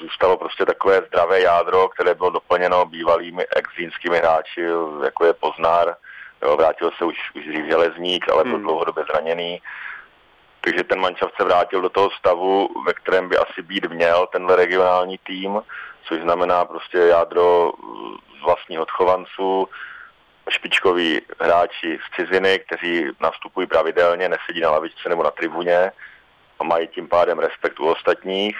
zůstalo 0.00 0.36
prostě 0.36 0.66
takové 0.66 1.02
zdravé 1.06 1.40
jádro, 1.40 1.88
které 1.88 2.14
bylo 2.14 2.30
doplněno 2.30 2.86
bývalými 2.86 3.46
exínskými 3.56 4.18
hráči, 4.18 4.66
jako 5.04 5.24
je 5.24 5.32
Poznár, 5.32 5.96
jo, 6.42 6.56
vrátil 6.56 6.90
se 6.98 7.04
už, 7.04 7.16
už 7.34 7.46
dřív 7.46 7.64
železník, 7.66 8.28
ale 8.28 8.44
byl 8.44 8.52
hmm. 8.52 8.62
dlouhodobě 8.62 9.04
zraněný. 9.10 9.60
Takže 10.64 10.84
ten 10.84 11.00
mančaft 11.00 11.34
se 11.36 11.44
vrátil 11.44 11.80
do 11.80 11.88
toho 11.88 12.10
stavu, 12.10 12.68
ve 12.86 12.92
kterém 12.92 13.28
by 13.28 13.36
asi 13.36 13.62
být 13.62 13.90
měl 13.90 14.26
tenhle 14.26 14.56
regionální 14.56 15.18
tým, 15.18 15.62
což 16.04 16.20
znamená 16.20 16.64
prostě 16.64 16.98
jádro 16.98 17.72
z 18.40 18.44
vlastních 18.44 18.80
odchovanců, 18.80 19.68
špičkoví 20.48 21.20
hráči 21.40 21.98
z 22.06 22.16
ciziny, 22.16 22.58
kteří 22.58 23.06
nastupují 23.20 23.66
pravidelně, 23.66 24.28
nesedí 24.28 24.60
na 24.60 24.70
lavičce 24.70 25.08
nebo 25.08 25.22
na 25.22 25.30
tribuně 25.30 25.92
a 26.58 26.64
mají 26.64 26.88
tím 26.88 27.08
pádem 27.08 27.38
respekt 27.38 27.80
u 27.80 27.88
ostatních. 27.88 28.56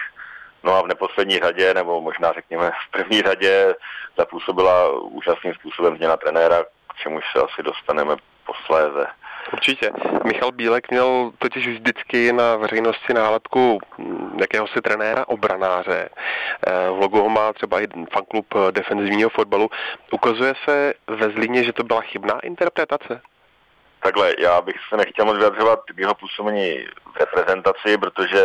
No 0.63 0.75
a 0.75 0.81
v 0.81 0.87
neposlední 0.87 1.39
řadě, 1.39 1.73
nebo 1.73 2.01
možná 2.01 2.33
řekněme 2.33 2.71
v 2.71 2.91
první 2.91 3.21
řadě, 3.21 3.75
zapůsobila 4.17 4.91
úžasným 4.99 5.53
způsobem 5.53 5.95
změna 5.95 6.17
trenéra, 6.17 6.63
k 6.63 6.95
čemuž 7.03 7.23
se 7.31 7.43
asi 7.43 7.63
dostaneme 7.63 8.15
posléze. 8.45 9.07
Určitě. 9.53 9.91
Michal 10.23 10.51
Bílek 10.51 10.91
měl 10.91 11.31
totiž 11.39 11.67
vždycky 11.67 12.33
na 12.33 12.55
veřejnosti 12.55 13.13
nálepku 13.13 13.79
hm, 13.97 14.37
jakéhosi 14.39 14.81
trenéra 14.81 15.27
obranáře. 15.27 16.09
Eh, 16.67 16.89
v 16.89 16.99
logu 16.99 17.21
ho 17.21 17.29
má 17.29 17.53
třeba 17.53 17.81
i 17.81 17.87
fanklub 18.13 18.45
defenzivního 18.71 19.29
fotbalu. 19.29 19.69
Ukazuje 20.11 20.53
se 20.65 20.93
ve 21.07 21.29
Zlíně, 21.29 21.63
že 21.63 21.73
to 21.73 21.83
byla 21.83 22.01
chybná 22.01 22.39
interpretace? 22.39 23.21
Takhle, 24.03 24.33
já 24.39 24.61
bych 24.61 24.75
se 24.89 24.97
nechtěl 24.97 25.25
moc 25.25 25.37
vyjadřovat 25.37 25.79
k 25.95 25.99
jeho 25.99 26.15
působení 26.15 26.85
v 27.13 27.17
reprezentaci, 27.19 27.97
protože 27.97 28.41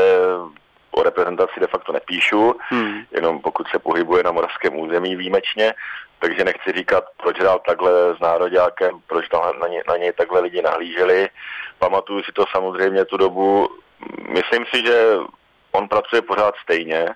o 0.90 1.02
reprezentaci 1.02 1.60
de 1.60 1.66
facto 1.66 1.92
nepíšu, 1.92 2.54
hmm. 2.68 3.02
jenom 3.10 3.40
pokud 3.40 3.68
se 3.68 3.78
pohybuje 3.78 4.22
na 4.22 4.32
moravském 4.32 4.78
území 4.78 5.16
výjimečně, 5.16 5.74
takže 6.18 6.44
nechci 6.44 6.72
říkat, 6.72 7.04
proč 7.16 7.40
hrál 7.40 7.60
takhle 7.66 8.16
s 8.16 8.20
nároďákem, 8.20 9.00
proč 9.06 9.26
na, 9.60 9.68
ně, 9.68 9.82
na 9.88 9.96
něj 9.96 10.12
takhle 10.12 10.40
lidi 10.40 10.62
nahlíželi. 10.62 11.28
Pamatuju 11.78 12.22
si 12.22 12.32
to 12.32 12.44
samozřejmě 12.52 13.04
tu 13.04 13.16
dobu. 13.16 13.68
Myslím 14.28 14.64
si, 14.66 14.86
že 14.86 15.16
on 15.72 15.88
pracuje 15.88 16.22
pořád 16.22 16.54
stejně. 16.62 17.08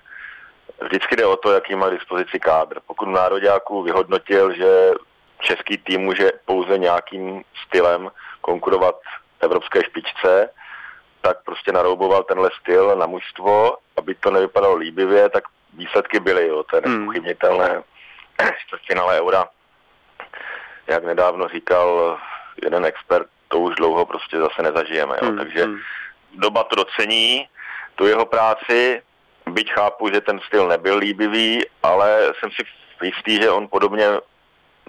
Vždycky 0.81 1.15
jde 1.15 1.25
o 1.25 1.37
to, 1.37 1.51
jaký 1.51 1.75
má 1.75 1.89
dispozici 1.89 2.39
kádr. 2.39 2.79
Pokud 2.87 3.07
v 3.07 3.11
nároďáku 3.11 3.81
vyhodnotil, 3.81 4.53
že 4.53 4.91
český 5.39 5.77
tým 5.77 6.01
může 6.01 6.31
pouze 6.45 6.77
nějakým 6.77 7.43
stylem 7.67 8.11
konkurovat 8.41 8.95
evropské 9.39 9.83
špičce, 9.83 10.49
tak 11.25 11.43
prostě 11.43 11.71
narouboval 11.71 12.23
tenhle 12.23 12.49
styl 12.61 12.95
na 12.95 13.05
mužstvo, 13.05 13.77
aby 13.97 14.15
to 14.15 14.31
nevypadalo 14.31 14.75
líbivě, 14.75 15.29
tak 15.29 15.43
výsledky 15.73 16.19
byly, 16.19 16.47
jo, 16.47 16.63
to 16.63 16.75
je 16.75 16.81
hmm. 16.85 16.97
nespochybnitelné. 16.97 17.83
Čtvrtfinále 18.65 19.21
eura, 19.21 19.49
jak 20.87 21.03
nedávno 21.03 21.47
říkal 21.47 22.19
jeden 22.63 22.85
expert, 22.85 23.27
to 23.47 23.59
už 23.59 23.75
dlouho 23.75 24.05
prostě 24.05 24.37
zase 24.37 24.61
nezažijeme, 24.61 25.15
jo, 25.21 25.27
hmm. 25.27 25.37
takže 25.37 25.63
hmm. 25.63 25.79
doba 26.33 26.63
to 26.63 26.75
docení, 26.75 27.47
tu 27.95 28.07
jeho 28.07 28.25
práci, 28.25 29.01
byť 29.49 29.71
chápu, 29.71 30.09
že 30.09 30.21
ten 30.21 30.39
styl 30.39 30.67
nebyl 30.67 30.97
líbivý, 30.97 31.65
ale 31.83 32.33
jsem 32.39 32.49
si 32.51 32.63
jistý, 33.03 33.41
že 33.41 33.49
on 33.49 33.67
podobně 33.67 34.07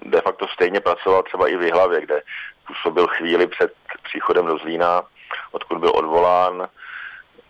de 0.03 0.21
facto 0.21 0.49
stejně 0.49 0.81
pracoval 0.81 1.23
třeba 1.23 1.49
i 1.49 1.57
v 1.57 1.73
hlavě, 1.73 2.01
kde 2.01 2.23
působil 2.67 3.07
chvíli 3.07 3.47
před 3.47 3.73
příchodem 4.03 4.47
do 4.47 4.59
Zlína, 4.59 5.03
odkud 5.51 5.79
byl 5.79 5.93
odvolán 5.95 6.69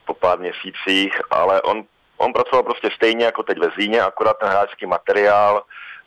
po 0.05 0.15
pár 0.15 0.39
měsících, 0.39 1.21
ale 1.31 1.63
on, 1.63 1.85
on 2.17 2.33
pracoval 2.33 2.63
prostě 2.63 2.91
stejně 2.95 3.25
jako 3.25 3.43
teď 3.43 3.59
ve 3.59 3.71
Zlíně, 3.71 4.03
akorát 4.03 4.39
ten 4.39 4.49
hráčský 4.49 4.87
materiál 4.87 5.63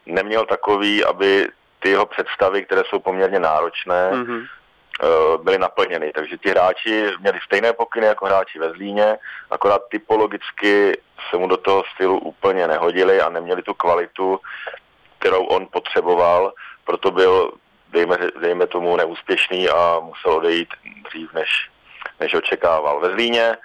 neměl 0.05 0.45
takový, 0.45 1.05
aby 1.05 1.47
ty 1.80 1.89
jeho 1.89 2.05
představy, 2.05 2.65
které 2.65 2.82
jsou 2.89 2.99
poměrně 2.99 3.39
náročné, 3.39 4.11
mm-hmm. 4.11 4.47
byly 5.43 5.57
naplněny. 5.57 6.11
Takže 6.11 6.38
ti 6.38 6.49
hráči 6.49 7.11
měli 7.20 7.39
stejné 7.45 7.74
pokyny 7.74 8.07
jako 8.07 8.26
hráči 8.26 8.59
ve 8.59 8.72
Zlíně, 8.72 9.17
akorát 9.51 9.82
typologicky 9.89 11.01
se 11.30 11.38
mu 11.38 11.47
do 11.47 11.57
toho 11.57 11.84
stylu 11.93 12.20
úplně 12.20 12.67
nehodili 12.67 13.22
a 13.22 13.30
neměli 13.30 13.61
tu 13.61 13.74
kvalitu, 13.74 14.39
kterou 15.20 15.43
on 15.43 15.67
potřeboval, 15.72 16.53
proto 16.86 17.11
byl, 17.11 17.51
dejme, 17.92 18.18
dejme 18.42 18.68
tomu, 18.68 18.96
neúspěšný 18.96 19.70
a 19.70 20.00
musel 20.00 20.32
odejít 20.32 20.70
dřív, 21.10 21.34
než, 21.34 21.70
než 22.20 22.34
očekával. 22.34 23.00
Ve 23.00 23.10
Zlíně 23.10 23.58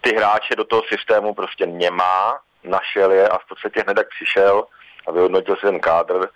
ty 0.00 0.14
hráče 0.14 0.56
do 0.56 0.64
toho 0.64 0.82
systému 0.88 1.34
prostě 1.34 1.66
nemá, 1.66 2.38
našel 2.64 3.10
je 3.12 3.28
a 3.28 3.38
v 3.38 3.48
podstatě 3.48 3.82
hned 3.82 3.96
jak 3.96 4.08
přišel 4.08 4.66
a 5.06 5.12
vyhodnotil 5.12 5.56
si 5.56 5.62
ten 5.62 5.80
kádr, 5.80 6.28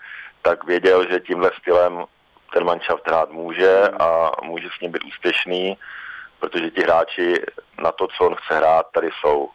tak 0.42 0.64
věděl, 0.64 1.06
že 1.10 1.20
tímhle 1.20 1.50
stylem 1.58 2.04
ten 2.52 2.64
manšaft 2.64 3.08
hrát 3.08 3.30
může 3.30 3.88
a 3.88 4.30
může 4.42 4.68
s 4.76 4.80
ním 4.80 4.92
být 4.92 5.04
úspěšný, 5.04 5.78
protože 6.40 6.70
ti 6.70 6.82
hráči 6.82 7.34
na 7.82 7.92
to, 7.92 8.06
co 8.06 8.26
on 8.26 8.34
chce 8.34 8.56
hrát, 8.56 8.86
tady 8.92 9.10
jsou. 9.20 9.50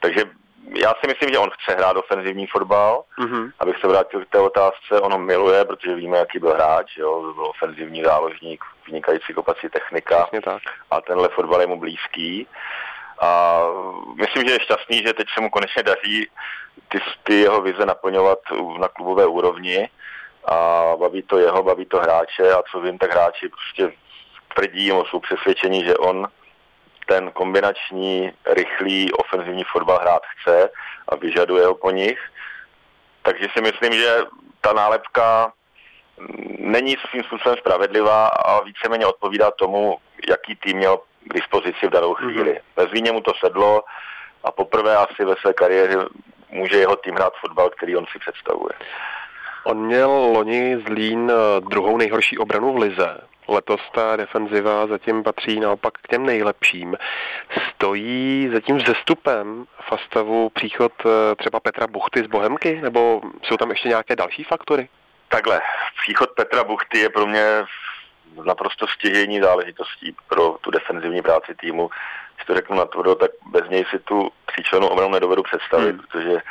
Takže 0.00 0.24
já 0.74 0.94
si 1.00 1.06
myslím, 1.06 1.30
že 1.30 1.38
on 1.38 1.50
chce 1.50 1.74
hrát 1.74 1.96
ofenzivní 1.96 2.46
fotbal. 2.46 3.02
Mm-hmm. 3.18 3.52
Abych 3.58 3.76
se 3.80 3.88
vrátil 3.88 4.24
k 4.24 4.28
té 4.28 4.38
otázce, 4.38 5.00
on 5.00 5.12
ho 5.12 5.18
miluje, 5.18 5.64
protože 5.64 5.94
víme, 5.94 6.18
jaký 6.18 6.38
byl 6.38 6.54
hráč, 6.54 6.96
jo, 6.96 7.32
byl 7.34 7.46
ofenzivní 7.46 8.02
záložník, 8.04 8.64
vynikající 8.86 9.34
kopací 9.34 9.68
technika 9.68 10.28
tak. 10.44 10.62
a 10.90 11.00
tenhle 11.00 11.28
fotbal 11.28 11.60
je 11.60 11.66
mu 11.66 11.78
blízký. 11.78 12.46
A 13.20 13.62
myslím, 14.14 14.48
že 14.48 14.54
je 14.54 14.60
šťastný, 14.60 15.02
že 15.06 15.12
teď 15.12 15.26
se 15.34 15.40
mu 15.40 15.50
konečně 15.50 15.82
daří 15.82 16.28
ty, 16.88 16.98
ty 17.22 17.34
jeho 17.34 17.62
vize 17.62 17.86
naplňovat 17.86 18.38
na 18.78 18.88
klubové 18.88 19.26
úrovni 19.26 19.88
a 20.44 20.92
baví 20.98 21.22
to 21.22 21.38
jeho, 21.38 21.62
baví 21.62 21.86
to 21.86 21.98
hráče 21.98 22.52
a 22.52 22.62
co 22.70 22.80
vím, 22.80 22.98
tak 22.98 23.12
hráči 23.12 23.48
prostě 23.48 23.92
tvrdí, 24.54 24.88
jsou 24.88 25.20
přesvědčení, 25.20 25.84
že 25.84 25.96
on 25.96 26.28
ten 27.08 27.30
kombinační, 27.30 28.32
rychlý, 28.46 29.12
ofenzivní 29.12 29.64
fotbal 29.64 29.98
hrát 29.98 30.22
chce 30.26 30.70
a 31.08 31.16
vyžaduje 31.16 31.66
ho 31.66 31.74
po 31.74 31.90
nich. 31.90 32.20
Takže 33.22 33.46
si 33.52 33.60
myslím, 33.60 33.92
že 33.92 34.16
ta 34.60 34.72
nálepka 34.72 35.52
není 36.58 36.96
svým 37.10 37.22
způsobem 37.22 37.58
spravedlivá 37.58 38.26
a 38.26 38.62
víceméně 38.62 39.06
odpovídá 39.06 39.50
tomu, 39.50 39.98
jaký 40.28 40.56
tým 40.56 40.76
měl 40.76 40.96
k 40.96 41.34
dispozici 41.34 41.86
v 41.86 41.90
danou 41.90 42.14
chvíli. 42.14 42.52
Mm-hmm. 42.52 42.62
Ve 42.76 42.86
Zlíně 42.86 43.12
mu 43.12 43.20
to 43.20 43.32
sedlo 43.44 43.82
a 44.44 44.52
poprvé 44.52 44.96
asi 44.96 45.24
ve 45.24 45.36
své 45.36 45.52
kariéře 45.52 45.96
může 46.50 46.76
jeho 46.76 46.96
tým 46.96 47.14
hrát 47.14 47.32
fotbal, 47.40 47.70
který 47.70 47.96
on 47.96 48.06
si 48.12 48.18
představuje. 48.18 48.74
On 49.68 49.86
měl 49.86 50.10
loni 50.10 50.78
Zlín 50.86 51.32
eh, 51.32 51.60
druhou 51.60 51.96
nejhorší 51.96 52.38
obranu 52.38 52.72
v 52.72 52.76
Lize. 52.76 53.20
Letos 53.48 53.80
ta 53.94 54.16
defenziva 54.16 54.86
zatím 54.86 55.22
patří 55.22 55.60
naopak 55.60 55.94
k 56.02 56.08
těm 56.08 56.26
nejlepším. 56.26 56.96
Stojí 57.74 58.48
zatím 58.52 58.76
vzestupem 58.76 59.64
v 59.90 60.00
stavu 60.06 60.50
příchod 60.50 60.92
eh, 61.06 61.34
třeba 61.36 61.60
Petra 61.60 61.86
Buchty 61.86 62.24
z 62.24 62.26
Bohemky, 62.26 62.80
nebo 62.82 63.20
jsou 63.42 63.56
tam 63.56 63.70
ještě 63.70 63.88
nějaké 63.88 64.16
další 64.16 64.44
faktory? 64.44 64.88
Takhle, 65.28 65.60
příchod 66.02 66.30
Petra 66.30 66.64
Buchty 66.64 66.98
je 66.98 67.08
pro 67.08 67.26
mě 67.26 67.64
naprosto 68.44 68.86
stěžení 68.86 69.40
záležitostí 69.40 70.16
pro 70.28 70.56
tu 70.60 70.70
defenzivní 70.70 71.22
práci 71.22 71.54
týmu. 71.54 71.90
Když 72.34 72.46
to 72.46 72.54
řeknu 72.54 72.76
natvrdo, 72.76 73.14
tak 73.14 73.30
bez 73.46 73.70
něj 73.70 73.84
si 73.90 73.98
tu 73.98 74.30
tříčlenou 74.46 74.86
obranu 74.86 75.12
nedovedu 75.12 75.42
představit, 75.42 75.92
hmm. 75.92 75.98
protože 75.98 76.42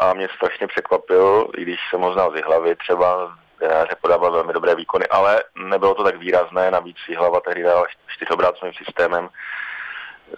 A 0.00 0.14
mě 0.14 0.28
strašně 0.36 0.66
překvapil, 0.66 1.50
i 1.56 1.62
když 1.62 1.80
jsem 1.90 2.00
ho 2.00 2.12
znal 2.12 2.32
z 2.36 2.44
hlavy 2.44 2.76
třeba, 2.76 3.36
trenéře 3.58 3.96
podával 4.00 4.32
velmi 4.32 4.52
dobré 4.52 4.74
výkony, 4.74 5.06
ale 5.06 5.42
nebylo 5.54 5.94
to 5.94 6.04
tak 6.04 6.16
výrazné, 6.16 6.70
navíc 6.70 6.96
hlava 7.16 7.40
tehdy 7.40 7.62
dala 7.62 7.86
čtyřobrácovým 8.06 8.74
systémem, 8.74 9.28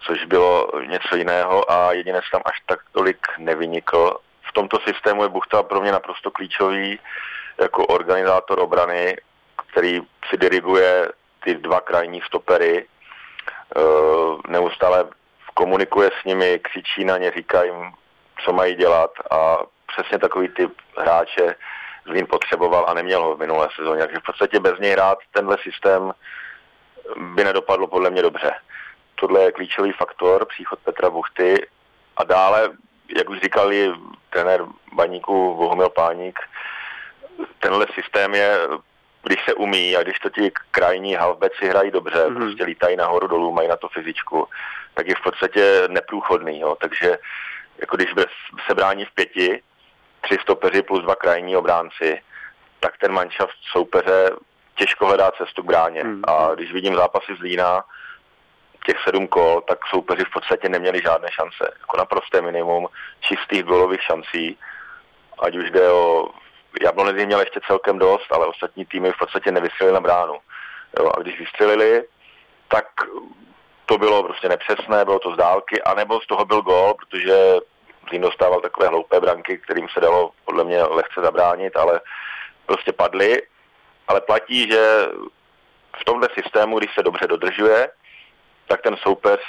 což 0.01 0.25
bylo 0.25 0.71
něco 0.87 1.17
jiného 1.17 1.73
a 1.73 1.93
jedinec 1.93 2.25
tam 2.33 2.43
až 2.45 2.61
tak 2.67 2.81
tolik 2.93 3.27
nevynikl. 3.39 4.17
V 4.49 4.53
tomto 4.53 4.79
systému 4.81 5.23
je 5.23 5.29
Buchta 5.29 5.63
pro 5.63 5.81
mě 5.81 5.93
naprosto 5.93 6.31
klíčový 6.31 6.99
jako 7.61 7.87
organizátor 7.87 8.61
obrany, 8.61 9.17
který 9.73 10.01
si 10.31 10.37
diriguje 10.37 11.09
ty 11.45 11.55
dva 11.55 11.81
krajní 11.81 12.21
stopery, 12.21 12.79
e, 12.79 12.87
neustále 14.49 15.05
komunikuje 15.55 16.11
s 16.21 16.25
nimi, 16.25 16.59
křičí 16.59 17.05
na 17.05 17.19
ně, 17.19 17.31
říká 17.31 17.63
jim, 17.63 17.93
co 18.45 18.53
mají 18.53 18.75
dělat 18.75 19.11
a 19.31 19.59
přesně 19.87 20.19
takový 20.19 20.49
typ 20.49 20.73
hráče 20.97 21.55
Zlín 22.07 22.27
potřeboval 22.31 22.85
a 22.89 22.95
neměl 22.95 23.23
ho 23.23 23.37
v 23.37 23.39
minulé 23.39 23.69
sezóně. 23.77 24.01
Takže 24.01 24.19
v 24.19 24.27
podstatě 24.27 24.61
bez 24.61 24.79
něj 24.79 24.93
hrát 24.93 25.19
tenhle 25.33 25.57
systém 25.63 26.13
by 27.17 27.45
nedopadlo 27.45 27.87
podle 27.87 28.11
mě 28.11 28.23
dobře. 28.23 28.55
Tohle 29.15 29.41
je 29.41 29.53
klíčový 29.53 29.93
faktor, 29.93 30.47
příchod 30.47 30.79
Petra 30.79 31.11
Buchty 31.11 31.67
a 32.17 32.25
dále, 32.25 32.71
jak 33.17 33.31
už 33.31 33.41
říkali 33.41 33.93
trenér 34.31 34.65
baníku 34.93 35.55
Bohumil 35.55 35.89
Páník, 35.89 36.39
tenhle 37.61 37.87
systém 37.95 38.35
je, 38.35 38.59
když 39.23 39.45
se 39.45 39.55
umí 39.55 39.97
a 39.97 40.03
když 40.03 40.19
to 40.19 40.31
ti 40.31 40.53
krajní 40.71 41.15
halbeci 41.15 41.69
hrají 41.69 41.91
dobře, 41.91 42.25
mm-hmm. 42.25 42.37
prostě 42.37 42.65
lítají 42.65 42.97
nahoru 42.97 43.27
dolů, 43.27 43.53
mají 43.53 43.69
na 43.69 43.77
to 43.77 43.89
fyzičku, 43.89 44.49
tak 44.95 45.07
je 45.09 45.15
v 45.15 45.23
podstatě 45.23 45.83
neprůchodný. 45.89 46.61
Jo. 46.61 46.77
Takže 46.81 47.19
jako 47.79 47.97
když 47.97 48.09
se 48.67 48.75
brání 48.75 49.05
v 49.05 49.15
pěti, 49.15 49.63
tři 50.21 50.39
stopeři 50.43 50.83
plus 50.83 51.03
dva 51.03 51.17
krajní 51.17 51.57
obránci, 51.57 52.23
tak 52.81 52.99
ten 52.99 53.13
manšaft 53.13 53.57
soupeře 53.73 54.31
těžko 54.75 55.07
hledá 55.07 55.31
cestu 55.31 55.63
k 55.63 55.67
bráně. 55.67 56.03
Hmm. 56.03 56.23
A 56.27 56.55
když 56.55 56.73
vidím 56.73 56.97
zápasy 56.97 57.37
z 57.39 57.41
Lína, 57.41 57.85
těch 58.87 58.97
sedm 59.05 59.29
kol, 59.29 59.61
tak 59.61 59.79
soupeři 59.87 60.25
v 60.25 60.31
podstatě 60.31 60.69
neměli 60.69 61.01
žádné 61.03 61.29
šance. 61.31 61.75
Jako 61.81 61.97
naprosté 61.97 62.41
minimum 62.41 62.89
čistých 63.21 63.63
golových 63.63 64.03
šancí, 64.03 64.59
ať 65.39 65.57
už 65.57 65.71
jde 65.71 65.91
o... 65.91 66.29
Jablonec 66.83 67.27
měl 67.27 67.41
ještě 67.41 67.61
celkem 67.67 67.99
dost, 67.99 68.33
ale 68.33 68.47
ostatní 68.47 68.87
týmy 68.87 69.13
v 69.13 69.19
podstatě 69.19 69.53
nevystřelili 69.53 69.95
na 69.95 70.01
bránu. 70.01 70.35
Jo, 70.99 71.11
a 71.17 71.21
když 71.21 71.39
vystřelili, 71.39 72.05
tak 72.69 72.87
to 73.89 73.99
bylo 73.99 74.23
prostě 74.23 74.49
nepřesné, 74.49 75.05
bylo 75.05 75.19
to 75.19 75.33
z 75.33 75.37
dálky, 75.37 75.83
anebo 75.83 76.21
z 76.21 76.27
toho 76.27 76.45
byl 76.45 76.63
gol, 76.63 76.95
protože 76.95 77.55
Zlín 78.09 78.23
dostával 78.23 78.61
takové 78.61 78.89
hloupé 78.89 79.21
branky, 79.21 79.59
kterým 79.59 79.89
se 79.89 80.01
dalo 80.01 80.31
podle 80.45 80.65
mě 80.65 80.83
lehce 80.83 81.21
zabránit, 81.23 81.77
ale 81.77 82.01
prostě 82.67 82.93
padly. 82.93 83.43
Ale 84.09 84.21
platí, 84.21 84.71
že 84.71 85.09
v 86.01 86.05
tomhle 86.05 86.29
systému, 86.35 86.79
když 86.79 86.95
se 86.95 87.03
dobře 87.03 87.27
dodržuje, 87.27 87.91
tak 88.69 88.83
ten 88.83 88.97
soupeř 88.97 89.41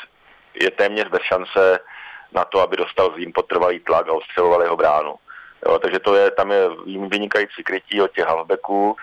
je 0.54 0.72
téměř 0.72 1.08
bez 1.08 1.22
šance 1.22 1.80
na 2.32 2.46
to, 2.46 2.62
aby 2.62 2.78
dostal 2.78 3.12
Zlín 3.14 3.32
potrvalý 3.36 3.80
tlak 3.80 4.08
a 4.08 4.14
ostřeloval 4.14 4.62
jeho 4.62 4.78
bránu. 4.78 5.16
Jo, 5.66 5.80
takže 5.80 6.00
to 6.00 6.16
je, 6.16 6.32
tam 6.32 6.52
je 6.52 6.70
vynikající 7.08 7.64
krytí 7.64 8.02
od 8.02 8.12
těch 8.12 8.26
halfbacků 8.26 8.96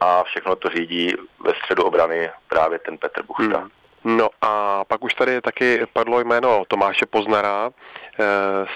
a 0.00 0.22
všechno 0.24 0.56
to 0.56 0.68
řídí 0.68 1.14
ve 1.40 1.54
středu 1.54 1.82
obrany 1.84 2.30
právě 2.48 2.78
ten 2.78 2.98
Petr 2.98 3.22
Buchta. 3.22 3.58
Hmm. 3.58 3.70
No 4.04 4.28
a 4.40 4.84
pak 4.84 5.04
už 5.04 5.14
tady 5.14 5.40
taky 5.40 5.86
padlo 5.92 6.20
jméno 6.20 6.64
Tomáše 6.68 7.06
Poznara, 7.06 7.70
eh, 7.70 8.24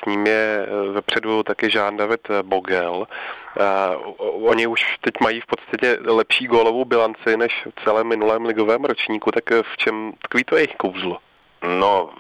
s 0.03 0.07
ním 0.07 0.27
je 0.27 0.66
eh, 0.66 0.93
vepředu 0.93 1.43
taky 1.43 1.69
Jean 1.74 1.97
David 1.97 2.20
Bogel. 2.43 3.07
Eh, 3.11 3.97
oni 4.20 4.66
už 4.66 4.81
teď 5.01 5.15
mají 5.20 5.40
v 5.40 5.47
podstatě 5.47 5.98
lepší 6.05 6.47
gólovou 6.47 6.85
bilanci 6.85 7.36
než 7.36 7.66
v 7.78 7.85
celém 7.85 8.07
minulém 8.07 8.44
ligovém 8.44 8.85
ročníku, 8.85 9.31
tak 9.31 9.51
v 9.51 9.77
čem 9.77 10.12
tkví 10.23 10.44
to 10.44 10.57
jejich 10.57 10.77
kouzlo? 10.77 11.19
No, 11.78 12.11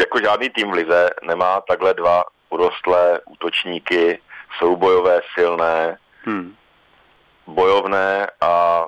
jako 0.00 0.20
žádný 0.20 0.50
tým 0.50 0.70
v 0.70 0.74
lize 0.74 1.10
nemá 1.22 1.60
takhle 1.60 1.94
dva 1.94 2.24
urostlé 2.50 3.20
útočníky, 3.26 4.20
soubojové, 4.58 5.20
silné, 5.34 5.98
hmm. 6.24 6.54
bojovné 7.46 8.26
a 8.40 8.84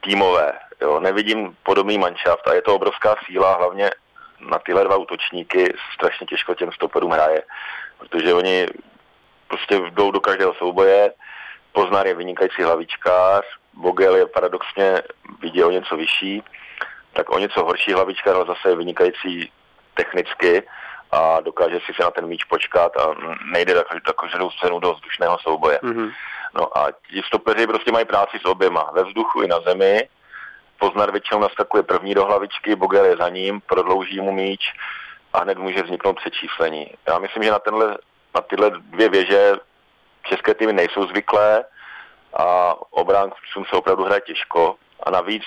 týmové. 0.00 0.65
Jo, 0.80 1.00
nevidím 1.00 1.56
podobný 1.62 1.98
manšaft 1.98 2.48
a 2.48 2.54
je 2.54 2.62
to 2.62 2.74
obrovská 2.74 3.16
síla, 3.26 3.56
hlavně 3.56 3.90
na 4.40 4.58
tyhle 4.58 4.84
dva 4.84 4.96
útočníky 4.96 5.74
strašně 5.94 6.26
těžko 6.26 6.54
těm 6.54 6.72
stoperům 6.72 7.10
hraje, 7.10 7.42
protože 7.98 8.34
oni 8.34 8.66
prostě 9.48 9.80
jdou 9.90 10.10
do 10.10 10.20
každého 10.20 10.54
souboje, 10.54 11.12
Poznar 11.72 12.06
je 12.06 12.14
vynikající 12.14 12.62
hlavičkář, 12.62 13.44
Bogel 13.72 14.16
je 14.16 14.26
paradoxně 14.26 15.02
viděl 15.40 15.66
o 15.66 15.70
něco 15.70 15.96
vyšší, 15.96 16.42
tak 17.12 17.30
o 17.30 17.38
něco 17.38 17.64
horší 17.64 17.92
hlavičkář, 17.92 18.34
ale 18.34 18.46
zase 18.46 18.68
je 18.68 18.76
vynikající 18.76 19.52
technicky 19.94 20.62
a 21.10 21.40
dokáže 21.40 21.80
si 21.86 21.92
se 21.94 22.02
na 22.02 22.10
ten 22.10 22.26
míč 22.26 22.44
počkat 22.44 22.96
a 22.96 23.14
nejde 23.52 23.74
tak 23.74 24.16
každou 24.16 24.50
cenu 24.50 24.80
do 24.80 24.94
vzdušného 24.94 25.38
souboje. 25.38 25.78
Mm-hmm. 25.82 26.12
No 26.54 26.78
a 26.78 26.88
ti 26.90 27.22
stopeři 27.26 27.66
prostě 27.66 27.92
mají 27.92 28.04
práci 28.04 28.38
s 28.38 28.44
oběma, 28.44 28.90
ve 28.92 29.04
vzduchu 29.04 29.42
i 29.42 29.48
na 29.48 29.60
zemi. 29.60 30.08
Poznar 30.78 31.12
většinou 31.12 31.40
naskakuje 31.40 31.82
první 31.82 32.14
do 32.14 32.24
hlavičky, 32.24 32.76
Bogel 32.76 33.04
je 33.04 33.16
za 33.16 33.28
ním, 33.28 33.60
prodlouží 33.60 34.20
mu 34.20 34.32
míč 34.32 34.72
a 35.32 35.40
hned 35.40 35.58
může 35.58 35.82
vzniknout 35.82 36.16
přečíslení. 36.16 36.90
Já 37.08 37.18
myslím, 37.18 37.42
že 37.42 37.50
na, 37.50 37.58
tenhle, 37.58 37.98
na 38.34 38.40
tyhle 38.40 38.70
dvě 38.70 39.08
věže 39.08 39.52
české 40.22 40.54
týmy 40.54 40.72
nejsou 40.72 41.06
zvyklé 41.06 41.64
a 42.38 42.74
obráncům 42.90 43.64
se 43.70 43.76
opravdu 43.76 44.04
hraje 44.04 44.20
těžko. 44.20 44.74
A 45.02 45.10
navíc 45.10 45.42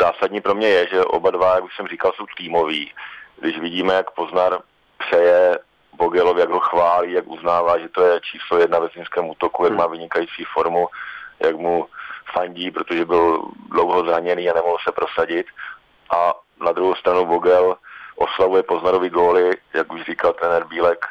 zásadní 0.00 0.40
pro 0.40 0.54
mě 0.54 0.68
je, 0.68 0.88
že 0.88 1.04
oba 1.04 1.30
dva, 1.30 1.54
jak 1.54 1.64
už 1.64 1.76
jsem 1.76 1.88
říkal, 1.88 2.12
jsou 2.12 2.26
týmoví. 2.36 2.92
Když 3.40 3.58
vidíme, 3.58 3.94
jak 3.94 4.10
Poznar 4.10 4.58
přeje 4.98 5.58
Bogelovi, 5.92 6.40
jak 6.40 6.50
ho 6.50 6.60
chválí, 6.60 7.12
jak 7.12 7.26
uznává, 7.26 7.78
že 7.78 7.88
to 7.88 8.02
je 8.02 8.20
číslo 8.20 8.58
jedna 8.58 8.78
ve 8.78 8.88
zimském 8.88 9.28
útoku, 9.28 9.64
jak 9.64 9.72
má 9.72 9.86
vynikající 9.86 10.44
formu, 10.44 10.88
jak 11.40 11.56
mu 11.56 11.86
fandí, 12.32 12.70
protože 12.70 13.04
byl 13.04 13.42
dlouho 13.70 14.04
zraněný 14.04 14.50
a 14.50 14.54
nemohl 14.54 14.76
se 14.84 14.92
prosadit. 14.92 15.46
A 16.10 16.34
na 16.60 16.72
druhou 16.72 16.94
stranu 16.94 17.26
Bogel 17.26 17.76
oslavuje 18.16 18.62
Poznarovi 18.62 19.10
góly, 19.10 19.50
jak 19.74 19.92
už 19.92 20.02
říkal 20.02 20.32
trenér 20.32 20.64
Bílek 20.64 21.06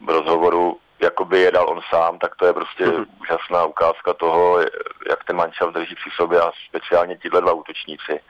v 0.00 0.08
rozhovoru, 0.08 0.78
jakoby 1.00 1.40
je 1.40 1.50
dal 1.50 1.68
on 1.68 1.80
sám, 1.90 2.18
tak 2.18 2.36
to 2.36 2.46
je 2.46 2.52
prostě 2.52 2.86
mm-hmm. 2.86 3.06
úžasná 3.20 3.64
ukázka 3.64 4.14
toho, 4.14 4.60
jak 5.08 5.24
ten 5.26 5.36
mančav 5.36 5.72
drží 5.72 5.94
při 5.94 6.10
sobě 6.16 6.40
a 6.40 6.52
speciálně 6.68 7.16
tihle 7.16 7.40
dva 7.40 7.52
útočníci, 7.52 8.20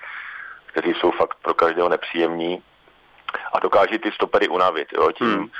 kteří 0.66 0.94
jsou 0.94 1.10
fakt 1.10 1.38
pro 1.42 1.54
každého 1.54 1.88
nepříjemní 1.88 2.62
a 3.52 3.60
dokáží 3.60 3.98
ty 3.98 4.12
stopery 4.12 4.48
unavit 4.48 4.88
jo, 4.92 5.12
tím 5.12 5.26
hmm. 5.26 5.50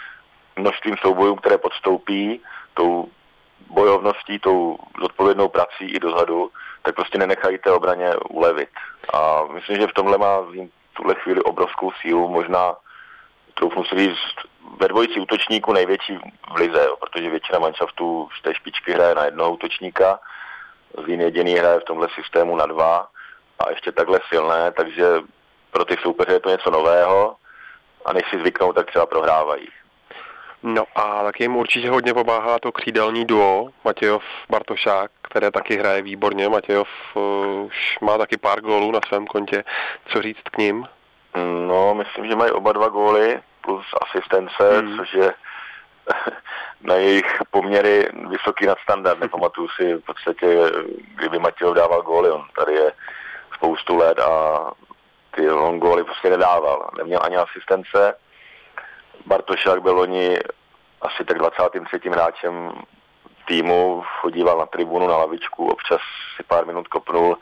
množstvím 0.56 0.96
soubojů, 0.96 1.34
které 1.34 1.58
podstoupí, 1.58 2.40
tou 2.74 3.08
bojovností, 3.70 4.38
tou 4.38 4.78
zodpovědnou 5.00 5.48
prací 5.48 5.84
i 5.84 5.98
dozadu, 5.98 6.50
tak 6.82 6.94
prostě 6.94 7.18
nenechají 7.18 7.58
té 7.58 7.72
obraně 7.72 8.16
ulevit. 8.30 8.70
A 9.14 9.42
myslím, 9.52 9.76
že 9.76 9.86
v 9.86 9.94
tomhle 9.94 10.18
má 10.18 10.40
v 10.40 10.68
tuhle 10.92 11.14
chvíli 11.14 11.42
obrovskou 11.42 11.90
sílu, 12.00 12.28
možná 12.28 12.76
troufnu 13.54 13.84
si 13.84 13.98
říct, 13.98 14.36
ve 14.80 14.88
dvojici 14.88 15.20
útočníků 15.20 15.72
největší 15.72 16.18
v 16.52 16.56
lize, 16.56 16.84
jo, 16.84 16.96
protože 16.96 17.30
většina 17.30 17.58
manšaftů 17.58 18.28
z 18.38 18.42
té 18.42 18.54
špičky 18.54 18.92
hraje 18.92 19.14
na 19.14 19.24
jednoho 19.24 19.52
útočníka, 19.52 20.20
Zlín 21.04 21.20
jediný 21.20 21.54
hraje 21.54 21.80
v 21.80 21.84
tomhle 21.84 22.08
systému 22.14 22.56
na 22.56 22.66
dva 22.66 23.08
a 23.58 23.70
ještě 23.70 23.92
takhle 23.92 24.20
silné, 24.28 24.72
takže 24.72 25.04
pro 25.70 25.84
ty 25.84 25.96
soupeře 26.02 26.32
je 26.32 26.40
to 26.40 26.50
něco 26.50 26.70
nového 26.70 27.36
a 28.04 28.12
než 28.12 28.22
si 28.30 28.38
zvyknou, 28.38 28.72
tak 28.72 28.86
třeba 28.86 29.06
prohrávají. 29.06 29.68
No 30.68 30.84
a 30.94 31.22
taky 31.22 31.44
jim 31.44 31.56
určitě 31.56 31.90
hodně 31.90 32.14
pomáhá 32.14 32.58
to 32.58 32.72
křídelní 32.72 33.24
duo 33.24 33.68
Matějov 33.84 34.22
Bartošák, 34.50 35.10
které 35.22 35.50
taky 35.50 35.76
hraje 35.76 36.02
výborně. 36.02 36.48
Matějov 36.48 36.88
uh, 37.14 37.66
už 37.66 37.98
má 38.00 38.18
taky 38.18 38.36
pár 38.36 38.60
gólů 38.60 38.92
na 38.92 39.00
svém 39.08 39.26
kontě. 39.26 39.64
Co 40.06 40.22
říct 40.22 40.42
k 40.42 40.58
ním? 40.58 40.86
No, 41.68 41.94
myslím, 41.94 42.26
že 42.26 42.36
mají 42.36 42.50
oba 42.50 42.72
dva 42.72 42.88
góly 42.88 43.40
plus 43.60 43.86
asistence, 44.00 44.80
hmm. 44.80 44.96
což 44.96 45.14
je 45.14 45.34
na 46.80 46.94
jejich 46.94 47.38
poměry 47.50 48.08
vysoký 48.28 48.66
nadstandard. 48.66 49.20
Nepamatuju 49.20 49.68
si 49.68 49.94
v 49.94 50.00
podstatě, 50.00 50.58
kdyby 51.14 51.38
Matějov 51.38 51.76
dával 51.76 52.02
góly. 52.02 52.30
On 52.30 52.44
tady 52.58 52.74
je 52.74 52.92
spoustu 53.54 53.96
let 53.96 54.18
a 54.18 54.60
ty 55.30 55.50
on 55.50 55.78
góly 55.78 56.04
prostě 56.04 56.30
nedával. 56.30 56.90
Neměl 56.98 57.20
ani 57.22 57.36
asistence. 57.36 58.14
Bartošák 59.26 59.82
byl 59.82 59.94
loni 59.94 60.38
asi 61.00 61.24
tak 61.24 61.38
23. 61.38 62.10
hráčem 62.10 62.72
týmu, 63.46 64.02
chodíval 64.20 64.58
na 64.58 64.66
tribunu, 64.66 65.06
na 65.06 65.16
lavičku, 65.16 65.68
občas 65.68 66.00
si 66.36 66.42
pár 66.42 66.66
minut 66.66 66.88
kopnul 66.88 67.38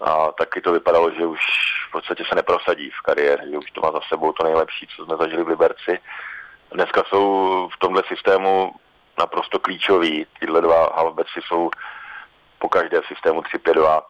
a 0.00 0.32
taky 0.32 0.60
to 0.60 0.72
vypadalo, 0.72 1.10
že 1.10 1.26
už 1.26 1.40
v 1.88 1.92
podstatě 1.92 2.24
se 2.28 2.34
neprosadí 2.34 2.90
v 2.90 3.02
kariéře, 3.02 3.50
že 3.50 3.58
už 3.58 3.70
to 3.70 3.80
má 3.80 3.92
za 3.92 4.00
sebou 4.08 4.32
to 4.32 4.44
nejlepší, 4.44 4.86
co 4.86 5.04
jsme 5.04 5.16
zažili 5.16 5.42
v 5.42 5.48
Liberci. 5.48 5.98
Dneska 6.72 7.04
jsou 7.04 7.68
v 7.74 7.78
tomhle 7.78 8.02
systému 8.08 8.74
naprosto 9.18 9.58
klíčoví. 9.58 10.26
Tyhle 10.40 10.60
dva 10.60 10.90
halfbeci 10.96 11.40
jsou 11.46 11.70
po 12.58 12.68
každé 12.68 13.00
systému 13.08 13.40
3-5-2 13.40 14.02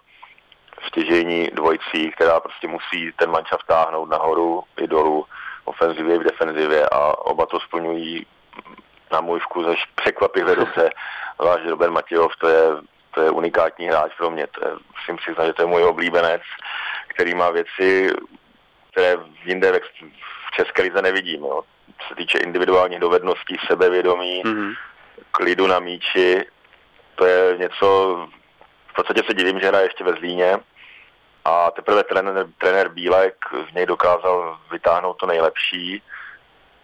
stěžení 0.87 1.47
dvojcí, 1.53 2.11
která 2.11 2.41
prostě 2.41 2.69
musí 2.69 3.13
ten 3.17 3.31
mančav 3.31 3.61
táhnout 3.67 4.09
nahoru 4.09 4.63
i 4.81 4.87
dolů, 4.87 5.27
ofenzivě 5.67 6.15
i 6.15 6.19
v 6.19 6.25
defenzivě 6.25 6.89
a 6.93 7.19
oba 7.19 7.47
to 7.47 7.61
splňují 7.61 8.27
na 9.13 9.21
můj 9.21 9.41
vkus 9.41 9.67
až 9.67 9.87
překvapivě 9.95 10.57
dobře. 10.57 10.91
Zvlášť 11.41 11.67
Robert 11.67 11.91
Matějov, 11.91 12.37
to 12.37 12.49
je, 12.49 12.63
to 13.15 13.21
je 13.23 13.31
unikátní 13.31 13.89
hráč 13.89 14.13
pro 14.17 14.31
mě. 14.31 14.47
To 14.47 14.69
je, 14.69 14.75
musím 14.99 15.17
přiznat, 15.17 15.47
že 15.47 15.53
to 15.53 15.63
je 15.63 15.67
můj 15.67 15.85
oblíbenec, 15.85 16.43
který 17.09 17.35
má 17.35 17.51
věci, 17.51 18.11
které 18.91 19.17
jinde 19.45 19.81
v 20.49 20.57
České 20.57 20.83
lize 20.83 21.03
nevidím. 21.03 21.45
Jo. 21.45 21.63
Co 21.99 22.09
se 22.09 22.15
týče 22.15 22.39
individuálních 22.39 23.01
dovedností, 23.01 23.57
sebevědomí, 23.67 24.43
mm-hmm. 24.45 24.75
klidu 25.31 25.67
na 25.67 25.79
míči, 25.79 26.45
to 27.15 27.25
je 27.25 27.59
něco, 27.59 27.87
v 28.87 28.95
podstatě 28.95 29.23
se 29.27 29.35
divím, 29.35 29.61
že 29.61 29.69
hraje 29.69 29.85
ještě 29.85 30.05
ve 30.05 30.13
Zlíně, 30.13 30.57
a 31.47 31.71
teprve 31.71 32.05
trenér, 32.05 32.47
trenér 32.59 32.89
Bílek 32.89 33.35
z 33.71 33.75
něj 33.75 33.87
dokázal 33.87 34.59
vytáhnout 34.71 35.17
to 35.17 35.27
nejlepší, 35.27 36.03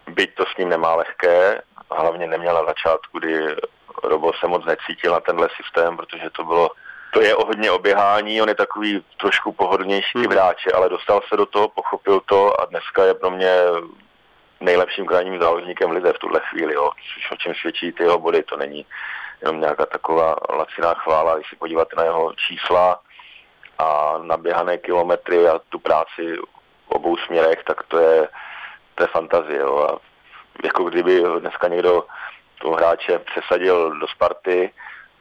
byť 0.07 0.35
to 0.35 0.43
s 0.45 0.57
ním 0.57 0.69
nemá 0.69 0.95
lehké, 0.95 1.61
hlavně 1.91 2.27
neměl 2.27 2.53
na 2.53 2.65
začátku, 2.65 3.19
kdy 3.19 3.55
Robo 4.03 4.31
se 4.33 4.47
moc 4.47 4.65
necítil 4.65 5.11
na 5.11 5.19
tenhle 5.19 5.49
systém, 5.55 5.97
protože 5.97 6.29
to 6.29 6.43
bylo 6.43 6.69
to 7.13 7.21
je 7.21 7.35
o 7.35 7.45
hodně 7.45 7.71
oběhání, 7.71 8.41
on 8.41 8.49
je 8.49 8.55
takový 8.55 9.05
trošku 9.17 9.51
pohodlnější 9.51 10.17
hmm. 10.17 10.31
hráče, 10.31 10.71
ale 10.71 10.89
dostal 10.89 11.21
se 11.29 11.37
do 11.37 11.45
toho, 11.45 11.67
pochopil 11.67 12.21
to 12.25 12.61
a 12.61 12.65
dneska 12.65 13.03
je 13.03 13.13
pro 13.13 13.31
mě 13.31 13.55
nejlepším 14.59 15.05
krajním 15.05 15.39
záložníkem 15.39 15.91
lize 15.91 16.13
v 16.13 16.19
tuhle 16.19 16.39
chvíli, 16.49 16.73
jo. 16.73 16.89
Což 17.13 17.31
o 17.31 17.35
čem 17.35 17.53
svědčí 17.53 17.91
ty 17.91 18.03
jeho 18.03 18.19
body, 18.19 18.43
to 18.43 18.57
není 18.57 18.85
jenom 19.41 19.59
nějaká 19.59 19.85
taková 19.85 20.35
laciná 20.49 20.93
chvála, 20.93 21.35
když 21.35 21.49
si 21.49 21.55
podíváte 21.55 21.95
na 21.95 22.03
jeho 22.03 22.33
čísla, 22.33 22.99
a 23.83 24.17
naběhané 24.23 24.77
kilometry 24.77 25.47
a 25.47 25.59
tu 25.69 25.79
práci 25.79 26.37
v 26.87 26.89
obou 26.89 27.17
směrech, 27.17 27.63
tak 27.63 27.83
to 27.83 27.99
je, 27.99 28.27
to 28.95 29.03
je 29.03 29.07
fantazie. 29.07 29.59
Jo. 29.59 29.87
A 29.89 29.99
jako 30.63 30.83
kdyby 30.83 31.23
dneska 31.39 31.67
někdo 31.67 32.05
toho 32.61 32.75
hráče 32.75 33.19
přesadil 33.19 33.99
do 33.99 34.07
Sparty, 34.07 34.71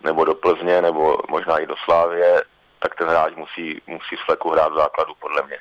nebo 0.02 0.24
do 0.24 0.34
Plzně, 0.34 0.82
nebo 0.82 1.18
možná 1.28 1.59
i 1.59 1.66
do 1.66 1.74
Slávě, 1.84 2.43
tak 2.78 2.94
ten 2.94 3.09
hráč 3.09 3.34
musí, 3.34 3.82
musí 3.86 4.16
s 4.16 4.24
fleku 4.24 4.51
hrát 4.51 4.72
v 4.72 4.76
základu, 4.76 5.14
podle 5.20 5.43
mě. 5.43 5.59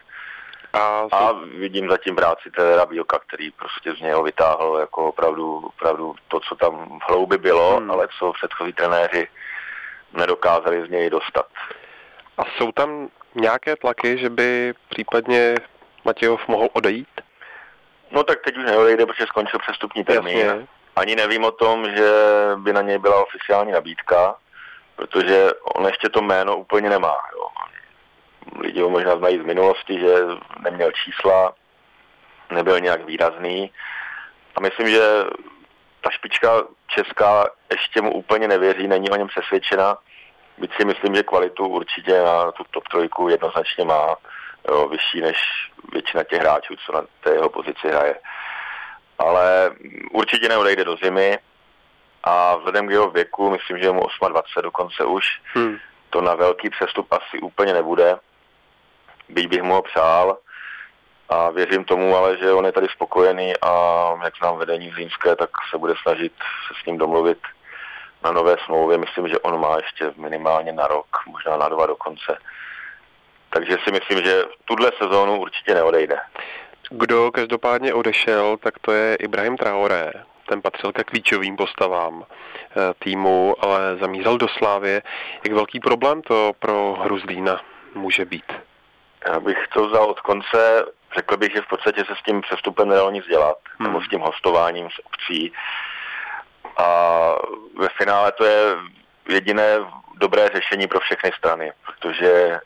A, 0.73 1.07
a 1.11 1.31
vidím 1.31 1.89
zatím 1.89 2.15
práci 2.15 2.51
Tedera 2.51 2.85
Bílka, 2.85 3.19
který 3.19 3.51
prostě 3.51 3.93
z 3.93 4.01
něho 4.01 4.23
vytáhl 4.23 4.77
jako 4.79 5.07
opravdu, 5.07 5.57
opravdu 5.57 6.15
to, 6.27 6.39
co 6.39 6.55
tam 6.55 6.99
v 6.99 7.09
hloubi 7.09 7.37
bylo, 7.37 7.77
hmm. 7.77 7.91
ale 7.91 8.07
co 8.19 8.33
předchozí 8.33 8.73
trenéři 8.73 9.27
nedokázali 10.13 10.85
z 10.87 10.89
něj 10.89 11.09
dostat. 11.09 11.45
A 12.41 12.45
jsou 12.57 12.71
tam 12.71 13.09
nějaké 13.35 13.75
tlaky, 13.75 14.17
že 14.17 14.29
by 14.29 14.73
případně 14.89 15.55
Matějov 16.05 16.47
mohl 16.47 16.69
odejít? 16.73 17.21
No 18.11 18.23
tak 18.23 18.41
teď 18.41 18.57
už 18.57 18.65
neodejde, 18.65 19.05
protože 19.05 19.25
skončil 19.25 19.59
přestupní 19.59 20.03
termín. 20.03 20.37
Jasně. 20.37 20.67
Ani 20.95 21.15
nevím 21.15 21.43
o 21.43 21.51
tom, 21.51 21.89
že 21.95 22.11
by 22.55 22.73
na 22.73 22.81
něj 22.81 22.97
byla 22.97 23.23
oficiální 23.23 23.71
nabídka, 23.71 24.35
protože 24.95 25.51
on 25.63 25.85
ještě 25.85 26.09
to 26.09 26.21
jméno 26.21 26.57
úplně 26.57 26.89
nemá. 26.89 27.15
Jo. 27.33 27.47
lidi 28.59 28.81
ho 28.81 28.89
možná 28.89 29.17
znají 29.17 29.39
z 29.39 29.45
minulosti, 29.45 29.99
že 29.99 30.15
neměl 30.59 30.91
čísla, 30.91 31.53
nebyl 32.49 32.79
nějak 32.79 33.05
výrazný. 33.05 33.71
A 34.55 34.59
myslím, 34.61 34.89
že 34.89 35.01
ta 36.01 36.09
špička 36.09 36.63
česká 36.87 37.49
ještě 37.71 38.01
mu 38.01 38.13
úplně 38.13 38.47
nevěří, 38.47 38.87
není 38.87 39.09
o 39.09 39.15
něm 39.15 39.27
přesvědčena. 39.27 39.97
Byť 40.57 40.71
si 40.75 40.85
myslím, 40.85 41.15
že 41.15 41.23
kvalitu 41.23 41.67
určitě 41.67 42.21
na 42.21 42.51
tu 42.51 42.63
top 42.71 42.87
trojku 42.87 43.29
jednoznačně 43.29 43.85
má 43.85 44.15
jo, 44.67 44.87
vyšší 44.87 45.21
než 45.21 45.37
většina 45.93 46.23
těch 46.23 46.39
hráčů, 46.39 46.73
co 46.85 46.91
na 46.91 47.01
té 47.23 47.33
jeho 47.33 47.49
pozici 47.49 47.87
hraje. 47.87 48.15
Ale 49.19 49.71
určitě 50.11 50.49
neodejde 50.49 50.83
do 50.83 50.95
zimy 51.03 51.37
a 52.23 52.55
vzhledem 52.55 52.87
k 52.87 52.91
jeho 52.91 53.09
věku, 53.09 53.49
myslím, 53.49 53.77
že 53.77 53.85
je 53.85 53.91
mu 53.91 54.01
28 54.29 54.61
dokonce 54.61 55.05
už, 55.05 55.25
hmm. 55.53 55.77
to 56.09 56.21
na 56.21 56.35
velký 56.35 56.69
přestup 56.69 57.07
asi 57.11 57.39
úplně 57.41 57.73
nebude. 57.73 58.17
Byť 59.29 59.47
bych 59.47 59.61
mu 59.61 59.73
ho 59.73 59.81
přál 59.81 60.37
a 61.29 61.49
věřím 61.49 61.83
tomu 61.83 62.15
ale, 62.15 62.37
že 62.37 62.53
on 62.53 62.65
je 62.65 62.71
tady 62.71 62.87
spokojený 62.87 63.53
a 63.61 63.71
jak 64.23 64.37
znám 64.37 64.57
vedení 64.57 64.89
Zlínské, 64.89 65.35
tak 65.35 65.49
se 65.71 65.77
bude 65.77 65.93
snažit 66.01 66.33
se 66.67 66.73
s 66.81 66.85
ním 66.85 66.97
domluvit 66.97 67.37
na 68.23 68.31
nové 68.31 68.55
smlouvě. 68.65 68.97
Myslím, 68.97 69.27
že 69.27 69.39
on 69.39 69.59
má 69.59 69.77
ještě 69.77 70.13
minimálně 70.15 70.71
na 70.71 70.87
rok, 70.87 71.07
možná 71.27 71.57
na 71.57 71.69
dva 71.69 71.85
dokonce. 71.85 72.37
Takže 73.49 73.77
si 73.83 73.91
myslím, 73.91 74.25
že 74.25 74.43
tuhle 74.65 74.91
sezónu 74.97 75.39
určitě 75.39 75.73
neodejde. 75.73 76.19
Kdo 76.89 77.31
každopádně 77.31 77.93
odešel, 77.93 78.57
tak 78.57 78.79
to 78.79 78.91
je 78.91 79.15
Ibrahim 79.15 79.57
Traoré. 79.57 80.11
Ten 80.49 80.61
patřil 80.61 80.91
ke 80.91 81.03
klíčovým 81.03 81.57
postavám 81.57 82.25
eh, 82.25 82.93
týmu, 82.99 83.55
ale 83.59 83.97
zamířil 83.97 84.37
do 84.37 84.47
Slávě. 84.47 85.01
Jak 85.43 85.53
velký 85.53 85.79
problém 85.79 86.21
to 86.21 86.51
pro 86.59 86.93
Hruzlína 86.93 87.61
může 87.95 88.25
být? 88.25 88.53
Já 89.27 89.39
bych 89.39 89.67
to 89.73 89.87
vzal 89.87 90.05
od 90.05 90.19
konce. 90.19 90.85
Řekl 91.15 91.37
bych, 91.37 91.51
že 91.55 91.61
v 91.61 91.67
podstatě 91.67 92.05
se 92.05 92.15
s 92.15 92.23
tím 92.23 92.41
přestupem 92.41 92.89
nedalo 92.89 93.11
nic 93.11 93.25
dělat, 93.25 93.57
hmm. 93.77 93.87
nebo 93.87 94.01
s 94.01 94.09
tím 94.09 94.19
hostováním 94.19 94.89
z 94.89 94.99
obcí. 95.05 95.53
A 96.77 96.87
ve 97.79 97.89
finále 97.97 98.31
to 98.31 98.45
je 98.45 98.75
jediné 99.29 99.77
dobré 100.19 100.49
řešení 100.55 100.87
pro 100.87 100.99
všechny 100.99 101.31
strany, 101.37 101.71
protože 101.85 102.59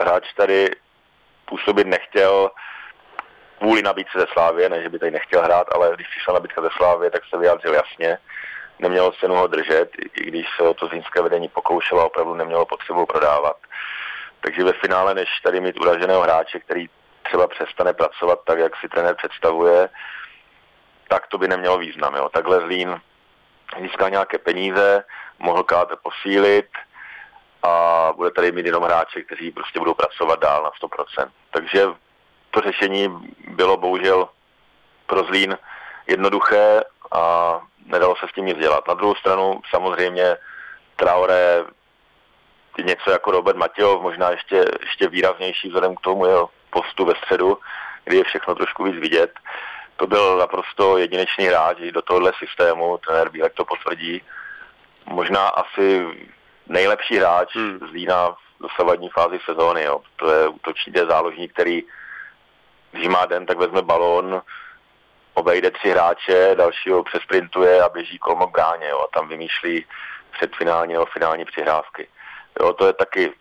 hráč 0.00 0.32
tady 0.32 0.70
působit 1.44 1.86
nechtěl 1.86 2.50
kvůli 3.58 3.82
nabídce 3.82 4.18
ze 4.18 4.26
Slávě, 4.32 4.68
ne 4.68 4.82
že 4.82 4.88
by 4.88 4.98
tady 4.98 5.10
nechtěl 5.10 5.42
hrát, 5.42 5.66
ale 5.74 5.92
když 5.94 6.08
přišla 6.08 6.34
nabídka 6.34 6.62
ze 6.62 6.68
Slávě, 6.76 7.10
tak 7.10 7.22
se 7.30 7.38
vyjádřil 7.38 7.74
jasně. 7.74 8.18
Nemělo 8.78 9.12
cenu 9.12 9.34
ho 9.34 9.46
držet, 9.46 9.90
i 10.14 10.24
když 10.24 10.46
se 10.56 10.62
o 10.62 10.74
to 10.74 10.88
zínské 10.88 11.22
vedení 11.22 11.48
pokoušelo 11.48 12.06
opravdu 12.06 12.34
nemělo 12.34 12.66
potřebu 12.66 13.06
prodávat. 13.06 13.56
Takže 14.40 14.64
ve 14.64 14.72
finále, 14.72 15.14
než 15.14 15.28
tady 15.44 15.60
mít 15.60 15.80
uraženého 15.80 16.22
hráče, 16.22 16.60
který 16.60 16.88
třeba 17.22 17.46
přestane 17.46 17.92
pracovat 17.92 18.38
tak, 18.44 18.58
jak 18.58 18.76
si 18.76 18.88
trenér 18.88 19.14
představuje, 19.14 19.88
tak 21.08 21.26
to 21.26 21.38
by 21.38 21.48
nemělo 21.48 21.78
význam. 21.78 22.14
Jo. 22.14 22.28
Takhle 22.28 22.60
Zlín 22.60 23.00
získá 23.80 24.08
nějaké 24.08 24.38
peníze, 24.38 25.04
mohl 25.38 25.62
Káte 25.62 25.96
posílit 25.96 26.68
a 27.62 28.08
bude 28.16 28.30
tady 28.30 28.52
mít 28.52 28.66
jenom 28.66 28.82
hráče, 28.82 29.22
kteří 29.22 29.50
prostě 29.50 29.78
budou 29.78 29.94
pracovat 29.94 30.40
dál 30.40 30.62
na 30.62 30.70
100%. 30.88 31.30
Takže 31.50 31.86
to 32.50 32.60
řešení 32.60 33.08
bylo 33.48 33.76
bohužel 33.76 34.28
pro 35.06 35.24
Zlín 35.24 35.58
jednoduché 36.06 36.80
a 37.12 37.60
nedalo 37.86 38.16
se 38.16 38.26
s 38.28 38.32
tím 38.32 38.46
nic 38.46 38.58
dělat. 38.58 38.88
Na 38.88 38.94
druhou 38.94 39.14
stranu 39.14 39.60
samozřejmě 39.70 40.36
Traore 40.96 41.64
něco 42.84 43.10
jako 43.10 43.30
Robert 43.30 43.56
Matějov, 43.56 44.02
možná 44.02 44.30
ještě, 44.30 44.64
ještě 44.80 45.08
výraznější 45.08 45.68
vzhledem 45.68 45.96
k 45.96 46.00
tomu 46.00 46.26
jeho 46.26 46.50
postu 46.70 47.04
ve 47.04 47.14
středu, 47.14 47.58
kdy 48.04 48.16
je 48.16 48.24
všechno 48.24 48.54
trošku 48.54 48.84
víc 48.84 48.96
vidět. 48.96 49.38
To 50.02 50.06
byl 50.06 50.38
naprosto 50.38 50.98
jedinečný 50.98 51.44
hráč 51.44 51.78
do 51.78 52.02
tohohle 52.02 52.32
systému, 52.38 52.98
trenér 52.98 53.28
Bílek 53.28 53.52
to 53.54 53.64
potvrdí. 53.64 54.22
Možná 55.06 55.48
asi 55.48 56.06
nejlepší 56.66 57.16
hráč 57.16 57.56
hmm. 57.56 57.78
z 57.78 57.92
Lína 57.92 58.28
v 58.30 58.36
dosavadní 58.60 59.08
fázi 59.08 59.38
sezóny. 59.44 59.82
Jo. 59.82 60.00
To 60.16 60.32
je 60.32 60.48
útočník, 60.48 60.96
je 60.96 61.06
záložník, 61.06 61.52
který 61.52 61.82
když 62.92 63.08
má 63.08 63.26
den, 63.26 63.46
tak 63.46 63.58
vezme 63.58 63.82
balón, 63.82 64.42
obejde 65.34 65.70
tři 65.70 65.90
hráče, 65.90 66.54
dalšího 66.54 67.04
přesprintuje 67.04 67.82
a 67.82 67.88
běží 67.88 68.18
kolmo 68.18 68.46
k 68.46 68.52
bráně 68.52 68.88
jo, 68.88 68.98
a 68.98 69.18
tam 69.18 69.28
vymýšlí 69.28 69.86
předfinální 70.32 70.92
nebo 70.92 71.06
finální 71.06 71.44
přihrávky. 71.44 72.08
Jo, 72.60 72.72
to 72.72 72.86
je 72.86 72.92
taky 72.92 73.32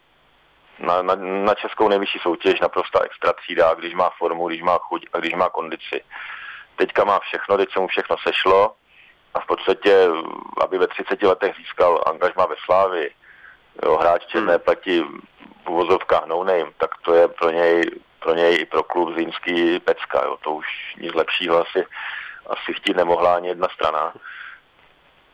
na, 0.80 1.02
na, 1.02 1.16
na 1.16 1.56
českou 1.56 1.88
nejvyšší 1.88 2.20
soutěž 2.20 2.60
naprosto 2.60 3.02
extra 3.02 3.34
třída, 3.34 3.74
když 3.74 3.94
má 3.94 4.10
formu, 4.18 4.48
když 4.48 4.62
má 4.62 4.78
chuť 4.78 5.06
a 5.14 5.18
když 5.18 5.34
má 5.34 5.50
kondici. 5.50 6.04
Teďka 6.82 7.04
má 7.04 7.20
všechno, 7.20 7.58
teď 7.58 7.74
se 7.74 7.80
mu 7.80 7.88
všechno 7.88 8.16
sešlo 8.18 8.76
a 9.34 9.40
v 9.40 9.46
podstatě, 9.46 10.08
aby 10.62 10.78
ve 10.78 10.88
30 10.88 11.24
letech 11.24 11.56
získal 11.58 12.02
angažma 12.06 12.46
ve 12.46 12.56
Slávi, 12.66 13.10
jo, 13.86 13.98
hráč 13.98 14.26
černé 14.26 14.54
hmm. 14.54 14.62
platí 14.62 15.00
v 15.66 15.70
uvozovkách 15.70 16.26
no 16.26 16.44
name, 16.44 16.72
tak 16.78 16.92
to 17.02 17.14
je 17.14 17.28
pro 17.28 17.50
něj, 17.50 17.84
pro 18.20 18.34
něj 18.34 18.62
i 18.62 18.66
pro 18.66 18.84
klub 18.84 19.18
Zínský 19.18 19.80
pecka, 19.80 20.22
jo, 20.26 20.38
to 20.44 20.52
už 20.52 20.66
nic 21.02 21.14
lepšího 21.14 21.62
asi, 21.62 21.86
asi 22.48 22.74
chtít 22.74 22.98
nemohla 22.98 23.36
ani 23.36 23.48
jedna 23.48 23.68
strana. 23.74 24.14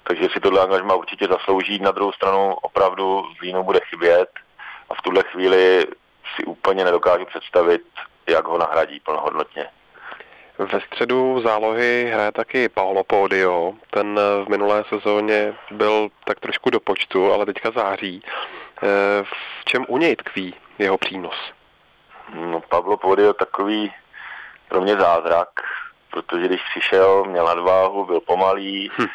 Takže 0.03 0.29
si 0.33 0.39
tohle 0.39 0.61
angažma 0.61 0.95
určitě 0.95 1.27
zaslouží. 1.27 1.79
Na 1.79 1.91
druhou 1.91 2.11
stranu 2.11 2.53
opravdu 2.53 3.23
Zlínu 3.39 3.63
bude 3.63 3.79
chybět 3.89 4.29
a 4.89 4.93
v 4.93 5.01
tuhle 5.01 5.23
chvíli 5.23 5.85
si 6.35 6.45
úplně 6.45 6.83
nedokážu 6.83 7.25
představit, 7.25 7.83
jak 8.29 8.47
ho 8.47 8.57
nahradí 8.57 8.99
plnohodnotně. 8.99 9.69
Ve 10.59 10.81
středu 10.81 11.41
zálohy 11.41 12.09
hraje 12.13 12.31
taky 12.31 12.69
Paolo 12.69 13.03
Podio. 13.03 13.73
Ten 13.89 14.19
v 14.45 14.49
minulé 14.49 14.83
sezóně 14.89 15.53
byl 15.71 16.09
tak 16.25 16.39
trošku 16.39 16.69
do 16.69 16.79
počtu, 16.79 17.33
ale 17.33 17.45
teďka 17.45 17.71
září. 17.71 18.23
Eh, 18.83 19.23
v 19.61 19.65
čem 19.65 19.85
u 19.87 19.97
něj 19.97 20.15
tkví 20.15 20.55
jeho 20.79 20.97
přínos? 20.97 21.35
No, 22.33 22.61
Pablo 22.61 22.97
Podio 22.97 23.33
takový 23.33 23.93
pro 24.69 24.81
mě 24.81 24.95
zázrak, 24.95 25.49
protože 26.11 26.47
když 26.47 26.61
přišel, 26.69 27.25
měl 27.25 27.45
nadváhu, 27.45 28.05
byl 28.05 28.19
pomalý, 28.19 28.91
hm. 28.97 29.07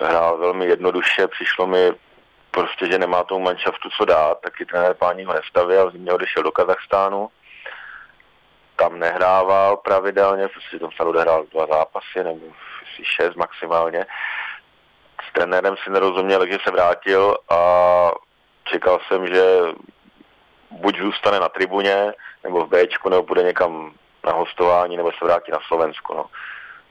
hrál 0.00 0.38
velmi 0.38 0.66
jednoduše, 0.66 1.28
přišlo 1.28 1.66
mi 1.66 1.92
prostě, 2.50 2.86
že 2.86 2.98
nemá 2.98 3.24
tomu 3.24 3.44
manšaftu 3.44 3.88
co 3.96 4.04
dát, 4.04 4.40
taky 4.40 4.64
trenér 4.64 4.94
pání 4.94 5.24
ho 5.24 5.32
nestavil, 5.32 5.90
z 5.90 5.94
mě 5.94 6.12
odešel 6.12 6.42
do 6.42 6.52
Kazachstánu 6.52 7.28
tam 8.80 8.98
nehrával 8.98 9.76
pravidelně, 9.76 10.48
protože 10.48 10.78
tam 10.78 10.90
se 10.96 11.02
odehrál 11.02 11.44
dva 11.52 11.66
zápasy, 11.66 12.24
nebo 12.24 12.46
asi 12.82 13.04
šest 13.04 13.36
maximálně. 13.36 14.06
S 15.28 15.32
trenérem 15.32 15.76
si 15.84 15.90
nerozuměl, 15.90 16.38
takže 16.38 16.58
se 16.64 16.70
vrátil 16.70 17.36
a 17.50 17.60
čekal 18.64 18.98
jsem, 19.08 19.26
že 19.26 19.44
buď 20.70 20.98
zůstane 20.98 21.40
na 21.40 21.48
tribuně, 21.48 22.12
nebo 22.44 22.66
v 22.66 22.68
Bčku, 22.68 23.08
nebo 23.08 23.22
bude 23.22 23.42
někam 23.42 23.92
na 24.26 24.32
hostování, 24.32 24.96
nebo 24.96 25.10
se 25.12 25.24
vrátí 25.24 25.52
na 25.52 25.58
Slovensko. 25.66 26.14
No. 26.14 26.24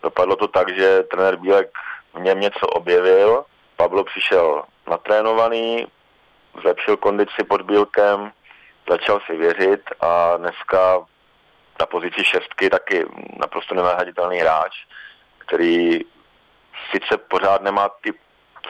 Dopadlo 0.04 0.36
to 0.36 0.48
tak, 0.48 0.76
že 0.76 1.04
trenér 1.04 1.36
Bílek 1.36 1.70
v 2.14 2.20
něm 2.20 2.40
něco 2.40 2.68
objevil, 2.68 3.46
Pablo 3.76 4.04
přišel 4.04 4.64
natrénovaný, 4.88 5.88
zlepšil 6.62 6.98
kondici 6.98 7.44
pod 7.50 7.62
Bílkem, 7.62 8.32
začal 8.90 9.20
si 9.26 9.38
věřit 9.38 9.82
a 10.02 10.38
dneska 10.38 11.06
na 11.80 11.86
pozici 11.86 12.24
šestky 12.24 12.70
taky 12.70 13.06
naprosto 13.40 13.76
nenahraditelný 13.76 14.38
hráč, 14.38 14.74
který 15.38 16.00
sice 16.92 17.18
pořád 17.18 17.62
nemá 17.62 17.90
ty 18.02 18.14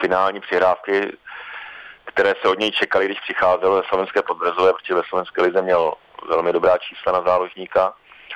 finální 0.00 0.40
přihrávky, 0.40 1.16
které 2.04 2.34
se 2.42 2.48
od 2.48 2.58
něj 2.58 2.70
čekali, 2.70 3.04
když 3.04 3.20
přicházel 3.20 3.74
ve 3.74 3.82
slovenské 3.88 4.22
podbrzové, 4.22 4.72
protože 4.72 4.94
ve 4.94 5.02
slovenské 5.08 5.42
lize 5.42 5.62
měl 5.62 5.94
velmi 6.28 6.52
dobrá 6.52 6.78
čísla 6.78 7.12
na 7.12 7.22
záložníka, 7.22 7.94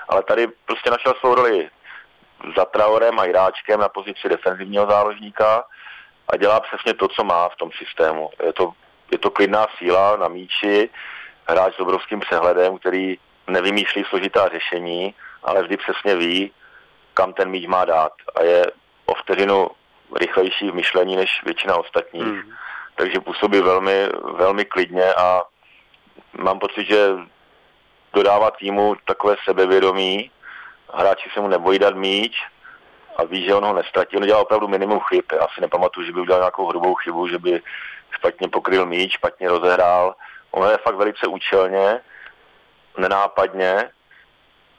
ale 0.09 0.23
tady 0.23 0.47
prostě 0.47 0.91
našel 0.91 1.15
svou 1.15 1.35
roli 1.35 1.71
za 2.57 2.65
Traorem 2.65 3.19
a 3.19 3.23
hráčkem 3.23 3.81
na 3.81 3.89
pozici 3.89 4.29
defenzivního 4.29 4.87
záložníka 4.87 5.65
a 6.29 6.37
dělá 6.37 6.61
přesně 6.61 6.95
to, 6.95 7.09
co 7.09 7.25
má 7.25 7.49
v 7.49 7.57
tom 7.57 7.71
systému. 7.79 8.31
Je 8.45 8.53
to, 8.53 8.73
je 9.11 9.19
to 9.19 9.31
klidná 9.31 9.67
síla 9.79 10.17
na 10.17 10.29
míči, 10.29 10.91
hráč 11.47 11.75
s 11.75 11.81
obrovským 11.81 12.21
přehledem, 12.21 12.79
který 12.79 13.19
nevymýšlí 13.47 14.05
složitá 14.05 14.49
řešení, 14.49 15.15
ale 15.43 15.63
vždy 15.63 15.77
přesně 15.77 16.17
ví, 16.17 16.53
kam 17.15 17.33
ten 17.33 17.51
míč 17.51 17.67
má 17.67 17.85
dát 17.85 18.13
a 18.35 18.43
je 18.43 18.67
o 19.07 19.15
vteřinu 19.15 19.69
rychlejší 20.17 20.71
v 20.71 20.75
myšlení 20.75 21.17
než 21.17 21.43
většina 21.45 21.77
ostatních. 21.77 22.23
Hmm. 22.23 22.53
Takže 22.95 23.21
působí 23.21 23.61
velmi, 23.61 24.09
velmi 24.33 24.65
klidně 24.65 25.15
a 25.15 25.43
mám 26.33 26.59
pocit, 26.59 26.85
že 26.85 27.09
dodává 28.13 28.51
týmu 28.51 28.95
takové 29.05 29.37
sebevědomí, 29.45 30.31
hráči 30.95 31.31
se 31.35 31.41
mu 31.41 31.49
nebojí 31.49 31.79
dát 31.79 31.97
míč 31.97 32.37
a 33.17 33.25
ví, 33.25 33.45
že 33.45 33.55
on 33.55 33.65
ho 33.65 33.73
nestratí. 33.73 34.17
On 34.17 34.23
dělá 34.23 34.41
opravdu 34.41 34.69
minimum 34.69 35.01
chyb. 35.01 35.25
Já 35.33 35.47
si 35.55 35.61
nepamatuju, 35.61 36.07
že 36.07 36.13
by 36.13 36.21
udělal 36.21 36.41
nějakou 36.41 36.67
hrubou 36.67 36.95
chybu, 36.95 37.29
že 37.29 37.39
by 37.39 37.63
špatně 38.11 38.49
pokryl 38.49 38.87
míč, 38.87 39.13
špatně 39.13 39.49
rozehrál. 39.49 40.15
On 40.51 40.71
je 40.71 40.79
fakt 40.79 40.97
velice 40.97 41.27
účelně 41.27 42.01
nenápadně 42.99 43.91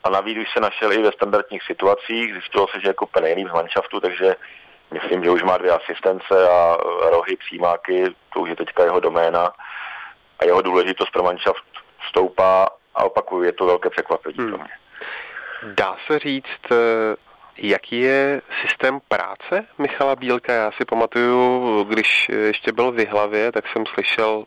a 0.04 0.10
navíc 0.10 0.38
už 0.38 0.52
se 0.54 0.60
našel 0.60 0.94
i 0.94 1.04
ve 1.04 1.12
standardních 1.12 1.64
situacích, 1.64 2.34
zjistilo 2.34 2.68
se, 2.68 2.80
že 2.80 2.88
jako 2.88 3.08
nejlíp 3.22 3.48
z 3.50 3.54
manšaftu, 3.54 4.00
takže 4.00 4.36
myslím, 4.92 5.24
že 5.24 5.30
už 5.30 5.44
má 5.44 5.58
dvě 5.58 5.72
asistence 5.72 6.50
a 6.50 6.78
rohy, 7.10 7.36
přímáky, 7.36 8.16
to 8.34 8.40
už 8.40 8.50
je 8.50 8.56
teďka 8.56 8.84
jeho 8.84 9.00
doména 9.00 9.54
a 10.40 10.46
jeho 10.46 10.62
důležitost 10.62 11.10
pro 11.10 11.24
manšaft 11.24 11.66
stoupá 12.10 12.70
a 12.96 13.04
opakuju, 13.04 13.44
je 13.44 13.54
to 13.54 13.66
velké 13.66 13.90
překvapení 13.90 14.38
hmm. 14.38 14.48
pro 14.48 14.58
mě. 14.58 14.74
Dá 15.74 15.98
se 16.08 16.20
říct, 16.20 16.72
eh, 16.72 16.76
Jaký 17.58 18.02
je 18.02 18.42
systém 18.62 19.00
práce 19.08 19.68
Michala 19.78 20.16
Bílka? 20.16 20.54
Já 20.54 20.72
si 20.72 20.86
pamatuju, 20.86 21.84
když 21.84 22.30
ještě 22.30 22.72
byl 22.72 22.92
v 22.92 23.06
hlavě, 23.06 23.52
tak 23.52 23.66
jsem 23.68 23.86
slyšel 23.86 24.46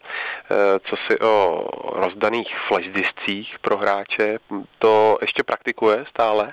eh, 0.51 0.79
co 0.79 0.97
si 0.97 1.21
o 1.21 1.67
rozdaných 1.93 2.57
discích 2.89 3.59
pro 3.59 3.77
hráče. 3.77 4.39
To 4.79 5.19
ještě 5.21 5.43
praktikuje 5.43 6.05
stále? 6.09 6.53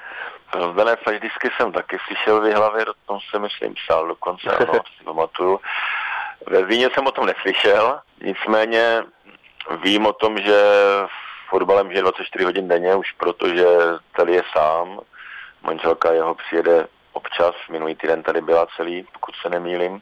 Rozdané 0.53 0.95
disky 1.19 1.49
jsem 1.57 1.71
taky 1.71 1.97
slyšel 2.07 2.41
v 2.41 2.53
hlavě, 2.53 2.85
o 2.85 2.93
tom 3.05 3.19
jsem 3.19 3.41
myslím 3.41 3.73
psal 3.73 4.07
dokonce, 4.07 4.49
ano, 4.49 4.73
si 4.97 5.03
pamatuju. 5.03 5.59
Ve 6.47 6.63
Zlíně 6.63 6.89
jsem 6.93 7.07
o 7.07 7.11
tom 7.11 7.25
neslyšel, 7.25 7.99
nicméně 8.23 9.03
vím 9.83 10.05
o 10.05 10.13
tom, 10.13 10.37
že 10.37 10.61
fotbalem 11.49 11.91
žije 11.91 12.01
24 12.01 12.45
hodin 12.45 12.67
denně, 12.67 12.95
už 12.95 13.11
protože 13.11 13.65
tady 14.17 14.33
je 14.33 14.43
sám, 14.57 14.99
Manželka 15.65 16.11
jeho 16.11 16.35
přijede 16.35 16.87
občas, 17.13 17.55
minulý 17.69 17.95
týden 17.95 18.23
tady 18.23 18.41
byla 18.41 18.67
celý, 18.75 19.03
pokud 19.13 19.35
se 19.35 19.49
nemýlim, 19.49 20.01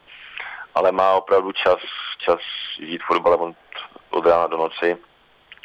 ale 0.75 0.91
má 0.91 1.11
opravdu 1.11 1.51
čas, 1.51 1.79
čas 2.17 2.39
žít 2.79 3.01
fotbalem 3.03 3.41
od, 3.41 3.55
od 4.09 4.25
rána 4.25 4.47
do 4.47 4.57
noci 4.57 4.97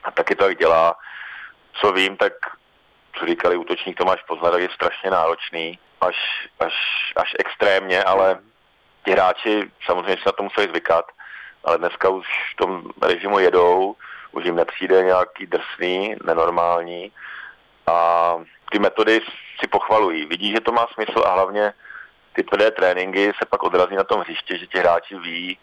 a 0.05 0.11
taky 0.11 0.35
to 0.35 0.45
tak 0.45 0.59
dělá. 0.59 0.97
Co 1.73 1.93
vím, 1.93 2.17
tak 2.17 2.33
co 3.19 3.27
říkali 3.27 3.57
útočník 3.57 3.99
Tomáš 3.99 4.23
Poznar, 4.23 4.61
je 4.61 4.69
strašně 4.75 5.11
náročný, 5.11 5.79
až, 6.01 6.49
až, 6.61 6.75
až 7.17 7.35
extrémně, 7.39 8.03
ale 8.03 8.39
ti 9.05 9.11
hráči 9.11 9.71
samozřejmě 9.87 10.17
se 10.17 10.27
na 10.27 10.33
to 10.33 10.43
museli 10.43 10.69
zvykat, 10.69 11.05
ale 11.65 11.79
dneska 11.79 12.09
už 12.09 12.27
v 12.53 12.57
tom 12.57 12.83
režimu 13.03 13.39
jedou, 13.39 13.97
už 14.33 14.45
jim 14.45 14.57
nepřijde 14.57 15.03
nějaký 15.03 15.47
drsný, 15.47 16.17
nenormální 16.25 17.13
a 17.87 18.35
ty 18.71 18.79
metody 18.79 19.21
si 19.61 19.67
pochvalují. 19.67 20.27
Vidí, 20.27 20.53
že 20.53 20.61
to 20.61 20.73
má 20.73 20.87
smysl 20.95 21.23
a 21.27 21.33
hlavně 21.33 21.73
ty 22.33 22.43
tvrdé 22.43 22.71
tréninky 22.71 23.33
se 23.39 23.47
pak 23.51 23.63
odrazí 23.63 23.97
na 23.97 24.05
tom 24.05 24.21
hřišti, 24.21 24.59
že 24.59 24.67
ti 24.67 24.79
hráči 24.79 25.19
ví, 25.19 25.59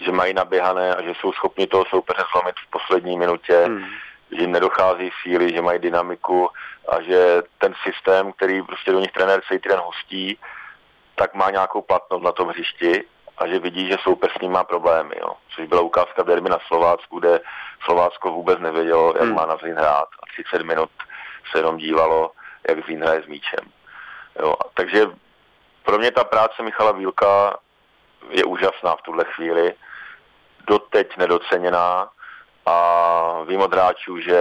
že 0.00 0.12
mají 0.12 0.34
naběhané 0.34 0.94
a 0.94 1.02
že 1.02 1.12
jsou 1.14 1.32
schopni 1.32 1.66
toho 1.66 1.84
soupeře 1.84 2.22
zlomit 2.32 2.54
v 2.56 2.70
poslední 2.70 3.18
minutě, 3.18 3.62
hmm. 3.66 3.84
že 4.32 4.40
jim 4.40 4.52
nedochází 4.52 5.10
síly, 5.22 5.52
že 5.52 5.62
mají 5.62 5.78
dynamiku 5.78 6.48
a 6.88 7.02
že 7.02 7.42
ten 7.58 7.74
systém, 7.84 8.32
který 8.32 8.62
prostě 8.62 8.92
do 8.92 9.00
nich 9.00 9.12
trenér 9.12 9.40
celý 9.48 9.60
týden 9.60 9.80
hustí, 9.84 10.38
tak 11.14 11.34
má 11.34 11.50
nějakou 11.50 11.82
platnost 11.82 12.22
na 12.22 12.32
tom 12.32 12.48
hřišti 12.48 13.04
a 13.38 13.46
že 13.46 13.58
vidí, 13.58 13.88
že 13.88 13.96
soupeř 14.02 14.32
s 14.36 14.40
ním 14.40 14.52
má 14.52 14.64
problémy. 14.64 15.14
Jo. 15.20 15.32
Což 15.54 15.66
byla 15.66 15.80
ukázka 15.80 16.22
derby 16.22 16.48
na 16.48 16.58
Slovácku, 16.66 17.18
kde 17.18 17.40
Slovácko 17.84 18.30
vůbec 18.30 18.58
nevědělo, 18.58 19.12
jak 19.16 19.24
hmm. 19.24 19.34
má 19.34 19.46
na 19.46 19.54
hrát 19.54 20.08
a 20.22 20.26
30 20.32 20.62
minut 20.66 20.90
se 21.52 21.58
jenom 21.58 21.76
dívalo, 21.76 22.30
jak 22.68 22.84
Zlín 22.84 23.02
hraje 23.02 23.22
s 23.22 23.26
míčem. 23.26 23.64
Jo, 24.38 24.54
takže 24.74 25.06
pro 25.84 25.98
mě 25.98 26.10
ta 26.10 26.24
práce 26.24 26.62
Michala 26.62 26.92
Vílka 26.92 27.58
je 28.30 28.44
úžasná 28.44 28.96
v 28.96 29.02
tuhle 29.02 29.24
chvíli, 29.24 29.74
doteď 30.66 31.16
nedoceněná 31.16 32.10
a 32.66 33.42
vím 33.48 33.60
od 33.60 33.72
hráčů, 33.72 34.20
že 34.20 34.38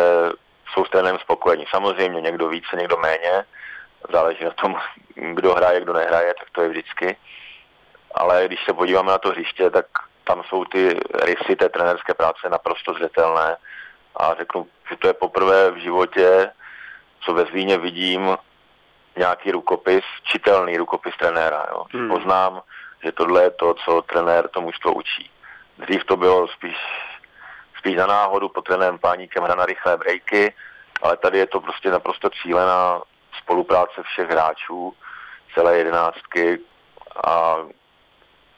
jsou 0.73 0.85
s 0.85 0.89
trénem 0.89 1.19
spokojení. 1.19 1.65
Samozřejmě 1.69 2.21
někdo 2.21 2.47
více, 2.47 2.75
někdo 2.75 2.97
méně, 2.97 3.45
záleží 4.11 4.43
na 4.43 4.51
tom, 4.51 4.75
kdo 5.15 5.53
hraje, 5.53 5.81
kdo 5.81 5.93
nehraje, 5.93 6.33
tak 6.39 6.49
to 6.51 6.61
je 6.61 6.69
vždycky. 6.69 7.17
Ale 8.15 8.47
když 8.47 8.59
se 8.65 8.73
podíváme 8.73 9.11
na 9.11 9.17
to 9.17 9.29
hřiště, 9.29 9.69
tak 9.69 9.85
tam 10.23 10.43
jsou 10.43 10.65
ty 10.65 10.99
rysy 11.23 11.55
té 11.55 11.69
trenerské 11.69 12.13
práce 12.13 12.49
naprosto 12.49 12.93
zřetelné 12.93 13.57
a 14.15 14.35
řeknu, 14.35 14.67
že 14.89 14.95
to 14.95 15.07
je 15.07 15.13
poprvé 15.13 15.71
v 15.71 15.77
životě, 15.77 16.51
co 17.19 17.33
ve 17.33 17.45
Zlíně 17.45 17.77
vidím 17.77 18.37
nějaký 19.17 19.51
rukopis, 19.51 20.03
čitelný 20.23 20.77
rukopis 20.77 21.13
trenéra. 21.17 21.65
Jo. 21.71 21.85
Hmm. 21.93 22.07
Poznám, 22.09 22.61
že 23.03 23.11
tohle 23.11 23.43
je 23.43 23.51
to, 23.51 23.73
co 23.73 24.01
trenér 24.01 24.47
to 24.47 24.61
mužstvo 24.61 24.93
učí. 24.93 25.31
Dřív 25.77 26.03
to 26.03 26.17
bylo 26.17 26.47
spíš, 26.47 26.77
spíš 27.77 27.95
na 27.95 28.07
náhodu 28.07 28.49
pod 28.49 28.65
trenérem 28.65 28.99
páníkem 28.99 29.43
hra 29.43 29.55
na 29.55 29.65
rychlé 29.65 29.97
breaky, 29.97 30.53
ale 31.01 31.17
tady 31.17 31.37
je 31.37 31.47
to 31.47 31.61
prostě 31.61 31.91
naprosto 31.91 32.29
cílená 32.29 33.01
spolupráce 33.37 34.03
všech 34.03 34.29
hráčů, 34.29 34.93
celé 35.53 35.77
jedenáctky 35.77 36.59
a 37.25 37.55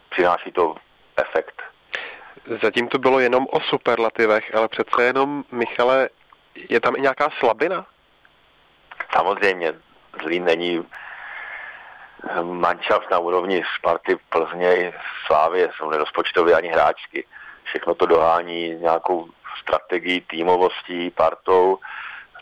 přináší 0.09 0.51
to 0.51 0.75
efekt. 1.17 1.61
Zatím 2.61 2.87
to 2.87 2.97
bylo 2.99 3.19
jenom 3.19 3.47
o 3.51 3.59
superlativech, 3.59 4.55
ale 4.55 4.67
přece 4.67 5.03
jenom, 5.03 5.43
Michale, 5.51 6.09
je 6.69 6.79
tam 6.79 6.95
i 6.95 7.01
nějaká 7.01 7.29
slabina? 7.39 7.85
Samozřejmě 9.15 9.73
Zlín 10.23 10.45
není 10.45 10.85
eh, 12.29 12.41
manšaft 12.41 13.11
na 13.11 13.19
úrovni 13.19 13.63
Sparty, 13.77 14.17
Plzně, 14.29 14.93
Slávy, 15.25 15.69
jsou 15.75 15.89
nerozpočtově 15.89 16.55
ani 16.55 16.67
hráčky. 16.67 17.25
Všechno 17.63 17.95
to 17.95 18.05
dohání 18.05 18.69
nějakou 18.69 19.29
strategií, 19.61 20.21
týmovostí, 20.21 21.09
partou. 21.09 21.77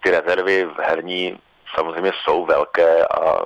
Ty 0.04 0.12
rezervy 0.12 0.66
v 0.66 0.80
herní 0.80 1.40
samozřejmě 1.76 2.12
jsou 2.24 2.46
velké 2.46 3.06
a 3.06 3.46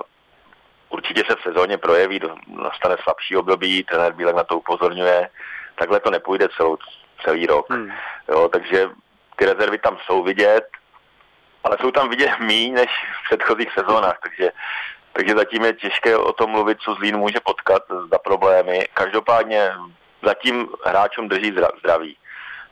určitě 0.88 1.22
se 1.28 1.36
v 1.36 1.42
sezóně 1.42 1.78
projeví, 1.78 2.20
nastane 2.46 2.96
slabší 3.02 3.36
období, 3.36 3.84
trenér 3.84 4.12
Bílek 4.12 4.36
na 4.36 4.44
to 4.44 4.58
upozorňuje. 4.58 5.28
Takhle 5.74 6.00
to 6.00 6.10
nepůjde 6.10 6.48
celou, 6.56 6.76
celý 7.24 7.46
rok. 7.46 7.70
Hmm. 7.70 7.90
Jo, 8.28 8.48
takže 8.48 8.90
ty 9.36 9.44
rezervy 9.44 9.78
tam 9.78 9.98
jsou 10.06 10.22
vidět, 10.22 10.64
ale 11.64 11.76
jsou 11.80 11.90
tam 11.90 12.08
vidět 12.08 12.30
méně 12.38 12.72
než 12.72 12.90
v 13.20 13.28
předchozích 13.28 13.72
sezónách, 13.72 14.18
takže, 14.22 14.52
takže 15.12 15.34
zatím 15.34 15.64
je 15.64 15.72
těžké 15.72 16.16
o 16.16 16.32
tom 16.32 16.50
mluvit, 16.50 16.78
co 16.80 16.94
Zlín 16.94 17.16
může 17.16 17.40
potkat 17.40 17.82
za 18.12 18.18
problémy. 18.18 18.88
Každopádně 18.94 19.72
zatím 20.22 20.68
hráčům 20.86 21.28
drží 21.28 21.52
zdraví. 21.78 22.16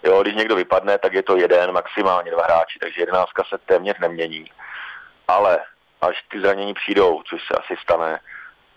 Jo, 0.02 0.22
když 0.22 0.34
někdo 0.34 0.56
vypadne, 0.56 0.98
tak 0.98 1.12
je 1.12 1.22
to 1.22 1.36
jeden, 1.36 1.72
maximálně 1.72 2.30
dva 2.30 2.44
hráči, 2.44 2.78
takže 2.78 3.02
jedenáctka 3.02 3.44
se 3.48 3.58
téměř 3.58 3.98
nemění. 3.98 4.50
Ale 5.28 5.58
až 6.00 6.22
ty 6.30 6.40
zranění 6.40 6.74
přijdou, 6.74 7.22
což 7.22 7.40
se 7.46 7.54
asi 7.58 7.76
stane, 7.82 8.20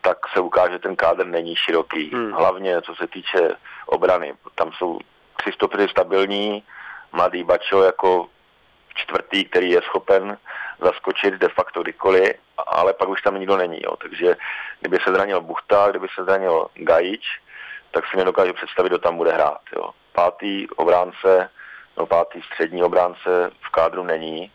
tak 0.02 0.18
se 0.34 0.40
ukáže, 0.40 0.74
že 0.74 0.80
ten 0.80 0.96
kádr 0.96 1.26
není 1.26 1.56
široký. 1.56 2.12
Hmm. 2.14 2.32
Hlavně 2.32 2.82
co 2.82 2.96
se 2.96 3.08
týče 3.08 3.50
obrany. 3.86 4.34
Tam 4.56 4.72
jsou 4.72 5.00
tři 5.38 5.52
stopy 5.52 5.88
stabilní, 5.88 6.64
mladý 7.12 7.44
Bačo 7.44 7.84
jako 7.84 8.28
čtvrtý, 8.96 9.46
který 9.46 9.70
je 9.70 9.82
schopen 9.82 10.38
zaskočit 10.82 11.34
de 11.34 11.50
facto 11.50 11.82
kdykoliv, 11.82 12.34
ale 12.68 12.94
pak 12.94 13.10
už 13.10 13.22
tam 13.22 13.40
nikdo 13.40 13.58
není. 13.58 13.80
Jo. 13.84 13.96
Takže 13.96 14.36
kdyby 14.80 14.98
se 15.04 15.14
zranil 15.14 15.42
Buchta, 15.42 15.90
kdyby 15.90 16.08
se 16.16 16.24
zranil 16.24 16.68
Gajič, 16.76 17.42
tak 17.92 18.04
si 18.08 18.18
nedokážu 18.18 18.54
představit, 18.54 18.90
kdo 18.90 19.00
tam 19.00 19.18
bude 19.18 19.34
hrát. 19.34 19.62
Jo. 19.76 19.90
Pátý 20.12 20.68
obránce, 20.70 21.50
no 21.98 22.06
pátý 22.06 22.42
střední 22.42 22.84
obránce 22.84 23.52
v 23.62 23.70
kádru 23.70 24.04
není, 24.04 24.52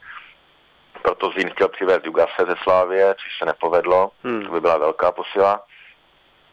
proto 1.02 1.30
Zlín 1.30 1.50
chtěl 1.50 1.68
přivést 1.68 2.04
Jugase 2.04 2.44
ze 2.48 2.54
Slávě, 2.62 3.14
což 3.14 3.38
se 3.38 3.44
nepovedlo, 3.44 4.10
hmm. 4.24 4.46
to 4.46 4.52
by 4.52 4.60
byla 4.60 4.78
velká 4.78 5.12
posila. 5.12 5.64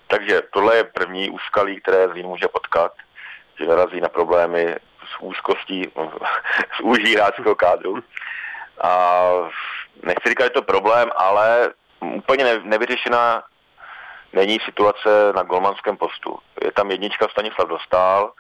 Takže 0.08 0.42
tohle 0.54 0.76
je 0.76 0.84
první 0.84 1.30
úskalí, 1.30 1.82
které 1.82 2.08
Zlín 2.08 2.26
může 2.26 2.48
potkat, 2.48 2.94
že 3.60 3.66
narazí 3.66 4.02
na 4.02 4.10
problémy 4.10 4.76
s 5.12 5.22
úzkostí, 5.22 5.92
s 6.78 6.80
úží 6.80 7.16
hráčského 7.16 7.56
kádru. 7.56 8.04
A 8.82 9.30
nechci 10.04 10.30
říkat, 10.30 10.44
že 10.44 10.50
to 10.50 10.62
problém, 10.62 11.10
ale 11.16 11.74
úplně 12.00 12.60
nevyřešená 12.64 13.44
není 14.34 14.60
situace 14.66 15.34
na 15.36 15.44
golmanském 15.44 15.98
postu. 15.98 16.40
Je 16.64 16.72
tam 16.72 16.92
jednička 16.92 17.28
Stanislav 17.28 17.68
Dostál, 17.68 18.32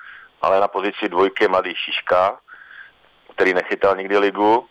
ale 0.41 0.59
na 0.59 0.67
pozici 0.67 1.09
dvojky 1.09 1.43
je 1.43 1.47
mladý 1.47 1.75
Šiška, 1.75 2.39
který 3.33 3.53
nechytal 3.53 3.95
nikdy 3.95 4.17
ligu. 4.17 4.67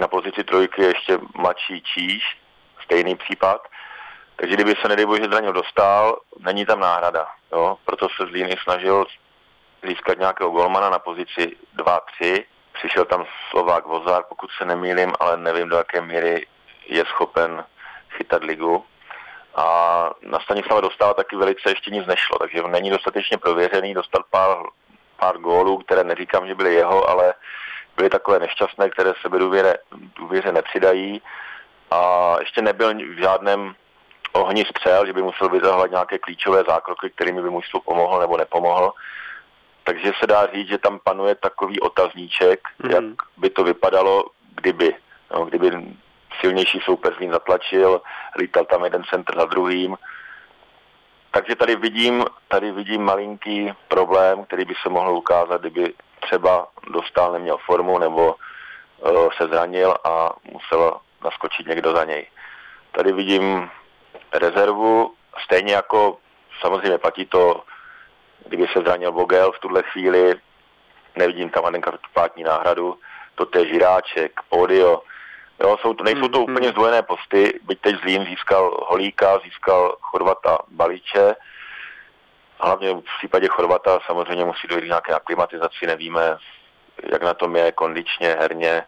Na 0.00 0.08
pozici 0.08 0.44
trojky 0.44 0.82
je 0.82 0.88
ještě 0.88 1.18
mladší 1.34 1.82
Číš, 1.82 2.38
stejný 2.84 3.16
případ. 3.16 3.68
Takže 4.36 4.54
kdyby 4.54 4.74
se 4.82 4.88
nedej 4.88 5.06
bože 5.06 5.24
zranil 5.24 5.52
Dostál, 5.52 6.20
není 6.38 6.66
tam 6.66 6.80
náhrada. 6.80 7.26
Jo? 7.52 7.78
Proto 7.84 8.08
se 8.08 8.26
Zlíny 8.26 8.56
snažil 8.62 9.04
získat 9.88 10.18
nějakého 10.18 10.50
golmana 10.50 10.90
na 10.90 10.98
pozici 10.98 11.56
2-3. 11.76 12.44
Přišel 12.72 13.04
tam 13.04 13.24
Slovák 13.50 13.86
Vozák, 13.86 14.26
pokud 14.28 14.50
se 14.58 14.64
nemýlim, 14.64 15.12
ale 15.20 15.36
nevím, 15.36 15.68
do 15.68 15.76
jaké 15.76 16.00
míry 16.00 16.46
je 16.86 17.04
schopen 17.04 17.64
chytat 18.10 18.42
ligu. 18.44 18.84
A 19.56 19.64
na 20.22 20.40
Stanislava 20.40 20.80
dostala 20.80 21.14
taky 21.14 21.36
velice 21.36 21.70
ještě 21.70 21.90
nic 21.90 22.06
nešlo, 22.06 22.38
takže 22.38 22.62
není 22.62 22.90
dostatečně 22.90 23.38
prověřený, 23.38 23.94
dostal 23.94 24.24
pár, 24.30 24.56
pár 25.16 25.38
gólů, 25.38 25.78
které 25.78 26.04
neříkám, 26.04 26.46
že 26.46 26.54
byly 26.54 26.74
jeho, 26.74 27.10
ale 27.10 27.34
byly 27.96 28.10
takové 28.10 28.38
nešťastné, 28.38 28.90
které 28.90 29.12
sebe 29.22 29.38
důvěře, 29.38 29.78
důvěře 30.16 30.52
nepřidají 30.52 31.22
a 31.90 32.34
ještě 32.40 32.62
nebyl 32.62 32.94
v 32.94 33.20
žádném 33.20 33.74
ohni 34.32 34.64
střel, 34.64 35.06
že 35.06 35.12
by 35.12 35.22
musel 35.22 35.48
vyzahovat 35.48 35.90
nějaké 35.90 36.18
klíčové 36.18 36.62
zákroky, 36.68 37.10
kterými 37.10 37.42
by 37.42 37.50
mužstvu 37.50 37.80
pomohl 37.80 38.20
nebo 38.20 38.36
nepomohl. 38.36 38.92
Takže 39.84 40.12
se 40.20 40.26
dá 40.26 40.46
říct, 40.46 40.68
že 40.68 40.78
tam 40.78 40.98
panuje 41.04 41.34
takový 41.34 41.80
otazníček, 41.80 42.60
mm. 42.78 42.90
jak 42.90 43.04
by 43.36 43.50
to 43.50 43.64
vypadalo, 43.64 44.24
kdyby. 44.54 44.94
No, 45.34 45.44
kdyby 45.44 45.70
silnější 46.40 46.80
soupeř 46.80 47.14
zatlačil, 47.30 48.02
lítal 48.38 48.64
tam 48.64 48.84
jeden 48.84 49.04
centr 49.04 49.38
za 49.38 49.44
druhým. 49.44 49.96
Takže 51.30 51.56
tady 51.56 51.76
vidím, 51.76 52.24
tady 52.48 52.72
vidím 52.72 53.02
malinký 53.02 53.72
problém, 53.88 54.44
který 54.44 54.64
by 54.64 54.74
se 54.82 54.88
mohl 54.88 55.10
ukázat, 55.10 55.60
kdyby 55.60 55.94
třeba 56.20 56.68
dostal 56.90 57.32
neměl 57.32 57.58
formu 57.66 57.98
nebo 57.98 58.34
uh, 58.34 59.30
se 59.36 59.48
zranil 59.48 59.94
a 60.04 60.30
musel 60.52 61.00
naskočit 61.24 61.66
někdo 61.66 61.96
za 61.96 62.04
něj. 62.04 62.26
Tady 62.92 63.12
vidím 63.12 63.70
rezervu, 64.32 65.14
stejně 65.44 65.74
jako 65.74 66.18
samozřejmě 66.60 66.98
platí 66.98 67.26
to, 67.26 67.62
kdyby 68.46 68.66
se 68.72 68.80
zranil 68.80 69.12
Vogel 69.12 69.52
v 69.52 69.58
tuhle 69.58 69.82
chvíli, 69.82 70.34
nevidím 71.16 71.50
tam 71.50 71.64
ani 71.64 71.80
pátní 72.14 72.42
náhradu, 72.42 72.98
to 73.34 73.58
je 73.58 73.66
Žiráček, 73.66 74.40
Podio, 74.48 75.02
Jo, 75.62 75.76
jsou 75.80 75.94
to, 75.94 76.04
nejsou 76.04 76.28
to 76.28 76.38
hmm, 76.38 76.50
úplně 76.50 76.66
hmm. 76.68 76.72
zdvojené 76.72 77.02
posty, 77.02 77.60
byť 77.62 77.80
teď 77.80 77.96
Zlín 78.00 78.24
získal 78.24 78.86
Holíka, 78.88 79.38
získal 79.44 79.96
Chorvata 80.00 80.58
Baliče, 80.68 81.34
hlavně 82.60 82.94
v 82.94 83.02
případě 83.18 83.48
Chorvata 83.48 83.98
samozřejmě 84.06 84.44
musí 84.44 84.68
dojít 84.68 84.84
nějaké 84.84 85.14
aklimatizaci, 85.14 85.86
nevíme, 85.86 86.36
jak 87.12 87.22
na 87.22 87.34
tom 87.34 87.56
je 87.56 87.72
kondičně, 87.72 88.36
herně, 88.40 88.82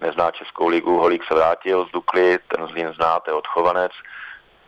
nezná 0.00 0.30
Českou 0.30 0.68
ligu, 0.68 0.98
Holík 0.98 1.24
se 1.24 1.34
vrátil 1.34 1.86
z 1.86 1.90
Dukly, 1.92 2.38
ten 2.48 2.66
Zlín 2.66 2.92
zná, 2.92 3.20
to 3.20 3.30
je 3.30 3.34
odchovanec, 3.34 3.92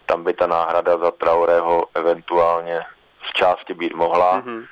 tam 0.07 0.25
by 0.25 0.35
ta 0.35 0.47
náhrada 0.47 0.99
za 0.99 1.11
Traorého 1.11 1.87
eventuálně 1.95 2.85
z 3.29 3.33
části 3.33 3.75
být 3.75 3.95
mohla. 3.95 4.43
Mm-hmm. 4.43 4.67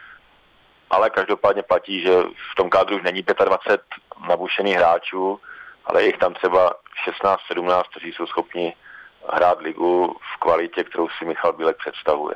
Ale 0.90 1.10
každopádně 1.10 1.62
platí, 1.62 2.00
že 2.00 2.10
v 2.52 2.54
tom 2.56 2.70
kádru 2.70 2.96
už 2.96 3.02
není 3.02 3.22
25 3.44 3.80
nabušených 4.28 4.76
hráčů, 4.76 5.40
ale 5.84 6.04
jich 6.04 6.18
tam 6.18 6.34
třeba 6.34 6.74
16-17, 7.22 7.82
kteří 7.90 8.12
jsou 8.12 8.26
schopni 8.26 8.74
hrát 9.32 9.60
ligu 9.60 10.16
v 10.34 10.40
kvalitě, 10.40 10.84
kterou 10.84 11.08
si 11.08 11.24
Michal 11.24 11.52
Bílek 11.52 11.76
představuje. 11.76 12.34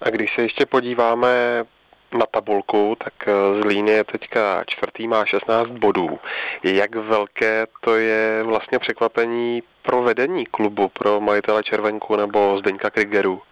A 0.00 0.10
když 0.10 0.34
se 0.34 0.42
ještě 0.42 0.66
podíváme 0.66 1.64
na 2.12 2.26
tabulku, 2.26 2.96
tak 3.04 3.14
z 3.60 3.64
Líny 3.64 3.90
je 3.90 4.04
teďka 4.04 4.64
čtvrtý, 4.66 5.08
má 5.08 5.26
16 5.26 5.68
bodů. 5.68 6.18
Jak 6.62 6.94
velké 6.94 7.66
to 7.80 7.96
je 7.96 8.42
vlastně 8.42 8.78
překvapení 8.78 9.62
pro 9.82 10.02
vedení 10.02 10.46
klubu, 10.46 10.88
pro 10.88 11.20
majitele 11.20 11.62
Červenku 11.62 12.16
nebo 12.16 12.58
Zdeňka 12.58 12.90
Krigeru? 12.90 13.42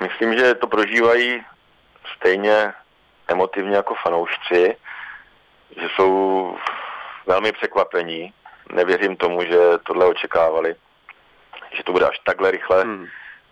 Myslím, 0.00 0.38
že 0.38 0.54
to 0.54 0.66
prožívají 0.66 1.44
stejně 2.16 2.72
emotivně 3.28 3.76
jako 3.76 3.94
fanoušci, 3.94 4.76
že 5.80 5.88
jsou 5.96 6.56
velmi 7.26 7.52
překvapení. 7.52 8.32
Nevěřím 8.72 9.16
tomu, 9.16 9.42
že 9.42 9.58
tohle 9.86 10.06
očekávali, 10.06 10.74
že 11.72 11.82
to 11.82 11.92
bude 11.92 12.08
až 12.08 12.18
takhle 12.18 12.50
rychle 12.50 12.82
hmm. 12.82 13.06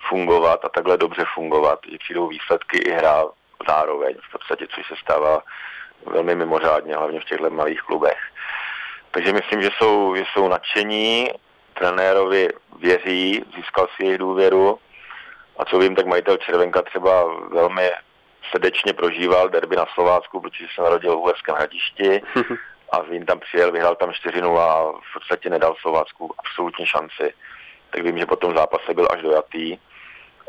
fungovat 0.09 0.65
a 0.65 0.69
takhle 0.69 0.97
dobře 0.97 1.25
fungovat, 1.35 1.79
že 1.91 1.99
přijdou 1.99 2.29
výsledky 2.29 2.79
i 2.79 2.91
hra 2.91 3.25
zároveň, 3.69 4.17
v 4.29 4.33
podstatě, 4.33 4.67
což 4.75 4.87
se 4.87 4.95
stává 4.97 5.43
velmi 6.07 6.35
mimořádně, 6.35 6.95
hlavně 6.95 7.21
v 7.21 7.25
těchto 7.25 7.51
malých 7.51 7.83
klubech. 7.83 8.19
Takže 9.11 9.33
myslím, 9.33 9.63
že 9.63 9.69
jsou, 9.79 10.17
že 10.17 10.25
jsou 10.33 10.49
nadšení, 10.49 11.29
trenérovi 11.75 12.49
věří, 12.79 13.45
získal 13.57 13.87
si 13.97 14.05
jejich 14.05 14.19
důvěru 14.19 14.79
a 15.59 15.65
co 15.65 15.79
vím, 15.79 15.97
tak 15.97 16.07
majitel 16.07 16.37
Červenka 16.37 16.83
třeba 16.83 17.25
velmi 17.51 17.91
srdečně 18.51 18.93
prožíval 18.93 19.49
derby 19.49 19.77
na 19.77 19.87
Slovácku, 19.95 20.41
protože 20.41 20.67
se 20.75 20.83
narodil 20.83 21.17
v 21.17 21.21
Uherském 21.21 21.55
hradišti 21.55 22.23
a 22.93 23.03
Zlín 23.05 23.27
tam 23.27 23.41
přijel, 23.41 23.73
vyhrál 23.73 23.97
tam 23.97 24.13
4 24.13 24.41
a 24.43 24.85
v 24.85 25.13
podstatě 25.15 25.51
nedal 25.51 25.75
Slovácku 25.81 26.35
absolutní 26.39 26.87
šanci. 26.87 27.35
Tak 27.91 28.03
vím, 28.03 28.19
že 28.19 28.27
po 28.27 28.37
tom 28.37 28.57
zápase 28.57 28.95
byl 28.95 29.09
až 29.11 29.23
dojatý 29.23 29.79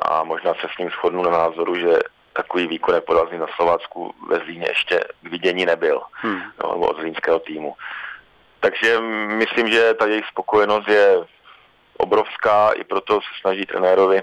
a 0.01 0.23
možná 0.23 0.53
se 0.53 0.67
s 0.75 0.77
ním 0.77 0.89
shodnu 0.89 1.23
na 1.23 1.31
názoru, 1.31 1.75
že 1.75 1.99
takový 2.33 2.67
výkon 2.67 2.95
porazný 3.07 3.37
na 3.37 3.47
Slovácku 3.55 4.13
ve 4.27 4.37
Zlíně 4.37 4.65
ještě 4.69 4.99
k 5.23 5.29
vidění 5.29 5.65
nebyl, 5.65 6.01
hmm. 6.11 6.41
no, 6.63 6.69
od 6.69 6.99
zlínského 6.99 7.39
týmu. 7.39 7.75
Takže 8.59 8.99
myslím, 9.27 9.67
že 9.67 9.93
ta 9.93 10.07
jejich 10.07 10.25
spokojenost 10.25 10.87
je 10.87 11.17
obrovská, 11.97 12.71
i 12.71 12.83
proto 12.83 13.13
se 13.21 13.41
snaží 13.41 13.65
trenérovi 13.65 14.21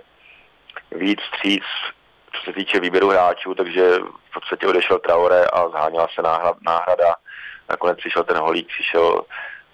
víc 0.93 1.21
stříc, 1.21 1.65
co 2.33 2.45
se 2.45 2.53
týče 2.53 2.81
výběru 2.81 3.09
hráčů, 3.09 3.55
takže 3.55 3.99
v 4.31 4.33
podstatě 4.35 4.67
odešel 4.67 4.99
Traore 4.99 5.45
a 5.45 5.69
zháněla 5.69 6.09
se 6.15 6.23
náhrada. 6.61 7.15
Nakonec 7.69 7.99
přišel 7.99 8.25
ten 8.25 8.37
Holík, 8.37 8.69
přišel 8.69 9.25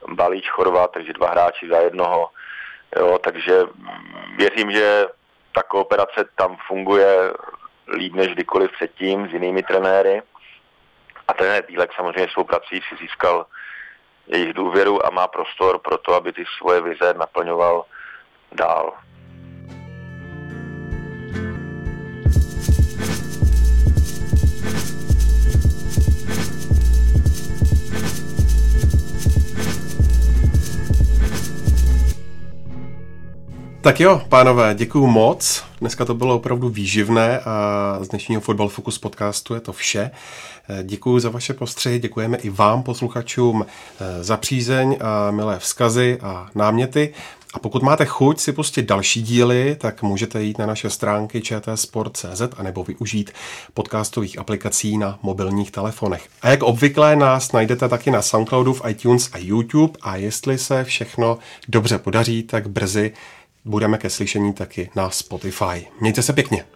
Balíč 0.09 0.51
Chorvat, 0.51 0.91
takže 0.91 1.13
dva 1.13 1.31
hráči 1.31 1.69
za 1.69 1.79
jednoho. 1.79 2.31
Jo, 2.97 3.19
takže 3.19 3.63
věřím, 4.37 4.71
že 4.71 5.07
ta 5.55 5.63
kooperace 5.63 6.25
tam 6.35 6.57
funguje 6.67 7.33
líp 7.93 8.15
než 8.15 8.29
kdykoliv 8.29 8.73
předtím 8.73 9.29
s 9.29 9.33
jinými 9.33 9.63
trenéry. 9.63 10.23
A 11.29 11.33
trenér 11.33 11.65
Bílek 11.67 11.93
samozřejmě 11.97 12.29
svou 12.33 12.45
prací 12.45 12.81
si 12.89 12.97
získal 12.97 13.47
jejich 14.27 14.53
důvěru 14.53 15.07
a 15.07 15.11
má 15.11 15.29
prostor 15.29 15.79
pro 15.79 15.99
to, 15.99 16.15
aby 16.15 16.33
ty 16.33 16.45
svoje 16.59 16.81
vize 16.81 17.15
naplňoval 17.15 17.85
dál. 18.53 18.93
Tak 33.87 34.01
jo, 34.01 34.23
pánové, 34.29 34.75
děkuju 34.75 35.07
moc. 35.07 35.65
Dneska 35.81 36.05
to 36.05 36.15
bylo 36.15 36.35
opravdu 36.35 36.69
výživné 36.69 37.41
a 37.41 37.99
z 38.01 38.09
dnešního 38.09 38.41
Football 38.41 38.69
Focus 38.69 38.99
podcastu 38.99 39.55
je 39.55 39.61
to 39.61 39.73
vše. 39.73 40.11
Děkuji 40.83 41.19
za 41.19 41.31
vaše 41.31 41.55
postřehy, 41.55 41.99
děkujeme 41.99 42.37
i 42.37 42.51
vám, 42.51 42.83
posluchačům, 42.83 43.67
za 44.21 44.37
přízeň 44.37 44.99
a 45.01 45.31
milé 45.31 45.59
vzkazy 45.59 46.19
a 46.23 46.49
náměty. 46.55 47.15
A 47.55 47.59
pokud 47.59 47.83
máte 47.83 48.05
chuť 48.05 48.41
si 48.41 48.53
pustit 48.53 48.83
další 48.83 49.23
díly, 49.23 49.77
tak 49.81 50.03
můžete 50.03 50.43
jít 50.43 50.59
na 50.59 50.67
naše 50.67 50.91
stránky 50.91 51.41
čtsport.cz 51.41 52.43
a 52.57 52.63
nebo 52.63 52.85
využít 52.85 53.31
podcastových 53.75 54.39
aplikací 54.39 54.99
na 54.99 55.19
mobilních 55.23 55.71
telefonech. 55.71 56.29
A 56.43 56.49
jak 56.49 56.63
obvykle 56.63 57.17
nás 57.17 57.53
najdete 57.53 57.89
taky 57.89 58.11
na 58.11 58.23
Soundcloudu, 58.23 58.73
v 58.73 58.83
iTunes 58.89 59.31
a 59.33 59.39
YouTube 59.39 59.99
a 60.03 60.17
jestli 60.17 60.59
se 60.59 60.85
všechno 60.85 61.39
dobře 61.69 61.99
podaří, 61.99 62.43
tak 62.43 62.69
brzy 62.69 63.13
budeme 63.67 63.99
ke 63.99 64.11
slyšení 64.11 64.53
taky 64.53 64.91
na 64.97 65.11
Spotify. 65.11 65.87
Mějte 66.01 66.23
se 66.23 66.33
pěkně. 66.33 66.76